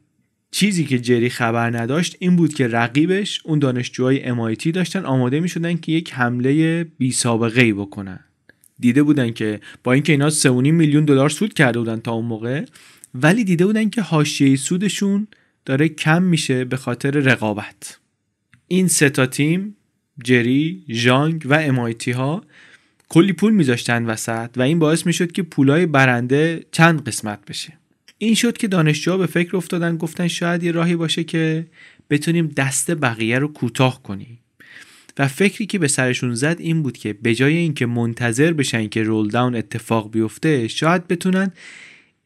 چیزی 0.56 0.84
که 0.84 0.99
جری 0.99 1.30
خبر 1.30 1.77
نداشت 1.77 2.15
این 2.19 2.36
بود 2.36 2.53
که 2.53 2.68
رقیبش 2.68 3.41
اون 3.44 3.60
دانشجوهای 3.60 4.36
MIT 4.36 4.68
داشتن 4.68 5.06
آماده 5.06 5.40
می 5.40 5.49
شدن 5.49 5.77
که 5.77 5.91
یک 5.91 6.14
حمله 6.14 6.84
بی 6.84 7.11
سابقه 7.11 7.61
ای 7.61 7.73
بکنن. 7.73 8.19
دیده 8.80 9.03
بودن 9.03 9.32
که 9.32 9.60
با 9.84 9.94
اینکه 9.94 10.11
اینا 10.11 10.30
3.5 10.30 10.48
میلیون 10.49 11.06
دلار 11.06 11.30
سود 11.30 11.53
کرده 11.53 11.80
بودن 11.80 11.99
تا 11.99 12.11
اون 12.11 12.26
موقع 12.26 12.65
ولی 13.15 13.44
دیده 13.44 13.65
بودن 13.65 13.90
که 13.90 14.02
حاشیه 14.02 14.56
سودشون 14.56 15.27
داره 15.65 15.90
کم 15.90 16.23
میشه 16.23 16.65
به 16.65 16.77
خاطر 16.77 17.11
رقابت. 17.11 17.99
این 18.68 18.88
سه 18.88 19.10
تا 19.10 19.26
تیم 19.26 19.76
جری، 20.23 20.86
ژانگ 20.90 21.45
و 21.45 21.53
امایتی 21.53 22.11
ها 22.11 22.44
کلی 23.10 23.34
پول 23.34 23.53
میذاشتن 23.53 24.06
وسط 24.06 24.49
و 24.57 24.61
این 24.61 24.80
باعث 24.80 25.06
می‌شد 25.06 25.32
که 25.32 25.44
پولای 25.44 25.86
برنده 25.86 26.65
چند 26.72 27.03
قسمت 27.03 27.45
بشه. 27.45 27.73
این 28.18 28.36
شد 28.36 28.58
که 28.58 28.68
دانشجوها 28.68 29.18
به 29.18 29.26
فکر 29.26 29.58
افتادن 29.58 29.98
گفتن 29.98 30.28
شاید 30.28 30.64
یه 30.64 30.72
راهی 30.72 30.96
باشه 30.96 31.24
که 31.24 31.68
بتونیم 32.10 32.48
دست 32.48 32.92
بقیه 32.92 33.40
رو 33.40 33.48
کوتاه 33.48 34.04
کنیم. 34.04 34.40
و 35.18 35.28
فکری 35.28 35.66
که 35.66 35.80
به 35.80 35.88
سرشون 35.88 36.36
زد 36.36 36.56
این 36.60 36.84
بود 36.84 36.98
که 36.98 37.14
به 37.14 37.36
جای 37.36 37.56
اینکه 37.56 37.86
منتظر 37.86 38.54
بشن 38.54 38.88
که 38.88 39.04
رول 39.04 39.28
داون 39.28 39.56
اتفاق 39.56 40.12
بیفته 40.12 40.68
شاید 40.68 41.08
بتونن 41.08 41.52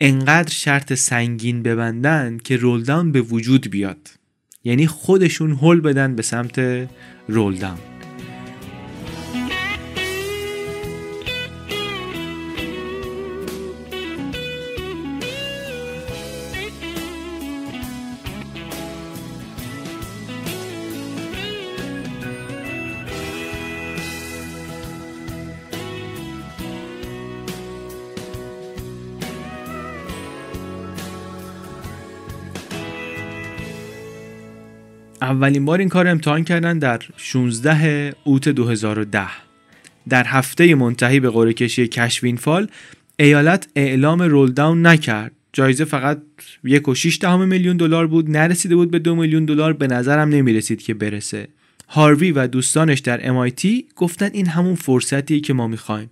انقدر 0.01 0.51
شرط 0.51 0.93
سنگین 0.93 1.63
ببندن 1.63 2.37
که 2.43 2.57
رول 2.57 2.83
داون 2.83 3.11
به 3.11 3.21
وجود 3.21 3.69
بیاد. 3.71 4.09
یعنی 4.63 4.87
خودشون 4.87 5.51
هل 5.61 5.79
بدن 5.79 6.15
به 6.15 6.21
سمت 6.21 6.87
رول 7.27 7.55
داون. 7.55 7.88
اولین 35.29 35.65
بار 35.65 35.79
این 35.79 35.89
کار 35.89 36.07
امتحان 36.07 36.43
کردن 36.43 36.79
در 36.79 37.01
16 37.17 38.15
اوت 38.23 38.49
2010 38.49 39.27
در 40.09 40.23
هفته 40.27 40.75
منتهی 40.75 41.19
به 41.19 41.29
قرعه 41.29 41.53
کشی 41.53 41.87
کشفین 41.87 42.35
فال 42.35 42.67
ایالت 43.19 43.67
اعلام 43.75 44.21
رول 44.21 44.51
داون 44.51 44.87
نکرد. 44.87 45.31
جایزه 45.53 45.85
فقط 45.85 46.21
یک 46.63 46.87
و 46.87 46.93
دهم 47.21 47.47
میلیون 47.47 47.77
دلار 47.77 48.07
بود 48.07 48.29
نرسیده 48.29 48.75
بود 48.75 48.91
به 48.91 48.99
دو 48.99 49.15
میلیون 49.15 49.45
دلار 49.45 49.73
به 49.73 49.87
نظرم 49.87 50.29
نمی‌رسید 50.29 50.81
که 50.81 50.93
برسه. 50.93 51.47
هاروی 51.89 52.31
و 52.31 52.47
دوستانش 52.47 52.99
در 52.99 53.47
MIT 53.49 53.67
گفتن 53.95 54.29
این 54.33 54.47
همون 54.47 54.75
فرصتیه 54.75 55.39
که 55.39 55.53
ما 55.53 55.67
می‌خوایم. 55.67 56.09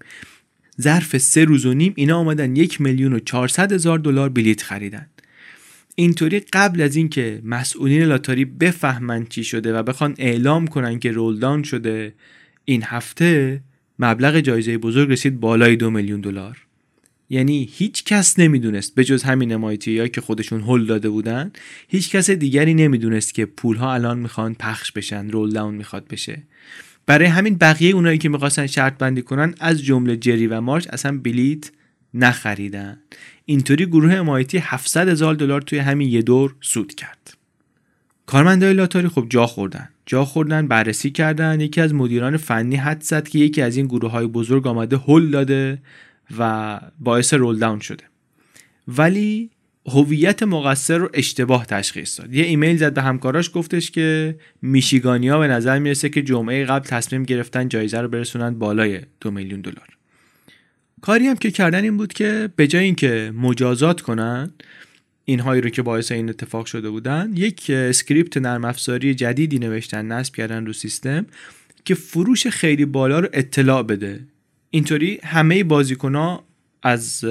ظرف 0.81 1.17
سه 1.17 1.45
روز 1.45 1.65
و 1.65 1.73
نیم 1.73 1.93
اینا 1.95 2.17
آمدن 2.17 2.55
یک 2.55 2.81
میلیون 2.81 3.13
و 3.13 3.19
چهارصد 3.19 3.71
هزار 3.71 3.99
دلار 3.99 4.29
بلیت 4.29 4.61
خریدن. 4.61 5.07
اینطوری 5.99 6.39
قبل 6.39 6.81
از 6.81 6.95
اینکه 6.95 7.41
مسئولین 7.43 8.03
لاتاری 8.03 8.45
بفهمن 8.45 9.25
چی 9.25 9.43
شده 9.43 9.73
و 9.73 9.83
بخوان 9.83 10.15
اعلام 10.17 10.67
کنن 10.67 10.99
که 10.99 11.11
رولدان 11.11 11.63
شده 11.63 12.13
این 12.65 12.83
هفته 12.85 13.61
مبلغ 13.99 14.39
جایزه 14.39 14.77
بزرگ 14.77 15.11
رسید 15.11 15.39
بالای 15.39 15.75
دو 15.75 15.89
میلیون 15.89 16.21
دلار. 16.21 16.57
یعنی 17.29 17.69
هیچ 17.73 18.03
کس 18.03 18.39
نمی‌دونست 18.39 18.95
به 18.95 19.03
جز 19.03 19.23
همین 19.23 19.55
مایتی 19.55 20.09
که 20.09 20.21
خودشون 20.21 20.61
هل 20.61 20.85
داده 20.85 21.09
بودن 21.09 21.51
هیچ 21.87 22.11
کس 22.11 22.29
دیگری 22.29 22.73
نمی‌دونست 22.73 23.33
که 23.33 23.45
پولها 23.45 23.93
الان 23.93 24.19
می‌خوان 24.19 24.53
پخش 24.53 24.91
بشن 24.91 25.29
رول 25.29 25.49
داون 25.51 25.75
می‌خواد 25.75 26.07
بشه. 26.07 26.43
برای 27.05 27.27
همین 27.27 27.57
بقیه 27.57 27.95
اونایی 27.95 28.17
که 28.17 28.29
می‌خواستن 28.29 28.67
شرط 28.67 28.97
بندی 28.97 29.21
کنن 29.21 29.55
از 29.59 29.83
جمله 29.83 30.17
جری 30.17 30.47
و 30.47 30.61
مارچ 30.61 30.87
اصلا 30.89 31.17
بلیت 31.17 31.71
نخریدن. 32.13 32.99
اینطوری 33.49 33.85
گروه 33.85 34.21
مایتی 34.21 34.57
700 34.57 35.09
هزار 35.09 35.35
دلار 35.35 35.61
توی 35.61 35.79
همین 35.79 36.09
یه 36.09 36.21
دور 36.21 36.55
سود 36.61 36.95
کرد. 36.95 37.37
کارمندای 38.25 38.73
لاتاری 38.73 39.07
خب 39.07 39.25
جا 39.29 39.47
خوردن. 39.47 39.89
جا 40.05 40.25
خوردن 40.25 40.67
بررسی 40.67 41.11
کردن. 41.11 41.61
یکی 41.61 41.81
از 41.81 41.93
مدیران 41.93 42.37
فنی 42.37 42.75
حد 42.75 43.01
زد 43.01 43.27
که 43.27 43.39
یکی 43.39 43.61
از 43.61 43.77
این 43.77 43.85
گروه 43.85 44.11
های 44.11 44.27
بزرگ 44.27 44.67
آمده 44.67 44.97
هل 44.97 45.31
داده 45.31 45.81
و 46.39 46.79
باعث 46.99 47.33
رول 47.33 47.59
داون 47.59 47.79
شده. 47.79 48.03
ولی 48.87 49.49
هویت 49.85 50.43
مقصر 50.43 50.97
رو 50.97 51.09
اشتباه 51.13 51.65
تشخیص 51.65 52.19
داد. 52.19 52.33
یه 52.33 52.45
ایمیل 52.45 52.77
زد 52.77 52.93
به 52.93 53.01
همکاراش 53.01 53.51
گفتش 53.53 53.91
که 53.91 54.35
میشیگانیا 54.61 55.39
به 55.39 55.47
نظر 55.47 55.79
می‌رسه 55.79 56.09
که 56.09 56.21
جمعه 56.21 56.65
قبل 56.65 56.87
تصمیم 56.87 57.23
گرفتن 57.23 57.67
جایزه 57.67 58.01
رو 58.01 58.07
برسونن 58.07 58.59
بالای 58.59 59.01
دو 59.21 59.31
میلیون 59.31 59.61
دلار. 59.61 59.96
کاری 61.01 61.27
هم 61.27 61.35
که 61.35 61.51
کردن 61.51 61.83
این 61.83 61.97
بود 61.97 62.13
که 62.13 62.49
به 62.55 62.67
جای 62.67 62.83
اینکه 62.83 63.33
مجازات 63.35 64.01
کنن 64.01 64.51
اینهایی 65.25 65.61
رو 65.61 65.69
که 65.69 65.81
باعث 65.81 66.11
این 66.11 66.29
اتفاق 66.29 66.65
شده 66.65 66.89
بودن 66.89 67.31
یک 67.35 67.69
script 67.69 68.37
نرم 68.37 68.65
افزاری 68.65 69.15
جدیدی 69.15 69.59
نوشتن 69.59 70.05
نصب 70.05 70.35
کردن 70.35 70.65
رو 70.65 70.73
سیستم 70.73 71.25
که 71.85 71.95
فروش 71.95 72.47
خیلی 72.47 72.85
بالا 72.85 73.19
رو 73.19 73.27
اطلاع 73.33 73.83
بده. 73.83 74.19
اینطوری 74.69 75.19
همه 75.23 75.63
بازیکنها 75.63 76.43
از 76.83 77.25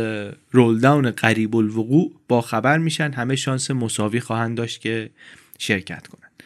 roll 0.51 0.79
down 0.79 1.11
قریب 1.11 1.57
الوقوع 1.57 2.13
با 2.29 2.41
خبر 2.41 2.79
میشن 2.79 3.13
همه 3.13 3.37
شانس 3.37 3.71
مساوی 3.71 4.21
خواهند 4.21 4.57
داشت 4.57 4.81
که 4.81 5.11
شرکت 5.59 6.07
کنند 6.07 6.43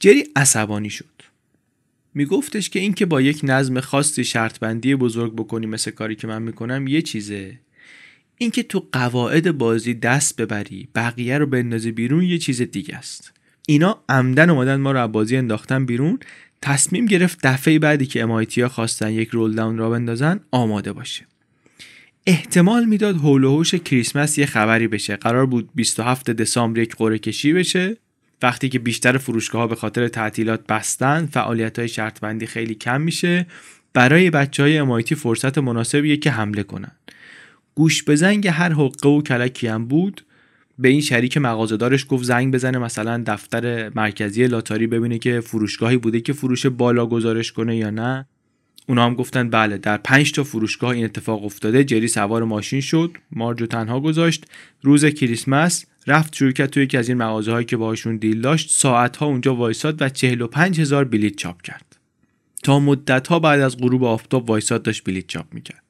جری 0.00 0.24
عصبانی 0.36 0.90
شد. 0.90 1.17
میگفتش 2.18 2.70
که 2.70 2.80
اینکه 2.80 3.06
با 3.06 3.20
یک 3.20 3.40
نظم 3.42 3.80
خاصی 3.80 4.24
شرط 4.24 4.58
بندی 4.58 4.94
بزرگ 4.94 5.34
بکنی 5.34 5.66
مثل 5.66 5.90
کاری 5.90 6.14
که 6.14 6.26
من 6.26 6.42
می‌کنم 6.42 6.86
یه 6.86 7.02
چیزه. 7.02 7.58
اینکه 8.38 8.62
تو 8.62 8.86
قواعد 8.92 9.58
بازی 9.58 9.94
دست 9.94 10.40
ببری 10.40 10.88
بقیه 10.94 11.38
رو 11.38 11.46
بندازی 11.46 11.92
بیرون 11.92 12.22
یه 12.22 12.38
چیز 12.38 12.62
دیگه 12.62 12.96
است. 12.96 13.32
اینا 13.66 14.04
عمدن 14.08 14.50
اومدن 14.50 14.76
ما 14.76 14.92
رو 14.92 15.00
از 15.00 15.12
بازی 15.12 15.36
انداختن 15.36 15.86
بیرون. 15.86 16.18
تصمیم 16.62 17.06
گرفت 17.06 17.38
دفعه 17.46 17.78
بعدی 17.78 18.06
که 18.06 18.22
امایتی 18.22 18.66
خواستن 18.66 19.10
یک 19.10 19.28
رول 19.28 19.54
داون 19.54 19.78
را 19.78 19.90
بندازن 19.90 20.40
آماده 20.50 20.92
باشه. 20.92 21.26
احتمال 22.26 22.84
می‌داد 22.84 23.16
هول 23.16 23.44
و 23.44 23.64
کریسمس 23.64 24.38
یه 24.38 24.46
خبری 24.46 24.88
بشه. 24.88 25.16
قرار 25.16 25.46
بود 25.46 25.70
27 25.74 26.30
دسامبر 26.30 26.80
یک 26.80 26.96
قرعه 26.96 27.18
کشی 27.18 27.52
بشه. 27.52 27.96
وقتی 28.42 28.68
که 28.68 28.78
بیشتر 28.78 29.18
فروشگاه 29.18 29.60
ها 29.60 29.66
به 29.66 29.74
خاطر 29.74 30.08
تعطیلات 30.08 30.66
بستن 30.66 31.26
فعالیت 31.26 31.78
های 31.78 31.88
شرط 31.88 32.44
خیلی 32.44 32.74
کم 32.74 33.00
میشه. 33.00 33.46
برای 33.92 34.30
بچه 34.30 34.62
های 34.62 34.78
امایتی 34.78 35.14
فرصت 35.14 35.58
مناسبیه 35.58 36.16
که 36.16 36.30
حمله 36.30 36.62
کنن. 36.62 36.92
گوش 37.74 38.02
به 38.02 38.16
زنگ 38.16 38.48
هر 38.48 38.72
حقه 38.72 39.08
و 39.08 39.22
کلکی 39.22 39.66
هم 39.66 39.86
بود. 39.86 40.24
به 40.78 40.88
این 40.88 41.00
شریک 41.00 41.38
مغازهدارش 41.38 42.06
گفت 42.08 42.24
زنگ 42.24 42.54
بزنه 42.54 42.78
مثلا 42.78 43.22
دفتر 43.26 43.92
مرکزی 43.94 44.46
لاتاری 44.46 44.86
ببینه 44.86 45.18
که 45.18 45.40
فروشگاهی 45.40 45.96
بوده 45.96 46.20
که 46.20 46.32
فروش 46.32 46.66
بالا 46.66 47.06
گزارش 47.06 47.52
کنه 47.52 47.76
یا 47.76 47.90
نه. 47.90 48.26
اونا 48.88 49.06
هم 49.06 49.14
گفتن 49.14 49.50
بله 49.50 49.78
در 49.78 49.96
پنج 49.96 50.32
تا 50.32 50.44
فروشگاه 50.44 50.90
این 50.90 51.04
اتفاق 51.04 51.44
افتاده 51.44 51.84
جری 51.84 52.08
سوار 52.08 52.44
ماشین 52.44 52.80
شد 52.80 53.16
مارجو 53.32 53.66
تنها 53.66 54.00
گذاشت. 54.00 54.46
روز 54.82 55.04
کریسمس 55.04 55.86
رفت 56.08 56.54
کرد 56.54 56.70
توی 56.70 56.82
یکی 56.82 56.96
از 56.96 57.08
این 57.08 57.18
مغازه 57.18 57.52
هایی 57.52 57.66
که 57.66 57.76
باهاشون 57.76 58.16
deal 58.16 58.40
داشت 58.40 58.70
ساعت 58.70 59.16
ها 59.16 59.26
اونجا 59.26 59.54
وایساد 59.54 60.02
و 60.02 60.08
45 60.08 60.80
هزار 60.80 61.04
بلیت 61.04 61.36
چاپ 61.36 61.62
کرد. 61.62 61.96
تا 62.62 62.80
مدت 62.80 63.28
ها 63.28 63.38
بعد 63.38 63.60
از 63.60 63.76
غروب 63.76 64.04
آفتاب 64.04 64.50
وایساد 64.50 64.82
داشت 64.82 65.04
بلیت 65.04 65.26
چاپ 65.26 65.46
می‌کرد. 65.54 65.82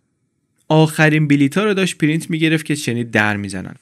آخرین 0.69 1.29
بلیت 1.29 1.59
ها 1.59 1.65
رو 1.65 1.75
داشت 1.75 1.99
پرینت 1.99 2.31
می‌گرفت 2.31 2.67
که 2.67 2.75
شنید 2.75 3.11
در 3.11 3.37
می‌زنن. 3.37 3.75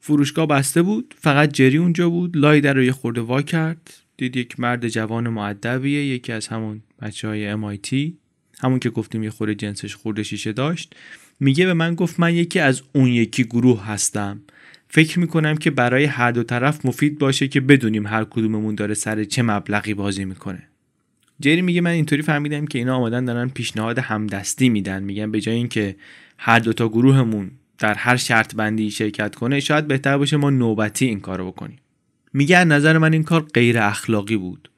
فروشگاه 0.00 0.46
بسته 0.46 0.82
بود 0.82 1.14
فقط 1.18 1.52
جری 1.52 1.78
اونجا 1.78 2.10
بود 2.10 2.36
لای 2.36 2.60
در 2.60 2.74
رو 2.74 2.82
یه 2.82 2.92
خورده 2.92 3.20
وا 3.20 3.42
کرد. 3.42 3.94
دید 4.16 4.36
یک 4.36 4.60
مرد 4.60 4.88
جوان 4.88 5.28
مؤدبیه 5.28 6.06
یکی 6.06 6.32
از 6.32 6.48
همون 6.48 6.82
بچه 7.02 7.28
های 7.28 7.56
MIT 7.56 8.12
همون 8.60 8.78
که 8.78 8.90
گفتیم 8.90 9.22
یه 9.22 9.30
خورده 9.30 9.54
جنسش 9.54 9.94
خرده 9.94 10.22
شیشه 10.22 10.52
داشت. 10.52 10.94
میگه 11.40 11.66
به 11.66 11.74
من 11.74 11.94
گفت 11.94 12.20
من 12.20 12.34
یکی 12.34 12.58
از 12.58 12.82
اون 12.92 13.06
یکی 13.06 13.44
گروه 13.44 13.86
هستم. 13.86 14.40
فکر 14.92 15.18
می‌کنم 15.18 15.56
که 15.56 15.70
برای 15.70 16.04
هر 16.04 16.32
دو 16.32 16.42
طرف 16.42 16.86
مفید 16.86 17.18
باشه 17.18 17.48
که 17.48 17.60
بدونیم 17.60 18.06
هر 18.06 18.24
کدوممون 18.24 18.74
داره 18.74 18.94
سر 18.94 19.24
چه 19.24 19.42
مبلغی 19.42 19.94
بازی 19.94 20.24
می‌کنه. 20.24 20.62
جری 21.40 21.62
میگه 21.62 21.80
من 21.80 21.90
اینطوری 21.90 22.22
فهمیدم 22.22 22.66
که 22.66 22.78
اینا 22.78 22.96
آمدن 22.96 23.24
دارن 23.24 23.48
پیشنهاد 23.48 23.98
همدستی 23.98 24.68
میدن. 24.68 25.02
میگن 25.02 25.30
به 25.30 25.40
جای 25.40 25.54
اینکه 25.54 25.96
هر 26.38 26.58
دوتا 26.58 26.88
گروهمون 26.88 27.50
در 27.78 27.94
هر 27.94 28.16
شرط 28.16 28.54
بندی 28.54 28.90
شرکت 28.90 29.34
کنه 29.34 29.60
شاید 29.60 29.86
بهتر 29.86 30.18
باشه 30.18 30.36
ما 30.36 30.50
نوبتی 30.50 31.06
این 31.06 31.20
کارو 31.20 31.46
بکنیم. 31.46 31.78
میگه 32.32 32.64
نظر 32.64 32.98
من 32.98 33.12
این 33.12 33.22
کار 33.22 33.40
غیر 33.40 33.78
اخلاقی 33.78 34.36
بود. 34.36 34.70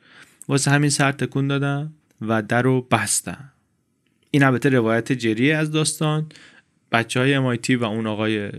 واسه 0.49 0.71
همین 0.71 0.91
سر 0.91 1.13
تکون 1.13 1.49
دادم 1.49 1.93
و 2.21 2.43
در 2.43 2.63
رو 2.63 2.81
بستم. 2.91 3.53
این 4.31 4.43
البته 4.43 4.69
روایت 4.69 5.13
جریه 5.13 5.57
از 5.57 5.71
داستان. 5.71 6.27
بچه 6.93 7.21
های 7.21 7.57
MIT 7.57 7.71
و 7.71 7.85
اون 7.85 8.07
آقای 8.07 8.51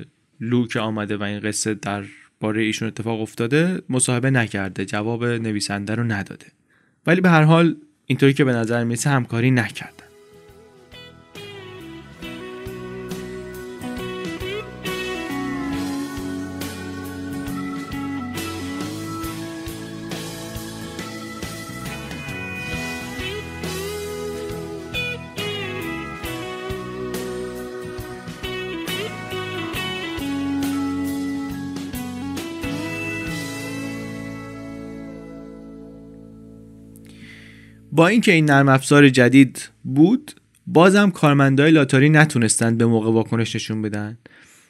لو 0.44 0.68
که 0.68 0.80
آمده 0.80 1.18
و 1.18 1.24
این 1.24 1.40
قصه 1.40 1.74
در 1.74 2.04
باره 2.40 2.62
ایشون 2.62 2.88
اتفاق 2.88 3.22
افتاده 3.22 3.82
مصاحبه 3.90 4.32
نکرده 4.32 4.86
جواب 4.86 5.26
نویسنده 5.26 5.96
رو 5.96 6.04
نداده. 6.04 6.46
ولی 7.08 7.22
به 7.22 7.30
هر 7.30 7.44
حال 7.44 7.76
اینطوری 8.06 8.34
که 8.34 8.44
به 8.44 8.54
نظر 8.54 8.84
میسه 8.84 9.10
همکاری 9.10 9.52
نکرده. 9.52 10.03
با 37.96 38.08
اینکه 38.08 38.32
این 38.32 38.46
نرم 38.46 38.70
افزار 38.70 39.10
جدید 39.10 39.70
بود 39.84 40.32
بازم 40.68 41.12
کارمندای 41.12 41.72
لاتاری 41.72 42.10
نتونستند 42.10 42.78
به 42.78 42.86
موقع 42.86 43.12
واکنش 43.12 43.56
نشون 43.56 43.82
بدن. 43.82 44.18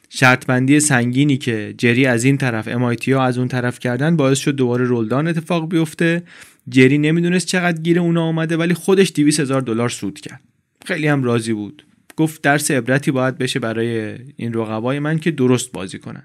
شرط 0.08 0.46
بندی 0.46 0.80
سنگینی 0.80 1.36
که 1.36 1.74
جری 1.78 2.06
از 2.06 2.24
این 2.24 2.38
طرف 2.38 2.68
MIT 2.68 3.08
ها 3.08 3.24
از 3.24 3.38
اون 3.38 3.48
طرف 3.48 3.78
کردن 3.78 4.16
باعث 4.16 4.38
شد 4.38 4.50
دوباره 4.50 4.84
رولدان 4.84 5.28
اتفاق 5.28 5.68
بیفته. 5.68 6.22
جری 6.68 6.98
نمی‌دونست 6.98 7.46
چقدر 7.46 7.82
گیر 7.82 7.98
اونا 7.98 8.22
آمده 8.22 8.56
ولی 8.56 8.74
خودش 8.74 9.12
200 9.14 9.40
هزار 9.40 9.60
دلار 9.60 9.88
سود 9.88 10.20
کرد. 10.20 10.40
خیلی 10.86 11.06
هم 11.06 11.24
راضی 11.24 11.52
بود. 11.52 11.86
گفت 12.16 12.42
درس 12.42 12.70
عبرتی 12.70 13.10
باید 13.10 13.38
بشه 13.38 13.58
برای 13.58 14.16
این 14.36 14.54
رقبای 14.54 14.98
من 14.98 15.18
که 15.18 15.30
درست 15.30 15.72
بازی 15.72 15.98
کنن. 15.98 16.22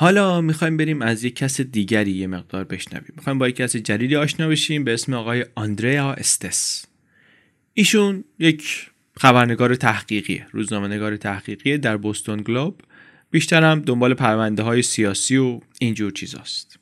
حالا 0.00 0.40
می‌خوایم 0.40 0.76
بریم 0.76 1.02
از 1.02 1.24
یک 1.24 1.36
کس 1.36 1.60
دیگری 1.60 2.10
یه 2.10 2.26
مقدار 2.26 2.64
بشنویم. 2.64 3.12
می‌خوایم 3.16 3.38
با 3.38 3.48
یک 3.48 3.56
کس 3.56 3.76
جدیدی 3.76 4.16
آشنا 4.16 4.48
بشیم 4.48 4.84
به 4.84 4.94
اسم 4.94 5.14
آقای 5.14 5.46
آندریا 5.54 6.12
استس. 6.12 6.86
ایشون 7.74 8.24
یک 8.38 8.90
خبرنگار 9.16 9.74
تحقیقی 9.74 10.44
روزنامه 10.50 10.88
نگار 10.88 11.16
تحقیقی 11.16 11.78
در 11.78 11.96
بوستون 11.96 12.42
گلوب. 12.42 12.80
بیشتر 13.30 13.64
هم 13.64 13.80
دنبال 13.80 14.14
پرونده 14.14 14.62
های 14.62 14.82
سیاسی 14.82 15.36
و 15.36 15.60
اینجور 15.78 16.12
چیزاست. 16.12 16.78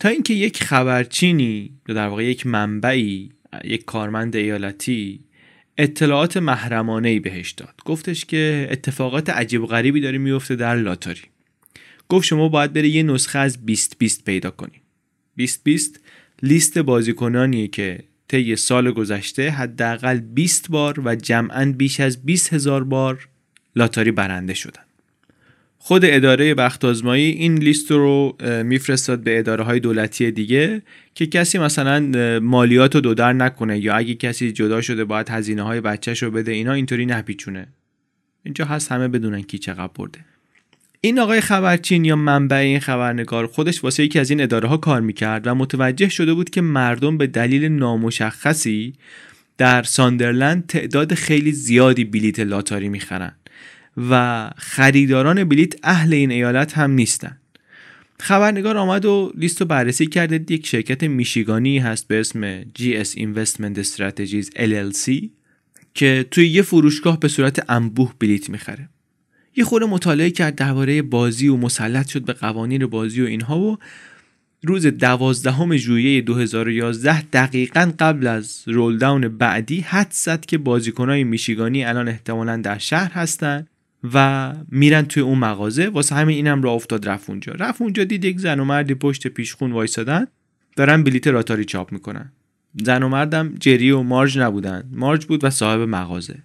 تا 0.00 0.08
اینکه 0.08 0.34
یک 0.34 0.62
خبرچینی 0.62 1.72
در 1.86 2.06
واقع 2.06 2.24
یک 2.24 2.46
منبعی 2.46 3.30
یک 3.64 3.84
کارمند 3.84 4.36
ایالتی 4.36 5.20
اطلاعات 5.78 6.36
محرمانه 6.36 7.20
بهش 7.20 7.50
داد. 7.50 7.74
گفتش 7.84 8.24
که 8.24 8.68
اتفاقات 8.70 9.30
عجیب 9.30 9.66
غریبی 9.66 10.00
داره 10.00 10.18
میفته 10.18 10.56
در 10.56 10.76
لاتاری. 10.76 11.22
گفت 12.10 12.26
شما 12.26 12.48
باید 12.48 12.72
بری 12.72 12.88
یه 12.88 13.02
نسخه 13.02 13.38
از 13.38 13.66
20 13.66 13.98
20 13.98 14.24
پیدا 14.24 14.50
کنی. 14.50 14.80
20 15.36 15.64
20 15.64 16.00
لیست 16.42 16.78
بازیکنانیه 16.78 17.68
که 17.68 17.98
طی 18.28 18.56
سال 18.56 18.90
گذشته 18.90 19.50
حداقل 19.50 20.20
20 20.20 20.70
بار 20.70 21.00
و 21.04 21.14
جمعا 21.14 21.74
بیش 21.76 22.00
از 22.00 22.24
20 22.24 22.52
هزار 22.52 22.84
بار 22.84 23.28
لاتاری 23.76 24.10
برنده 24.10 24.54
شدن. 24.54 24.82
خود 25.78 26.04
اداره 26.04 26.54
بخت 26.54 26.84
آزمایی 26.84 27.30
این 27.30 27.58
لیست 27.58 27.90
رو 27.90 28.36
میفرستاد 28.64 29.20
به 29.20 29.38
اداره 29.38 29.64
های 29.64 29.80
دولتی 29.80 30.30
دیگه 30.30 30.82
که 31.14 31.26
کسی 31.26 31.58
مثلا 31.58 32.00
مالیات 32.42 32.94
رو 32.94 33.00
دودر 33.00 33.32
نکنه 33.32 33.78
یا 33.78 33.94
اگه 33.94 34.14
کسی 34.14 34.52
جدا 34.52 34.80
شده 34.80 35.04
باید 35.04 35.28
هزینه 35.28 35.62
های 35.62 35.80
بچهش 35.80 36.22
رو 36.22 36.30
بده 36.30 36.52
اینا 36.52 36.72
اینطوری 36.72 37.06
نپیچونه. 37.06 37.68
اینجا 38.44 38.64
هست 38.64 38.92
همه 38.92 39.08
بدونن 39.08 39.42
کی 39.42 39.58
چقدر 39.58 39.90
برده. 39.94 40.24
این 41.02 41.18
آقای 41.18 41.40
خبرچین 41.40 42.04
یا 42.04 42.16
منبع 42.16 42.56
این 42.56 42.80
خبرنگار 42.80 43.46
خودش 43.46 43.84
واسه 43.84 44.04
یکی 44.04 44.18
از 44.18 44.30
این 44.30 44.40
اداره 44.40 44.68
ها 44.68 44.76
کار 44.76 45.00
می‌کرد 45.00 45.46
و 45.46 45.54
متوجه 45.54 46.08
شده 46.08 46.34
بود 46.34 46.50
که 46.50 46.60
مردم 46.60 47.18
به 47.18 47.26
دلیل 47.26 47.68
نامشخصی 47.68 48.92
در 49.58 49.82
ساندرلند 49.82 50.66
تعداد 50.66 51.14
خیلی 51.14 51.52
زیادی 51.52 52.04
بلیت 52.04 52.40
لاتاری 52.40 52.88
می‌خرن 52.88 53.32
و 54.10 54.50
خریداران 54.56 55.44
بلیت 55.44 55.74
اهل 55.82 56.14
این 56.14 56.30
ایالت 56.30 56.78
هم 56.78 56.90
نیستن. 56.90 57.36
خبرنگار 58.20 58.76
آمد 58.76 59.04
و 59.04 59.32
لیست 59.36 59.60
رو 59.60 59.66
بررسی 59.66 60.06
کرده 60.06 60.54
یک 60.54 60.66
شرکت 60.66 61.04
میشیگانی 61.04 61.78
هست 61.78 62.08
به 62.08 62.20
اسم 62.20 62.62
GS 62.62 63.08
Investment 63.16 63.84
Strategies 63.84 64.46
LLC 64.56 65.28
که 65.94 66.26
توی 66.30 66.48
یه 66.48 66.62
فروشگاه 66.62 67.20
به 67.20 67.28
صورت 67.28 67.70
انبوه 67.70 68.14
بلیت 68.18 68.50
می‌خره. 68.50 68.88
یه 69.56 69.64
خورده 69.64 69.86
مطالعه 69.86 70.30
کرد 70.30 70.54
درباره 70.54 71.02
بازی 71.02 71.48
و 71.48 71.56
مسلط 71.56 72.08
شد 72.08 72.24
به 72.24 72.32
قوانین 72.32 72.86
بازی 72.86 73.22
و 73.22 73.26
اینها 73.26 73.58
و 73.58 73.78
روز 74.62 74.86
دوازدهم 74.86 75.76
ژوئیه 75.76 76.20
2011 76.20 77.22
دقیقا 77.22 77.92
قبل 77.98 78.26
از 78.26 78.62
رول 78.66 78.98
داون 78.98 79.28
بعدی 79.28 79.80
حد 79.80 80.10
زد 80.10 80.46
که 80.46 80.58
بازیکنهای 80.58 81.24
میشیگانی 81.24 81.84
الان 81.84 82.08
احتمالا 82.08 82.56
در 82.56 82.78
شهر 82.78 83.12
هستن 83.12 83.66
و 84.14 84.52
میرن 84.68 85.02
توی 85.02 85.22
اون 85.22 85.38
مغازه. 85.38 85.88
واسه 85.88 86.14
همین 86.14 86.36
اینم 86.36 86.62
را 86.62 86.72
افتاد 86.72 87.08
رفت 87.08 87.30
اونجا. 87.30 87.52
رفت 87.52 87.82
اونجا 87.82 88.04
دید 88.04 88.24
یک 88.24 88.38
زن 88.38 88.60
و 88.60 88.64
مردی 88.64 88.94
پشت 88.94 89.26
پیشخون 89.26 89.72
وایسادن 89.72 90.26
دارن 90.76 91.02
بلیت 91.02 91.26
راتاری 91.26 91.64
چاپ 91.64 91.92
می‌کنن. 91.92 92.32
زن 92.84 93.02
و 93.02 93.08
مردم 93.08 93.54
جری 93.60 93.90
و 93.90 94.02
مارج 94.02 94.38
نبودن. 94.38 94.88
مارج 94.92 95.26
بود 95.26 95.44
و 95.44 95.50
صاحب 95.50 95.80
مغازه. 95.80 96.38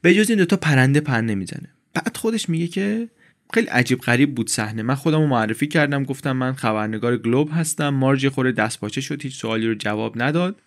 به 0.00 0.14
جز 0.14 0.30
این 0.30 0.38
دوتا 0.38 0.56
پرنده 0.56 1.00
پر 1.00 1.20
نمی‌زنه. 1.20 1.71
بعد 1.94 2.16
خودش 2.16 2.48
میگه 2.48 2.66
که 2.66 3.08
خیلی 3.54 3.66
عجیب 3.66 3.98
غریب 3.98 4.34
بود 4.34 4.50
صحنه. 4.50 4.82
من 4.82 4.94
خودم 4.94 5.18
رو 5.20 5.26
معرفی 5.26 5.66
کردم 5.66 6.04
گفتم 6.04 6.32
من 6.32 6.52
خبرنگار 6.52 7.16
گلوب 7.16 7.50
هستم. 7.52 7.88
مارج 7.88 8.28
خوره 8.28 8.52
دست 8.52 8.80
پاچه 8.80 9.00
شد 9.00 9.22
هیچ 9.22 9.36
سوالی 9.36 9.66
رو 9.66 9.74
جواب 9.74 10.22
نداد. 10.22 10.60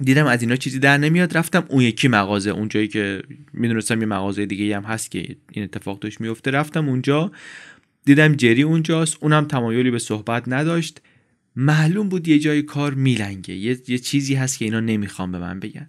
دیدم 0.00 0.26
از 0.26 0.42
اینا 0.42 0.56
چیزی 0.56 0.78
در 0.78 0.98
نمیاد. 0.98 1.36
رفتم 1.36 1.64
اون 1.68 1.82
یکی 1.82 2.08
مغازه 2.08 2.50
اونجایی 2.50 2.88
که 2.88 3.22
می‌دونستم 3.52 4.00
یه 4.00 4.06
مغازه 4.06 4.46
دیگه 4.46 4.76
هم 4.76 4.82
هست 4.82 5.10
که 5.10 5.36
این 5.52 5.64
اتفاق 5.64 5.98
توش 5.98 6.20
میفته 6.20 6.50
رفتم 6.50 6.88
اونجا 6.88 7.32
دیدم 8.04 8.34
جری 8.34 8.62
اونجاست. 8.62 9.16
اونم 9.20 9.44
تمایلی 9.44 9.90
به 9.90 9.98
صحبت 9.98 10.44
نداشت. 10.46 11.00
معلوم 11.56 12.08
بود 12.08 12.28
یه 12.28 12.38
جای 12.38 12.62
کار 12.62 12.94
میلنگه. 12.94 13.54
یه, 13.54 13.78
یه 13.88 13.98
چیزی 13.98 14.34
هست 14.34 14.58
که 14.58 14.64
اینا 14.64 14.80
نمی‌خوام 14.80 15.32
به 15.32 15.38
من 15.38 15.60
بگن. 15.60 15.88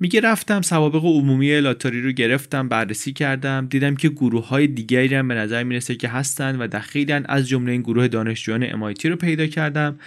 میگه 0.00 0.20
رفتم 0.20 0.62
سوابق 0.62 1.04
عمومی 1.04 1.60
لاتاری 1.60 2.02
رو 2.02 2.12
گرفتم 2.12 2.68
بررسی 2.68 3.12
کردم 3.12 3.66
دیدم 3.70 3.96
که 3.96 4.08
گروه 4.08 4.48
های 4.48 4.66
دیگری 4.66 5.14
هم 5.14 5.28
به 5.28 5.34
نظر 5.34 5.62
می‌رسه 5.62 5.94
که 5.94 6.08
هستن 6.08 6.56
و 6.56 6.66
دخیلن. 6.66 7.24
از 7.28 7.48
جمله 7.48 7.72
این 7.72 7.82
گروه 7.82 8.08
دانشجویان 8.08 8.94
MIT 8.94 9.04
رو 9.04 9.16
پیدا 9.16 9.46
کردم. 9.46 9.98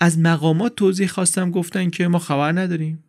از 0.00 0.18
مقامات 0.18 0.74
توضیح 0.74 1.06
خواستم 1.06 1.50
گفتن 1.50 1.90
که 1.90 2.08
ما 2.08 2.18
خبر 2.18 2.52
نداریم. 2.52 3.04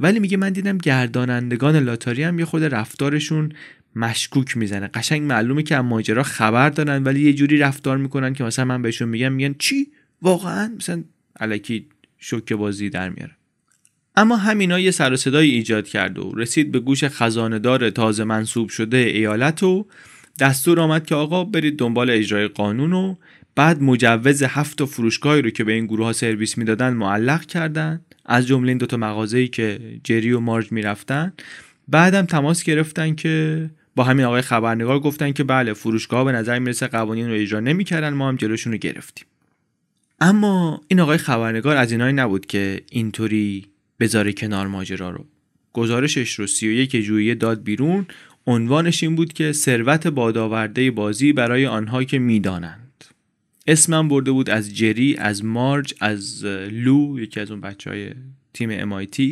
ولی 0.00 0.20
میگه 0.20 0.36
من 0.36 0.50
دیدم 0.50 0.78
گردانندگان 0.78 1.76
لاتاری 1.76 2.22
هم 2.22 2.38
یه 2.38 2.44
خود 2.44 2.64
رفتارشون 2.64 3.52
مشکوک 3.96 4.56
می‌زنه. 4.56 4.88
قشنگ 4.94 5.22
معلومه 5.22 5.62
که 5.62 5.76
از 5.76 5.84
ماجرا 5.84 6.22
خبر 6.22 6.70
دارن 6.70 7.04
ولی 7.04 7.20
یه 7.20 7.32
جوری 7.32 7.58
رفتار 7.58 7.98
می‌کنن 7.98 8.34
که 8.34 8.44
مثلا 8.44 8.64
من 8.64 8.82
بهشون 8.82 9.08
میگم 9.08 9.32
میگن 9.32 9.54
چی؟ 9.58 9.86
واقعا 10.22 10.72
مثلا 10.78 11.04
علکی 11.40 11.86
شوکه 12.18 12.56
بازی 12.56 12.90
در 12.90 13.08
میاره. 13.08 13.36
اما 14.16 14.36
همینا 14.36 14.80
یه 14.80 14.90
سر 14.90 15.12
و 15.12 15.16
صدای 15.16 15.50
ایجاد 15.50 15.88
کرد 15.88 16.18
و 16.18 16.32
رسید 16.36 16.72
به 16.72 16.80
گوش 16.80 17.04
خزاندار 17.04 17.90
تازه 17.90 18.24
منصوب 18.24 18.68
شده 18.68 18.96
ایالت 18.96 19.62
و 19.62 19.86
دستور 20.40 20.80
آمد 20.80 21.06
که 21.06 21.14
آقا 21.14 21.44
برید 21.44 21.78
دنبال 21.78 22.10
اجرای 22.10 22.48
قانون 22.48 22.92
و 22.92 23.14
بعد 23.54 23.82
مجوز 23.82 24.42
هفت 24.42 24.78
تا 24.78 24.86
فروشگاهی 24.86 25.42
رو 25.42 25.50
که 25.50 25.64
به 25.64 25.72
این 25.72 25.86
گروه 25.86 26.06
ها 26.06 26.12
سرویس 26.12 26.58
می‌دادن 26.58 26.92
معلق 26.92 27.46
کردن. 27.46 28.00
از 28.26 28.46
جمله 28.46 28.68
این 28.68 28.78
دوتا 28.78 28.96
مغازه‌ای 28.96 29.48
که 29.48 29.78
جری 30.04 30.32
و 30.32 30.40
مارج 30.40 30.72
می‌رفتن. 30.72 31.32
بعدم 31.88 32.26
تماس 32.26 32.62
گرفتن 32.62 33.14
که 33.14 33.70
با 33.96 34.04
همین 34.04 34.24
آقای 34.24 34.42
خبرنگار 34.42 35.00
گفتن 35.00 35.32
که 35.32 35.44
بله 35.44 35.72
فروشگاه 35.72 36.24
به 36.24 36.32
نظر 36.32 36.58
می‌رسه 36.58 36.86
قوانین 36.86 37.28
رو 37.28 37.34
اجرا 37.34 37.60
نمی‌کردن 37.60 38.08
ما 38.08 38.28
هم 38.28 38.36
جلوشون 38.36 38.72
رو 38.72 38.78
گرفتیم. 38.78 39.26
اما 40.20 40.80
این 40.88 41.00
آقای 41.00 41.18
خبرنگار 41.18 41.76
از 41.76 41.92
اینایی 41.92 42.12
نبود 42.12 42.46
که 42.46 42.80
اینطوری 42.90 43.66
بذاره 44.02 44.32
کنار 44.32 44.66
ماجرا 44.66 45.10
رو. 45.10 45.24
گزارشش 45.72 46.32
رو 46.32 46.46
31 46.46 47.00
ژوئیه 47.00 47.34
داد 47.34 47.62
بیرون. 47.62 48.06
عنوانش 48.46 49.02
این 49.02 49.16
بود 49.16 49.32
که 49.32 49.52
ثروت 49.52 50.06
بادآورده 50.06 50.90
بازی 50.90 51.32
برای 51.32 51.66
آنها 51.66 52.04
که 52.04 52.18
می‌دانند. 52.18 53.04
اسمم 53.66 54.08
برده 54.08 54.30
بود 54.30 54.50
از 54.50 54.76
جری 54.76 55.16
از 55.16 55.44
مارج 55.44 55.94
از 56.00 56.44
لو 56.70 57.20
یکی 57.20 57.40
از 57.40 57.50
اون 57.50 57.60
بچه 57.60 57.90
های 57.90 58.10
تیم 58.54 58.90
MIT 58.90 59.22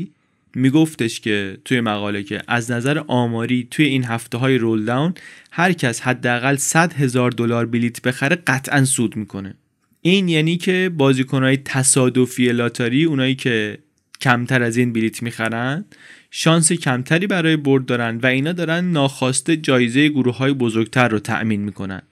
میگفتش 0.55 1.21
که 1.21 1.59
توی 1.65 1.81
مقاله 1.81 2.23
که 2.23 2.43
از 2.49 2.71
نظر 2.71 2.99
آماری 3.07 3.69
توی 3.71 3.85
این 3.85 4.05
هفته 4.05 4.39
های 4.39 4.59
رول 4.59 4.85
داون 4.85 5.15
هر 5.51 5.73
کس 5.73 6.01
حداقل 6.01 6.57
100 6.57 6.93
هزار 6.93 7.31
دلار 7.31 7.67
بلیت 7.67 8.03
بخره 8.03 8.37
قطعا 8.37 8.85
سود 8.85 9.17
می‌کنه. 9.17 9.55
این 10.03 10.29
یعنی 10.29 10.57
که 10.57 10.91
بازیکنهای 10.97 11.57
تصادفی 11.57 12.53
لاتاری 12.53 13.05
اونایی 13.05 13.35
که 13.35 13.79
کمتر 14.21 14.63
از 14.63 14.77
این 14.77 14.93
بلیت 14.93 15.23
می‌خرن؟ 15.23 15.85
شانس 16.31 16.73
کمتری 16.73 17.27
برای 17.27 17.57
برد 17.57 17.87
دارن 17.87 18.17
و 18.17 18.27
اینا 18.27 18.53
دارن 18.53 18.85
ناخواسته 18.85 19.57
جایزه 19.57 20.09
گروه 20.09 20.37
های 20.37 20.53
بزرگتر 20.53 21.09
رو 21.09 21.19
تأمین 21.19 21.61
می‌کنن. 21.61 22.03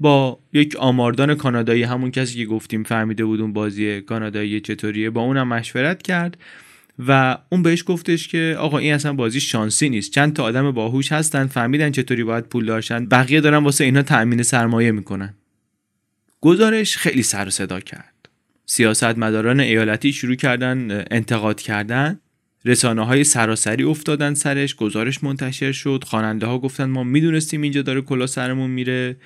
با 0.00 0.38
یک 0.52 0.76
آماردان 0.76 1.34
کانادایی 1.34 1.82
همون 1.82 2.10
کسی 2.10 2.38
که 2.38 2.46
گفتیم 2.46 2.82
فهمیده 2.82 3.24
بود 3.24 3.40
اون 3.40 3.52
بازی 3.52 4.00
کانادایی 4.00 4.60
چطوریه 4.60 5.10
با 5.10 5.20
اونم 5.20 5.48
مشورت 5.48 6.02
کرد 6.02 6.36
و 7.08 7.38
اون 7.48 7.62
بهش 7.62 7.84
گفتش 7.86 8.28
که 8.28 8.56
آقا 8.58 8.78
این 8.78 8.94
اصلا 8.94 9.12
بازی 9.12 9.40
شانسی 9.40 9.88
نیست. 9.88 10.10
چند 10.10 10.32
تا 10.32 10.42
آدم 10.42 10.70
باهوش 10.70 11.12
هستن 11.12 11.46
فهمیدن 11.46 11.90
چطوری 11.90 12.24
باید 12.24 12.44
پول 12.44 12.66
داشتن. 12.66 13.06
بقیه 13.06 13.40
دارن 13.40 13.64
واسه 13.64 13.84
اینا 13.84 14.02
تأمین 14.02 14.42
سرمایه 14.42 14.92
می‌کنن. 14.92 15.34
گزارش 16.40 16.96
خیلی 16.96 17.22
سر 17.22 17.48
و 17.48 17.50
صدا 17.50 17.80
کرد. 17.80 18.12
سیاستمداران 18.66 19.60
ایالتی 19.60 20.12
شروع 20.12 20.34
کردن 20.34 21.04
انتقاد 21.10 21.60
کردن. 21.60 22.20
رسانه 22.64 23.06
های 23.06 23.24
سراسری 23.24 23.84
افتادن 23.84 24.34
سرش 24.34 24.74
گزارش 24.74 25.24
منتشر 25.24 25.72
شد 25.72 26.04
خواننده 26.06 26.46
ها 26.46 26.58
گفتن 26.58 26.84
ما 26.84 27.04
می‌دونستیم 27.04 27.62
اینجا 27.62 27.82
داره 27.82 28.00
کلا 28.00 28.26
سرمون 28.26 28.70
میره. 28.70 29.16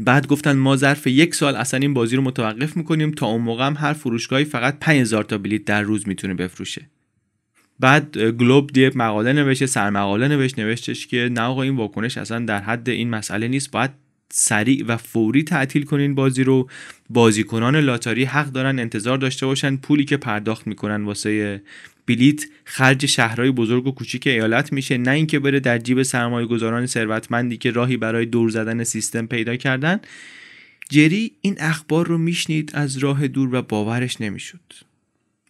بعد 0.00 0.26
گفتن 0.26 0.52
ما 0.52 0.76
ظرف 0.76 1.06
یک 1.06 1.34
سال 1.34 1.56
اصلا 1.56 1.80
این 1.80 1.94
بازی 1.94 2.16
رو 2.16 2.22
متوقف 2.22 2.76
می‌کنیم 2.76 3.10
تا 3.10 3.26
اون 3.26 3.42
موقع 3.42 3.66
هم 3.66 3.76
هر 3.78 3.92
فروشگاهی 3.92 4.44
فقط 4.44 4.78
5000 4.80 5.24
تا 5.24 5.38
بلیت 5.38 5.64
در 5.64 5.82
روز 5.82 6.08
می‌تونه 6.08 6.34
بفروشه. 6.34 6.90
بعد 7.80 8.18
گلوب 8.18 8.70
دیگه 8.72 8.90
مقاله 8.94 9.32
نوشته 9.32 9.66
سرمقاله 9.66 10.28
نوشت 10.28 10.58
نوشتش 10.58 11.06
که 11.06 11.28
نه 11.32 11.40
آقا 11.40 11.62
این 11.62 11.76
واکنش 11.76 12.18
اصلا 12.18 12.44
در 12.44 12.60
حد 12.60 12.88
این 12.88 13.10
مسئله 13.10 13.48
نیست 13.48 13.70
باید 13.70 13.90
سریع 14.30 14.84
و 14.88 14.96
فوری 14.96 15.42
تعطیل 15.42 15.84
کنین 15.84 16.14
بازی 16.14 16.44
رو. 16.44 16.68
بازیکنان 17.10 17.76
لاتاری 17.76 18.24
حق 18.24 18.46
دارن 18.46 18.78
انتظار 18.78 19.18
داشته 19.18 19.46
باشن 19.46 19.76
پولی 19.76 20.04
که 20.04 20.16
پرداخت 20.16 20.66
می‌کنن 20.66 21.04
واسه 21.04 21.62
بلیت. 22.06 22.44
خرج 22.64 23.06
شهرهای 23.06 23.50
بزرگ 23.50 23.86
و 23.86 23.90
کوچیک 23.90 24.26
ایالت 24.26 24.72
میشه. 24.72 24.98
نه 24.98 25.10
اینکه 25.10 25.38
بره 25.38 25.60
در 25.60 25.78
جیب 25.78 26.02
سرمایه 26.02 26.46
گذاران 26.46 26.86
ثروتمندی 26.86 27.56
که 27.56 27.70
راهی 27.70 27.96
برای 27.96 28.26
دور 28.26 28.50
زدن 28.50 28.84
سیستم 28.84 29.26
پیدا 29.26 29.56
کردن. 29.56 30.00
جری 30.88 31.32
این 31.40 31.56
اخبار 31.58 32.06
رو 32.06 32.18
میشنید 32.18 32.70
از 32.74 32.96
راه 32.96 33.28
دور 33.28 33.54
و 33.54 33.62
باورش 33.62 34.20
نمی‌شد. 34.20 34.60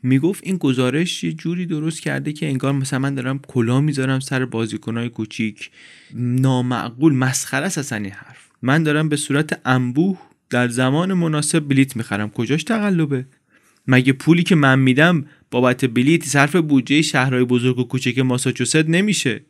می‌گفت 0.03 0.45
این 0.45 0.57
گزارش 0.57 1.25
یه 1.25 1.33
جوری 1.33 1.67
درست 1.67 2.01
کرده 2.01 2.33
که 2.33 2.47
انگار 2.47 2.73
مثلا 2.73 2.99
من 2.99 3.15
دارم 3.15 3.39
کلا 3.39 3.81
می‌ذارم 3.81 4.21
سر 4.21 4.45
بازیکنهای 4.45 5.09
کوچیک. 5.09 5.71
نامعقول 6.15 7.15
مسخره 7.15 7.67
است 7.67 7.79
اصلا 7.79 7.99
این 7.99 8.13
حرف. 8.13 8.46
من 8.67 8.83
دارم 8.83 9.09
به 9.09 9.17
صورت 9.17 9.61
انبوه 9.65 10.19
در 10.51 10.69
زمان 10.69 11.13
مناسب 11.13 11.69
بلیت 11.69 11.97
می‌خرم. 11.97 12.31
کجاش 12.31 12.65
تقلبه؟ 12.65 13.27
مگه 13.87 14.13
پولی 14.13 14.43
که 14.43 14.55
من 14.55 14.79
میدم 14.79 15.25
بابت 15.51 15.85
بلیت 15.85 16.25
صرف 16.25 16.57
بودجه 16.57 17.03
شهرهای 17.03 17.45
بزرگ 17.45 17.79
و 17.79 17.85
کوچک 17.85 18.19
ماساچوست 18.19 18.77
نمیشه؟ 18.77 19.41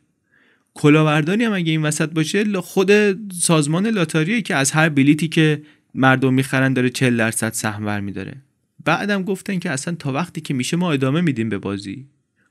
کلاوردانی 0.73 1.43
هم 1.43 1.53
اگه 1.53 1.71
این 1.71 1.81
وسط 1.81 2.09
باشه 2.09 2.61
خود 2.61 2.91
سازمان 3.33 3.87
لاتاریه 3.87 4.41
که 4.41 4.55
از 4.55 4.71
هر 4.71 4.89
بلیتی 4.89 5.27
که 5.27 5.61
مردم 5.95 6.33
می‌خرن 6.33 6.73
داره 6.73 6.89
40 6.89 7.17
درصد 7.17 7.53
سهم 7.53 7.85
ور 7.85 7.99
میداره. 7.99 8.33
بعدم 8.85 9.23
گفتن 9.23 9.59
که 9.59 9.71
اصلا 9.71 9.95
تا 9.95 10.11
وقتی 10.11 10.41
که 10.41 10.53
میشه 10.53 10.77
ما 10.77 10.91
ادامه 10.91 11.21
میدیم 11.21 11.49
به 11.49 11.57
بازی. 11.57 12.05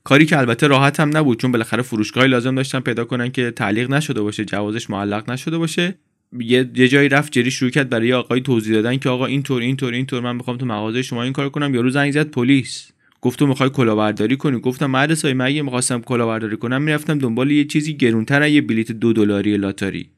کاری 0.05 0.27
که 0.27 0.39
البته 0.39 0.67
راحت 0.67 1.01
هم 1.01 1.17
نبود 1.17 1.41
چون 1.41 1.53
بالاخره 1.53 1.83
فروشگاهی 1.83 2.29
لازم 2.29 2.55
داشتن 2.55 2.81
پیدا 2.81 3.05
کنن 3.05 3.31
که 3.31 3.51
تعلیق 3.51 3.91
نشده 3.91 4.23
باشه 4.23 4.45
جوازش 4.45 4.91
معلق 4.91 5.31
نشده 5.31 5.59
باشه. 5.59 5.99
یه, 6.33 6.71
یه 6.75 6.89
جایی 6.89 7.09
رفت 7.09 7.33
جری 7.33 7.51
شروع 7.51 7.71
کرد 7.71 7.89
برای 7.89 8.13
آقای 8.13 8.41
توضیح 8.41 8.75
دادن 8.75 8.97
که 8.97 9.09
آقا 9.09 9.27
اینطور 9.27 9.63
اینطور 9.63 9.93
اینطور 9.93 10.21
من 10.21 10.37
می‌خوام 10.37 10.57
تو 10.57 10.67
مغازه 10.67 11.03
شما 11.03 11.23
این 11.23 11.33
کار 11.33 11.49
کنم. 11.49 11.75
یارو 11.75 11.91
زنگ 11.91 12.13
زد 12.13 12.31
پلیس. 12.31 12.91
گفت 13.21 13.39
تو 13.39 13.47
می‌خوای 13.47 13.71
کلاهبرداری 13.71 14.37
کنی؟ 14.37 14.61
گفتم 14.61 15.15
سای 15.15 15.33
من 15.33 15.45
اگه 15.45 15.63
می‌خواستم 15.63 16.01
کلاهبرداری 16.01 16.57
کنم 16.57 16.83
می‌رفتم 16.83 17.19
دنبال 17.19 17.51
یه 17.51 17.65
چیزی 17.65 17.95
گرونتر 17.95 18.49
یه 18.49 18.61
بلیت 18.61 18.93
دو 18.93 19.13
دلاری 19.13 19.57
لاتاری. 19.57 20.09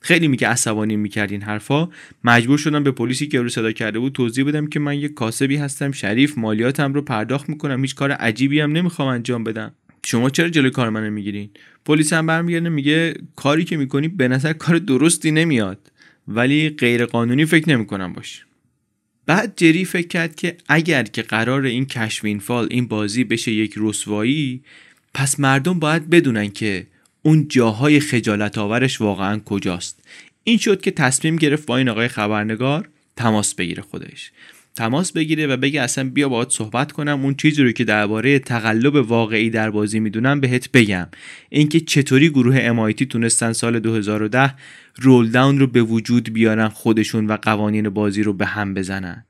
خیلی 0.00 0.28
میگه 0.28 0.48
عصبانی 0.48 0.96
می‌کرد 0.96 1.30
این 1.30 1.42
حرفا. 1.42 1.88
مجبور 2.24 2.58
شدم 2.58 2.82
به 2.84 2.90
پلیسی 2.90 3.26
که 3.26 3.40
رو 3.40 3.48
صدا 3.48 3.72
کرده 3.72 3.98
بود 3.98 4.12
توضیح 4.12 4.44
بدم 4.44 4.66
که 4.66 4.80
من 4.80 4.98
یه 4.98 5.08
کاسبی 5.08 5.56
هستم 5.56 5.92
شریف 5.92 6.38
مالیاتم 6.38 6.94
رو 6.94 7.02
پرداخت 7.02 7.48
می‌کنم. 7.48 7.80
هیچ 7.80 7.94
کار 7.94 8.12
عجیبی 8.12 8.60
هم 8.60 8.72
نمی‌خوام 8.72 9.08
انجام 9.08 9.44
بدم. 9.44 9.72
شما 10.04 10.30
چرا 10.30 10.48
جلوی 10.48 10.70
کار 10.70 10.90
منو 10.90 11.10
می‌گیرین؟ 11.10 11.50
پلیس 11.84 12.12
هم 12.12 12.26
برمیگرده 12.26 12.68
میگه 12.68 13.14
کاری 13.36 13.64
که 13.64 13.76
می‌کنی 13.76 14.08
به 14.08 14.28
نظر 14.28 14.52
کار 14.52 14.78
درستی 14.78 15.30
نمیاد 15.30 15.90
ولی 16.28 16.70
غیر 16.70 17.06
قانونی 17.06 17.44
فکر 17.44 17.68
نمی‌کنم 17.68 18.12
باش 18.12 18.44
بعد 19.26 19.52
جری 19.56 19.84
فکر 19.84 20.06
کرد 20.06 20.34
که 20.34 20.56
اگر 20.68 21.02
که 21.02 21.22
قرار 21.22 21.64
این 21.64 21.86
کشوین 21.86 22.38
فال 22.38 22.68
این 22.70 22.88
بازی 22.88 23.24
بشه 23.24 23.52
یک 23.52 23.74
رسوایی 23.76 24.62
پس 25.14 25.40
مردم 25.40 25.78
باید 25.78 26.10
بدونن 26.10 26.48
که 26.48 26.86
اون 27.22 27.48
جاهای 27.48 28.00
خجالت 28.00 28.58
آورش 28.58 29.00
واقعا 29.00 29.38
کجاست. 29.38 30.00
این 30.44 30.58
شد 30.58 30.80
که 30.80 30.90
تصمیم 30.90 31.36
گرفت 31.36 31.66
با 31.66 31.76
این 31.76 31.88
آقای 31.88 32.08
خبرنگار 32.08 32.88
تماس 33.16 33.54
بگیره 33.54 33.82
خودش. 33.82 34.32
تماس 34.76 35.12
بگیره 35.12 35.46
و 35.46 35.56
بگه 35.56 35.82
اصلا 35.82 36.10
بیا 36.10 36.28
باهات 36.28 36.52
صحبت 36.52 36.92
کنم. 36.92 37.24
اون 37.24 37.34
چیزی 37.34 37.62
رو 37.62 37.72
که 37.72 37.84
درباره 37.84 38.38
تقلب 38.38 38.94
واقعی 38.94 39.50
در 39.50 39.70
بازی 39.70 40.00
می‌دونم 40.00 40.40
بهت 40.40 40.72
بگم. 40.72 41.08
اینکه 41.50 41.80
چطوری 41.80 42.30
گروه 42.30 42.90
MIT 42.92 43.06
تونستن 43.06 43.52
سال 43.52 43.80
2010 43.80 44.54
رول 44.96 45.30
داون 45.30 45.58
رو 45.58 45.66
به 45.66 45.82
وجود 45.82 46.32
بیارن 46.32 46.68
خودشون 46.68 47.26
و 47.26 47.36
قوانین 47.42 47.88
بازی 47.88 48.22
رو 48.22 48.32
به 48.32 48.46
هم 48.46 48.74
بزنن. 48.74 49.24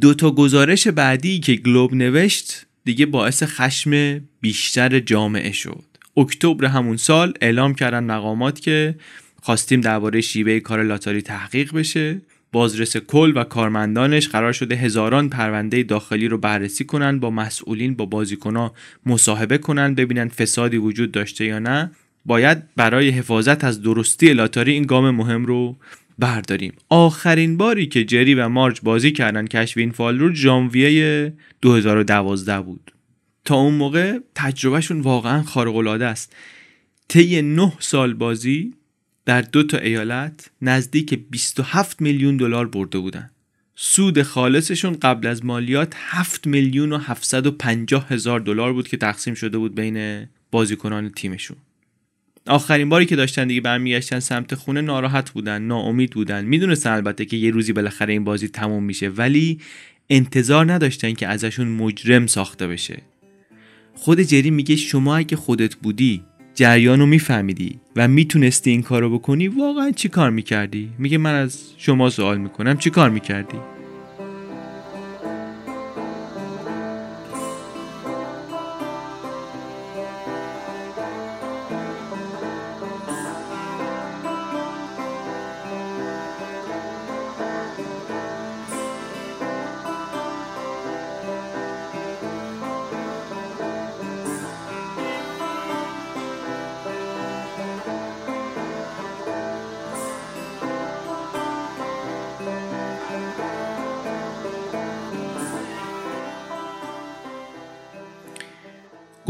دو 0.00 0.14
تا 0.14 0.30
گزارش 0.30 0.88
بعدی 0.88 1.40
که 1.40 1.54
گلوب 1.54 1.94
نوشت 1.94 2.66
دیگه 2.84 3.06
باعث 3.06 3.42
خشم 3.42 4.20
بیشتر 4.40 5.00
جامعه 5.00 5.52
شد. 5.52 5.84
اکتبر 6.16 6.64
همون 6.66 6.96
سال 6.96 7.34
اعلام 7.40 7.74
کردن 7.74 8.04
مقامات 8.04 8.60
که 8.60 8.94
خواستیم 9.42 9.80
درباره 9.80 10.20
شیوه 10.20 10.60
کار 10.60 10.82
لاتاری 10.82 11.22
تحقیق 11.22 11.74
بشه. 11.74 12.20
بازرس 12.52 12.96
کل 12.96 13.32
و 13.36 13.44
کارمندانش 13.44 14.28
قرار 14.28 14.52
شده 14.52 14.74
هزاران 14.74 15.28
پرونده 15.28 15.82
داخلی 15.82 16.28
رو 16.28 16.38
بررسی 16.38 16.84
کنن 16.84 17.20
با 17.20 17.30
مسئولین 17.30 17.94
با 17.94 18.06
بازیکنها 18.06 18.74
مصاحبه 19.06 19.58
کنن 19.58 19.94
ببینن 19.94 20.28
فسادی 20.28 20.76
وجود 20.76 21.12
داشته 21.12 21.44
یا 21.44 21.58
نه. 21.58 21.90
باید 22.24 22.62
برای 22.76 23.08
حفاظت 23.08 23.64
از 23.64 23.82
درستی 23.82 24.32
لاتاری 24.32 24.72
این 24.72 24.82
گام 24.82 25.10
مهم 25.10 25.46
رو 25.46 25.76
برداریم. 26.18 26.72
آخرین 26.88 27.56
باری 27.56 27.86
که 27.86 28.04
جری 28.04 28.34
و 28.34 28.48
مارج 28.48 28.80
بازی 28.82 29.12
کردن 29.12 29.46
کشف 29.46 29.78
این 29.78 29.90
فال 29.90 30.18
رو 30.18 30.34
ژانویه 30.34 31.32
2012 31.62 32.60
بود. 32.60 32.92
تا 33.44 33.54
اون 33.54 33.74
موقع 33.74 34.18
تجربهشون 34.34 35.00
واقعا 35.00 35.42
خارق 35.42 35.76
العاده 35.76 36.06
است. 36.06 36.36
طی 37.08 37.42
9 37.42 37.72
سال 37.78 38.14
بازی 38.14 38.74
در 39.30 39.40
دو 39.40 39.62
تا 39.62 39.78
ایالت 39.78 40.50
نزدیک 40.62 41.20
27 41.30 42.02
میلیون 42.02 42.36
دلار 42.36 42.68
برده 42.68 42.98
بودن. 42.98 43.30
سود 43.74 44.22
خالصشون 44.22 44.96
قبل 45.02 45.26
از 45.26 45.44
مالیات 45.44 45.92
7 45.96 46.46
میلیون 46.46 46.92
و 46.92 46.98
750 46.98 48.06
هزار 48.08 48.40
دلار 48.40 48.72
بود 48.72 48.88
که 48.88 48.96
تقسیم 48.96 49.34
شده 49.34 49.58
بود 49.58 49.74
بین 49.74 50.26
بازیکنان 50.50 51.08
تیمشون. 51.08 51.56
آخرین 52.46 52.88
باری 52.88 53.06
که 53.06 53.16
داشتن 53.16 53.46
دیگه 53.46 53.60
برمیگشتن 53.60 54.20
سمت 54.20 54.54
خونه 54.54 54.80
ناراحت 54.80 55.30
بودن 55.30 55.62
ناامید 55.62 56.10
بودن. 56.10 56.44
می‌دونستن 56.44 56.92
البته 56.92 57.24
که 57.24 57.36
یه 57.36 57.50
روزی 57.50 57.72
بالاخره 57.72 58.12
این 58.12 58.24
بازی 58.24 58.48
تموم 58.48 58.84
میشه 58.84 59.08
ولی 59.08 59.60
انتظار 60.10 60.72
نداشتن 60.72 61.12
که 61.12 61.26
ازشون 61.28 61.68
مجرم 61.68 62.26
ساخته 62.26 62.66
بشه. 62.66 63.02
خود 63.94 64.20
جری 64.20 64.50
میگه 64.50 64.76
شما 64.76 65.16
اگه 65.16 65.36
خودت 65.36 65.74
بودی 65.74 66.22
جریان 66.60 67.00
رو 67.00 67.06
میفهمیدی 67.06 67.80
و 67.96 68.08
می‌تونستی 68.08 68.70
این 68.70 68.82
کارو 68.82 69.18
بکنی 69.18 69.48
واقعا 69.48 69.90
چی 69.90 70.08
کار 70.08 70.30
می‌کردی؟ 70.30 70.90
میگه 70.98 71.18
من 71.18 71.34
از 71.34 71.72
شما 71.76 72.10
سوال 72.10 72.38
می‌کنم 72.38 72.76
چی 72.76 72.90
کار 72.90 73.10
می‌کردی؟ 73.10 73.56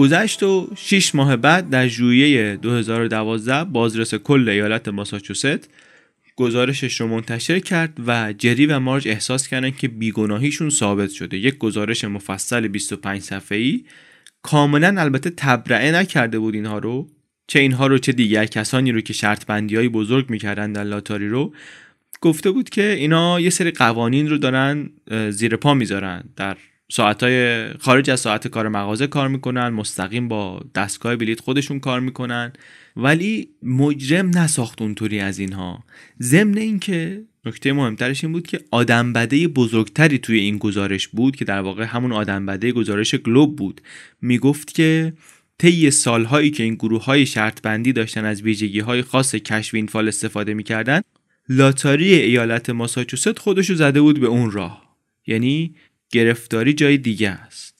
گذشت 0.01 0.43
و 0.43 0.69
6 0.77 1.15
ماه 1.15 1.37
بعد 1.37 1.71
در 1.71 1.89
ژوئیه 1.89 2.57
2012 2.57 3.65
بازرس 3.65 4.15
کل 4.15 4.49
ایالت 4.49 4.89
ماساچوست 4.89 5.71
گزارشش 6.37 7.01
رو 7.01 7.07
منتشر 7.07 7.59
کرد 7.59 7.93
و 8.07 8.33
جری 8.39 8.67
و 8.67 8.79
مارج 8.79 9.09
احساس 9.09 9.49
کردن 9.49 9.71
که 9.71 9.89
بیگناهیشون 9.89 10.71
ثابت 10.71 11.11
شده. 11.11 11.39
یک 11.39 11.59
گزارش 11.59 12.05
مفصل 12.05 12.69
25 12.69 13.23
صفحه‌ای 13.23 13.85
کاملا 14.43 15.01
البته 15.01 15.31
تبرئه 15.31 15.93
نکرده 15.93 16.39
بود 16.39 16.55
اینها 16.55 16.79
رو 16.79 17.09
چه 17.47 17.59
اینها 17.59 17.87
رو 17.87 17.99
چه 17.99 18.13
دیگر 18.13 18.47
کسانی 18.47 18.93
رو 18.93 19.01
که 19.01 19.13
شرط 19.13 19.47
بندی 19.47 19.77
های 19.77 19.89
بزرگ 19.89 20.31
می‌کردن 20.31 20.73
در 20.73 20.85
لاتاری 20.85 21.29
رو. 21.29 21.55
گفته 22.21 22.51
بود 22.51 22.71
که 22.71 22.93
اینا 22.93 23.41
یه 23.41 23.51
سری 23.51 23.71
قوانین 23.71 24.31
رو 24.31 24.39
دارن 24.39 24.91
زیر 25.31 25.57
پا 25.57 25.75
می‌ذارن 25.75 26.25
در 26.37 26.57
ساعتهای 26.93 27.69
خارج 27.73 28.11
از 28.11 28.21
ساعت 28.21 28.49
کار 28.49 28.69
مغازه 28.69 29.07
کار 29.07 29.29
می‌کنن 29.29 29.69
مستقیم 29.69 30.29
با 30.29 30.65
دستگاه 30.75 31.17
بلیت 31.17 31.41
خودشون 31.41 31.81
کار 31.81 32.01
می‌کنن. 32.01 32.53
ولی 32.97 33.49
مجرم 33.63 34.39
نساخت 34.39 34.83
اونطوری 34.83 35.21
از 35.21 35.39
اینها. 35.39 35.85
ضمن 36.23 36.59
اینکه 36.59 37.23
نکته 37.45 37.73
مهمترش 37.73 38.25
این 38.25 38.33
بود 38.33 38.47
که 38.47 38.61
آدم 38.71 39.13
بده 39.13 39.49
بزرگتری 39.49 40.19
توی 40.19 40.39
این 40.39 40.59
گزارش 40.59 41.09
بود 41.09 41.37
که 41.37 41.45
در 41.45 41.61
واقع 41.61 41.85
همون 41.85 42.13
آدم 42.13 42.47
بده 42.47 42.73
گزارش 42.73 43.15
گلوب 43.15 43.57
بود. 43.57 43.81
می‌گفت 44.23 44.75
که 44.75 45.13
طی 45.59 45.91
سالهایی 45.91 46.51
که 46.51 46.63
این 46.63 46.75
گروه 46.75 47.05
های 47.05 47.27
شرط 47.27 47.63
بندی 47.63 47.93
داشتن 47.93 48.25
از 48.25 48.43
ویژگی 48.43 48.81
های 48.81 49.03
خاص 49.03 49.35
کشف 49.35 49.75
این 49.75 49.87
فال 49.87 50.09
استفاده 50.09 50.55
می‌کردن 50.55 51.01
لاتاری 51.49 52.15
ایالت 52.15 52.71
ماساچوست 52.71 53.39
خودشو 53.39 53.75
زده 53.75 54.01
بود 54.01 54.21
به 54.21 54.27
اون 54.27 54.51
راه. 54.51 54.97
یعنی 55.27 55.75
گرفتاری 56.11 56.73
جای 56.73 56.99
دیگه 56.99 57.31
است. 57.31 57.71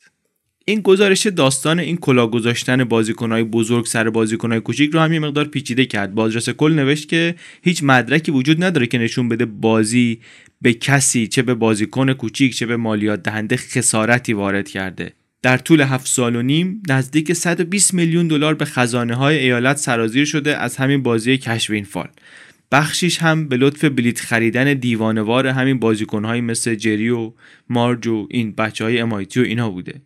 این 0.65 0.81
گزارش 0.81 1.27
داستان 1.27 1.79
این 1.79 1.97
کلا 1.97 2.27
گذاشتن 2.27 2.85
بازیکنهای 2.85 3.45
بزرگ 3.45 3.87
سر 3.87 4.11
بازیکنهای 4.11 4.61
کوچیک 4.61 4.91
رو 4.91 5.01
هم 5.01 5.13
یه 5.13 5.19
مقدار 5.19 5.45
پیچیده 5.45 5.85
کرد. 5.87 6.15
بازرس 6.15 6.49
کل 6.49 6.73
نوشت 6.73 7.09
که 7.09 7.35
هیچ 7.63 7.81
مدرکی 7.85 8.33
وجود 8.33 8.65
نداره 8.65 8.87
که 8.87 8.99
نشون 8.99 9.29
بده 9.29 9.45
بازی 9.45 10.21
به 10.63 10.73
کسی 10.73 11.27
چه 11.27 11.43
به 11.43 11.55
بازیکن 11.55 12.13
کوچیک 12.13 12.57
چه 12.57 12.67
به 12.67 12.77
مالیات 12.77 13.23
دهنده 13.23 13.57
خسارتی 13.57 14.33
وارد 14.33 14.69
کرده. 14.69 15.13
در 15.43 15.59
طول 15.59 15.81
هفت 15.81 16.07
سال 16.07 16.37
و 16.37 16.43
نیم 16.43 16.83
نزدیک 16.89 17.33
120 17.33 17.95
میلیون 17.95 18.29
دلار 18.29 18.55
به 18.55 18.65
خزانه 18.65 19.15
های 19.15 19.39
ایالت 19.39 19.77
سرازیر 19.77 20.25
شده 20.25 20.57
از 20.57 20.77
همین 20.77 21.03
بازی 21.03 21.39
کشوین 21.39 21.85
فال. 21.85 22.09
بخشیش 22.73 23.19
هم 23.19 23.49
به 23.49 23.57
لطف 23.57 23.85
بلیت 23.85 24.21
خریدن 24.21 24.75
دیوانوار 24.75 25.47
همین 25.47 25.79
بازیکنهایی 25.79 26.41
مثل 26.41 26.75
جری 26.75 27.11
و 27.11 27.33
مارج 27.69 28.07
و 28.07 28.27
این 28.31 28.53
بچه 28.53 28.85
های 28.85 28.99
امایتی 28.99 29.41
و 29.41 29.43
اینها 29.43 29.71
بوده. 29.71 30.01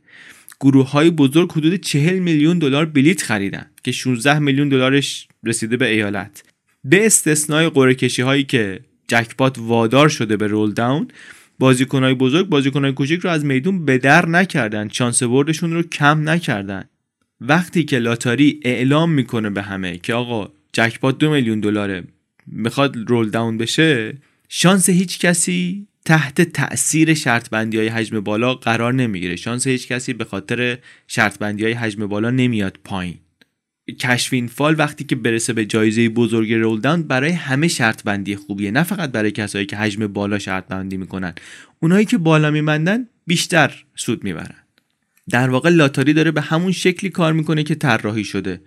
گروه 0.60 0.90
های 0.90 1.10
بزرگ 1.10 1.52
حدود 1.52 1.74
40 1.74 2.18
میلیون 2.18 2.58
دلار 2.58 2.84
بلیت 2.84 3.22
خریدن 3.22 3.66
که 3.82 3.92
16 3.92 4.38
میلیون 4.38 4.68
دلارش 4.68 5.28
رسیده 5.44 5.76
به 5.76 5.90
ایالت. 5.90 6.42
به 6.84 7.06
استثنای 7.06 7.68
قرعه 7.68 7.96
هایی 8.18 8.44
که 8.44 8.80
جکپات 9.08 9.58
وادار 9.58 10.08
شده 10.08 10.36
به 10.36 10.46
رول 10.46 10.72
داون 10.72 11.08
بازیکنهای 11.58 12.14
بزرگ 12.14 12.48
بازیکنهای 12.48 12.92
کوچیک 12.92 13.20
رو 13.20 13.30
از 13.30 13.44
میدون 13.44 13.84
به 13.84 13.98
در 13.98 14.28
نکردن 14.28 14.88
شانس 14.88 15.22
بردشون 15.22 15.72
رو 15.72 15.82
کم 15.82 16.28
نکردن. 16.28 16.84
وقتی 17.40 17.84
که 17.84 17.98
لاتاری 17.98 18.60
اعلام 18.62 19.10
می‌کنه 19.10 19.50
به 19.50 19.62
همه 19.62 19.98
که 19.98 20.14
آقا 20.14 20.48
جکپات 20.72 21.18
دو 21.18 21.30
میلیون 21.30 21.60
دلاره 21.60 22.04
می‌خواد 22.46 22.96
رول 22.96 23.30
داون 23.30 23.58
بشه 23.58 24.18
شانس 24.48 24.88
هیچ 24.88 25.18
کسی 25.18 25.86
تحت 26.04 26.42
تاثیر 26.42 27.14
شرط 27.14 27.48
بندی 27.48 27.78
های 27.78 27.88
حجم 27.88 28.20
بالا 28.20 28.54
قرار 28.54 28.94
نمی‌گیره. 28.94 29.36
شانس 29.36 29.66
هیچ 29.66 29.88
کسی 29.88 30.12
به 30.12 30.24
خاطر 30.24 30.78
شرط 31.08 31.38
بندی 31.38 31.64
های 31.64 31.72
حجم 31.72 32.06
بالا 32.06 32.30
نمیاد 32.30 32.78
پایین. 32.84 33.18
کشفین 34.00 34.46
فال 34.46 34.74
وقتی 34.78 35.04
که 35.04 35.16
برسه 35.16 35.52
به 35.52 35.64
جایزه 35.64 36.08
بزرگ 36.08 36.52
رولدان 36.52 37.02
برای 37.02 37.32
همه 37.32 37.68
شرط 37.68 38.02
بندی 38.02 38.36
خوبیه 38.36 38.70
نه 38.70 38.82
فقط 38.82 39.12
برای 39.12 39.30
کسایی 39.30 39.66
که 39.66 39.76
حجم 39.76 40.06
بالا 40.06 40.38
شرط 40.38 40.66
بندی 40.68 40.96
می‌کنن. 40.96 41.34
اونایی 41.80 42.04
که 42.04 42.18
بالا 42.18 42.50
میمندن 42.50 43.08
بیشتر 43.26 43.84
سود 43.96 44.24
می‌برن. 44.24 44.56
در 45.30 45.50
واقع 45.50 45.70
لاتاری 45.70 46.12
داره 46.12 46.30
به 46.30 46.40
همون 46.40 46.72
شکلی 46.72 47.10
کار 47.10 47.32
می‌کنه 47.32 47.62
که 47.62 47.74
طراحی 47.74 48.24
شده. 48.24 48.60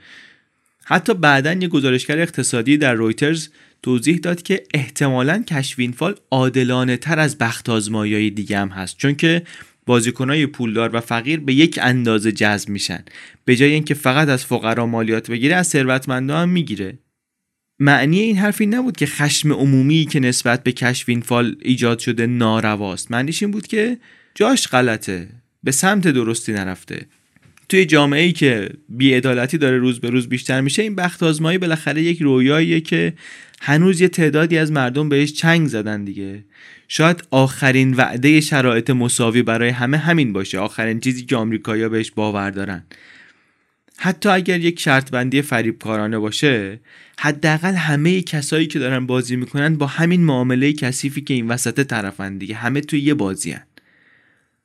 حتی 0.84 1.14
بعدا 1.14 1.54
یه 1.54 1.68
گزارشگر 1.68 2.20
اقتصادی 2.20 2.78
در 2.78 2.94
رویترز 2.94 3.50
توضیح 3.84 4.18
داد 4.18 4.42
که 4.42 4.64
احتمالا 4.74 5.44
کشفین 5.50 5.92
فال 5.92 6.16
عادلانه 6.32 6.98
تر 6.98 7.20
از 7.20 7.38
بخت 7.38 7.70
آزمایی 7.70 8.32
دیگه 8.32 8.60
هم 8.60 8.70
هست. 8.70 8.98
چون 8.98 9.16
که 9.16 9.44
بازیکنای 9.86 10.46
پولدار 10.46 10.96
و 10.96 11.00
فقیر 11.00 11.40
به 11.40 11.54
یک 11.54 11.80
اندازه 11.82 12.32
جذب 12.32 12.70
میشن. 12.70 13.04
به 13.46 13.56
جای 13.56 13.74
اینکه 13.74 13.94
فقط 13.94 14.28
از 14.28 14.46
فقرا 14.46 14.86
مالیات 14.86 15.32
بگیره 15.32 15.56
از 15.56 15.68
ثروتمندا 15.68 16.40
هم 16.40 16.50
می‌گیره. 16.50 16.98
معنی 17.80 18.20
این 18.20 18.38
حرف 18.38 18.62
این 18.62 18.74
نبود 18.74 18.98
که 18.98 19.06
خشم 19.06 19.54
عمومی 19.54 20.06
که 20.06 20.20
نسبت 20.20 20.64
به 20.64 20.72
کشف 20.72 21.20
فال 21.20 21.56
ایجاد 21.62 22.00
شده 22.00 22.28
نارواست. 22.28 23.12
معنیش 23.12 23.44
این 23.44 23.52
بود 23.52 23.68
که 23.68 23.98
جاش 24.36 24.68
غلطه. 24.68 25.28
به 25.64 25.72
سمت 25.72 26.08
درستی 26.08 26.54
نرفته. 26.54 27.06
توی 27.70 27.86
جامعه 27.86 28.22
ای 28.22 28.32
که 28.32 28.70
بیعدالتی 28.90 29.58
داره 29.58 29.78
روز 29.78 30.00
به 30.00 30.10
روز 30.10 30.28
بیشتر 30.28 30.62
میشه 30.62 30.82
این 30.82 30.96
بخت 30.96 31.24
آزمایی 31.24 31.58
بالاخره 31.58 32.04
یک 32.04 32.22
رویاییه 32.22 32.82
که 32.82 33.14
هنوز 33.62 34.02
یه 34.02 34.08
تعدادی 34.08 34.58
از 34.58 34.72
مردم 34.72 35.10
بهش 35.10 35.34
چنگ 35.34 35.68
زدن 35.68 36.04
دیگه. 36.04 36.44
شاید 36.88 37.24
آخرین 37.32 37.94
وعده 37.94 38.42
شرایط 38.42 38.90
مساوی 38.90 39.44
برای 39.44 39.70
همه 39.70 39.98
همین 39.98 40.34
باشه. 40.34 40.60
آخرین 40.60 41.00
چیزی 41.00 41.26
که 41.26 41.36
آمریکایی‌ها 41.36 41.90
بهش 41.90 42.12
باور 42.12 42.52
دارن. 42.52 42.84
حتی 43.98 44.30
اگر 44.30 44.60
یک 44.60 44.80
شرط 44.80 45.12
بندی 45.12 45.42
فریبکارانه 45.42 46.18
باشه 46.18 46.80
حداقل 47.20 47.74
همه 47.74 48.22
کسایی 48.22 48.68
که 48.68 48.80
دارن 48.80 49.06
بازی 49.06 49.36
می‌کنن 49.36 49.76
با 49.76 49.88
همین 49.88 50.22
معامله 50.22 50.74
کثیفی 50.74 51.22
که 51.22 51.34
این 51.34 51.48
وسط 51.48 51.84
طرفن 51.84 52.38
دیگه. 52.38 52.56
همه 52.56 52.82
توی 52.82 53.00
یه 53.00 53.14
بازی 53.14 53.52
هن. 53.52 53.64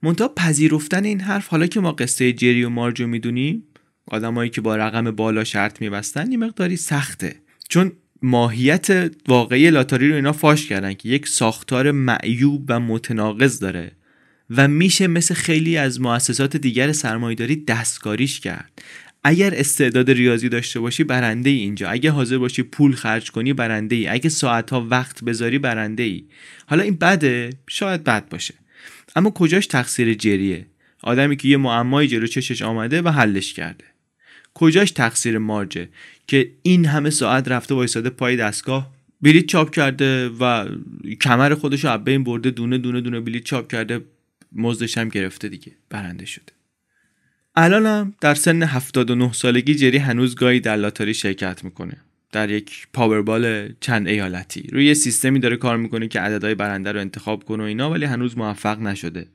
منتها 0.03 0.29
پذیرفتن 0.29 1.05
این 1.05 1.21
حرف 1.21 1.49
حالا 1.49 1.67
که 1.67 1.81
ما 1.81 1.93
قصه 1.93 2.33
جری 2.33 2.65
و 2.65 2.69
مارجو 2.69 3.07
می‌دونیم 3.07 3.63
آدمایی 4.07 4.51
که 4.51 4.61
با 4.61 4.77
رقم 4.77 5.11
بالا 5.11 5.45
شرط 5.45 5.81
میبستن 5.81 6.33
یه 6.33 6.39
مقداری 6.39 6.77
سخته. 6.77 7.35
چون 7.69 7.93
ماهیت 8.23 9.11
واقعی 9.29 9.71
لاتاری 9.71 10.09
رو 10.09 10.15
اینا 10.15 10.33
فاش 10.33 10.67
کردن 10.67 10.95
که 10.95 11.09
یک 11.09 11.29
ساختار 11.29 11.91
معیوب 11.91 12.65
و 12.69 12.81
متناقض 12.81 13.59
داره 13.59 13.93
و 14.51 14.69
میشه 14.69 15.07
مثل 15.07 15.35
خیلی 15.35 15.77
از 15.77 16.01
مؤسسات 16.01 16.57
دیگر 16.57 16.93
سرمایهداری 16.93 17.57
دستکاریش 17.57 18.41
کرد. 18.41 18.83
اگر 19.25 19.55
استعداد 19.57 20.11
ریاضی 20.11 20.49
داشته 20.49 20.81
باشی 20.81 21.05
برنده 21.05 21.51
ای 21.51 21.57
اینجا. 21.57 21.89
اگه 21.89 22.11
حاضر 22.11 22.39
باشی 22.39 22.63
پول 22.63 22.95
خرج 22.95 23.31
کنی 23.31 23.53
برنده 23.53 23.97
ای 23.97 24.09
اگه 24.09 24.31
ساعت 24.31 24.71
ها 24.71 24.87
وقت 24.91 25.25
بذاری 25.25 25.59
برنده 25.59 26.03
ای 26.03 26.25
حالا 26.67 26.83
این 26.83 26.97
بده 26.97 27.51
شاید 27.69 28.05
بد 28.05 28.29
باشه. 28.29 28.55
اما 29.17 29.31
کجاش 29.31 29.67
تقصیر 29.67 30.15
جریه؟ 30.15 30.67
آدمی 31.03 31.37
که 31.37 31.49
یه 31.49 31.57
معمایی 31.57 32.09
جلو 32.09 32.27
چشش 32.27 32.63
آمده 32.63 33.03
و 33.03 33.09
حلش 33.09 33.53
کرده. 33.55 33.85
کجاش 34.55 34.91
تقصیر 34.91 35.39
مارجه؟ 35.39 35.89
که 36.27 36.51
این 36.63 36.85
همه 36.85 37.11
ساعت 37.11 37.49
رفته 37.49 37.75
وایساده 37.75 38.11
پای 38.11 38.37
دستگاه 38.37 38.91
بلیت 39.23 39.47
چاپ 39.47 39.71
کرده 39.71 40.29
و 40.29 40.69
کمر 41.21 41.55
خودش 41.55 41.85
رو 41.85 41.99
بین 41.99 42.25
برده 42.25 42.51
دونه 42.51 42.79
دونه 42.79 43.01
دونه 43.01 43.21
بلیت 43.21 43.45
چاپ 43.45 43.73
کرده 43.73 44.01
مزدش 44.53 44.99
هم 44.99 45.09
گرفته 45.09 45.49
دیگه 45.49 45.73
برنده 45.91 46.25
شده. 46.25 46.53
الانم 47.55 48.15
در 48.21 48.35
سن 48.35 48.63
79 48.63 49.33
سالگی 49.33 49.75
جری 49.75 49.99
هنوز 49.99 50.35
گاهی 50.35 50.61
در 50.61 50.77
لاتاری 50.77 51.15
شرکت 51.15 51.65
می‌کنه. 51.65 51.97
در 52.33 52.51
یک 52.51 52.87
پاوربال 52.93 53.73
چند 53.81 54.09
ایالتی. 54.09 54.69
روی 54.73 54.95
سیستمی 54.95 55.39
داره 55.39 55.57
کار 55.57 55.77
می‌کنه 55.77 56.09
که 56.09 56.21
عددهای 56.21 56.55
برنده 56.55 56.93
رو 56.93 57.01
انتخاب 57.01 57.45
کنه 57.45 57.63
و 57.63 57.67
اینا 57.67 57.91
ولی 57.91 58.05
هنوز 58.05 58.39
موفق 58.39 58.81
نشده. 58.81 59.27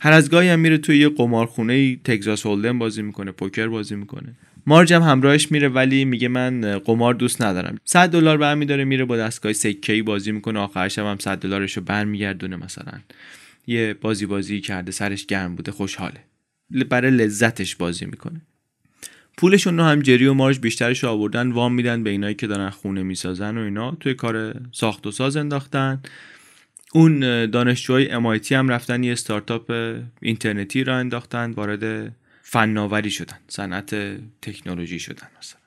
هر 0.00 0.12
از 0.12 0.30
گاهی 0.30 0.48
هم 0.48 0.60
میره 0.60 0.78
توی 0.78 0.98
یه 0.98 1.08
قمارخونه 1.08 1.96
تگزاس 1.96 2.46
هولدن 2.46 2.78
بازی 2.78 3.02
می‌کنه 3.02 3.32
پوکر 3.32 3.68
بازی 3.68 3.96
می‌کنه. 3.96 4.34
مارج 4.66 4.92
هم 4.92 5.02
همراهش 5.02 5.52
میره 5.52 5.68
ولی 5.68 6.04
میگه 6.04 6.28
من 6.28 6.78
قمار 6.78 7.14
دوست 7.14 7.42
ندارم. 7.42 7.78
100 7.84 8.10
دلار 8.10 8.36
برمیداره 8.36 8.84
میره 8.84 9.04
با 9.04 9.16
دستگاه 9.16 9.52
سکه 9.52 10.02
بازی 10.02 10.32
می‌کنه. 10.32 10.58
آخرش 10.58 10.98
هم 10.98 11.18
100 11.18 11.38
دلارش 11.38 11.76
رو 11.76 11.82
برمیگردونه 11.82 12.56
مثلا. 12.56 12.92
یه 13.66 13.94
بازی 14.00 14.26
بازی 14.26 14.60
کرده 14.60 14.92
سرش 14.92 15.26
گرم 15.26 15.56
بوده 15.56 15.72
خوشحاله. 15.72 16.20
برای 16.88 17.10
لذتش 17.10 17.76
بازی 17.76 18.06
می‌کنه. 18.06 18.40
پولشون 19.36 19.78
رو 19.78 19.84
هم 19.84 20.02
جری 20.02 20.26
و 20.26 20.34
مارج 20.34 20.58
بیشترش 20.58 21.04
آوردن 21.04 21.50
وام 21.50 21.74
میدن 21.74 22.02
به 22.02 22.10
اینایی 22.10 22.34
که 22.34 22.46
دارن 22.46 22.70
خونه 22.70 23.02
می‌سازن 23.02 23.58
و 23.58 23.60
اینا. 23.60 23.96
توی 24.00 24.14
کار 24.14 24.54
ساخت 24.72 25.06
و 25.06 25.10
ساز 25.10 25.36
انداختن. 25.36 26.02
اون 26.94 27.46
دانشجوهای 27.46 28.38
MIT 28.38 28.52
هم 28.52 28.68
رفتن 28.68 29.04
یه 29.04 29.12
استارتاپ 29.12 29.96
اینترنتی 30.22 30.84
را 30.84 30.96
انداختن 30.96 31.50
وارد 31.50 32.12
فناوری 32.42 33.10
شدن 33.10 33.36
صنعت 33.48 33.94
تکنولوژی 34.42 34.98
شدن 34.98 35.28
مثلا. 35.38 35.60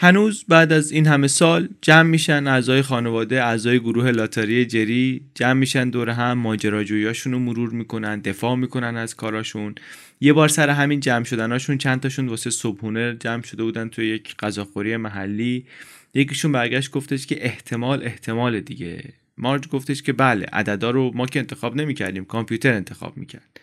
هنوز 0.00 0.44
بعد 0.48 0.72
از 0.72 0.92
این 0.92 1.06
همه 1.06 1.26
سال 1.26 1.68
جمع 1.82 2.02
میشن 2.02 2.46
اعضای 2.46 2.82
خانواده 2.82 3.42
اعضای 3.42 3.80
گروه 3.80 4.10
لاتاری 4.10 4.66
جری 4.66 5.20
جمع 5.34 5.52
میشن 5.52 5.90
دور 5.90 6.10
هم 6.10 6.38
ماجراجویاشون 6.38 7.32
رو 7.32 7.38
مرور 7.38 7.70
می‌کنن 7.70 8.20
دفاع 8.20 8.54
می‌کنن 8.54 8.96
از 8.96 9.16
کاراشون. 9.16 9.74
یه 10.20 10.32
بار 10.32 10.48
سر 10.48 10.70
همین 10.70 11.00
جمع 11.00 11.24
شدناشون 11.24 11.78
چند 11.78 12.00
تاشون 12.00 12.28
واسه 12.28 12.50
صبحونه 12.50 13.16
جمع 13.20 13.42
شده 13.42 13.62
بودن 13.62 13.88
توی 13.88 14.06
یک 14.06 14.36
غذاخوری 14.36 14.96
محلی. 14.96 15.66
یکیشون 16.14 16.52
برگشت 16.52 16.90
گفتش 16.90 17.26
که 17.26 17.44
احتمال 17.44 18.02
احتمال 18.04 18.60
دیگه. 18.60 19.04
مارج 19.38 19.68
گفتش 19.68 20.02
که 20.02 20.12
بله 20.12 20.46
عددا 20.52 20.90
رو 20.90 21.12
ما 21.14 21.26
که 21.26 21.38
انتخاب 21.38 21.76
نمی‌کردیم 21.76 22.24
کامپیوتر 22.24 22.72
انتخاب 22.72 23.16
می‌کرد. 23.16 23.60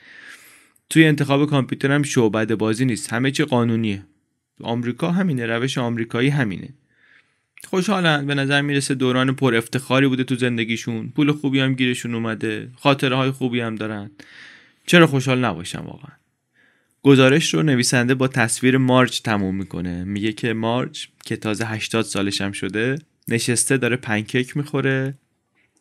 توی 0.89 1.05
انتخاب 1.05 1.49
کامپیوتر 1.49 1.91
هم 1.91 2.03
شعبد 2.03 2.53
بازی 2.53 2.85
نیست 2.85 3.13
همه 3.13 3.31
چی 3.31 3.43
قانونیه. 3.43 4.03
آمریکا 4.61 5.11
همینه 5.11 5.45
روش 5.45 5.77
آمریکایی 5.77 6.29
همینه. 6.29 6.69
خوشحالن 7.67 8.25
به 8.25 8.35
نظر 8.35 8.61
می‌رسه 8.61 8.95
دوران 8.95 9.35
پر 9.35 9.55
افتخاری 9.55 10.07
بوده 10.07 10.23
تو 10.23 10.35
زندگیشون. 10.35 11.09
پول 11.09 11.31
خوبی 11.31 11.59
هم 11.59 11.73
گیرشون 11.73 12.15
اومده 12.15 12.71
خاطره 12.75 13.15
های 13.15 13.31
خوبی 13.31 13.59
هم 13.59 13.75
دارن. 13.75 14.11
چرا 14.85 15.07
خوشحال 15.07 15.45
نباشم 15.45 15.83
واقعا؟ 15.85 16.11
گزارش 17.03 17.53
رو 17.53 17.63
نویسنده 17.63 18.15
با 18.15 18.27
تصویر 18.27 18.77
مارچ 18.77 19.21
تموم 19.21 19.55
می‌کنه. 19.55 20.03
میگه 20.03 20.31
که 20.31 20.53
مارچ 20.53 21.07
که 21.25 21.35
تازه 21.35 21.65
80 21.65 22.05
سالش 22.05 22.41
هم 22.41 22.51
شده 22.51 22.95
نشسته 23.27 23.77
داره 23.77 23.95
پنکیک 23.95 24.57
می‌خوره. 24.57 25.17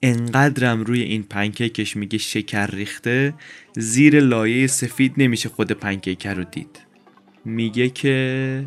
انقدرم 0.07 0.81
روی 0.81 1.03
این 1.03 1.23
پنکیکش 1.23 1.97
میگه 1.97 2.19
شکر 2.19 2.67
ریخته 2.67 3.35
زیر 3.77 4.21
لایه 4.21 4.67
سفید 4.67 5.15
نمیشه 5.17 5.49
خود 5.49 5.73
پنکیک 5.73 6.27
رو 6.27 6.45
دید. 6.45 6.81
میگه 7.45 7.89
که 7.89 8.67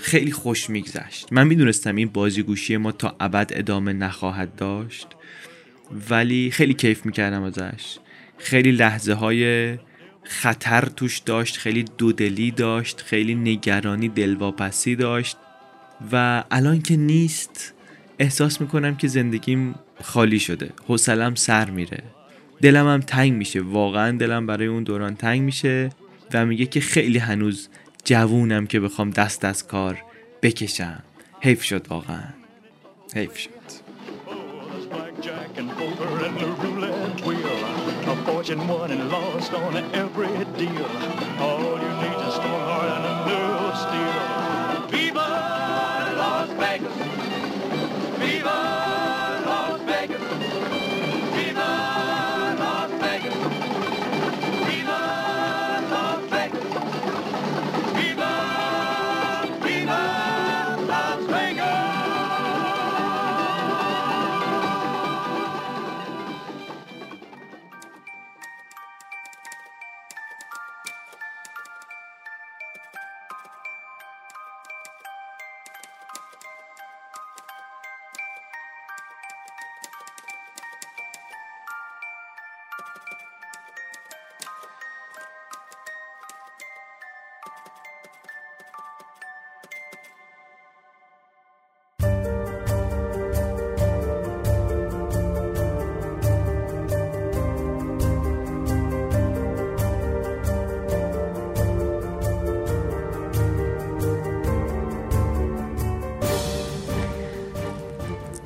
خیلی 0.00 0.32
خوش 0.32 0.70
میگذشت. 0.70 1.32
من 1.32 1.46
می‌دونستم 1.46 1.96
این 1.96 2.08
بازیگوشی 2.08 2.76
ما 2.76 2.92
تا 2.92 3.16
ابد 3.20 3.50
ادامه 3.54 3.92
نخواهد 3.92 4.56
داشت 4.56 5.06
ولی 6.10 6.50
خیلی 6.50 6.74
کیف 6.74 7.06
می‌کردم 7.06 7.42
ازش. 7.42 7.98
خیلی 8.38 8.72
لحظه 8.72 9.12
های 9.12 9.78
خطر 10.22 10.84
توش 10.96 11.18
داشت 11.18 11.56
خیلی 11.56 11.84
دودلی 11.98 12.50
داشت 12.50 13.00
خیلی 13.00 13.34
نگرانی 13.34 14.08
دلواپسی 14.08 14.96
داشت 14.96 15.36
و 16.12 16.44
الان 16.50 16.82
که 16.82 16.96
نیست 16.96 17.74
احساس 18.18 18.60
می‌کنم 18.60 18.96
که 18.96 19.08
زندگیم 19.08 19.74
خالی 20.02 20.38
شده. 20.38 20.70
حوصلم 20.88 21.34
سر 21.34 21.70
میره. 21.70 22.02
دلم 22.62 22.86
هم 22.86 23.00
تنگ 23.00 23.32
میشه. 23.32 23.60
واقعا 23.60 24.16
دلم 24.16 24.46
برای 24.46 24.66
اون 24.66 24.82
دوران 24.82 25.16
تنگ 25.16 25.42
میشه 25.42 25.90
و 26.34 26.46
میگه 26.46 26.66
که 26.66 26.80
خیلی 26.80 27.18
هنوز 27.18 27.68
جوونم 28.04 28.66
که 28.66 28.80
بخوام 28.80 29.10
دست 29.10 29.44
از 29.44 29.66
کار 29.66 30.02
بکشم. 30.42 31.02
حیف 31.40 31.62
شد 31.62 31.86
واقعا. 31.88 32.24
حیف 33.14 33.38
شد. 33.38 33.50
Vegas. 40.58 41.95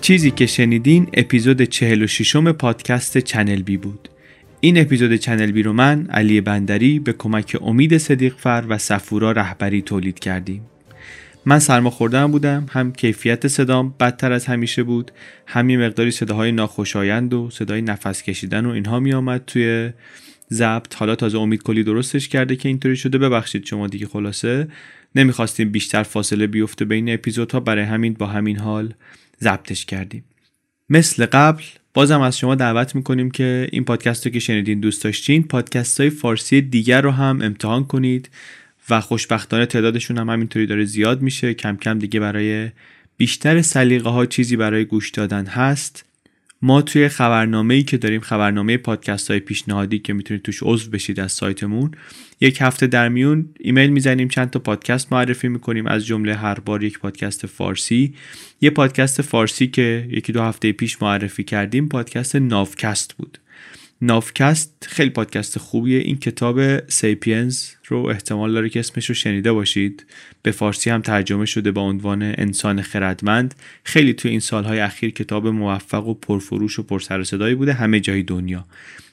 چیزی 0.01 0.31
که 0.31 0.47
شنیدین 0.47 1.09
اپیزود 1.14 1.62
46م 1.62 2.53
پادکست 2.52 3.18
چنل 3.18 3.62
بی 3.62 3.77
بود. 3.77 4.09
این 4.60 4.81
اپیزود 4.81 5.14
چنل 5.14 5.51
بی 5.51 5.62
رو 5.62 5.72
من 5.72 6.06
علی 6.06 6.40
بندری 6.40 6.98
به 6.98 7.12
کمک 7.12 7.56
امید 7.62 7.98
صدیق‌فر 7.99 8.65
و 8.68 8.78
صفورا 8.78 9.32
رهبری 9.32 9.82
تولید 9.82 10.18
کردیم. 10.18 10.62
من 11.47 11.59
سرما 11.59 11.90
خوردم 11.90 12.32
بودم 12.32 12.66
هم 12.70 12.93
کیفیت 12.93 13.48
صدام 13.48 13.94
بدتر 14.01 14.32
از 14.32 14.47
همیشه 14.47 14.82
بود 14.82 15.10
هم 15.47 15.70
یه 15.70 15.78
مقداری 15.78 16.10
صداهای 16.10 16.52
ناخوشایند 16.52 17.35
و 17.35 17.51
صدای 17.51 17.82
نفس 17.82 18.22
کشیدن 18.22 18.66
و 18.66 18.70
اینها 18.70 19.01
می 19.01 19.12
آمد 19.12 19.43
توی 19.47 19.90
ضبط. 20.52 20.94
حالا 20.94 21.14
تازه 21.14 21.39
امید 21.39 21.62
کلی 21.62 21.85
درستش 21.85 22.28
کرده 22.28 22.56
که 22.56 22.68
اینطوری 22.68 22.97
شده. 22.97 23.18
ببخشید 23.18 23.66
شما 23.66 23.86
دیگه 23.86 24.06
خلاصه. 24.06 24.68
نمی‌خواستیم 25.14 25.70
بیشتر 25.70 26.02
فاصله 26.02 26.47
بیفته 26.47 26.85
بین 26.85 27.14
اپیزودها. 27.14 27.60
برای 27.60 27.85
همین 27.85 28.12
با 28.12 28.27
همین 28.27 28.59
حال 28.59 28.94
ضبطش 29.43 29.85
کردیم. 29.85 30.25
مثل 30.89 31.27
قبل 31.27 31.62
بازم 31.95 32.21
از 32.21 32.39
شما 32.39 32.55
دعوت 32.55 32.95
می‌کنیم 32.95 33.31
که 33.31 33.69
این 33.73 33.85
پادکست 33.85 34.27
رو 34.27 34.33
که 34.33 34.39
شنیدین 34.39 34.81
دوست 34.81 35.05
داشتین 35.05 35.43
پادکست 35.43 36.01
های 36.01 36.11
فارسی 36.11 36.61
دیگر 36.61 37.01
رو 37.01 37.11
هم 37.11 37.43
امتحان 37.43 37.85
کنید 37.85 38.31
و 38.91 39.01
خوشبختانه 39.01 39.67
تعدادشون 39.67 40.19
هم 40.19 40.31
همینطوری 40.31 40.67
داره 40.67 40.85
زیاد 40.85 41.23
میشه. 41.23 41.55
کم 41.55 41.77
کم 41.77 41.99
دیگه 41.99 42.21
برای 42.21 42.71
بیشتر 43.17 43.62
سلیقه 43.62 44.11
ها 44.11 44.27
چیزی 44.27 44.57
برای 44.57 44.85
گوش 44.85 45.11
دادن 45.11 45.47
هست. 45.47 46.05
ما 46.62 46.82
توی 46.82 47.09
خبرنامه 47.09 47.74
ای 47.74 47.82
که 47.82 47.97
داریم 47.97 48.20
خبرنامه 48.20 48.77
پادکست 48.77 49.31
های 49.31 49.41
پیشنهادی 49.41 49.99
که 49.99 50.12
می‌تونید 50.12 50.43
توش 50.43 50.59
عضو 50.62 50.91
بشید 50.91 51.20
از 51.20 51.32
سایتمون 51.32 51.91
یک 52.41 52.59
هفته 52.61 52.87
در 52.87 53.09
میون 53.09 53.49
ایمیل 53.61 53.91
می‌زنیم 53.91 54.28
چند 54.28 54.51
تا 54.51 54.59
پادکست 54.59 55.12
معرفی 55.12 55.49
می‌کنیم 55.49 55.87
از 55.87 56.07
جمله 56.07 56.35
هر 56.35 56.61
بار 56.61 56.85
یک 56.85 56.99
پادکست 56.99 57.47
فارسی. 57.47 58.15
یه 58.61 58.70
پادکست 58.70 59.23
فارسی 59.23 59.66
که 59.66 60.09
یکی 60.11 60.32
دو 60.32 60.43
هفته 60.43 60.73
پیش 60.73 61.03
معرفی 61.03 61.45
کردیم 61.45 61.89
پادکست 61.89 62.37
نافکست 62.37 63.15
بود. 63.15 63.39
نافکست 64.02 64.86
خیلی 64.90 65.10
پادکست 65.10 65.59
خوبیه. 65.59 65.98
این 65.98 66.18
کتاب 66.18 66.89
Sapiens 66.89 67.69
رو 67.86 68.06
احتمال 68.06 68.52
داره 68.52 68.68
که 68.68 68.81
اسمش 68.81 69.06
رو 69.06 69.14
شنیده 69.14 69.52
باشید. 69.52 70.06
به 70.43 70.51
فارسی 70.51 70.90
هم 70.90 71.01
ترجمه 71.01 71.47
شده 71.47 71.72
با 71.72 71.82
عنوان 71.82 72.22
انسان 72.22 72.82
خردمند. 72.82 73.55
خیلی 73.85 74.14
توی 74.14 74.31
این 74.31 74.40
سالهای 74.40 74.81
اخیر 74.81 75.10
کتاب 75.10 75.47
موفق 75.47 76.06
و 76.06 76.14
پرفروش 76.14 76.78
و 76.78 76.82
پرسروصدایی 76.82 77.55
بوده. 77.55 77.72
همه 77.72 78.01
جای 78.01 78.22
دنیا. 78.22 78.64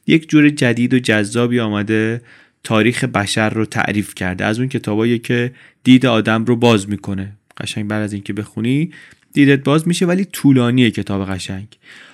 یک 0.07 0.29
جور 0.29 0.49
جدید 0.49 0.93
و 0.93 0.99
جذابی 0.99 1.59
آمده. 1.59 2.21
تاریخ 2.63 3.03
بشر 3.03 3.49
رو 3.49 3.65
تعریف 3.65 4.15
کرده. 4.15 4.45
از 4.45 4.59
اون 4.59 4.69
کتابایی 4.69 5.19
که 5.19 5.51
دید 5.83 6.05
آدم 6.05 6.45
رو 6.45 6.55
باز 6.55 6.89
می‌کنه. 6.89 7.33
قشنگ 7.57 7.87
بعد 7.87 8.03
از 8.03 8.13
اینکه 8.13 8.33
بخونی 8.33 8.91
دیدت 9.33 9.63
باز 9.63 9.87
میشه 9.87 10.05
ولی 10.05 10.25
طولانیه 10.25 10.91
کتاب 10.91 11.29
قشنگ. 11.29 11.67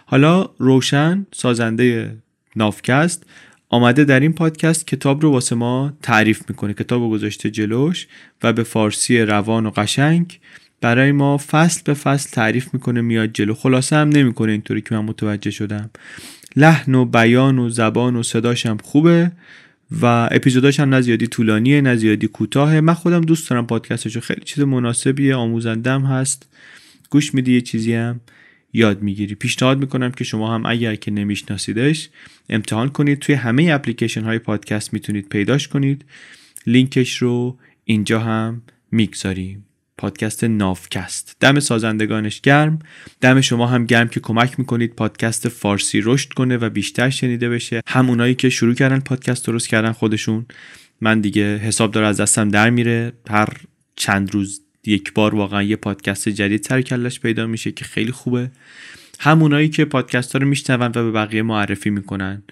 حالا 0.05 0.49
روشن 0.57 1.25
سازنده 1.31 2.17
نافکست 2.55 3.23
آمده 3.69 4.03
در 4.03 4.19
این 4.19 4.33
پادکست 4.33 4.87
کتاب 4.87 5.21
رو 5.21 5.31
واسه 5.31 5.55
ما 5.55 5.93
تعریف 6.01 6.41
می‌کنه. 6.49 6.73
کتاب 6.73 7.01
رو 7.01 7.09
گذاشته 7.09 7.49
جلوش 7.49 8.07
و 8.43 8.53
به 8.53 8.63
فارسی 8.63 9.19
روان 9.19 9.65
و 9.65 9.69
قشنگ. 9.69 10.39
برای 10.81 11.11
ما 11.11 11.37
فصل 11.37 11.81
به 11.85 11.93
فصل 11.93 12.29
تعریف 12.29 12.73
می‌کنه 12.73 13.01
میاد 13.01 13.29
جلو. 13.33 13.53
خلاصه 13.53 13.95
هم 13.95 14.09
نمی‌کنه 14.09 14.51
اینطوری 14.51 14.81
که 14.81 14.95
من 14.95 15.05
متوجه 15.05 15.51
شدم. 15.51 15.89
لحن 16.55 16.95
و 16.95 17.05
بیان 17.05 17.59
و 17.59 17.69
زبان 17.69 18.15
و 18.15 18.23
صداش 18.23 18.65
هم 18.65 18.77
خوبه 18.83 19.31
و 20.01 20.29
اپیزوداش 20.31 20.79
هم 20.79 20.95
نه 20.95 21.17
طولانیه 21.17 21.81
نه 21.81 22.15
کوتاهه. 22.15 22.81
من 22.81 22.93
خودم 22.93 23.21
دوست 23.21 23.49
دارم 23.49 23.67
پادکستشو. 23.67 24.19
خیلی 24.19 24.41
چیز 24.45 24.63
مناسبیه 24.63 25.35
آموزندم 25.35 26.05
هست. 26.05 26.49
گوش 27.09 27.33
میدی 27.33 27.53
یه 27.53 27.61
چیزی 27.61 27.93
هم. 27.93 28.19
یاد 28.73 29.01
می‌گیری. 29.01 29.35
پیشنهاد 29.35 29.79
می‌کنم 29.79 30.11
که 30.11 30.23
شما 30.23 30.55
هم 30.55 30.65
اگر 30.65 30.95
که 30.95 31.11
نمیشناسیدش 31.11 32.09
امتحان 32.49 32.89
کنید. 32.89 33.19
توی 33.19 33.35
همه 33.35 33.71
اپلیکیشن 33.71 34.23
های 34.23 34.39
پادکست 34.39 34.93
می‌تونید 34.93 35.29
پیداش 35.29 35.67
کنید. 35.67 36.05
لینکش 36.67 37.17
رو 37.17 37.57
اینجا 37.83 38.19
هم 38.19 38.61
می‌گذاریم. 38.91 39.65
پادکست 39.97 40.43
نافکست. 40.43 41.37
دم 41.39 41.59
سازندگانش 41.59 42.41
گرم. 42.41 42.79
دم 43.21 43.41
شما 43.41 43.67
هم 43.67 43.85
گرم 43.85 44.07
که 44.07 44.19
کمک 44.19 44.59
می‌کنید 44.59 44.95
پادکست 44.95 45.49
فارسی 45.49 46.01
رشد 46.03 46.29
کنه 46.29 46.57
و 46.57 46.69
بیشتر 46.69 47.09
شنیده 47.09 47.49
بشه. 47.49 47.81
همونایی 47.87 48.35
که 48.35 48.49
شروع 48.49 48.73
کردن 48.73 48.99
پادکست 48.99 49.47
درست 49.47 49.67
کردن 49.67 49.91
خودشون. 49.91 50.45
من 51.01 51.21
دیگه 51.21 51.57
حساب 51.57 51.91
داره 51.91 52.07
از 52.07 52.19
دستم 52.19 52.49
در 52.49 52.69
میره. 52.69 53.13
هر 53.29 53.49
چند 53.95 54.33
روز 54.33 54.61
یک 54.85 55.13
بار 55.13 55.35
واقعا 55.35 55.63
یه 55.63 55.75
پادکست 55.75 56.29
جدید 56.29 56.63
سر 56.63 56.81
کلش 56.81 57.19
پیدا 57.19 57.47
میشه 57.47 57.71
که 57.71 57.85
خیلی 57.85 58.11
خوبه. 58.11 58.51
همونایی 59.19 59.69
که 59.69 59.85
پادکست 59.85 60.33
ها 60.33 60.39
رو 60.39 60.47
میشنون 60.47 60.81
و 60.81 60.89
به 60.89 61.11
بقیه 61.11 61.41
معرفی 61.41 61.89
می‌کنن. 61.89 62.43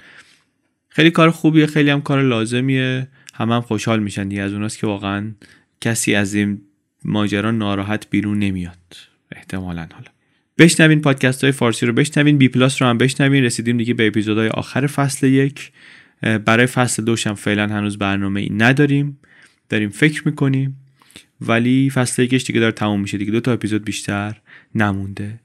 خیلی 0.90 1.12
کار 1.12 1.32
خوبیه 1.32 1.66
خیلی 1.66 1.90
هم 1.90 2.02
کار 2.02 2.22
لازمیه. 2.22 3.08
هم 3.34 3.52
هم 3.52 3.62
خوشحال 3.62 4.00
میشن 4.00 4.28
دیگه 4.28 4.42
از 4.42 4.54
اوناست 4.54 4.78
که 4.78 4.88
واقعا 4.88 5.32
کسی 5.82 6.16
از 6.16 6.34
این 6.34 6.62
ماجرا 7.06 7.52
ناراحت 7.52 8.10
بیرون 8.10 8.40
نمیاد. 8.40 8.78
احتمالا 9.32 9.88
حالا. 9.94 10.08
بشنوین 10.58 11.02
پادکست 11.02 11.44
های 11.44 11.52
فارسی 11.52 11.86
رو 11.86 11.94
بشنوین 11.94 12.38
بی 12.38 12.48
پلاس 12.48 12.82
رو 12.82 12.88
هم 12.88 12.98
بشنوین. 12.98 13.44
رسیدیم 13.44 13.78
دیگه 13.78 13.94
به 13.94 14.08
اپیزودهای 14.08 14.50
آخر 14.50 14.88
فصل 14.88 15.28
یک. 15.28 15.72
برای 16.22 16.66
فصل 16.66 17.04
دوش 17.04 17.28
هم 17.28 17.36
فعلا 17.36 17.68
هنوز 17.68 17.98
برنامه 17.98 18.42
ای 18.42 18.50
نداریم. 18.50 19.20
داریم 19.70 19.90
فکر 19.90 20.22
می‌کنیم. 20.26 20.78
ولی 21.42 21.90
فصل 21.90 22.22
یکش 22.22 22.44
دیگه 22.44 22.60
داره 22.60 22.72
تموم 22.72 23.02
میشه 23.02 23.18
دیگه. 23.18 23.32
دو 23.32 23.40
تا 23.40 23.52
اپیزود 23.52 23.86
بیشتر 23.86 24.42
نمونده. 24.76 25.40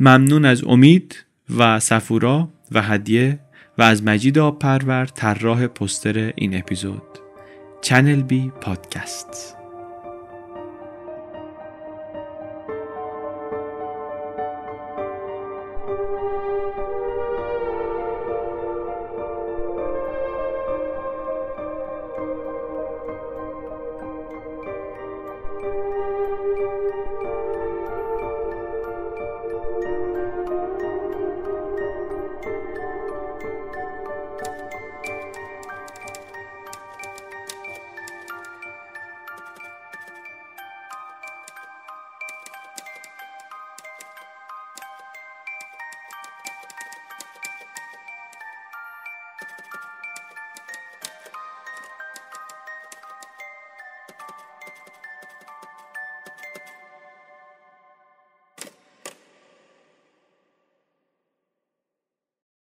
ممنون 0.00 0.44
از 0.44 0.64
امید 0.64 1.24
و 1.58 1.80
سفورا 1.80 2.48
و 2.72 2.82
هدیه 2.82 3.38
و 3.78 3.82
از 3.82 4.02
مجید 4.02 4.38
آب 4.38 4.58
پرور 4.58 5.06
طراح 5.06 5.66
پستر 5.66 6.32
این 6.36 6.58
اپیزود. 6.58 7.02
چنل 7.82 8.22
بی 8.22 8.52
پادکست. 8.60 9.57